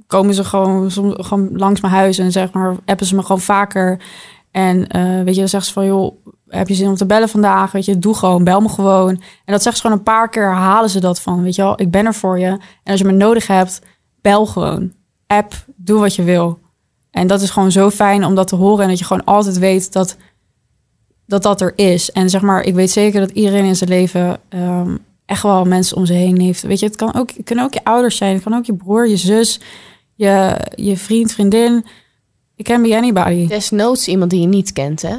komen 0.07 0.35
ze 0.35 0.45
gewoon, 0.45 0.91
soms, 0.91 1.15
gewoon 1.19 1.51
langs 1.53 1.81
mijn 1.81 1.93
huis 1.93 2.19
en 2.19 2.33
zeg 2.33 2.53
maar, 2.53 2.77
appen 2.85 3.07
ze 3.07 3.15
me 3.15 3.23
gewoon 3.23 3.41
vaker. 3.41 4.01
En 4.51 4.87
eh, 4.87 5.23
weet 5.23 5.35
je, 5.35 5.41
dan 5.41 5.49
zeggen 5.49 5.69
ze 5.69 5.73
van, 5.73 5.87
joh, 5.87 6.17
heb 6.49 6.69
je 6.69 6.75
zin 6.75 6.89
om 6.89 6.95
te 6.95 7.07
bellen 7.07 7.29
vandaag? 7.29 7.73
Weet 7.73 7.85
je, 7.85 7.99
doe 7.99 8.15
gewoon, 8.15 8.45
bel 8.45 8.61
me 8.61 8.69
gewoon. 8.69 9.09
En 9.09 9.53
dat 9.53 9.63
zeggen 9.63 9.75
ze 9.75 9.81
gewoon 9.81 9.97
een 9.97 10.03
paar 10.03 10.29
keer, 10.29 10.47
herhalen 10.47 10.91
ze 10.91 11.01
dat 11.01 11.21
van, 11.21 11.43
weet 11.43 11.55
je 11.55 11.63
wel, 11.63 11.81
ik 11.81 11.91
ben 11.91 12.07
er 12.07 12.15
voor 12.15 12.39
je. 12.39 12.47
En 12.47 12.61
als 12.83 13.01
je 13.01 13.07
me 13.07 13.13
nodig 13.13 13.47
hebt, 13.47 13.81
bel 14.21 14.47
gewoon. 14.47 14.93
App, 15.27 15.55
doe 15.77 16.01
wat 16.01 16.15
je 16.15 16.23
wil. 16.23 16.59
En 17.11 17.27
dat 17.27 17.43
is 17.43 17.51
gewoon 17.51 17.73
zo 17.73 17.91
fijn 17.91 18.25
om 18.25 18.35
dat 18.35 18.49
te 18.49 18.57
horen 18.57 18.83
en 18.83 18.89
dat 18.89 18.99
je 18.99 19.05
gewoon 19.05 19.25
altijd 19.25 19.59
weet 19.59 19.93
dat 19.93 20.17
dat 21.27 21.43
dat 21.43 21.61
er 21.61 21.73
is. 21.77 22.11
En 22.11 22.31
zeg 22.31 22.41
maar, 22.41 22.63
ik 22.63 22.75
weet 22.75 22.91
zeker 22.91 23.21
dat 23.21 23.31
iedereen 23.31 23.65
in 23.65 23.77
zijn 23.77 23.91
leven 23.91 24.41
ehm, 24.49 24.97
echt 25.27 25.43
wel 25.43 25.65
mensen 25.65 25.97
om 25.97 26.07
zich 26.07 26.17
heen 26.17 26.41
heeft. 26.41 26.63
Weet 26.63 26.81
je, 26.81 26.87
het 26.87 26.97
kan 26.97 27.15
ook, 27.15 27.31
het 27.31 27.45
kunnen 27.45 27.65
ook 27.65 27.75
je 27.75 27.85
ouders 27.85 28.17
zijn, 28.17 28.35
het 28.35 28.43
kan 28.43 28.55
ook 28.55 28.65
je 28.65 28.75
broer, 28.75 29.09
je 29.09 29.17
zus, 29.17 29.61
je, 30.17 30.57
je 30.75 30.97
vriend, 30.97 31.33
vriendin. 31.33 31.85
Ik 32.57 32.65
ken 32.65 32.83
be 32.83 32.97
anybody. 32.97 33.47
Desnoods 33.47 34.09
iemand 34.09 34.31
die 34.31 34.41
je 34.41 34.47
niet 34.47 34.73
kent, 34.73 35.03
hè? 35.03 35.17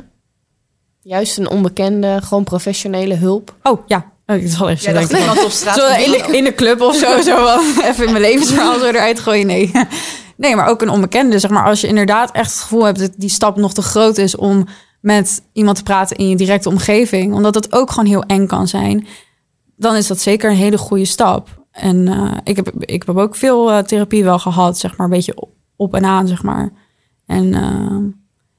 Juist 1.02 1.38
een 1.38 1.50
onbekende, 1.50 2.20
gewoon 2.24 2.44
professionele 2.44 3.16
hulp. 3.16 3.56
Oh 3.64 3.80
ja, 3.88 4.12
Oh, 4.28 4.36
ik 4.36 4.50
zal 4.50 4.70
even 4.70 4.94
dacht 4.94 5.10
denken. 5.10 5.28
iemand 5.28 5.46
op 5.46 5.52
straat. 5.52 5.76
Zo 5.76 5.88
in 6.04 6.12
de, 6.12 6.38
in 6.38 6.44
de 6.44 6.54
club 6.54 6.82
of 6.82 6.96
zo, 6.96 7.22
zo 7.22 7.58
even 7.90 8.06
in 8.06 8.12
mijn 8.12 8.24
levensverhaal 8.24 8.80
zo 8.80 8.86
eruit 8.86 9.20
gooien. 9.20 9.48
Nee. 9.48 9.72
nee, 10.38 10.56
maar 10.56 10.68
ook 10.68 10.82
een 10.82 10.90
onbekende. 10.90 11.40
Zeg 11.40 11.52
maar, 11.52 11.66
als 11.66 11.82
je 11.82 11.88
inderdaad 11.88 12.32
echt 12.32 12.52
het 12.52 12.60
gevoel 12.60 12.84
hebt 12.84 13.00
dat 13.00 13.12
die 13.18 13.30
stap 13.30 13.58
nog 13.58 13.74
te 13.74 13.82
groot 13.82 14.18
is 14.18 14.36
om 14.36 14.68
met 15.02 15.42
iemand 15.54 15.78
te 15.78 15.84
praten 15.84 16.18
in 16.18 16.30
je 16.30 16.36
directe 16.36 16.70
omgeving, 16.70 17.34
omdat 17.34 17.56
het 17.56 17.74
ook 17.74 17.90
gewoon 17.90 18.06
heel 18.06 18.24
eng 18.24 18.46
kan 18.48 18.68
zijn, 18.68 19.08
dan 19.76 19.96
is 19.96 20.08
dat 20.08 20.20
zeker 20.20 20.50
een 20.50 20.56
hele 20.56 20.78
goede 20.78 21.06
stap. 21.06 21.66
En 21.78 22.08
eh, 22.08 22.38
ik, 22.44 22.56
heb, 22.56 22.72
ik 22.80 23.04
heb 23.06 23.18
ook 23.18 23.36
veel 23.36 23.72
eh, 23.72 23.84
therapie 23.84 24.24
wel 24.24 24.40
gehad, 24.40 24.78
zeg 24.78 24.98
maar, 24.98 25.06
een 25.06 25.14
beetje 25.14 25.36
op, 25.76 25.96
en 25.96 26.06
aan, 26.06 26.28
zeg 26.28 26.44
maar. 26.44 26.72
En 27.26 27.54
eh, 27.54 27.98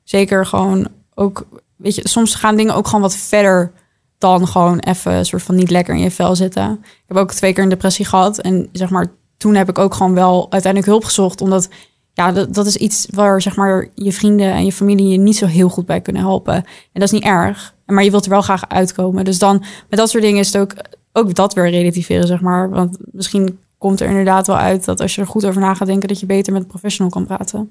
zeker 0.04 0.46
gewoon 0.46 0.88
ook, 1.14 1.46
weet 1.76 1.94
je, 1.94 2.08
soms 2.08 2.34
gaan 2.34 2.56
dingen 2.56 2.74
ook 2.74 2.86
gewoon 2.86 3.00
wat 3.00 3.16
verder 3.16 3.72
dan 4.18 4.48
gewoon 4.48 4.78
even 4.78 5.12
een 5.12 5.26
soort 5.26 5.42
van 5.42 5.54
niet 5.54 5.70
lekker 5.70 5.94
in 5.94 6.00
je 6.00 6.10
vel 6.10 6.36
zitten. 6.36 6.72
Ik 6.82 7.04
heb 7.06 7.16
ook 7.16 7.32
twee 7.32 7.52
keer 7.52 7.62
een 7.62 7.68
depressie 7.68 8.04
gehad. 8.04 8.38
En 8.38 8.68
zeg 8.72 8.90
maar, 8.90 9.06
toen 9.36 9.54
heb 9.54 9.68
ik 9.68 9.78
ook 9.78 9.94
gewoon 9.94 10.14
wel 10.14 10.46
uiteindelijk 10.50 10.92
hulp 10.92 11.04
gezocht. 11.04 11.40
Omdat 11.40 11.68
ja, 12.12 12.32
dat, 12.32 12.54
dat 12.54 12.66
is 12.66 12.76
iets 12.76 13.06
waar 13.10 13.42
zeg 13.42 13.56
maar 13.56 13.88
je 13.94 14.12
vrienden 14.12 14.52
en 14.52 14.64
je 14.64 14.72
familie 14.72 15.08
je 15.08 15.18
niet 15.18 15.36
zo 15.36 15.46
heel 15.46 15.68
goed 15.68 15.86
bij 15.86 16.00
kunnen 16.00 16.22
helpen. 16.22 16.54
En 16.54 16.64
dat 16.92 17.02
is 17.02 17.10
niet 17.10 17.24
erg. 17.24 17.74
Maar 17.86 18.04
je 18.04 18.10
wilt 18.10 18.24
er 18.24 18.30
wel 18.30 18.42
graag 18.42 18.68
uitkomen. 18.68 19.24
Dus 19.24 19.38
dan 19.38 19.64
met 19.88 19.98
dat 19.98 20.10
soort 20.10 20.22
dingen 20.22 20.40
is 20.40 20.52
het 20.52 20.62
ook, 20.62 20.72
ook 21.18 21.34
dat 21.34 21.54
weer 21.54 21.70
relativeren, 21.70 22.26
zeg 22.26 22.40
maar. 22.40 22.70
Want 22.70 22.98
misschien 23.12 23.58
komt 23.78 24.00
er 24.00 24.08
inderdaad 24.08 24.46
wel 24.46 24.56
uit 24.56 24.84
dat 24.84 25.00
als 25.00 25.14
je 25.14 25.20
er 25.20 25.26
goed 25.26 25.46
over 25.46 25.60
na 25.60 25.74
gaat 25.74 25.86
denken, 25.86 26.08
dat 26.08 26.20
je 26.20 26.26
beter 26.26 26.52
met 26.52 26.62
een 26.62 26.68
professional 26.68 27.10
kan 27.10 27.26
praten. 27.26 27.70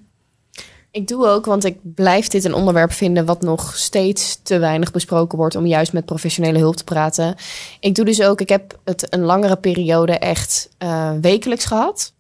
Ik 0.92 1.08
doe 1.08 1.28
ook, 1.28 1.46
want 1.46 1.66
ik 1.66 1.78
blijf 1.82 2.28
dit 2.28 2.46
een 2.46 2.54
onderwerp 2.54 2.92
vinden 2.92 3.26
wat 3.26 3.42
nog 3.42 3.78
steeds 3.78 4.40
te 4.44 4.60
weinig 4.60 4.92
besproken 4.92 5.38
wordt 5.38 5.56
om 5.56 5.66
juist 5.66 5.94
met 5.94 6.06
professionele 6.06 6.60
hulp 6.60 6.76
te 6.76 6.84
praten. 6.84 7.36
Ik 7.80 7.96
doe 7.96 8.06
dus 8.06 8.22
ook, 8.22 8.42
ik 8.42 8.50
heb 8.50 8.80
het 8.84 9.14
een 9.14 9.22
langere 9.22 9.56
periode 9.56 10.12
echt 10.18 10.70
eh, 10.78 11.12
wekelijks 11.22 11.66
gehad. 11.66 12.14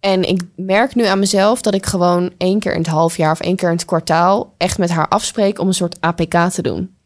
En 0.00 0.28
ik 0.28 0.42
merk 0.56 0.94
nu 0.94 1.04
aan 1.04 1.18
mezelf 1.18 1.62
dat 1.62 1.74
ik 1.74 1.86
gewoon 1.86 2.32
één 2.38 2.58
keer 2.58 2.72
in 2.72 2.78
het 2.78 2.86
half 2.86 3.16
jaar 3.16 3.32
of 3.32 3.40
één 3.40 3.56
keer 3.56 3.68
in 3.68 3.76
het 3.76 3.84
kwartaal 3.84 4.54
echt 4.56 4.78
met 4.78 4.90
haar 4.90 5.08
afspreek 5.08 5.58
om 5.58 5.66
een 5.66 5.74
soort 5.74 6.00
APK 6.00 6.34
te 6.50 6.62
doen. 6.62 6.96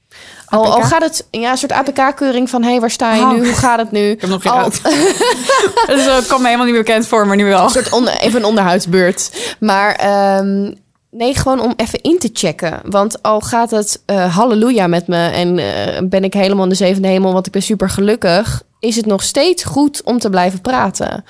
Al, 0.46 0.82
gaat 0.82 1.02
het, 1.02 1.26
ja, 1.30 1.50
een 1.50 1.56
soort 1.56 1.72
APK-keuring 1.72 2.50
van, 2.50 2.62
hé, 2.62 2.70
hey, 2.70 2.80
waar 2.80 2.90
sta 2.90 3.14
je 3.14 3.22
Oh. 3.22 3.32
nu? 3.32 3.44
Hoe 3.46 3.54
gaat 3.54 3.78
het 3.78 3.90
nu? 3.90 4.10
Ik 4.10 4.20
heb 4.20 4.30
nog 4.30 4.42
geen 4.42 4.52
Al- 4.52 4.70
dus 5.86 6.04
dat 6.14 6.26
kwam 6.26 6.40
me 6.40 6.46
helemaal 6.46 6.66
niet 6.66 6.76
bekend 6.76 7.06
voor, 7.06 7.26
maar 7.26 7.36
nu 7.36 7.44
wel. 7.44 7.64
Een 7.64 7.70
soort 7.70 7.92
onder, 7.92 8.16
even 8.16 8.40
een 8.40 8.46
onderhoudsbeurt. 8.46 9.54
Maar 9.60 9.94
ehm, 9.94 10.72
nee, 11.10 11.36
gewoon 11.36 11.60
om 11.60 11.72
even 11.76 12.00
in 12.02 12.18
te 12.18 12.30
checken. 12.32 12.80
Want 12.84 13.22
al 13.22 13.40
gaat 13.40 13.70
het 13.70 14.02
eh, 14.06 14.36
halleluja 14.36 14.86
met 14.86 15.06
me 15.06 15.28
en 15.28 15.58
eh, 15.58 16.02
ben 16.08 16.24
ik 16.24 16.34
helemaal 16.34 16.64
in 16.64 16.68
de 16.70 16.74
zevende 16.74 17.08
hemel, 17.08 17.32
want 17.32 17.46
ik 17.46 17.52
ben 17.52 17.62
super 17.62 17.90
gelukkig, 17.90 18.62
is 18.78 18.96
het 18.96 19.06
nog 19.06 19.22
steeds 19.22 19.64
goed 19.64 20.02
om 20.02 20.18
te 20.18 20.30
blijven 20.30 20.60
praten. 20.60 21.24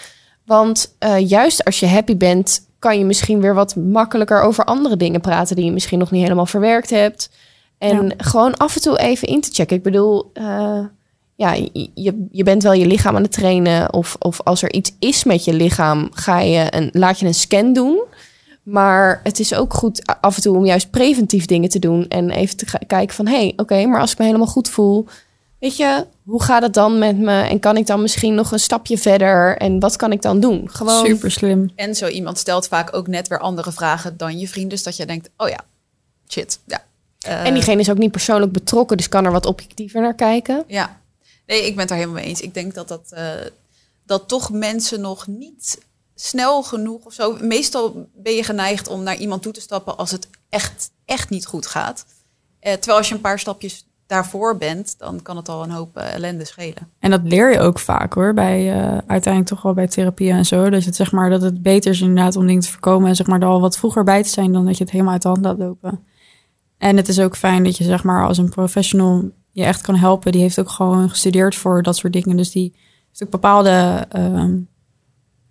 Want 0.47 0.95
eh, 0.99 1.29
juist 1.29 1.65
als 1.65 1.81
je 1.81 1.87
happy 1.87 2.17
bent, 2.17 2.61
kan 2.79 2.99
je 2.99 3.05
misschien 3.05 3.41
weer 3.41 3.55
wat 3.55 3.77
makkelijker 3.77 4.41
over 4.43 4.65
andere 4.65 4.97
dingen 4.97 5.21
praten 5.21 5.57
die 5.57 5.65
je 5.65 5.73
misschien 5.73 5.99
nog 5.99 6.11
niet 6.11 6.23
helemaal 6.23 6.47
verwerkt 6.47 6.91
hebt. 6.91 7.31
En 7.83 8.07
Ja. 8.07 8.15
gewoon 8.17 8.57
af 8.57 8.75
en 8.75 8.81
toe 8.83 8.99
even 8.99 9.29
in 9.29 9.41
te 9.41 9.51
checken. 9.53 9.77
Ik 9.77 9.83
bedoel, 9.83 10.31
eh, 10.33 10.85
ja, 11.35 11.53
je, 11.95 12.27
je 12.31 12.43
bent 12.43 12.63
wel 12.63 12.73
je 12.73 12.87
lichaam 12.87 13.17
aan 13.17 13.23
het 13.23 13.33
trainen. 13.33 13.93
Of, 13.93 14.17
of 14.19 14.41
als 14.43 14.63
er 14.63 14.73
iets 14.73 14.93
is 14.99 15.25
met 15.25 15.45
je 15.45 15.53
lichaam, 15.53 16.09
ga 16.13 16.41
je 16.41 16.67
een, 16.71 16.91
laat 16.93 17.19
je 17.19 17.27
een 17.27 17.35
scan 17.35 17.73
doen. 17.73 18.03
Maar 18.63 19.21
het 19.23 19.39
is 19.41 19.55
ook 19.55 19.75
goed 19.75 20.17
af 20.21 20.37
en 20.37 20.43
toe 20.43 20.57
om 20.57 20.65
juist 20.67 20.91
preventief 20.91 21.47
dingen 21.47 21.69
te 21.69 21.79
doen. 21.79 22.09
En 22.09 22.31
even 22.31 22.57
te 22.57 22.67
kijken 22.87 23.15
van, 23.15 23.27
hé, 23.27 23.37
hey, 23.37 23.53
oké, 23.57 23.87
maar 23.87 24.01
als 24.01 24.13
ik 24.13 24.19
me 24.19 24.25
helemaal 24.25 24.47
goed 24.47 24.69
voel... 24.69 25.07
weet 25.59 25.77
je, 25.77 26.07
hoe 26.25 26.43
gaat 26.43 26.63
het 26.63 26.75
dan 26.75 26.99
met 26.99 27.19
me? 27.19 27.41
En 27.41 27.59
kan 27.61 27.77
ik 27.77 27.87
dan 27.87 28.03
misschien 28.03 28.35
nog 28.35 28.53
een 28.53 28.59
stapje 28.59 28.99
verder? 28.99 29.57
En 29.57 29.81
wat 29.81 29.97
kan 29.97 30.13
ik 30.13 30.23
dan 30.23 30.41
doen? 30.41 30.69
Gewoon 30.71 31.07
Super 31.07 31.31
slim. 31.31 31.71
En 31.75 31.95
zo 31.95 32.07
iemand 32.07 32.39
stelt 32.39 32.69
vaak 32.69 32.97
ook 32.97 33.07
net 33.07 33.29
weer 33.29 33.39
andere 33.39 33.73
vragen 33.73 34.17
dan 34.17 34.39
je 34.39 34.49
vriend. 34.49 34.71
Dus 34.71 34.83
dat 34.83 34.97
je 34.97 35.07
denkt, 35.07 35.31
oh 35.37 35.49
ja, 35.49 35.61
shit. 36.29 36.59
Ja. 36.67 36.85
Eh, 37.23 37.47
En 37.47 37.55
diegene 37.55 37.81
is 37.81 37.91
ook 37.91 37.99
niet 37.99 38.11
persoonlijk 38.11 38.53
betrokken, 38.53 38.97
dus 38.97 39.09
kan 39.09 39.25
er 39.25 39.33
wat 39.33 39.47
objectiever 39.47 40.01
naar 40.01 40.15
kijken. 40.15 40.65
Ja, 40.67 41.01
nee, 41.47 41.59
ik 41.59 41.71
ben 41.71 41.79
het 41.79 41.89
daar 41.89 41.99
helemaal 41.99 42.21
mee 42.21 42.29
eens. 42.29 42.41
Ik 42.41 42.55
denk 42.55 42.75
dat 42.75 42.89
dat, 42.89 43.13
eh, 43.13 43.31
dat 44.07 44.29
toch 44.29 44.51
mensen 44.51 45.01
nog 45.01 45.27
niet 45.27 45.79
snel 46.15 46.63
genoeg 46.63 47.05
of 47.05 47.13
zo. 47.13 47.37
Meestal 47.41 48.09
ben 48.15 48.33
je 48.33 48.45
geneigd 48.45 48.89
om 48.89 49.03
naar 49.03 49.17
iemand 49.17 49.43
toe 49.43 49.53
te 49.53 49.61
stappen 49.61 49.97
als 49.97 50.11
het 50.11 50.29
echt, 50.49 50.91
echt 51.05 51.31
niet 51.31 51.47
goed 51.47 51.67
gaat. 51.67 52.05
Eh, 52.61 52.73
terwijl 52.73 52.99
als 52.99 53.09
je 53.09 53.15
een 53.15 53.21
paar 53.21 53.39
stapjes 53.39 53.87
daarvoor 54.07 54.57
bent, 54.57 54.95
dan 54.99 55.23
kan 55.23 55.37
het 55.37 55.49
al 55.49 55.63
een 55.63 55.71
hoop 55.71 55.97
ellende 55.97 56.45
schelen. 56.45 56.91
En 56.99 57.11
dat 57.11 57.21
leer 57.23 57.53
je 57.53 57.61
ook 57.61 57.79
vaak 57.79 58.13
hoor, 58.13 58.35
bij 58.35 58.73
eh, 58.73 58.99
uiteindelijk 59.07 59.47
toch 59.47 59.63
wel 59.63 59.75
bij 59.75 59.87
therapie 59.87 60.31
en 60.31 60.47
zo. 60.47 60.65
Je 60.65 60.71
het 60.71 60.97
zeg 60.97 61.13
maar 61.13 61.31
dat 61.31 61.43
het 61.43 61.63
beter 61.63 61.91
is 61.91 62.01
inderdaad 62.01 62.37
om 62.37 62.47
dingen 62.47 62.63
te 62.63 62.71
voorkomen 62.71 63.09
en 63.09 63.17
zeg 63.17 63.27
maar 63.27 63.41
er 63.41 63.47
al 63.47 63.61
wat 63.61 63.79
vroeger 63.79 64.05
bij 64.05 64.23
te 64.23 64.29
zijn 64.29 64.53
dan 64.53 64.65
dat 64.65 64.77
je 64.77 64.83
het 64.83 64.93
helemaal 64.93 65.13
uit 65.13 65.23
de 65.23 65.29
hand 65.29 65.45
laat 65.45 65.59
lopen. 65.59 66.05
En 66.83 66.97
het 66.97 67.09
is 67.09 67.21
ook 67.21 67.37
fijn 67.37 67.65
dat 67.65 67.77
je 67.77 67.85
zeg 67.85 68.05
maar 68.05 68.27
als 68.27 68.39
een 68.39 68.49
professional 68.49 69.31
je 69.51 69.65
echt 69.65 69.81
kan 69.81 69.95
helpen. 69.95 70.33
Die 70.33 70.41
heeft 70.41 70.61
ook 70.61 70.71
gewoon 70.71 71.11
gestudeerd 71.11 71.55
voor 71.55 71.83
dat 71.83 71.97
soort 71.97 72.13
dingen. 72.13 72.37
Dus 72.37 72.51
die 72.51 72.75
heeft 73.09 73.23
ook 73.23 73.31
bepaalde, 73.31 74.07
ehm, 74.09 74.57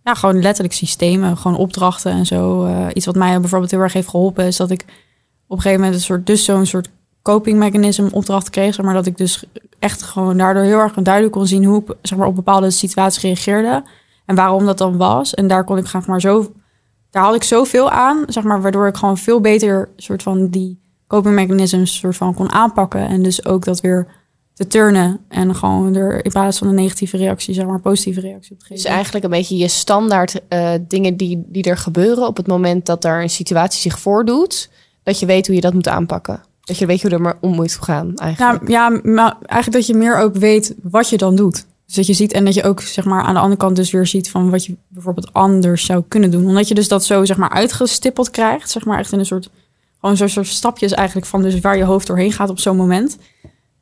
ja, 0.04 0.14
gewoon 0.14 0.42
letterlijk 0.42 0.76
systemen, 0.76 1.38
gewoon 1.38 1.58
opdrachten 1.58 2.12
en 2.12 2.26
zo. 2.26 2.66
Eh, 2.66 2.88
iets 2.94 3.06
wat 3.06 3.16
mij 3.16 3.40
bijvoorbeeld 3.40 3.72
heel 3.72 3.80
erg 3.80 3.94
heeft 3.94 4.08
geholpen 4.08 4.46
is 4.46 4.58
dat 4.58 4.70
ik 4.70 4.82
op 5.48 5.58
een 5.58 5.62
gegeven 5.62 5.80
moment 5.80 6.00
een 6.00 6.06
soort, 6.06 6.26
dus 6.26 6.46
zo'n 6.46 6.66
soort 6.66 6.90
coping 7.22 7.58
mechanism 7.58 8.08
opdracht 8.12 8.50
kreeg. 8.50 8.74
Zeg 8.74 8.86
maar 8.86 8.94
dat 8.94 9.06
ik 9.06 9.18
dus 9.18 9.44
echt 9.80 10.02
gewoon 10.02 10.38
daardoor 10.38 10.64
heel 10.64 10.80
erg 10.80 10.94
duidelijk 10.94 11.34
kon 11.34 11.48
zien 11.48 11.66
hoe 11.66 11.82
ik 11.82 11.96
zeg 12.02 12.18
maar, 12.18 12.28
op 12.28 12.36
bepaalde 12.36 12.72
situaties 12.72 13.22
reageerde. 13.22 13.84
En 14.26 14.36
waarom 14.36 14.66
dat 14.66 14.78
dan 14.78 14.98
was. 14.98 15.34
En 15.34 15.48
daar 15.48 15.64
kon 15.64 15.78
ik 15.78 15.88
zeg 15.88 16.08
maar 16.08 16.22
zo, 16.22 16.54
daar 17.10 17.24
had 17.24 17.36
ik 17.36 17.44
zoveel 17.44 17.90
aan, 17.90 18.24
zeg 18.28 18.44
maar, 18.44 18.62
waardoor 18.62 18.88
ik 18.88 18.96
gewoon 18.96 19.18
veel 19.18 19.42
beter 19.42 19.90
soort 19.96 20.24
van 20.24 20.48
die 20.48 20.81
coping 21.12 21.36
mechanisms 21.36 21.98
soort 21.98 22.16
van 22.16 22.34
kon 22.34 22.52
aanpakken. 22.52 23.08
En 23.08 23.24
dus 23.24 23.46
ook 23.46 23.66
dat 23.66 23.82
weer 23.82 24.08
te 24.54 24.68
turnen. 24.68 25.20
En 25.28 25.56
gewoon 25.56 25.96
er 25.96 26.26
in 26.26 26.32
plaats 26.32 26.58
van 26.58 26.68
een 26.68 26.76
negatieve 26.76 27.18
reactie, 27.18 27.54
zeg 27.54 27.66
maar, 27.66 27.80
positieve 27.80 28.20
reactie 28.20 28.52
op 28.52 28.60
te 28.60 28.66
geven. 28.66 28.84
Dus 28.84 28.94
eigenlijk 28.94 29.26
een 29.26 29.32
beetje 29.32 29.58
je 29.58 29.68
standaard 29.68 30.42
eh, 30.48 30.72
dingen 30.88 31.18
die, 31.18 31.44
die 31.48 31.64
er 31.64 31.78
gebeuren 31.78 32.28
op 32.28 32.38
het 32.38 32.48
moment 32.48 32.86
dat 32.86 33.06
er 33.06 33.22
een 33.22 33.30
situatie 33.30 33.82
zich 33.82 34.00
voordoet, 34.00 34.70
dat 35.04 35.20
je 35.20 35.26
weet 35.26 35.46
hoe 35.46 35.56
je 35.56 35.62
dat 35.62 35.74
moet 35.74 35.88
aanpakken. 35.88 36.42
Dat 36.62 36.78
je 36.78 36.86
weet 36.86 37.02
hoe 37.02 37.12
er 37.12 37.22
maar 37.22 37.38
om 37.42 37.56
moet 37.56 37.78
gaan 37.82 38.16
eigenlijk. 38.16 38.70
Ja, 38.70 38.90
ja, 38.90 39.00
maar 39.04 39.38
eigenlijk 39.40 39.72
dat 39.72 39.88
je 39.88 39.94
meer 39.94 40.18
ook 40.18 40.36
weet 40.36 40.76
wat 40.82 41.10
je 41.10 41.18
dan 41.18 41.36
doet. 41.36 41.66
Dus 41.86 41.96
dat 41.96 42.06
je 42.06 42.14
ziet 42.14 42.34
en 42.34 42.46
dat 42.46 42.54
je 42.54 42.64
ook 42.64 42.82
zeg 42.82 43.06
maar 43.06 43.24
aan 43.24 43.34
de 43.34 43.40
andere 43.40 43.60
kant 43.60 43.76
dus 43.76 43.92
weer 43.92 44.08
ziet 44.08 44.30
van 44.30 44.50
wat 44.50 44.66
je 44.66 44.76
bijvoorbeeld 44.88 45.34
anders 45.34 45.86
zou 45.86 46.04
kunnen 46.08 46.32
doen. 46.32 46.48
Omdat 46.48 46.68
je 46.68 46.74
dus 46.74 46.88
dat 46.88 47.06
zo 47.06 47.26
zeg 47.26 47.38
maar 47.38 47.50
uitgestippeld 47.50 48.32
krijgt, 48.32 48.70
zeg 48.70 48.86
maar 48.86 49.00
echt 49.00 49.12
in 49.12 49.20
een 49.20 49.26
soort 49.26 49.50
gewoon 50.02 50.18
zo'n 50.18 50.30
soort 50.30 50.48
stapjes 50.48 50.92
eigenlijk 50.92 51.28
van 51.28 51.42
dus 51.42 51.60
waar 51.60 51.78
je 51.78 51.84
hoofd 51.84 52.08
doorheen 52.08 52.32
gaat 52.32 52.50
op 52.50 52.60
zo'n 52.60 52.78
moment. 52.78 53.18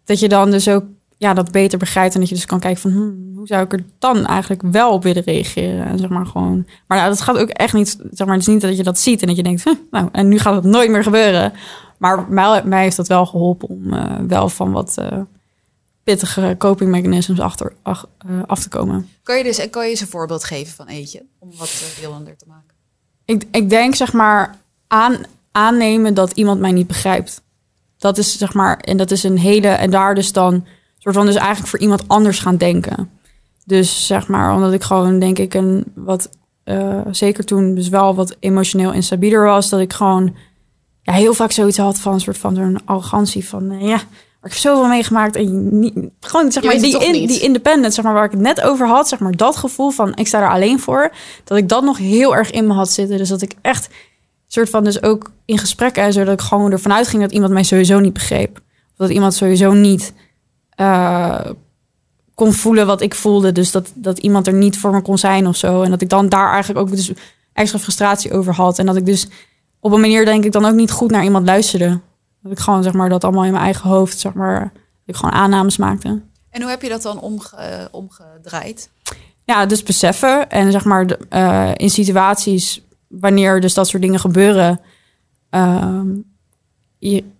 Dat 0.03 0.20
je 0.20 0.30
dan 0.30 0.51
dus 0.51 0.67
ook 0.67 0.84
ja, 1.17 1.34
dat 1.34 1.51
beter 1.51 1.78
begrijpt 1.80 2.13
en 2.13 2.20
dat 2.20 2.30
je 2.30 2.36
dus 2.36 2.45
kan 2.45 2.59
kijken 2.59 2.82
van 2.82 2.91
hmm, 2.91 3.32
hoe 3.36 3.47
zou 3.47 3.63
ik 3.63 3.74
er 3.74 3.84
dan 3.99 4.26
eigenlijk 4.26 4.61
wel 4.61 4.91
op 4.93 5.03
willen 5.03 5.24
reageren 5.24 5.86
en 5.86 5.99
zeg 5.99 6.09
maar 6.09 6.26
gewoon. 6.26 6.67
Maar 6.88 6.97
nou, 6.97 7.09
dat 7.09 7.22
gaat 7.22 7.38
ook 7.38 7.49
echt 7.49 7.74
niet 7.74 7.97
zeg 8.11 8.28
maar 8.28 8.36
het 8.36 8.47
is 8.47 8.53
niet 8.53 8.61
dat 8.61 8.78
je 8.78 8.84
dat 8.84 8.99
ziet 8.99 9.22
en 9.22 9.28
dat 9.28 9.36
je 9.36 9.43
denkt 9.43 9.63
huh, 9.63 9.74
nou 9.91 10.09
en 10.11 10.28
nu 10.28 10.39
gaat 10.39 10.55
het 10.55 10.63
nooit 10.63 10.89
meer 10.89 11.03
gebeuren. 11.03 11.53
Maar 11.97 12.26
mij, 12.30 12.63
mij 12.63 12.82
heeft 12.82 12.95
dat 12.95 13.07
wel 13.07 13.26
geholpen 13.26 13.67
om 13.67 13.93
eh, 13.93 14.15
wel 14.28 14.49
van 14.49 14.72
wat 14.72 14.97
eh, 14.97 15.22
pittige 16.03 16.55
coping 16.57 16.91
mechanisms 16.91 17.39
achter, 17.39 17.74
ach- 17.82 18.09
eh, 18.17 18.43
af 18.45 18.61
te 18.61 18.70
komen. 18.70 19.09
Kan 19.24 19.38
je, 19.38 19.43
dus, 19.43 19.70
kan 19.70 19.84
je 19.84 19.89
eens 19.89 20.01
een 20.01 20.07
voorbeeld 20.07 20.43
geven 20.43 20.74
van 20.74 20.88
eentje? 20.88 21.26
Om 21.39 21.49
wat 21.57 21.82
uh, 21.84 22.01
beeldender 22.01 22.38
te 22.38 22.45
maken. 22.47 22.76
Ik, 23.26 23.43
ik 23.51 23.70
denk 23.70 23.95
zeg 23.95 24.13
maar 24.13 24.57
aan, 24.88 25.26
aannemen 25.52 26.14
dat 26.14 26.32
iemand 26.32 26.60
mij 26.60 26.72
niet 26.72 26.88
begrijpt. 26.88 27.41
Dat 27.97 28.18
is 28.18 28.38
zeg 28.38 28.54
maar, 28.54 28.78
en 28.78 28.97
dat 28.97 29.12
is 29.12 29.24
een 29.24 29.38
hele, 29.38 29.68
en 29.68 29.89
daar 29.89 30.16
dus 30.16 30.32
dan 30.32 30.66
soort 30.97 31.16
van 31.16 31.26
dus 31.26 31.36
eigenlijk 31.36 31.68
voor 31.68 31.80
iemand 31.80 32.08
anders 32.08 32.39
gaan 32.39 32.58
denken. 32.58 33.10
Dus 33.66 34.08
zeg 34.08 34.28
maar, 34.28 34.56
omdat 34.56 34.74
ik 34.74 34.84
gewoon 34.84 35.20
denk 35.20 35.38
ik 35.38 35.54
een 35.54 35.84
wat, 35.95 36.30
eh, 36.64 37.02
zeker 37.12 37.45
toen 37.45 37.76
dus 37.76 37.89
wel 37.89 38.16
wat 38.16 38.36
emotioneel 38.39 38.91
instabieler 38.91 39.45
was, 39.45 39.70
dat 39.70 39.80
ik 39.80 39.93
gewoon 39.93 40.36
ja, 41.02 41.14
heel 41.14 41.34
vaak 41.34 41.52
zoiets 41.52 41.78
had 41.78 42.00
van 42.00 42.14
een 42.14 42.20
soort 42.20 42.38
van 42.38 42.56
zo'n 42.56 42.80
arrogantie 42.86 43.47
van 43.47 43.72
eh, 43.72 43.82
ja, 43.82 44.02
maar 44.39 44.50
ik 44.50 44.58
heb 44.58 44.62
zoveel 44.62 44.88
meegemaakt 44.88 45.36
en 45.36 45.80
niet, 45.80 45.93
gewoon 46.20 46.52
zeg 46.52 46.64
maar 46.64 46.78
die, 46.78 47.06
in, 47.06 47.28
die 47.28 47.39
independence, 47.39 47.95
zeg 47.95 48.04
maar 48.04 48.14
waar 48.14 48.26
ik 48.26 48.32
het 48.32 48.39
net 48.39 48.62
over 48.62 48.88
had, 48.88 49.08
zeg 49.08 49.20
maar 49.20 49.36
dat 49.36 49.56
gevoel 49.56 49.89
van 49.89 50.16
ik 50.16 50.28
sta 50.28 50.41
er 50.41 50.52
alleen 50.52 50.80
voor, 50.80 51.12
dat 51.43 51.58
ik 51.58 51.70
dat 51.70 51.84
nog 51.84 51.97
heel 51.97 52.36
erg 52.36 52.52
in 52.52 52.68
me 52.68 52.74
had 52.74 52.91
zitten. 52.91 53.18
Dus 53.18 53.30
dat 53.30 53.41
ik 53.41 53.56
echt 53.62 53.89
soort 54.52 54.70
van 54.70 54.84
dus 54.84 55.04
ook 55.04 55.32
in 55.45 55.58
gesprekken 55.58 56.04
en 56.04 56.14
zo 56.14 56.24
dat 56.24 56.34
ik 56.34 56.41
gewoon 56.41 56.72
ervan 56.72 56.93
uitging 56.93 57.22
dat 57.22 57.32
iemand 57.32 57.54
mij 57.54 57.64
sowieso 57.64 58.00
niet 58.00 58.14
begreep, 58.14 58.58
of 58.58 58.97
dat 58.97 59.10
iemand 59.10 59.34
sowieso 59.34 59.72
niet 59.72 60.14
eh, 60.70 61.45
kon 62.36 62.54
voelen 62.54 62.86
wat 62.86 63.02
ik 63.02 63.16
voelde, 63.16 63.52
dus 63.52 63.72
dat 63.72 63.91
dat 63.95 64.18
iemand 64.18 64.47
er 64.47 64.54
niet 64.54 64.78
voor 64.78 64.91
me 64.91 65.02
kon 65.02 65.18
zijn 65.18 65.47
of 65.47 65.56
zo, 65.56 65.82
en 65.82 65.89
dat 65.89 66.02
ik 66.02 66.10
dan 66.10 66.30
daar 66.30 66.52
eigenlijk 66.52 66.80
ook 66.80 66.95
dus 66.95 67.12
extra 67.54 67.80
frustratie 67.80 68.34
over 68.34 68.54
had 68.54 68.80
en 68.80 68.86
dat 68.86 68.95
ik 68.95 69.06
dus 69.06 69.28
op 69.80 69.91
een 69.91 70.00
manier 70.00 70.26
denk 70.26 70.43
ik 70.43 70.52
dan 70.52 70.66
ook 70.66 70.74
niet 70.74 70.91
goed 70.91 71.12
naar 71.12 71.24
iemand 71.24 71.45
luisterde. 71.45 72.00
Dat 72.41 72.52
ik 72.52 72.60
gewoon 72.60 72.84
zeg 72.84 72.93
maar 72.93 73.10
dat 73.10 73.24
allemaal 73.24 73.43
in 73.43 73.52
mijn 73.52 73.64
eigen 73.64 73.89
hoofd 73.89 74.20
zeg 74.20 74.34
maar 74.34 74.60
dat 74.62 74.72
ik 75.06 75.16
gewoon 75.16 75.34
aannames 75.34 75.78
maakte. 75.78 76.22
En 76.50 76.62
hoe 76.62 76.70
heb 76.70 76.82
je 76.82 76.89
dat 76.89 77.02
dan 77.02 77.20
omge, 77.20 77.88
omgedraaid? 77.91 78.89
Ja, 79.43 79.66
dus 79.66 79.84
beseffen 79.84 80.50
en 80.50 80.72
zeg 80.72 80.86
maar 80.86 81.18
eh, 81.30 81.72
in 81.76 81.89
situaties 81.89 82.82
wanneer 83.10 83.62
dus 83.62 83.74
dat 83.74 83.88
soort 83.88 84.03
dingen 84.03 84.20
gebeuren. 84.20 84.80
ehm, 85.49 86.07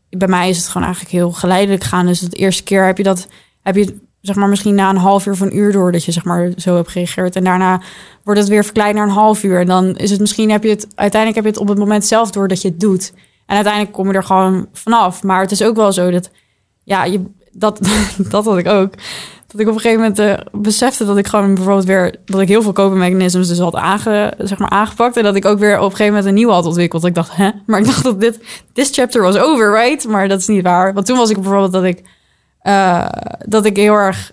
bij 0.10 0.28
mij 0.28 0.50
is 0.50 0.58
het 0.58 0.68
gewoon 0.68 0.84
eigenlijk 0.84 1.16
heel 1.16 1.32
geleidelijk 1.32 1.84
gaan. 1.84 2.06
Dus 2.06 2.20
de 2.20 2.38
eerste 2.38 2.64
keer 2.64 2.86
heb 2.86 2.98
je 2.98 3.04
dat, 3.04 3.28
heb 3.62 3.76
je 3.76 3.98
zeg 4.22 4.36
maar 4.36 4.50
misschien 4.50 4.76
na 4.76 4.90
een 4.90 4.98
half 4.98 5.26
uur 5.26 5.34
of 5.34 5.40
een 5.40 5.58
uur 5.58 5.72
door 5.72 5.92
dat 5.92 6.04
je 6.04 6.12
zeg 6.12 6.24
maar 6.24 6.52
zo 6.58 6.76
hebt 6.76 6.90
gereageerd. 6.90 7.36
En 7.36 7.44
daarna 7.44 7.82
wordt 8.24 8.40
het 8.40 8.50
weer 8.50 8.64
verkleind 8.64 8.96
naar 8.96 9.08
een 9.08 9.14
half 9.14 9.44
uur. 9.44 9.60
En 9.60 9.68
dan 9.68 9.96
is 9.96 10.12
het 10.12 10.20
misschien 10.20 10.52
heb 10.52 10.64
je 10.64 10.70
het 10.70 10.88
uiteindelijk 10.96 11.36
heb 11.36 11.54
je 11.54 11.60
het 11.60 11.70
op 11.70 11.76
het 11.76 11.78
moment 11.78 12.06
zelf 12.06 12.32
door 12.32 12.48
dat 12.48 12.62
je 12.62 12.68
het 12.68 12.80
doet. 12.80 13.14
En 13.46 13.56
uiteindelijk 13.56 13.94
kom 13.94 14.08
je 14.08 14.14
er 14.14 14.24
gewoon 14.24 14.68
vanaf. 14.74 15.24
Maar 15.24 15.42
het 15.42 15.52
is 15.52 15.64
ook 15.64 15.76
wel 15.76 15.92
zo 15.92 16.12
dat 16.12 16.32
ja, 16.84 17.04
je, 17.04 17.22
dat, 17.52 17.80
dat 18.32 18.46
had 18.46 18.58
ik 18.58 18.68
ook. 18.68 18.94
Dat 19.52 19.62
ik 19.62 19.68
op 19.68 19.74
een 19.74 19.80
gegeven 19.80 20.02
moment 20.02 20.20
eh, 20.20 20.46
besefte 20.52 21.06
dat 21.06 21.18
ik 21.18 21.28
gewoon 21.28 21.54
bijvoorbeeld 21.56 21.86
weer... 21.86 22.16
dat 22.26 22.40
ik 22.40 22.48
heel 22.48 22.62
veel 22.62 22.74
coping 22.74 23.00
mechanisms 23.00 23.48
dus 23.48 23.60
had 23.60 23.76
aange, 23.76 24.34
zeg 24.38 24.58
maar, 24.58 24.70
aangepakt. 24.70 25.18
En 25.18 25.24
dat 25.24 25.36
ik 25.36 25.46
ook 25.46 25.60
weer 25.60 25.78
op 25.78 25.84
een 25.84 25.90
gegeven 25.90 26.08
moment 26.08 26.26
een 26.26 26.34
nieuwe 26.34 26.54
had 26.54 26.66
ontwikkeld. 26.66 27.06
Ik 27.06 27.16
dacht, 27.16 27.36
hè? 27.36 27.50
Maar 27.66 27.80
ik 27.80 27.86
dacht 27.86 28.04
dat 28.04 28.20
dit... 28.22 28.40
This 28.74 28.90
chapter 28.92 29.22
was 29.22 29.38
over, 29.38 29.72
right? 29.72 30.08
Maar 30.08 30.28
dat 30.28 30.40
is 30.40 30.48
niet 30.48 30.64
waar. 30.64 30.94
Want 30.94 31.06
toen 31.06 31.18
was 31.18 31.30
ik 31.30 31.36
bijvoorbeeld 31.36 31.72
dat 31.72 31.84
ik... 31.84 32.04
eh, 32.62 33.06
dat 33.46 33.66
ik 33.66 33.76
heel 33.76 33.94
erg 33.94 34.32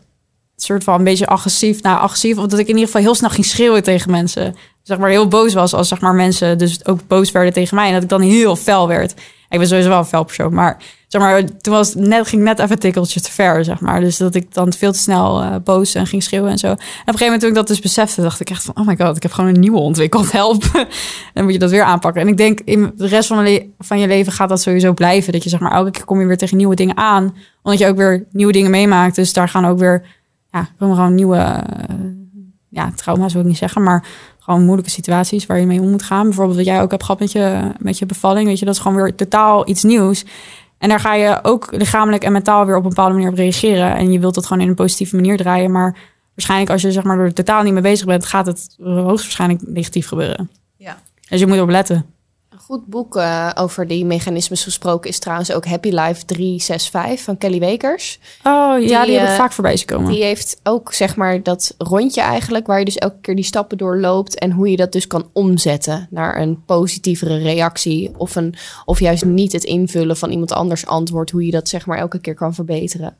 soort 0.56 0.84
van 0.84 0.94
een 0.94 1.04
beetje 1.04 1.26
agressief... 1.26 1.82
Nou, 1.82 1.98
agressief. 2.00 2.38
Of 2.38 2.46
dat 2.46 2.58
ik 2.58 2.66
in 2.66 2.74
ieder 2.74 2.86
geval 2.86 3.02
heel 3.02 3.14
snel 3.14 3.30
ging 3.30 3.46
schreeuwen 3.46 3.82
tegen 3.82 4.10
mensen. 4.10 4.54
Zeg 4.82 4.98
maar 4.98 5.10
heel 5.10 5.28
boos 5.28 5.54
was 5.54 5.74
als 5.74 5.88
zeg 5.88 6.00
maar 6.00 6.14
mensen 6.14 6.58
dus 6.58 6.86
ook 6.86 7.00
boos 7.06 7.32
werden 7.32 7.52
tegen 7.52 7.76
mij. 7.76 7.86
En 7.86 7.92
dat 7.92 8.02
ik 8.02 8.08
dan 8.08 8.20
heel 8.20 8.56
fel 8.56 8.88
werd. 8.88 9.14
Ik 9.48 9.58
ben 9.58 9.68
sowieso 9.68 9.88
wel 9.88 9.98
een 9.98 10.04
fel 10.04 10.24
persoon, 10.24 10.54
maar 10.54 10.76
zeg 11.08 11.20
maar, 11.20 11.44
toen 11.44 11.72
was 11.74 11.94
net, 11.94 12.28
ging 12.28 12.42
net 12.42 12.58
even 12.58 12.72
een 12.72 12.78
tikkeltje 12.78 13.20
te 13.20 13.32
ver, 13.32 13.64
zeg 13.64 13.80
maar. 13.80 14.00
Dus 14.00 14.16
dat 14.16 14.34
ik 14.34 14.54
dan 14.54 14.72
veel 14.72 14.92
te 14.92 14.98
snel 14.98 15.42
eh, 15.42 15.54
boos 15.64 15.94
en 15.94 16.06
ging 16.06 16.22
schreeuwen 16.22 16.50
en 16.50 16.58
zo. 16.58 16.66
En 16.66 16.72
op 16.72 16.78
een 16.78 16.94
gegeven 17.04 17.24
moment 17.24 17.40
toen 17.40 17.50
ik 17.50 17.56
dat 17.56 17.66
dus 17.66 17.80
besefte, 17.80 18.22
dacht 18.22 18.40
ik 18.40 18.50
echt 18.50 18.62
van, 18.62 18.76
oh 18.76 18.86
my 18.86 18.96
god, 18.96 19.16
ik 19.16 19.22
heb 19.22 19.32
gewoon 19.32 19.54
een 19.54 19.60
nieuwe 19.60 19.78
ontwikkeld, 19.78 20.32
help. 20.32 20.62
dan 21.34 21.44
moet 21.44 21.52
je 21.52 21.58
dat 21.58 21.70
weer 21.70 21.82
aanpakken. 21.82 22.22
En 22.22 22.28
ik 22.28 22.36
denk, 22.36 22.60
in 22.60 22.92
de 22.96 23.06
rest 23.06 23.28
van, 23.28 23.60
van 23.78 23.98
je 23.98 24.06
leven 24.06 24.32
gaat 24.32 24.48
dat 24.48 24.60
sowieso 24.60 24.92
blijven. 24.92 25.32
Dat 25.32 25.42
je 25.42 25.48
zeg 25.48 25.60
maar, 25.60 25.72
elke 25.72 25.90
keer 25.90 26.04
kom 26.04 26.20
je 26.20 26.26
weer 26.26 26.36
tegen 26.36 26.56
nieuwe 26.56 26.74
dingen 26.74 26.96
aan, 26.96 27.36
omdat 27.62 27.80
je 27.80 27.86
ook 27.86 27.96
weer 27.96 28.24
nieuwe 28.30 28.52
dingen 28.52 28.70
meemaakt. 28.70 29.14
Dus 29.14 29.32
daar 29.32 29.48
gaan 29.48 29.66
ook 29.66 29.78
weer, 29.78 30.06
ja, 30.50 30.68
gewoon 30.78 31.14
nieuwe, 31.14 31.36
eh, 31.36 31.94
ja, 32.68 32.90
trauma's 32.94 33.32
wil 33.32 33.42
ik 33.42 33.48
niet 33.48 33.56
zeggen, 33.56 33.82
maar 33.82 34.04
gewoon 34.46 34.64
moeilijke 34.64 34.90
situaties 34.90 35.46
waar 35.46 35.60
je 35.60 35.66
mee 35.66 35.80
om 35.80 35.90
moet 35.90 36.02
gaan. 36.02 36.24
Bijvoorbeeld 36.24 36.56
wat 36.56 36.66
jij 36.66 36.82
ook 36.82 36.90
hebt 36.90 37.02
gehad 37.02 37.20
met 37.20 37.32
je, 37.32 37.72
met 37.78 37.98
je 37.98 38.06
bevalling. 38.06 38.46
Weet 38.46 38.58
je, 38.58 38.64
dat 38.64 38.74
is 38.74 38.80
gewoon 38.80 38.96
weer 38.96 39.14
totaal 39.14 39.68
iets 39.68 39.82
nieuws. 39.82 40.24
En 40.78 40.88
daar 40.88 41.00
ga 41.00 41.14
je 41.14 41.38
ook 41.42 41.68
lichamelijk 41.70 42.24
en 42.24 42.32
mentaal 42.32 42.66
weer 42.66 42.76
op 42.76 42.82
een 42.82 42.88
bepaalde 42.88 43.14
manier 43.14 43.28
op 43.28 43.34
reageren. 43.36 43.96
En 43.96 44.12
je 44.12 44.18
wilt 44.18 44.36
het 44.36 44.46
gewoon 44.46 44.62
in 44.62 44.68
een 44.68 44.74
positieve 44.74 45.14
manier 45.14 45.36
draaien. 45.36 45.70
Maar 45.70 45.96
waarschijnlijk 46.34 46.70
als 46.70 46.82
je 46.82 46.92
zeg 46.92 47.02
maar, 47.04 47.18
er 47.18 47.34
totaal 47.34 47.62
niet 47.62 47.72
mee 47.72 47.82
bezig 47.82 48.06
bent, 48.06 48.26
gaat 48.26 48.46
het 48.46 48.76
hoogstwaarschijnlijk 48.78 49.62
negatief 49.66 50.08
gebeuren. 50.08 50.50
Ja. 50.76 50.98
Dus 51.28 51.40
je 51.40 51.46
moet 51.46 51.56
erop 51.56 51.68
letten. 51.68 52.06
Goed 52.66 52.86
boek 52.86 53.16
eh, 53.16 53.50
over 53.54 53.86
die 53.86 54.04
mechanismes 54.04 54.62
gesproken 54.62 55.10
is 55.10 55.18
trouwens 55.18 55.52
ook 55.52 55.64
Happy 55.64 55.88
Life 55.88 56.24
365 56.24 57.20
van 57.20 57.38
Kelly 57.38 57.58
Wekers. 57.58 58.18
Oh 58.42 58.52
ja, 58.52 58.78
die, 58.78 58.86
Die, 58.86 58.96
heb 58.96 59.26
ik 59.26 59.32
eh, 59.32 59.36
vaak 59.36 59.52
voorbij 59.52 59.76
zien 59.76 59.86
komen. 59.86 60.12
Die 60.12 60.22
heeft 60.22 60.60
ook 60.62 60.92
zeg 60.92 61.16
maar 61.16 61.42
dat 61.42 61.74
rondje 61.78 62.20
eigenlijk, 62.20 62.66
waar 62.66 62.78
je 62.78 62.84
dus 62.84 62.96
elke 62.96 63.20
keer 63.20 63.34
die 63.34 63.44
stappen 63.44 63.78
doorloopt 63.78 64.38
en 64.38 64.50
hoe 64.50 64.70
je 64.70 64.76
dat 64.76 64.92
dus 64.92 65.06
kan 65.06 65.30
omzetten 65.32 66.06
naar 66.10 66.40
een 66.40 66.64
positievere 66.64 67.38
reactie 67.38 68.10
of, 68.16 68.36
een, 68.36 68.54
of 68.84 69.00
juist 69.00 69.24
niet 69.24 69.52
het 69.52 69.64
invullen 69.64 70.16
van 70.16 70.30
iemand 70.30 70.52
anders 70.52 70.86
antwoord, 70.86 71.30
hoe 71.30 71.44
je 71.44 71.50
dat 71.50 71.68
zeg 71.68 71.86
maar 71.86 71.98
elke 71.98 72.18
keer 72.18 72.34
kan 72.34 72.54
verbeteren. 72.54 73.16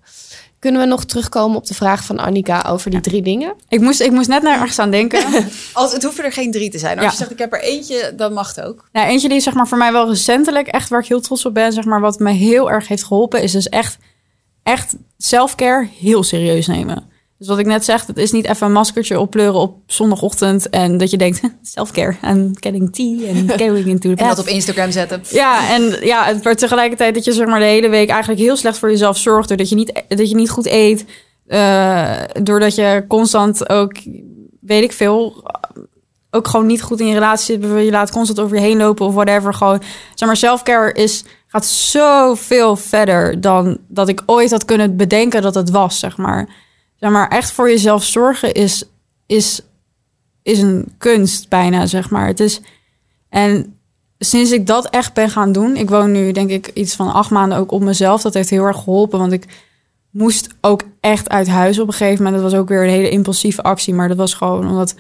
Kunnen 0.59 0.81
we 0.81 0.87
nog 0.87 1.05
terugkomen 1.05 1.57
op 1.57 1.67
de 1.67 1.75
vraag 1.75 2.05
van 2.05 2.19
Annika 2.19 2.65
over 2.69 2.91
die 2.91 3.01
drie 3.01 3.23
dingen? 3.23 3.55
Ik 3.69 3.81
moest, 3.81 4.01
ik 4.01 4.11
moest 4.11 4.29
net 4.29 4.43
naar 4.43 4.59
ergens 4.61 4.79
aan 4.79 4.91
denken. 4.91 5.25
Als, 5.73 5.93
het 5.93 6.03
hoeven 6.03 6.25
er 6.25 6.33
geen 6.33 6.51
drie 6.51 6.71
te 6.71 6.79
zijn. 6.79 6.97
Als 6.99 7.05
Ja. 7.05 7.11
je 7.11 7.17
zegt, 7.17 7.31
ik 7.31 7.39
heb 7.39 7.53
er 7.53 7.61
eentje, 7.63 8.13
dan 8.17 8.33
mag 8.33 8.55
het 8.55 8.65
ook. 8.65 8.89
Nou, 8.93 9.07
eentje 9.09 9.29
die 9.29 9.41
zeg 9.41 9.55
maar 9.55 9.69
voor 9.69 9.79
mij 9.79 9.93
wel 9.93 10.09
recentelijk 10.09 10.67
echt 10.67 10.89
waar 10.89 11.01
ik 11.01 11.07
heel 11.07 11.21
trots 11.21 11.45
op 11.47 11.55
ben, 11.55 11.73
zeg 11.73 11.85
maar 11.85 12.01
wat 12.01 12.19
me 12.19 12.31
heel 12.33 12.71
erg 12.71 12.89
heeft 12.89 13.05
geholpen, 13.05 13.43
is 13.43 13.53
dus 13.53 13.69
echt, 13.69 13.99
echt 14.63 14.95
self-care 15.19 15.89
heel 16.01 16.23
serieus 16.23 16.67
nemen. 16.67 17.11
Dus 17.39 17.49
wat 17.49 17.59
ik 17.59 17.67
net 17.67 17.85
zeg, 17.85 18.07
het 18.07 18.17
is 18.19 18.33
niet 18.33 18.47
even 18.49 18.67
een 18.67 18.73
maskertje 18.73 19.21
oppleuren 19.21 19.61
op 19.61 19.77
zondagochtend 19.87 20.69
en 20.71 20.99
dat 20.99 21.11
je 21.11 21.17
denkt, 21.17 21.41
self-care, 21.63 22.17
I'm 22.25 22.51
getting 22.61 22.93
tea 22.95 23.29
and 23.35 23.53
going 23.63 23.87
into 23.87 24.01
the 24.01 24.23
En 24.23 24.27
dat 24.27 24.37
bath. 24.37 24.39
op 24.39 24.47
Instagram 24.47 24.91
zetten. 24.91 25.21
Ja, 25.31 25.71
en 25.75 25.83
ja, 26.07 26.25
het 26.25 26.43
wordt 26.43 26.59
tegelijkertijd 26.59 27.15
dat 27.15 27.25
je 27.25 27.33
zeg 27.33 27.47
maar 27.47 27.59
de 27.59 27.65
hele 27.65 27.89
week 27.89 28.09
eigenlijk 28.09 28.41
heel 28.41 28.57
slecht 28.57 28.79
voor 28.79 28.91
jezelf 28.91 29.17
zorgt. 29.19 29.49
Doordat 29.49 29.69
je 29.69 29.75
niet, 29.75 30.03
dat 30.09 30.29
je 30.31 30.35
niet 30.37 30.51
goed 30.51 30.67
eet. 30.67 31.05
eh, 31.47 32.21
doordat 32.43 32.75
je 32.75 33.05
constant 33.09 33.69
ook, 33.69 33.93
weet 34.61 34.83
ik 34.83 34.93
veel, 34.93 35.45
ook 36.31 36.49
gewoon 36.49 36.67
niet 36.67 36.83
goed 36.83 37.01
in 37.01 37.07
je 37.07 37.15
relatie 37.15 37.45
zit. 37.47 37.59
Bijvoorbeeld, 37.61 37.89
Je 37.89 37.95
laat 37.95 38.11
constant 38.11 38.41
over 38.41 38.57
je 38.57 38.63
heen 38.63 38.77
lopen 38.77 39.07
of 39.07 39.15
whatever. 39.15 39.55
Gewoon, 39.55 39.83
zeg 40.15 40.29
maar, 40.29 40.37
self-care 40.37 40.93
is, 40.93 41.25
gaat 41.47 41.67
zoveel 41.67 42.77
verder 42.77 43.41
dan 43.41 43.79
dat 43.89 44.09
ik 44.09 44.23
ooit 44.27 44.51
had 44.51 44.65
kunnen 44.65 44.97
bedenken 44.97 45.43
dat 45.43 45.55
het 45.55 45.71
was, 45.71 45.99
zeg 45.99 46.17
maar. 46.17 46.49
Zeg 46.97 47.11
maar, 47.11 47.29
echt 47.29 47.51
voor 47.51 47.69
jezelf 47.69 48.05
zorgen 48.05 48.53
is, 48.53 48.85
is, 49.27 49.61
is 50.43 50.61
een 50.61 50.95
kunst 50.99 51.49
bijna, 51.49 51.87
zeg 51.87 52.11
maar. 52.11 52.27
Het 52.27 52.41
is, 52.41 52.61
en 53.29 53.79
sinds 54.19 54.51
ik 54.51 54.67
dat 54.67 54.89
echt 54.89 55.15
ben 55.15 55.31
gaan 55.31 55.53
doen, 55.53 55.77
ik 55.77 55.91
woon 55.91 56.13
nu 56.13 56.33
denk 56.33 56.51
ik 56.51 56.71
iets 56.75 56.95
van 56.95 57.13
acht 57.13 57.31
maanden 57.31 57.59
ook 57.59 57.71
op 57.71 57.83
mezelf. 57.83 58.23
Dat 58.23 58.35
heeft 58.35 58.51
heel 58.51 58.65
erg 58.65 58.77
geholpen, 58.77 59.19
want 59.19 59.33
ik 59.33 59.47
moest 60.11 60.49
ook 60.61 60.83
echt 61.01 61.29
uit 61.29 61.49
huis 61.49 61.79
op 61.79 61.87
een 61.87 61.93
gegeven 61.93 62.25
moment. 62.25 62.43
Dat 62.43 62.53
was 62.53 62.61
ook 62.61 62.69
weer 62.69 62.83
een 62.83 62.91
hele 62.91 63.11
impulsieve 63.11 63.63
actie, 63.63 63.95
maar 63.95 64.09
dat 64.09 64.17
was 64.17 64.35
gewoon 64.35 64.69
omdat 64.69 64.95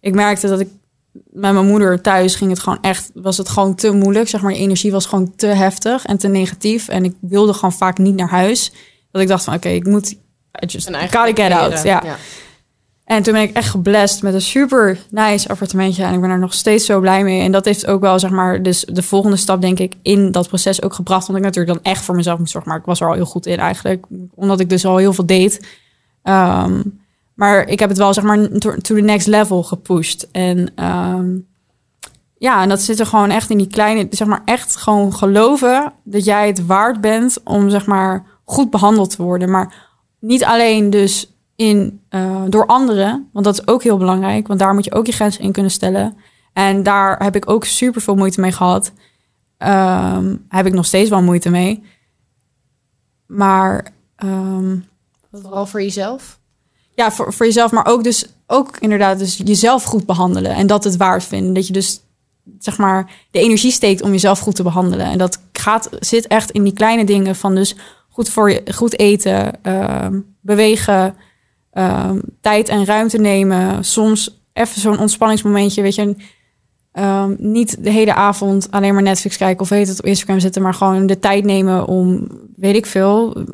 ik 0.00 0.14
merkte 0.14 0.48
dat 0.48 0.60
ik 0.60 0.68
met 1.12 1.52
mijn 1.52 1.66
moeder 1.66 2.00
thuis 2.00 2.34
ging 2.34 2.50
het 2.50 2.58
gewoon 2.58 2.78
echt, 2.80 3.10
was 3.14 3.36
het 3.36 3.48
gewoon 3.48 3.74
te 3.74 3.90
moeilijk. 3.90 4.28
Zeg 4.28 4.42
maar, 4.42 4.52
de 4.52 4.58
energie 4.58 4.92
was 4.92 5.06
gewoon 5.06 5.34
te 5.36 5.46
heftig 5.46 6.04
en 6.04 6.18
te 6.18 6.28
negatief. 6.28 6.88
En 6.88 7.04
ik 7.04 7.14
wilde 7.20 7.52
gewoon 7.52 7.72
vaak 7.72 7.98
niet 7.98 8.14
naar 8.14 8.28
huis. 8.28 8.72
Dat 9.10 9.22
ik 9.22 9.28
dacht 9.28 9.44
van, 9.44 9.54
oké, 9.54 9.68
ik 9.68 9.86
moet, 9.86 10.16
I 10.62 10.66
just 10.66 10.86
gotta 10.86 11.32
get 11.32 11.52
out. 11.52 11.72
creëren. 11.72 12.04
Ja. 12.04 12.16
En 13.04 13.22
toen 13.22 13.32
ben 13.32 13.42
ik 13.42 13.56
echt 13.56 13.70
geblest 13.70 14.22
met 14.22 14.34
een 14.34 14.40
super 14.40 14.98
nice 15.10 15.48
appartementje. 15.48 16.04
En 16.04 16.14
ik 16.14 16.20
ben 16.20 16.30
er 16.30 16.38
nog 16.38 16.54
steeds 16.54 16.86
zo 16.86 17.00
blij 17.00 17.24
mee. 17.24 17.40
En 17.40 17.52
dat 17.52 17.64
heeft 17.64 17.86
ook 17.86 18.00
wel, 18.00 18.18
zeg 18.18 18.30
maar, 18.30 18.62
dus 18.62 18.84
de 18.84 19.02
volgende 19.02 19.36
stap, 19.36 19.60
denk 19.60 19.78
ik, 19.78 19.94
in 20.02 20.32
dat 20.32 20.48
proces 20.48 20.82
ook 20.82 20.94
gebracht. 20.94 21.26
Want 21.26 21.38
ik 21.38 21.44
natuurlijk 21.44 21.74
dan 21.74 21.92
echt 21.92 22.04
voor 22.04 22.14
mezelf 22.14 22.38
moest 22.38 22.50
zorgen. 22.50 22.70
Maar 22.70 22.80
ik 22.80 22.86
was 22.86 23.00
er 23.00 23.08
al 23.08 23.14
heel 23.14 23.24
goed 23.24 23.46
in 23.46 23.58
eigenlijk. 23.58 24.06
Omdat 24.34 24.60
ik 24.60 24.68
dus 24.68 24.84
al 24.84 24.96
heel 24.96 25.12
veel 25.12 25.26
deed. 25.26 25.66
Ehm, 26.22 26.82
maar 27.34 27.68
ik 27.68 27.78
heb 27.78 27.88
het 27.88 27.98
wel, 27.98 28.14
zeg 28.14 28.24
maar, 28.24 28.48
to 28.48 28.76
to 28.76 28.94
the 28.94 29.00
next 29.00 29.26
level 29.26 29.62
gepusht. 29.62 30.28
En 30.32 30.72
ehm, 30.74 31.26
ja, 32.38 32.62
en 32.62 32.68
dat 32.68 32.82
zit 32.82 33.00
er 33.00 33.06
gewoon 33.06 33.30
echt 33.30 33.50
in 33.50 33.58
die 33.58 33.66
kleine, 33.66 34.06
zeg 34.10 34.28
maar, 34.28 34.42
echt 34.44 34.76
gewoon 34.76 35.14
geloven 35.14 35.92
dat 36.04 36.24
jij 36.24 36.46
het 36.46 36.66
waard 36.66 37.00
bent 37.00 37.40
om, 37.44 37.70
zeg 37.70 37.86
maar, 37.86 38.26
goed 38.44 38.70
behandeld 38.70 39.10
te 39.16 39.22
worden. 39.22 39.50
Maar 39.50 39.83
niet 40.24 40.44
alleen 40.44 40.90
dus 40.90 41.32
in, 41.56 42.00
eh, 42.08 42.42
door 42.48 42.66
anderen, 42.66 43.28
want 43.32 43.44
dat 43.44 43.54
is 43.54 43.66
ook 43.66 43.82
heel 43.82 43.96
belangrijk, 43.96 44.46
want 44.46 44.60
daar 44.60 44.74
moet 44.74 44.84
je 44.84 44.94
ook 44.94 45.06
je 45.06 45.12
grenzen 45.12 45.42
in 45.42 45.52
kunnen 45.52 45.72
stellen. 45.72 46.16
En 46.52 46.82
daar 46.82 47.22
heb 47.22 47.36
ik 47.36 47.50
ook 47.50 47.64
super 47.64 48.00
veel 48.00 48.14
moeite 48.14 48.40
mee 48.40 48.52
gehad. 48.52 48.92
Ehm, 49.58 50.36
heb 50.48 50.66
ik 50.66 50.72
nog 50.72 50.86
steeds 50.86 51.10
wel 51.10 51.22
moeite 51.22 51.50
mee. 51.50 51.82
Maar 53.26 53.92
ehm, 54.16 54.76
Vooral 55.32 55.66
voor 55.66 55.82
jezelf. 55.82 56.38
ja, 56.94 57.12
voor, 57.12 57.32
voor 57.32 57.46
jezelf, 57.46 57.70
maar 57.72 57.86
ook 57.86 58.04
dus 58.04 58.26
ook 58.46 58.78
inderdaad 58.78 59.18
dus 59.18 59.40
jezelf 59.44 59.84
goed 59.84 60.06
behandelen 60.06 60.54
en 60.54 60.66
dat 60.66 60.84
het 60.84 60.96
waard 60.96 61.24
vinden. 61.24 61.54
Dat 61.54 61.66
je 61.66 61.72
dus 61.72 62.00
zeg 62.58 62.78
maar 62.78 63.10
de 63.30 63.38
energie 63.38 63.72
steekt 63.72 64.02
om 64.02 64.10
jezelf 64.10 64.38
goed 64.38 64.54
te 64.54 64.62
behandelen. 64.62 65.06
En 65.06 65.18
dat 65.18 65.40
gaat, 65.52 65.88
zit 65.98 66.26
echt 66.26 66.50
in 66.50 66.62
die 66.62 66.72
kleine 66.72 67.04
dingen 67.04 67.36
van 67.36 67.54
dus 67.54 67.76
goed 68.14 68.28
voor 68.28 68.50
je, 68.50 68.62
goed 68.74 68.98
eten, 68.98 69.62
ehm, 69.62 70.20
bewegen, 70.40 71.14
ehm, 71.70 72.18
tijd 72.40 72.68
en 72.68 72.84
ruimte 72.84 73.18
nemen. 73.18 73.84
Soms 73.84 74.42
even 74.52 74.80
zo'n 74.80 74.98
ontspanningsmomentje, 74.98 75.82
weet 75.82 75.94
je. 75.94 76.16
Ehm, 76.92 77.34
niet 77.38 77.84
de 77.84 77.90
hele 77.90 78.14
avond 78.14 78.70
alleen 78.70 78.94
maar 78.94 79.02
Netflix 79.02 79.36
kijken 79.36 79.60
of 79.60 79.68
weet 79.68 79.88
het 79.88 79.98
op 79.98 80.04
Instagram 80.04 80.40
zitten, 80.40 80.62
maar 80.62 80.74
gewoon 80.74 81.06
de 81.06 81.18
tijd 81.18 81.44
nemen 81.44 81.86
om, 81.86 82.28
weet 82.56 82.74
ik 82.74 82.86
veel. 82.86 83.44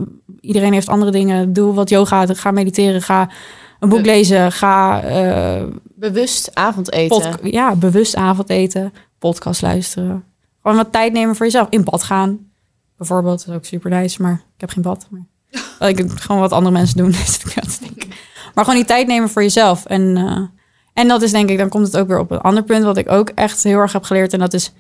Iedereen 0.41 0.73
heeft 0.73 0.89
andere 0.89 1.11
dingen. 1.11 1.53
Doe 1.53 1.75
wat 1.75 1.89
yoga, 1.89 2.27
ga 2.27 2.51
mediteren, 2.51 3.03
ga 3.03 3.31
een 3.79 3.89
boek 3.89 4.05
lezen, 4.05 4.53
ga 4.53 5.03
eh, 5.03 5.63
Bewust 5.95 6.55
avondeten. 6.55 7.39
Ja, 7.43 7.77
bewust 7.77 8.17
avondeten, 8.17 8.93
podcast 9.19 9.63
luisteren. 9.63 10.25
Gewoon 10.63 10.77
wat 10.77 10.93
tijd 10.93 11.13
nemen 11.13 11.37
voor 11.37 11.47
jezelf. 11.47 11.67
In 11.71 11.85
bad 11.85 12.03
gaan, 12.03 12.50
bijvoorbeeld. 13.01 13.47
Is 13.49 13.55
ook 13.55 13.65
super 13.65 13.91
maar 14.19 14.33
ik 14.55 14.61
heb 14.61 14.71
geen 14.71 14.83
bad. 14.83 15.07
Maar 15.11 15.89
ik 15.89 15.99
heb 15.99 16.11
gewoon 16.11 16.41
wat 16.41 16.53
andere 16.53 16.75
mensen 16.75 16.97
doen. 16.97 17.11
Dus 17.21 17.81
ik. 17.81 18.07
Maar 18.55 18.65
gewoon 18.65 18.79
die 18.79 18.89
tijd 18.89 19.07
nemen 19.07 19.29
voor 19.29 19.43
jezelf. 19.43 19.85
En, 19.85 20.17
eh, 20.17 20.43
en 20.93 21.09
dat 21.09 21.23
is 21.23 21.31
denk 21.31 21.51
ik, 21.51 21.59
dan 21.59 21.69
komt 21.69 21.87
het 21.87 21.97
ook 21.97 22.09
weer 22.09 22.19
op 22.19 22.31
een 22.31 22.41
ander 22.41 22.63
punt... 22.63 22.85
wat 22.85 22.97
ik 22.97 23.11
ook 23.11 23.29
echt 23.29 23.63
heel 23.63 23.79
erg 23.79 23.93
heb 23.93 24.03
geleerd. 24.03 24.33
En 24.33 24.39
dat 24.39 24.53
is 24.53 24.73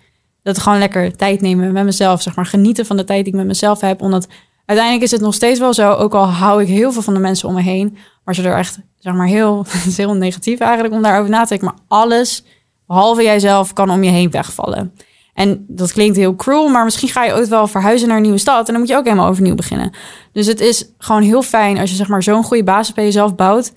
dat 0.42 0.58
gewoon 0.58 0.78
lekker 0.78 1.16
tijd 1.16 1.40
nemen 1.40 1.72
met 1.72 1.84
mezelf. 1.84 2.22
Zeg 2.22 2.36
maar 2.36 2.46
genieten 2.46 2.86
van 2.86 2.96
de 2.96 3.04
tijd 3.04 3.24
die 3.24 3.32
ik 3.32 3.38
met 3.38 3.48
mezelf 3.48 3.80
heb. 3.80 4.02
Omdat 4.02 4.28
uiteindelijk 4.66 5.06
is 5.06 5.10
het 5.10 5.20
nog 5.20 5.34
steeds 5.34 5.58
wel 5.58 5.74
zo... 5.74 5.92
ook 5.92 6.14
al 6.14 6.26
hou 6.26 6.62
ik 6.62 6.68
heel 6.68 6.92
veel 6.92 7.02
van 7.02 7.14
de 7.14 7.20
mensen 7.20 7.48
om 7.48 7.54
me 7.54 7.62
heen... 7.62 7.96
maar 8.24 8.34
je 8.34 8.42
er 8.42 8.56
echt, 8.56 8.78
zeg 8.98 9.14
maar, 9.14 9.26
heel, 9.26 9.66
heel 9.96 10.14
negatief 10.14 10.60
eigenlijk 10.60 10.94
om 10.94 11.02
daarover 11.02 11.30
na 11.30 11.42
te 11.42 11.48
denken. 11.48 11.66
Maar 11.66 11.98
alles, 11.98 12.44
behalve 12.86 13.22
jijzelf, 13.22 13.72
kan 13.72 13.90
om 13.90 14.02
je 14.02 14.10
heen 14.10 14.30
wegvallen. 14.30 14.92
En 15.40 15.64
dat 15.68 15.92
klinkt 15.92 16.16
heel 16.16 16.36
cruel, 16.36 16.68
maar 16.68 16.84
misschien 16.84 17.08
ga 17.08 17.24
je 17.24 17.34
ooit 17.34 17.48
wel 17.48 17.66
verhuizen 17.66 18.08
naar 18.08 18.16
een 18.16 18.22
nieuwe 18.22 18.38
stad. 18.38 18.66
En 18.66 18.72
dan 18.72 18.78
moet 18.80 18.88
je 18.90 18.96
ook 18.96 19.04
helemaal 19.04 19.28
overnieuw 19.28 19.54
beginnen. 19.54 19.92
Dus 20.32 20.46
het 20.46 20.60
is 20.60 20.84
gewoon 20.98 21.22
heel 21.22 21.42
fijn 21.42 21.78
als 21.78 21.90
je 21.90 21.96
zeg 21.96 22.08
maar 22.08 22.22
zo'n 22.22 22.44
goede 22.44 22.64
basis 22.64 22.94
bij 22.94 23.04
jezelf 23.04 23.34
bouwt. 23.34 23.72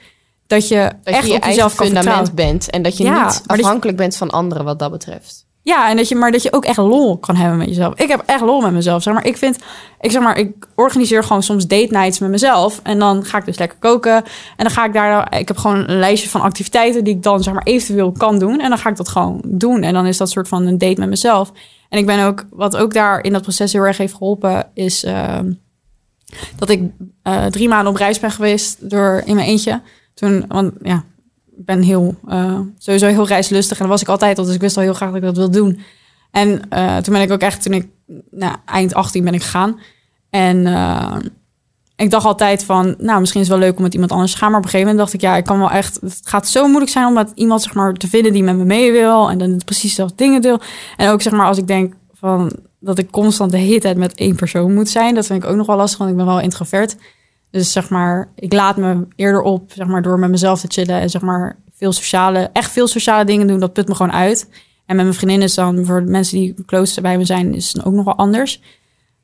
Dat 0.47 0.68
je 0.68 0.76
Dat 1.03 1.14
echt 1.14 1.22
je 1.26 1.30
je 1.30 1.36
op 1.38 1.41
eigen 1.41 1.49
jezelf 1.49 1.76
kan 1.76 1.86
fundament 1.86 2.16
vertrouwen. 2.16 2.36
bent. 2.57 2.70
En 2.70 2.82
dat 2.82 2.97
je 2.97 3.03
Ja, 3.03 3.24
niet 3.26 3.43
dat 3.47 3.57
je- 3.57 3.64
afhankelijk 3.64 3.97
bent 3.97 4.16
van 4.16 4.30
anderen 4.30 4.64
wat 4.66 4.80
dat 4.80 4.91
betreft. 4.91 5.43
Ja, 5.64 5.89
en 5.89 5.97
dat 5.97 6.07
je, 6.07 6.16
maar 6.16 6.32
dat 6.32 6.43
je 6.43 6.53
ook 6.53 6.66
echt 6.66 6.78
lol 6.78 7.18
kan 7.18 7.36
hebben 7.36 7.57
met 7.57 7.68
jezelf. 7.68 7.99
Ik 7.99 8.09
heb 8.09 8.24
echt 8.26 8.41
lol 8.41 8.61
met 8.61 8.72
mezelf. 8.72 9.03
Zeg 9.03 9.14
maar, 9.14 9.26
ik 9.26 9.38
vind, 9.38 9.57
ik 9.99 10.11
zeg 10.11 10.22
maar, 10.22 10.38
ik 10.38 10.68
organiseer 10.76 11.24
gewoon 11.24 11.43
soms 11.43 11.68
date 11.68 11.88
nights 11.89 12.20
met 12.20 12.30
mezelf. 12.30 12.80
En 12.84 12.99
dan 12.99 13.26
ga 13.26 13.38
ik 13.38 13.45
dus 13.45 13.57
lekker 13.57 13.78
koken. 13.80 14.16
En 14.16 14.24
dan 14.57 14.70
ga 14.70 14.86
ik 14.86 14.93
daar, 14.93 15.39
ik 15.39 15.47
heb 15.47 15.57
gewoon 15.57 15.89
een 15.89 15.99
lijstje 15.99 16.30
van 16.30 16.41
activiteiten 16.41 17.03
die 17.03 17.16
ik 17.16 17.24
dan 17.24 17.43
zeg 17.43 17.53
maar 17.53 17.64
eventueel 17.64 18.11
kan 18.11 18.39
doen. 18.39 18.59
En 18.59 18.70
dan 18.70 18.78
ga 18.78 18.89
ik 18.89 18.95
dat 18.95 19.09
gewoon 19.09 19.41
doen. 19.45 19.84
En 19.84 19.93
dan 19.93 20.05
is 20.05 20.18
dat 20.18 20.30
soort 20.30 20.47
van 20.47 20.68
een 20.68 20.78
date 20.78 20.99
met 20.99 21.09
mezelf. 21.09 21.51
En 21.89 21.99
ik 21.99 22.05
ben 22.05 22.26
ook, 22.26 22.45
wat 22.49 22.78
ook 22.78 22.93
daar 22.93 23.24
in 23.24 23.34
dat 23.34 23.41
proces 23.41 23.74
heel 23.74 23.84
erg 23.84 23.97
heeft 23.97 24.14
geholpen, 24.14 24.70
is 24.74 25.03
ehm, 25.03 25.51
dat 26.55 26.70
ik 26.70 26.82
eh, 27.22 27.45
drie 27.45 27.68
maanden 27.68 27.93
op 27.93 27.97
reis 27.97 28.20
ben 28.20 28.32
geweest 28.32 28.89
door 28.89 29.22
in 29.26 29.36
mijn 29.36 29.47
eentje. 29.47 29.82
Toen, 30.14 30.45
want 30.47 30.74
ja, 30.82 31.03
ben 31.56 31.82
heel, 31.82 32.16
eh, 32.28 32.60
sowieso 32.78 33.08
heel 33.08 33.28
reislustig. 33.28 33.78
En 33.78 33.84
dat 33.84 33.91
was 33.91 34.01
ik 34.01 34.08
altijd 34.08 34.38
al, 34.38 34.45
dus 34.45 34.56
ik 34.56 34.62
wist 34.62 34.78
al 34.78 34.84
heel 34.84 34.93
graag 34.93 35.10
dat 35.10 35.18
ik 35.18 35.24
dat 35.24 35.38
wil 35.38 35.51
doen. 35.51 35.80
En 36.32 36.70
eh, 36.70 36.97
toen 36.97 37.14
ben 37.14 37.22
ik 37.24 37.32
ook 37.32 37.39
echt, 37.41 37.64
toen 37.64 37.74
ik 37.74 37.88
nou, 38.32 38.56
eind 38.66 38.93
18 38.93 39.24
ben 39.24 39.34
ik 39.34 39.43
gegaan. 39.43 39.80
En 40.30 40.66
eh, 40.68 41.16
ik 41.95 42.10
dacht 42.10 42.26
altijd 42.26 42.64
van, 42.64 42.95
nou, 42.97 43.20
misschien 43.20 43.41
is 43.41 43.47
het 43.47 43.58
wel 43.58 43.68
leuk 43.68 43.78
om 43.78 43.84
met 43.84 43.93
iemand 43.93 44.12
anders 44.12 44.32
te 44.32 44.38
gaan. 44.38 44.49
Maar 44.49 44.60
op 44.60 44.66
een 44.66 44.72
gegeven 44.72 44.91
moment 44.91 45.12
dacht 45.12 45.24
ik, 45.24 45.30
ja, 45.30 45.38
ik 45.38 45.45
kan 45.45 45.60
wel 45.60 45.72
echt, 45.72 45.99
het 46.01 46.20
gaat 46.24 46.47
zo 46.47 46.68
moeilijk 46.68 46.91
zijn 46.91 47.08
om 47.08 47.14
met 47.14 47.32
iemand 47.36 47.62
zeg 47.62 47.74
maar 47.74 47.93
te 47.93 48.08
vinden 48.08 48.34
die 48.34 48.43
met 48.43 48.58
me 48.58 48.64
mee 48.64 48.91
wil. 48.91 49.30
En 49.30 49.38
dan 49.38 49.62
precies 49.66 49.89
dezelfde 49.89 50.16
dingen 50.16 50.41
wil. 50.41 50.60
En 50.97 51.10
ook 51.10 51.22
zeg 51.22 51.34
maar 51.34 51.45
als 51.45 51.58
ik 51.58 51.68
denk 51.68 51.93
van 52.14 52.51
dat 52.80 52.97
ik 52.97 53.12
constant 53.12 53.51
de 53.51 53.58
hele 53.58 53.80
tijd 53.80 53.97
met 53.97 54.14
één 54.14 54.36
persoon 54.36 54.74
moet 54.74 54.89
zijn. 54.89 55.16
Dat 55.16 55.26
vind 55.26 55.43
ik 55.43 55.49
ook 55.49 55.56
nog 55.56 55.68
wel 55.68 55.76
lastig, 55.76 55.97
want 55.97 56.12
ik 56.12 56.18
ben 56.18 56.26
wel 56.26 56.39
introvert. 56.39 56.95
Dus 57.54 57.72
zeg 57.72 57.89
maar, 57.89 58.30
ik 58.36 58.54
laat 58.54 58.78
me 58.78 59.08
eerder 59.16 59.41
op, 59.41 59.72
zeg 59.76 59.88
maar, 59.88 60.01
door 60.01 60.20
met 60.20 60.30
mezelf 60.30 60.60
te 60.60 60.68
chillen 60.70 60.99
en 60.99 61.10
zeg 61.10 61.22
maar 61.22 61.58
veel 61.74 61.91
sociale, 61.91 62.49
echt 62.54 62.72
veel 62.72 62.88
sociale 62.88 63.26
dingen 63.26 63.47
doen. 63.47 63.60
Dat 63.60 63.74
put 63.74 63.88
me 63.88 63.95
gewoon 63.95 64.14
uit. 64.14 64.49
En 64.86 64.95
met 64.95 65.06
mijn 65.06 65.18
vriendinnen 65.18 65.47
is 65.47 65.54
dan, 65.54 65.86
voor 65.86 66.06
de 66.06 66.12
mensen 66.12 66.38
die 66.38 66.56
close 66.66 67.01
bij 67.01 67.18
me 67.18 67.26
zijn, 67.26 67.54
is 67.54 67.74
het 67.74 67.86
ook 67.86 67.93
nog 67.93 68.06
wel 68.06 68.16
anders. 68.16 68.62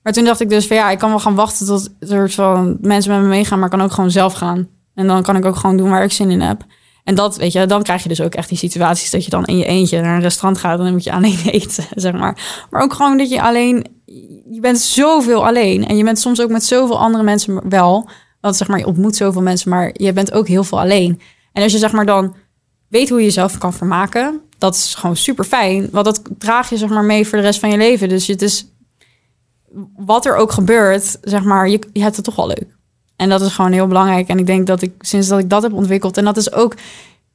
Maar 0.04 0.14
toen 0.14 0.24
dacht 0.24 0.40
ik 0.40 0.50
dus 0.50 0.68
van 0.68 0.76
ja, 0.76 0.90
ik 0.90 0.98
kan 0.98 1.10
wel 1.10 1.20
gaan 1.20 1.36
wachten 1.36 1.66
tot 1.66 1.90
er 2.00 2.30
van 2.30 2.78
mensen 2.82 3.12
met 3.12 3.22
me 3.22 3.28
meegaan, 3.28 3.60
maar 3.60 3.72
ik 3.72 3.78
kan 3.78 3.86
ook 3.86 3.92
gewoon 3.92 4.12
zelf 4.12 4.34
gaan. 4.34 4.68
En 4.96 5.08
dan 5.08 5.24
kan 5.24 5.36
ik 5.36 5.46
ook 5.46 5.56
gewoon 5.56 5.78
doen 5.78 5.90
waar 5.90 6.04
ik 6.04 6.12
zin 6.12 6.32
in 6.32 6.42
heb. 6.42 6.66
En 7.10 7.16
dat, 7.16 7.38
weet 7.38 7.52
je, 7.52 7.66
dan 7.66 7.84
krijg 7.84 8.04
je 8.04 8.10
dus 8.10 8.22
ook 8.22 8.34
echt 8.34 8.50
die 8.50 8.58
situaties 8.58 9.10
dat 9.10 9.24
je 9.24 9.30
dan 9.30 9.46
in 9.46 9.58
je 9.58 9.66
eentje 9.66 10.02
naar 10.02 10.16
een 10.16 10.22
restaurant 10.22 10.58
gaat 10.58 10.78
en 10.78 10.84
dan 10.84 10.94
moet 10.94 11.04
je 11.04 11.12
alleen 11.12 11.40
eten, 11.52 11.84
zeg 11.96 12.14
maar. 12.14 12.66
Maar 12.70 12.82
ook 12.82 12.94
gewoon 12.94 13.18
dat 13.18 13.30
je 13.30 13.42
alleen, 13.42 13.86
je 14.50 14.60
bent 14.60 14.80
zoveel 14.80 15.46
alleen 15.46 15.88
en 15.88 15.98
je 15.98 16.04
bent 16.04 16.20
soms 16.20 16.42
ook 16.42 16.50
met 16.50 16.64
zoveel 16.64 17.00
andere 17.00 17.24
mensen 17.24 17.70
wel. 17.70 18.10
Want 18.42 18.56
zeg 18.56 18.68
maar, 18.68 18.78
je 18.78 18.86
ontmoet 18.86 19.16
zoveel 19.16 19.42
mensen, 19.42 19.70
maar 19.70 19.90
je 19.94 20.14
bent 20.14 20.32
ook 20.32 20.48
heel 20.48 20.64
veel 20.64 20.80
alleen. 20.80 21.22
En 21.54 21.64
als 21.64 21.72
je 21.72 21.78
zeg 21.78 21.92
maar 21.92 22.06
dan 22.06 22.36
weet 22.88 23.10
hoe 23.10 23.20
je 23.20 23.26
jezelf 23.26 23.58
kan 23.58 23.74
vermaken, 23.74 24.42
dat 24.58 24.76
is 24.76 24.96
gewoon 24.96 25.16
super 25.16 25.46
fijn. 25.46 25.88
Want 25.92 26.06
dat 26.06 26.22
draag 26.38 26.70
je 26.70 26.78
zeg 26.78 26.90
maar 26.90 27.04
mee 27.04 27.28
voor 27.28 27.38
de 27.38 27.44
rest 27.44 27.60
van 27.60 27.70
je 27.70 27.78
leven. 27.78 28.10
Dus 28.10 28.28
het 28.28 28.42
is 28.42 28.66
wat 29.96 30.26
er 30.26 30.36
ook 30.36 30.52
gebeurt, 30.52 31.18
zeg 31.22 31.44
maar, 31.44 31.70
je, 31.70 31.80
je 31.94 32.02
hebt 32.02 32.16
het 32.16 32.26
toch 32.26 32.36
wel 32.36 32.48
leuk. 32.48 32.78
En 33.20 33.30
dat 33.30 33.42
is 33.42 33.54
gewoon 33.54 33.72
heel 33.72 33.88
belangrijk. 33.88 34.28
En 34.28 34.40
ik 34.40 34.46
denk 34.46 34.68
dat 34.68 34.82
ik 34.82 34.92
sinds 35.00 35.28
dat 35.28 35.40
ik 35.40 35.50
dat 35.50 35.62
heb 35.62 35.74
ontwikkeld... 35.74 36.18
en 36.18 36.26
dat 36.26 36.38
is 36.38 36.54
ook 36.54 36.76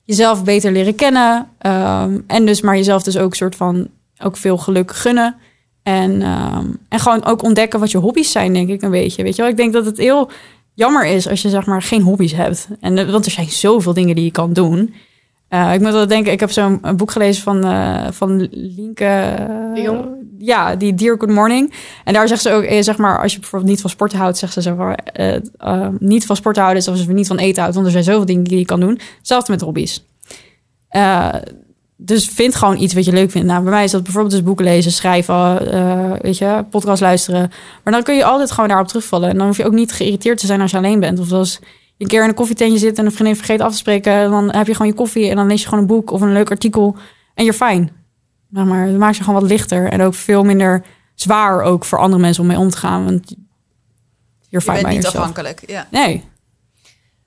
jezelf 0.04 0.44
beter 0.44 0.72
leren 0.72 0.94
kennen. 0.94 1.48
ehm, 1.58 2.18
en 2.26 2.46
dus 2.46 2.60
maar 2.60 2.76
jezelf 2.76 3.02
dus 3.02 3.18
ook 3.18 3.34
soort 3.34 3.56
van 3.56 3.88
ook 4.22 4.36
veel 4.36 4.58
geluk 4.58 4.92
gunnen. 4.94 5.36
En, 5.82 6.22
ehm, 6.22 6.66
en 6.88 6.98
gewoon 6.98 7.24
ook 7.24 7.42
ontdekken 7.42 7.80
wat 7.80 7.90
je 7.90 7.98
hobby's 7.98 8.30
zijn, 8.30 8.52
denk 8.52 8.68
ik 8.68 8.82
een 8.82 8.90
beetje. 8.90 9.22
Weet 9.22 9.36
je 9.36 9.42
wel? 9.42 9.50
Ik 9.50 9.56
denk 9.56 9.72
dat 9.72 9.84
het 9.84 9.98
heel 9.98 10.30
jammer 10.74 11.06
is 11.06 11.28
als 11.28 11.42
je 11.42 11.48
zeg 11.48 11.66
maar 11.66 11.82
geen 11.82 12.02
hobby's 12.02 12.32
hebt. 12.32 12.68
En, 12.80 12.98
eh, 12.98 13.10
want 13.10 13.24
er 13.24 13.30
zijn 13.30 13.50
zoveel 13.50 13.94
dingen 13.94 14.14
die 14.14 14.24
je 14.24 14.30
kan 14.30 14.52
doen. 14.52 14.94
Eh, 15.54 15.74
ik 15.74 15.80
moet 15.80 15.92
wel 15.92 16.06
denken, 16.06 16.32
ik 16.32 16.40
heb 16.40 16.50
zo'n 16.50 16.80
boek 16.96 17.10
gelezen 17.10 17.42
van, 17.42 17.64
eh 17.64 18.06
van 18.10 18.48
Lienke... 18.50 19.34
De 19.74 19.80
Jong? 19.80 20.06
Ja, 20.38 20.76
die 20.76 20.94
Dear 20.94 21.18
Good 21.18 21.30
Morning. 21.30 21.72
En 22.04 22.12
daar 22.12 22.28
zegt 22.28 22.42
ze 22.42 22.50
ook, 22.52 22.62
eh, 22.62 22.82
zeg 22.82 22.96
maar, 22.96 23.22
als 23.22 23.32
je 23.32 23.38
bijvoorbeeld 23.38 23.70
niet 23.70 23.80
van 23.80 23.90
sporten 23.90 24.18
houdt, 24.18 24.38
zegt 24.38 24.52
ze 24.52 24.94
eh, 25.12 25.34
eh, 25.56 25.88
niet 25.98 26.26
van 26.26 26.36
sporten 26.36 26.62
houden 26.62 26.82
is 26.82 26.88
alsof 26.88 27.06
je 27.06 27.12
niet 27.12 27.26
van 27.26 27.38
eten 27.38 27.60
houdt, 27.60 27.74
want 27.74 27.86
er 27.86 27.92
zijn 27.92 28.04
zoveel 28.04 28.24
dingen 28.24 28.44
die 28.44 28.58
je 28.58 28.64
kan 28.64 28.80
doen. 28.80 29.00
Hetzelfde 29.18 29.52
met 29.52 29.60
hobby's. 29.60 30.04
Eh, 30.88 31.34
dus 31.96 32.26
vind 32.26 32.54
gewoon 32.54 32.78
iets 32.78 32.94
wat 32.94 33.04
je 33.04 33.12
leuk 33.12 33.30
vindt. 33.30 33.48
Nou, 33.48 33.62
bij 33.62 33.72
mij 33.72 33.84
is 33.84 33.90
dat 33.90 34.02
bijvoorbeeld 34.02 34.34
dus 34.34 34.42
boeken 34.42 34.64
lezen, 34.64 34.92
schrijven, 34.92 35.72
eh, 35.72 36.12
weet 36.20 36.38
je, 36.38 36.64
podcast 36.70 37.00
luisteren. 37.00 37.50
Maar 37.84 37.92
dan 37.92 38.02
kun 38.02 38.16
je 38.16 38.24
altijd 38.24 38.50
gewoon 38.50 38.68
daarop 38.68 38.88
terugvallen. 38.88 39.28
En 39.28 39.38
dan 39.38 39.46
hoef 39.46 39.56
je 39.56 39.64
ook 39.64 39.72
niet 39.72 39.92
geïrriteerd 39.92 40.38
te 40.38 40.46
zijn 40.46 40.60
als 40.60 40.70
je 40.70 40.76
alleen 40.76 41.00
bent. 41.00 41.18
Of 41.18 41.32
als 41.32 41.60
een 42.04 42.10
keer 42.10 42.22
in 42.22 42.28
een 42.28 42.34
koffietentje 42.34 42.78
zit 42.78 42.98
en 42.98 43.04
een 43.06 43.12
vriendin 43.12 43.36
vergeet 43.36 43.60
af 43.60 43.70
te 43.70 43.76
spreken, 43.76 44.30
dan 44.30 44.52
heb 44.54 44.66
je 44.66 44.72
gewoon 44.72 44.86
je 44.86 44.94
koffie 44.94 45.28
en 45.30 45.36
dan 45.36 45.46
lees 45.46 45.60
je 45.60 45.68
gewoon 45.68 45.80
een 45.80 45.86
boek 45.86 46.10
of 46.10 46.20
een 46.20 46.32
leuk 46.32 46.50
artikel 46.50 46.96
en 47.34 47.44
you're 47.44 47.66
fine. 47.66 47.88
Zeg 48.52 48.64
maar, 48.64 48.86
het 48.86 48.98
maakt 48.98 49.16
je 49.16 49.24
gewoon 49.24 49.40
wat 49.40 49.50
lichter 49.50 49.88
en 49.88 50.02
ook 50.02 50.14
veel 50.14 50.44
minder 50.44 50.84
zwaar 51.14 51.62
ook 51.62 51.84
voor 51.84 51.98
andere 51.98 52.22
mensen 52.22 52.42
om 52.42 52.48
mee 52.48 52.58
om 52.58 52.70
te 52.70 52.76
gaan. 52.76 53.04
Want 53.04 53.28
you're 53.28 53.44
Je 54.48 54.58
bent 54.64 54.64
bij 54.64 54.74
niet 54.74 55.02
yourself. 55.02 55.14
afhankelijk. 55.14 55.62
Ja. 55.66 55.86
Nee, 55.90 56.24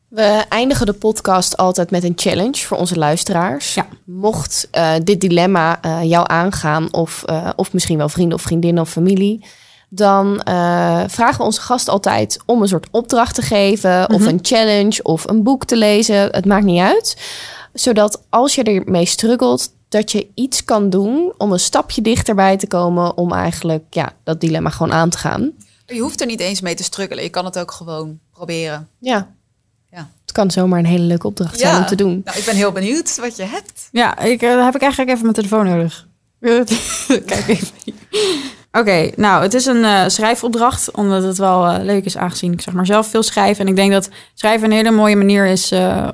We 0.08 0.46
eindigen 0.50 0.86
de 0.86 0.94
podcast 0.94 1.58
altijd 1.58 1.92
met 1.92 2.04
een 2.04 2.14
challenge 2.16 2.58
voor 2.66 2.78
onze 2.78 2.98
luisteraars. 2.98 3.74
Ja. 3.74 3.88
Mocht 4.06 4.68
eh, 4.72 4.94
dit 5.04 5.22
dilemma 5.22 5.82
eh, 5.82 6.04
jou 6.04 6.26
aangaan, 6.30 6.94
of, 6.94 7.24
eh, 7.24 7.50
of 7.56 7.74
misschien 7.74 7.98
wel 7.98 8.10
vrienden 8.10 8.38
of 8.38 8.44
vriendinnen 8.44 8.84
of 8.84 8.90
familie, 8.90 9.46
dan 9.90 10.42
eh, 10.42 11.04
vragen 11.08 11.38
we 11.38 11.44
onze 11.44 11.62
gast 11.62 11.88
altijd 11.88 12.40
om 12.46 12.62
een 12.62 12.68
soort 12.68 12.88
opdracht 12.92 13.36
te 13.36 13.42
geven, 13.42 14.10
of 14.10 14.20
Mhm. 14.20 14.30
een 14.30 14.40
challenge, 14.42 15.04
of 15.04 15.30
een 15.30 15.44
boek 15.44 15.66
te 15.66 15.76
lezen. 15.78 16.16
Het 16.32 16.46
maakt 16.46 16.66
niet 16.66 16.82
uit. 16.82 17.18
Zodat 17.74 18.24
als 18.30 18.56
je 18.56 18.64
ermee 18.64 19.06
struggelt, 19.06 19.76
dat 19.90 20.12
je 20.12 20.28
iets 20.34 20.64
kan 20.64 20.90
doen 20.90 21.34
om 21.38 21.52
een 21.52 21.60
stapje 21.60 22.02
dichterbij 22.02 22.58
te 22.58 22.68
komen 22.68 23.18
om 23.18 23.34
eigenlijk 23.34 23.84
ja, 23.90 24.14
dat 24.24 24.42
dilemma 24.42 24.70
gewoon 24.70 24.94
aan 24.94 25.10
te 25.10 25.18
gaan. 25.18 25.52
Je 25.86 26.00
hoeft 26.00 26.22
er 26.22 26.28
niet 26.28 26.40
eens 26.40 26.62
mee 26.62 26.76
te 26.76 26.84
struggelen. 26.84 27.24
Je 27.24 27.30
kan 27.30 27.46
het 27.46 27.60
ook 27.60 27.72
gewoon 27.72 28.20
proberen. 28.32 28.88
Ja. 29.00 29.36
Ja. 29.90 30.10
Het 30.22 30.32
kan 30.32 30.52
zomaar 30.52 30.80
een 30.80 30.86
hele 30.86 31.04
leuke 31.04 31.28
opdracht 31.28 31.60
zijn 31.60 31.78
om 31.78 31.86
te 31.86 31.96
doen. 31.96 32.22
Nou, 32.24 32.38
ik 32.38 32.46
ben 32.46 32.56
heel 32.56 32.72
benieuwd 32.72 33.18
wat 33.18 33.36
je 33.38 33.44
hebt. 33.44 33.88
Ja, 33.92 34.20
ik, 34.20 34.42
eh, 34.42 34.64
heb 34.64 34.76
ik 34.76 34.82
eigenlijk 34.82 35.12
even 35.12 35.22
mijn 35.24 35.34
telefoon 35.36 35.66
nodig. 35.66 36.08
Kijk 37.26 37.48
even. 37.48 37.72
Oké, 38.78 39.10
nou, 39.16 39.42
het 39.42 39.54
is 39.54 39.66
een 39.66 39.84
eh, 39.84 40.08
schrijfopdracht, 40.08 40.92
omdat 40.92 41.24
het 41.24 41.38
wel 41.38 41.68
eh, 41.68 41.84
leuk 41.84 42.06
is 42.06 42.18
aangezien 42.18 42.54
ik 42.54 42.62
zeg 42.62 42.74
maar 42.74 42.86
zelf 42.86 43.08
veel 43.08 43.24
schrijf. 43.24 43.60
En 43.60 43.68
ik 43.68 43.76
denk 43.76 43.92
dat 43.92 44.10
schrijven 44.34 44.68
een 44.68 44.76
hele 44.76 44.92
mooie 44.92 45.16
manier 45.16 45.46
is 45.46 45.72
eh, 45.72 46.08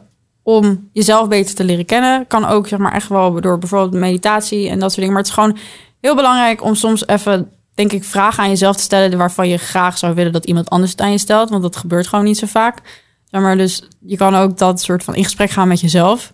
om 0.43 0.89
jezelf 0.93 1.27
beter 1.27 1.55
te 1.55 1.63
leren 1.63 1.85
kennen. 1.85 2.27
Kan 2.27 2.45
ook 2.45 2.67
zeg 2.67 2.79
maar 2.79 2.93
echt 2.93 3.07
wel 3.07 3.41
door 3.41 3.57
bijvoorbeeld 3.57 3.93
meditatie 3.93 4.69
en 4.69 4.79
dat 4.79 4.91
soort 4.91 4.95
dingen. 4.95 5.11
Maar 5.11 5.21
het 5.21 5.27
is 5.27 5.33
gewoon 5.33 5.57
heel 6.01 6.15
belangrijk 6.15 6.63
om 6.63 6.75
soms 6.75 7.07
even, 7.07 7.51
denk 7.73 7.91
ik, 7.91 8.03
vragen 8.03 8.43
aan 8.43 8.49
jezelf 8.49 8.75
te 8.75 8.83
stellen 8.83 9.17
waarvan 9.17 9.49
je 9.49 9.57
graag 9.57 9.97
zou 9.97 10.13
willen 10.13 10.31
dat 10.31 10.45
iemand 10.45 10.69
anders 10.69 10.91
het 10.91 11.01
aan 11.01 11.11
je 11.11 11.17
stelt. 11.17 11.49
Want 11.49 11.61
dat 11.61 11.75
gebeurt 11.75 12.07
gewoon 12.07 12.25
niet 12.25 12.37
zo 12.37 12.47
vaak. 12.47 12.81
Zeg 13.25 13.41
maar, 13.41 13.57
dus 13.57 13.87
je 13.99 14.17
kan 14.17 14.35
ook 14.35 14.57
dat 14.57 14.81
soort 14.81 15.03
van 15.03 15.15
in 15.15 15.23
gesprek 15.23 15.49
gaan 15.49 15.67
met 15.67 15.79
jezelf. 15.79 16.33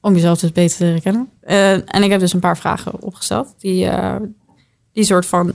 Om 0.00 0.14
jezelf 0.14 0.38
dus 0.38 0.52
beter 0.52 0.76
te 0.76 0.84
leren 0.84 1.02
kennen. 1.02 1.28
En 1.86 2.02
ik 2.02 2.10
heb 2.10 2.20
dus 2.20 2.32
een 2.32 2.40
paar 2.40 2.56
vragen 2.56 3.02
opgesteld. 3.02 3.54
Die, 3.58 3.88
die 4.94 5.04
soort 5.04 5.26
van 5.26 5.54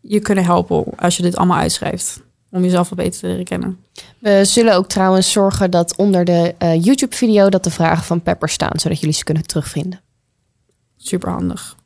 je 0.00 0.20
kunnen 0.20 0.44
helpen 0.44 0.84
als 0.96 1.16
je 1.16 1.22
dit 1.22 1.36
allemaal 1.36 1.58
uitschrijft. 1.58 2.20
Om 2.50 2.62
jezelf 2.62 2.88
wat 2.88 2.98
beter 2.98 3.20
te 3.20 3.26
leren 3.26 3.44
kennen. 3.44 3.78
We 4.18 4.44
zullen 4.44 4.74
ook 4.74 4.88
trouwens 4.88 5.32
zorgen 5.32 5.70
dat 5.70 5.96
onder 5.96 6.24
de 6.24 6.54
eh, 6.58 6.84
YouTube-video 6.84 7.48
dat 7.48 7.64
de 7.64 7.70
vragen 7.70 8.04
van 8.04 8.22
Pepper 8.22 8.48
staan, 8.48 8.78
zodat 8.78 9.00
jullie 9.00 9.14
ze 9.14 9.24
kunnen 9.24 9.46
terugvinden. 9.46 10.00
Super 10.96 11.30
handig. 11.30 11.76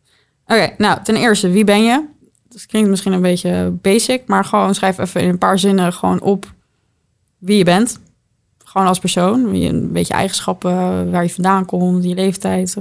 Oké, 0.47 0.74
nou 0.78 1.03
ten 1.03 1.16
eerste, 1.16 1.51
wie 1.51 1.64
ben 1.64 1.82
je? 1.84 2.05
Dat 2.49 2.66
klinkt 2.66 2.88
misschien 2.91 3.12
een 3.12 3.22
beetje 3.22 3.70
basic, 3.82 4.26
maar 4.26 4.45
gewoon 4.45 4.74
schrijf 4.74 4.99
even 4.99 5.20
in 5.20 5.28
een 5.28 5.38
paar 5.38 5.59
zinnen 5.59 5.93
gewoon 5.93 6.20
op 6.20 6.53
wie 7.38 7.57
je 7.59 7.64
bent. 7.64 7.99
Gewoon 8.64 8.86
als 8.86 8.99
persoon, 8.99 9.51
wie- 9.51 9.68
een 9.68 9.93
beetje 9.93 10.14
eigenschappen, 10.14 11.11
waar 11.11 11.22
je 11.22 11.30
vandaan 11.30 11.64
komt, 11.64 12.05
je 12.05 12.14
leeftijd. 12.14 12.76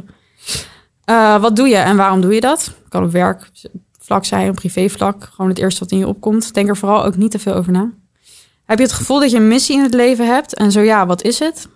Eh, 1.06 1.42
wat 1.42 1.56
doe 1.56 1.68
je 1.68 1.76
en 1.76 1.98
waarom 1.98 2.22
doe 2.22 2.34
je 2.34 2.42
dat? 2.42 2.74
Kan 2.90 3.04
op 3.04 3.12
werk 3.12 3.50
vlak 4.10 4.26
zijn, 4.26 4.50
op 4.50 4.56
privévlak. 4.56 5.30
Gewoon 5.32 5.50
het 5.50 5.60
eerste 5.60 5.80
wat 5.80 5.92
in 5.92 5.98
je 5.98 6.08
opkomt. 6.08 6.54
Denk 6.54 6.70
er 6.70 6.78
vooral 6.78 7.06
ook 7.06 7.16
niet 7.16 7.32
te 7.32 7.40
veel 7.40 7.54
over 7.54 7.72
na. 7.72 7.92
Heb 8.66 8.78
je 8.78 8.84
het 8.84 8.94
gevoel 8.94 9.20
dat 9.20 9.32
je 9.32 9.38
een 9.38 9.48
missie 9.48 9.76
in 9.76 9.84
het 9.84 9.94
leven 9.94 10.28
hebt? 10.28 10.54
En 10.54 10.72
zo 10.72 10.82
ja, 10.82 11.06
wat 11.06 11.24
is 11.24 11.40
het? 11.40 11.68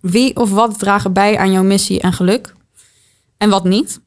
Wie 0.00 0.36
of 0.36 0.50
wat 0.50 0.78
dragen 0.78 1.12
bij 1.12 1.38
aan 1.38 1.52
jouw 1.52 1.62
missie 1.62 2.00
en 2.00 2.12
geluk? 2.12 2.54
En 3.36 3.50
wat 3.50 3.64
niet? 3.64 4.00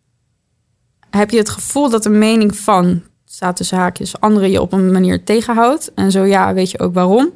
Heb 1.09 1.29
je 1.29 1.37
het 1.37 1.49
gevoel 1.49 1.89
dat 1.89 2.03
de 2.03 2.09
mening 2.09 2.55
van, 2.55 3.01
staat 3.25 3.55
tussen 3.55 3.77
haakjes, 3.77 4.19
anderen 4.19 4.51
je 4.51 4.61
op 4.61 4.73
een 4.73 4.91
manier 4.91 5.23
tegenhoudt? 5.23 5.93
En 5.93 6.11
zo 6.11 6.23
ja, 6.23 6.53
weet 6.53 6.71
je 6.71 6.79
ook 6.79 6.93
waarom? 6.93 7.29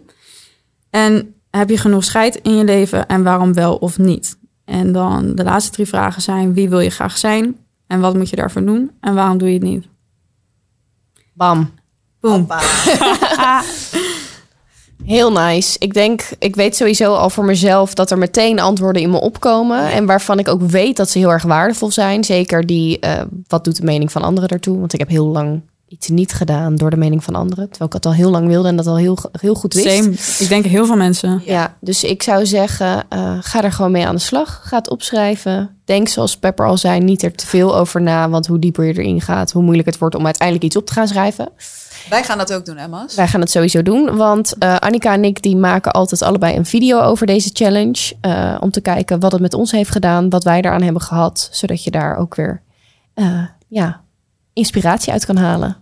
En 0.90 1.36
heb 1.50 1.70
je 1.70 1.78
genoeg 1.78 2.04
scheid 2.04 2.36
in 2.36 2.56
je 2.56 2.64
leven 2.64 3.08
en 3.08 3.24
waarom 3.24 3.54
wel 3.54 3.76
of 3.76 3.98
niet? 3.98 4.38
En 4.66 4.92
dan 4.92 5.36
de 5.36 5.44
laatste 5.44 5.72
drie 5.72 5.86
vragen 5.86 6.22
zijn: 6.22 6.54
wie 6.54 6.70
wil 6.70 6.80
je 6.80 6.90
graag 6.90 7.18
zijn? 7.18 7.65
En 7.88 8.00
wat 8.00 8.16
moet 8.16 8.30
je 8.30 8.36
daarvoor 8.36 8.66
doen? 8.66 8.92
En 9.00 9.16
waarom 9.16 9.38
doe 9.38 9.48
je 9.48 9.54
het 9.54 9.64
niet? 9.64 9.88
Bam. 11.34 11.72
Boom. 12.20 12.48
Heel 15.06 15.32
nice. 15.32 15.80
Ik 15.80 15.94
denk, 15.94 16.22
ik 16.40 16.56
weet 16.56 16.76
sowieso 16.76 17.14
al 17.14 17.30
voor 17.30 17.46
mezelf 17.46 17.94
dat 17.94 18.12
er 18.12 18.18
meteen 18.18 18.60
antwoorden 18.60 19.02
in 19.02 19.10
me 19.10 19.22
opkomen. 19.22 19.92
En 19.92 20.06
waarvan 20.06 20.40
ik 20.40 20.48
ook 20.48 20.62
weet 20.62 20.98
dat 20.98 21.10
ze 21.10 21.18
heel 21.18 21.32
erg 21.32 21.44
waardevol 21.44 21.92
zijn. 21.92 22.24
Zeker 22.24 22.66
die, 22.66 23.00
eh, 23.00 23.22
wat 23.48 23.64
doet 23.64 23.76
de 23.76 23.84
mening 23.84 24.12
van 24.12 24.22
anderen 24.22 24.50
daartoe? 24.50 24.80
Want 24.80 24.94
ik 24.94 25.00
heb 25.00 25.10
heel 25.10 25.26
lang 25.28 25.62
iets 25.88 26.08
niet 26.08 26.34
gedaan 26.34 26.76
door 26.76 26.90
de 26.90 26.98
mening 26.98 27.24
van 27.24 27.36
anderen. 27.36 27.70
Terwijl 27.70 27.90
ik 27.90 27.94
het 27.96 28.06
al 28.06 28.14
heel 28.14 28.30
lang 28.30 28.48
wilde 28.48 28.68
en 28.68 28.76
dat 28.76 28.88
al 28.88 28.98
heel, 28.98 29.18
heel 29.32 29.56
goed 29.56 29.74
wist. 29.74 29.96
Same. 29.96 30.12
Ik 30.38 30.50
denk 30.50 30.66
heel 30.66 30.86
veel 30.86 30.96
mensen. 30.96 31.42
Ja. 31.46 31.78
dus 31.82 32.04
ik 32.04 32.24
zou 32.24 32.46
zeggen, 32.46 33.04
eh, 33.10 33.38
ga 33.42 33.64
er 33.64 33.72
gewoon 33.72 33.92
mee 33.92 34.08
aan 34.08 34.16
de 34.16 34.22
slag. 34.22 34.62
Ga 34.64 34.78
het 34.78 34.90
opschrijven. 34.90 35.78
Denk 35.86 36.08
zoals 36.08 36.38
Pepper 36.38 36.66
al 36.66 36.78
zei, 36.78 37.00
niet 37.00 37.24
er 37.24 37.36
te 37.36 37.48
veel 37.48 37.78
over 37.78 38.02
na. 38.02 38.30
Want 38.30 38.48
hoe 38.48 38.60
dieper 38.60 38.86
je 38.86 38.94
erin 38.94 39.22
gaat, 39.22 39.52
hoe 39.52 39.64
moeilijk 39.64 39.88
het 39.88 39.98
wordt 39.98 40.16
om 40.16 40.26
uiteindelijk 40.26 40.66
iets 40.68 40.78
op 40.78 40.86
te 40.86 40.94
gaan 40.94 41.08
schrijven. 41.08 41.50
Wij 42.10 42.24
gaan 42.24 42.38
dat 42.38 42.54
ook 42.54 42.66
doen, 42.66 42.78
Emma's. 42.78 43.16
Wij 43.16 43.28
gaan 43.28 43.40
het 43.40 43.52
sowieso 43.52 43.82
doen, 43.82 44.16
want 44.16 44.58
eh, 44.58 44.76
Annika 44.76 45.14
en 45.14 45.24
ik 45.24 45.42
die 45.42 45.56
maken 45.56 45.92
altijd 45.92 46.22
allebei 46.22 46.56
een 46.56 46.66
video 46.66 47.00
over 47.00 47.26
deze 47.28 47.50
challenge. 47.54 48.14
eh, 48.22 48.56
om 48.60 48.72
te 48.72 48.82
kijken 48.82 49.20
wat 49.20 49.32
het 49.32 49.42
met 49.42 49.54
ons 49.54 49.72
heeft 49.72 49.92
gedaan, 49.92 50.30
wat 50.30 50.44
wij 50.44 50.62
daaraan 50.62 50.82
hebben 50.82 51.02
gehad. 51.02 51.50
Zodat 51.52 51.84
je 51.84 51.92
daar 51.92 52.18
ook 52.18 52.36
weer 52.36 52.62
eh, 53.14 53.44
ja, 53.68 54.02
inspiratie 54.56 55.14
uit 55.14 55.26
kan 55.26 55.38
halen. 55.38 55.78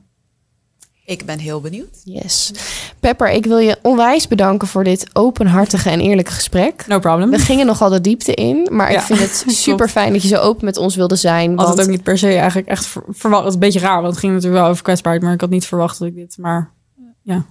Ik 1.05 1.25
ben 1.25 1.39
heel 1.39 1.61
benieuwd. 1.61 2.01
Yes. 2.03 2.53
Pepper, 2.99 3.31
ik 3.31 3.45
wil 3.45 3.57
je 3.57 3.77
onwijs 3.81 4.27
bedanken 4.27 4.67
voor 4.67 4.83
dit 4.83 5.09
openhartige 5.13 5.89
en 5.89 5.99
eerlijke 5.99 6.31
gesprek. 6.31 6.87
No 6.87 6.99
problem. 6.99 7.29
We 7.29 7.39
gingen 7.39 7.65
nogal 7.65 7.89
de 7.89 8.01
diepte 8.01 8.33
in, 8.33 8.67
maar 8.71 8.91
ik 8.91 8.99
vind 8.99 9.19
het 9.19 9.43
super 9.65 9.89
fijn 9.89 10.13
dat 10.13 10.21
je 10.21 10.27
zo 10.27 10.37
open 10.41 10.65
met 10.65 10.77
ons 10.77 10.95
wilde 10.95 11.15
zijn. 11.15 11.49
Had 11.49 11.57
Want 11.65 11.77
het 11.77 11.87
ook 11.87 11.91
niet 11.93 12.03
per 12.03 12.17
se 12.17 12.27
eigenlijk 12.27 12.67
echt 12.67 12.85
ver- 12.85 13.03
verwacht. 13.09 13.39
Het 13.41 13.49
is 13.49 13.53
een 13.53 13.59
beetje 13.59 13.79
raar, 13.79 13.95
want 14.01 14.07
het 14.07 14.17
ging 14.17 14.33
natuurlijk 14.33 14.61
wel 14.61 14.69
over 14.71 14.83
kwetsbaarheid. 14.83 15.23
Maar 15.25 15.33
ik 15.33 15.41
had 15.41 15.49
niet 15.49 15.65
verwacht 15.65 15.99
dat 15.99 16.07
ik 16.07 16.15
dit... 16.15 16.37
Maar 16.37 16.71
ja, 17.21 17.45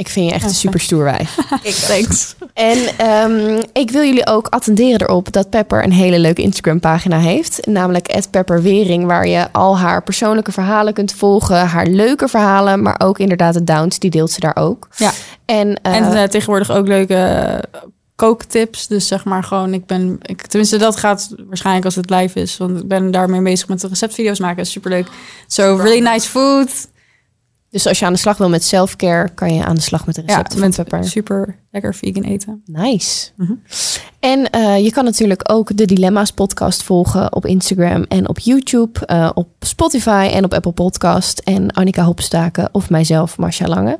ik 0.00 0.08
vind 0.08 0.26
je 0.28 0.32
echt 0.32 0.44
een 0.44 0.50
super 0.50 0.80
stoer 0.80 1.04
wijf. 1.04 1.36
Ik 1.62 1.74
thanks. 1.74 2.34
En 2.54 2.78
ehm, 2.96 3.62
ik 3.72 3.90
wil 3.90 4.04
jullie 4.04 4.26
ook 4.26 4.46
attenderen 4.48 5.00
erop 5.00 5.32
dat 5.32 5.50
Pepper 5.50 5.84
een 5.84 5.92
hele 5.92 6.18
leuke 6.18 6.42
Instagram 6.42 6.80
pagina 6.80 7.18
heeft. 7.18 7.66
Namelijk 7.66 8.22
@pepperwering, 8.30 9.06
waar 9.06 9.26
je 9.26 9.52
al 9.52 9.78
haar 9.78 10.02
persoonlijke 10.02 10.52
verhalen 10.52 10.92
kunt 10.92 11.12
volgen. 11.12 11.66
Haar 11.66 11.86
leuke 11.86 12.28
verhalen, 12.28 12.82
maar 12.82 13.00
ook 13.02 13.18
inderdaad 13.18 13.54
de 13.54 13.64
downs, 13.64 13.98
die 13.98 14.10
deelt 14.10 14.30
ze 14.30 14.40
daar 14.40 14.56
ook. 14.56 14.88
Ja. 14.96 15.10
En, 15.44 15.82
eh, 15.82 15.96
En 15.96 16.12
eh, 16.12 16.22
tegenwoordig 16.22 16.70
ook 16.70 16.86
leuke 16.86 17.14
eh, 17.14 17.80
kooktips. 18.14 18.86
Dus 18.86 19.06
zeg 19.06 19.24
maar 19.24 19.44
gewoon, 19.44 19.74
ik 19.74 19.86
ben... 19.86 20.18
Ik, 20.22 20.46
tenminste, 20.46 20.76
dat 20.76 20.96
gaat 20.96 21.34
waarschijnlijk 21.46 21.84
als 21.84 21.94
het 21.94 22.10
live 22.10 22.40
is. 22.40 22.56
Want 22.56 22.78
ik 22.78 22.88
ben 22.88 23.10
daarmee 23.10 23.42
bezig 23.42 23.68
met 23.68 23.80
de 23.80 23.88
receptvideo's 23.88 24.38
maken. 24.38 24.66
Superleuk. 24.66 25.08
So, 25.46 25.76
really 25.76 26.00
nice 26.00 26.28
food. 26.28 26.88
Dus 27.70 27.86
als 27.86 27.98
je 27.98 28.06
aan 28.06 28.12
de 28.12 28.18
slag 28.18 28.36
wil 28.36 28.48
met 28.48 28.64
self-care, 28.64 29.28
kan 29.34 29.54
je 29.54 29.64
aan 29.64 29.74
de 29.74 29.80
slag 29.80 30.06
met 30.06 30.14
de 30.14 30.20
Ja, 30.20 30.26
recepten 30.26 30.58
van 30.58 30.68
met 30.68 30.76
Pepper. 30.76 31.04
super 31.04 31.58
lekker 31.70 31.94
vegan 31.94 32.22
eten. 32.22 32.62
Nice. 32.64 33.30
Mhm. 33.36 33.52
En 34.20 34.50
eh, 34.50 34.78
je 34.84 34.90
kan 34.92 35.04
natuurlijk 35.04 35.52
ook 35.52 35.76
de 35.76 35.84
Dilemma's 35.84 36.30
podcast 36.32 36.82
volgen 36.82 37.34
op 37.34 37.46
Instagram 37.46 38.02
en 38.02 38.28
op 38.28 38.38
YouTube, 38.38 39.06
eh, 39.06 39.30
op 39.34 39.48
Spotify 39.60 40.28
en 40.32 40.44
op 40.44 40.52
Apple 40.54 40.72
Podcast. 40.72 41.38
En 41.38 41.70
Annika 41.70 42.02
Hopstaken 42.02 42.68
of 42.72 42.90
mijzelf, 42.90 43.38
Marcia 43.38 43.66
Lange. 43.66 43.98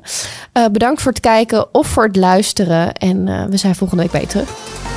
Eh, 0.53 0.65
bedankt 0.71 1.01
voor 1.01 1.11
het 1.11 1.21
kijken 1.21 1.73
of 1.73 1.87
voor 1.87 2.03
het 2.03 2.15
luisteren. 2.15 2.93
En 2.93 3.49
we 3.49 3.57
zijn 3.57 3.75
volgende 3.75 4.03
week 4.03 4.11
bij 4.11 4.21
je 4.21 4.27
terug. 4.27 4.90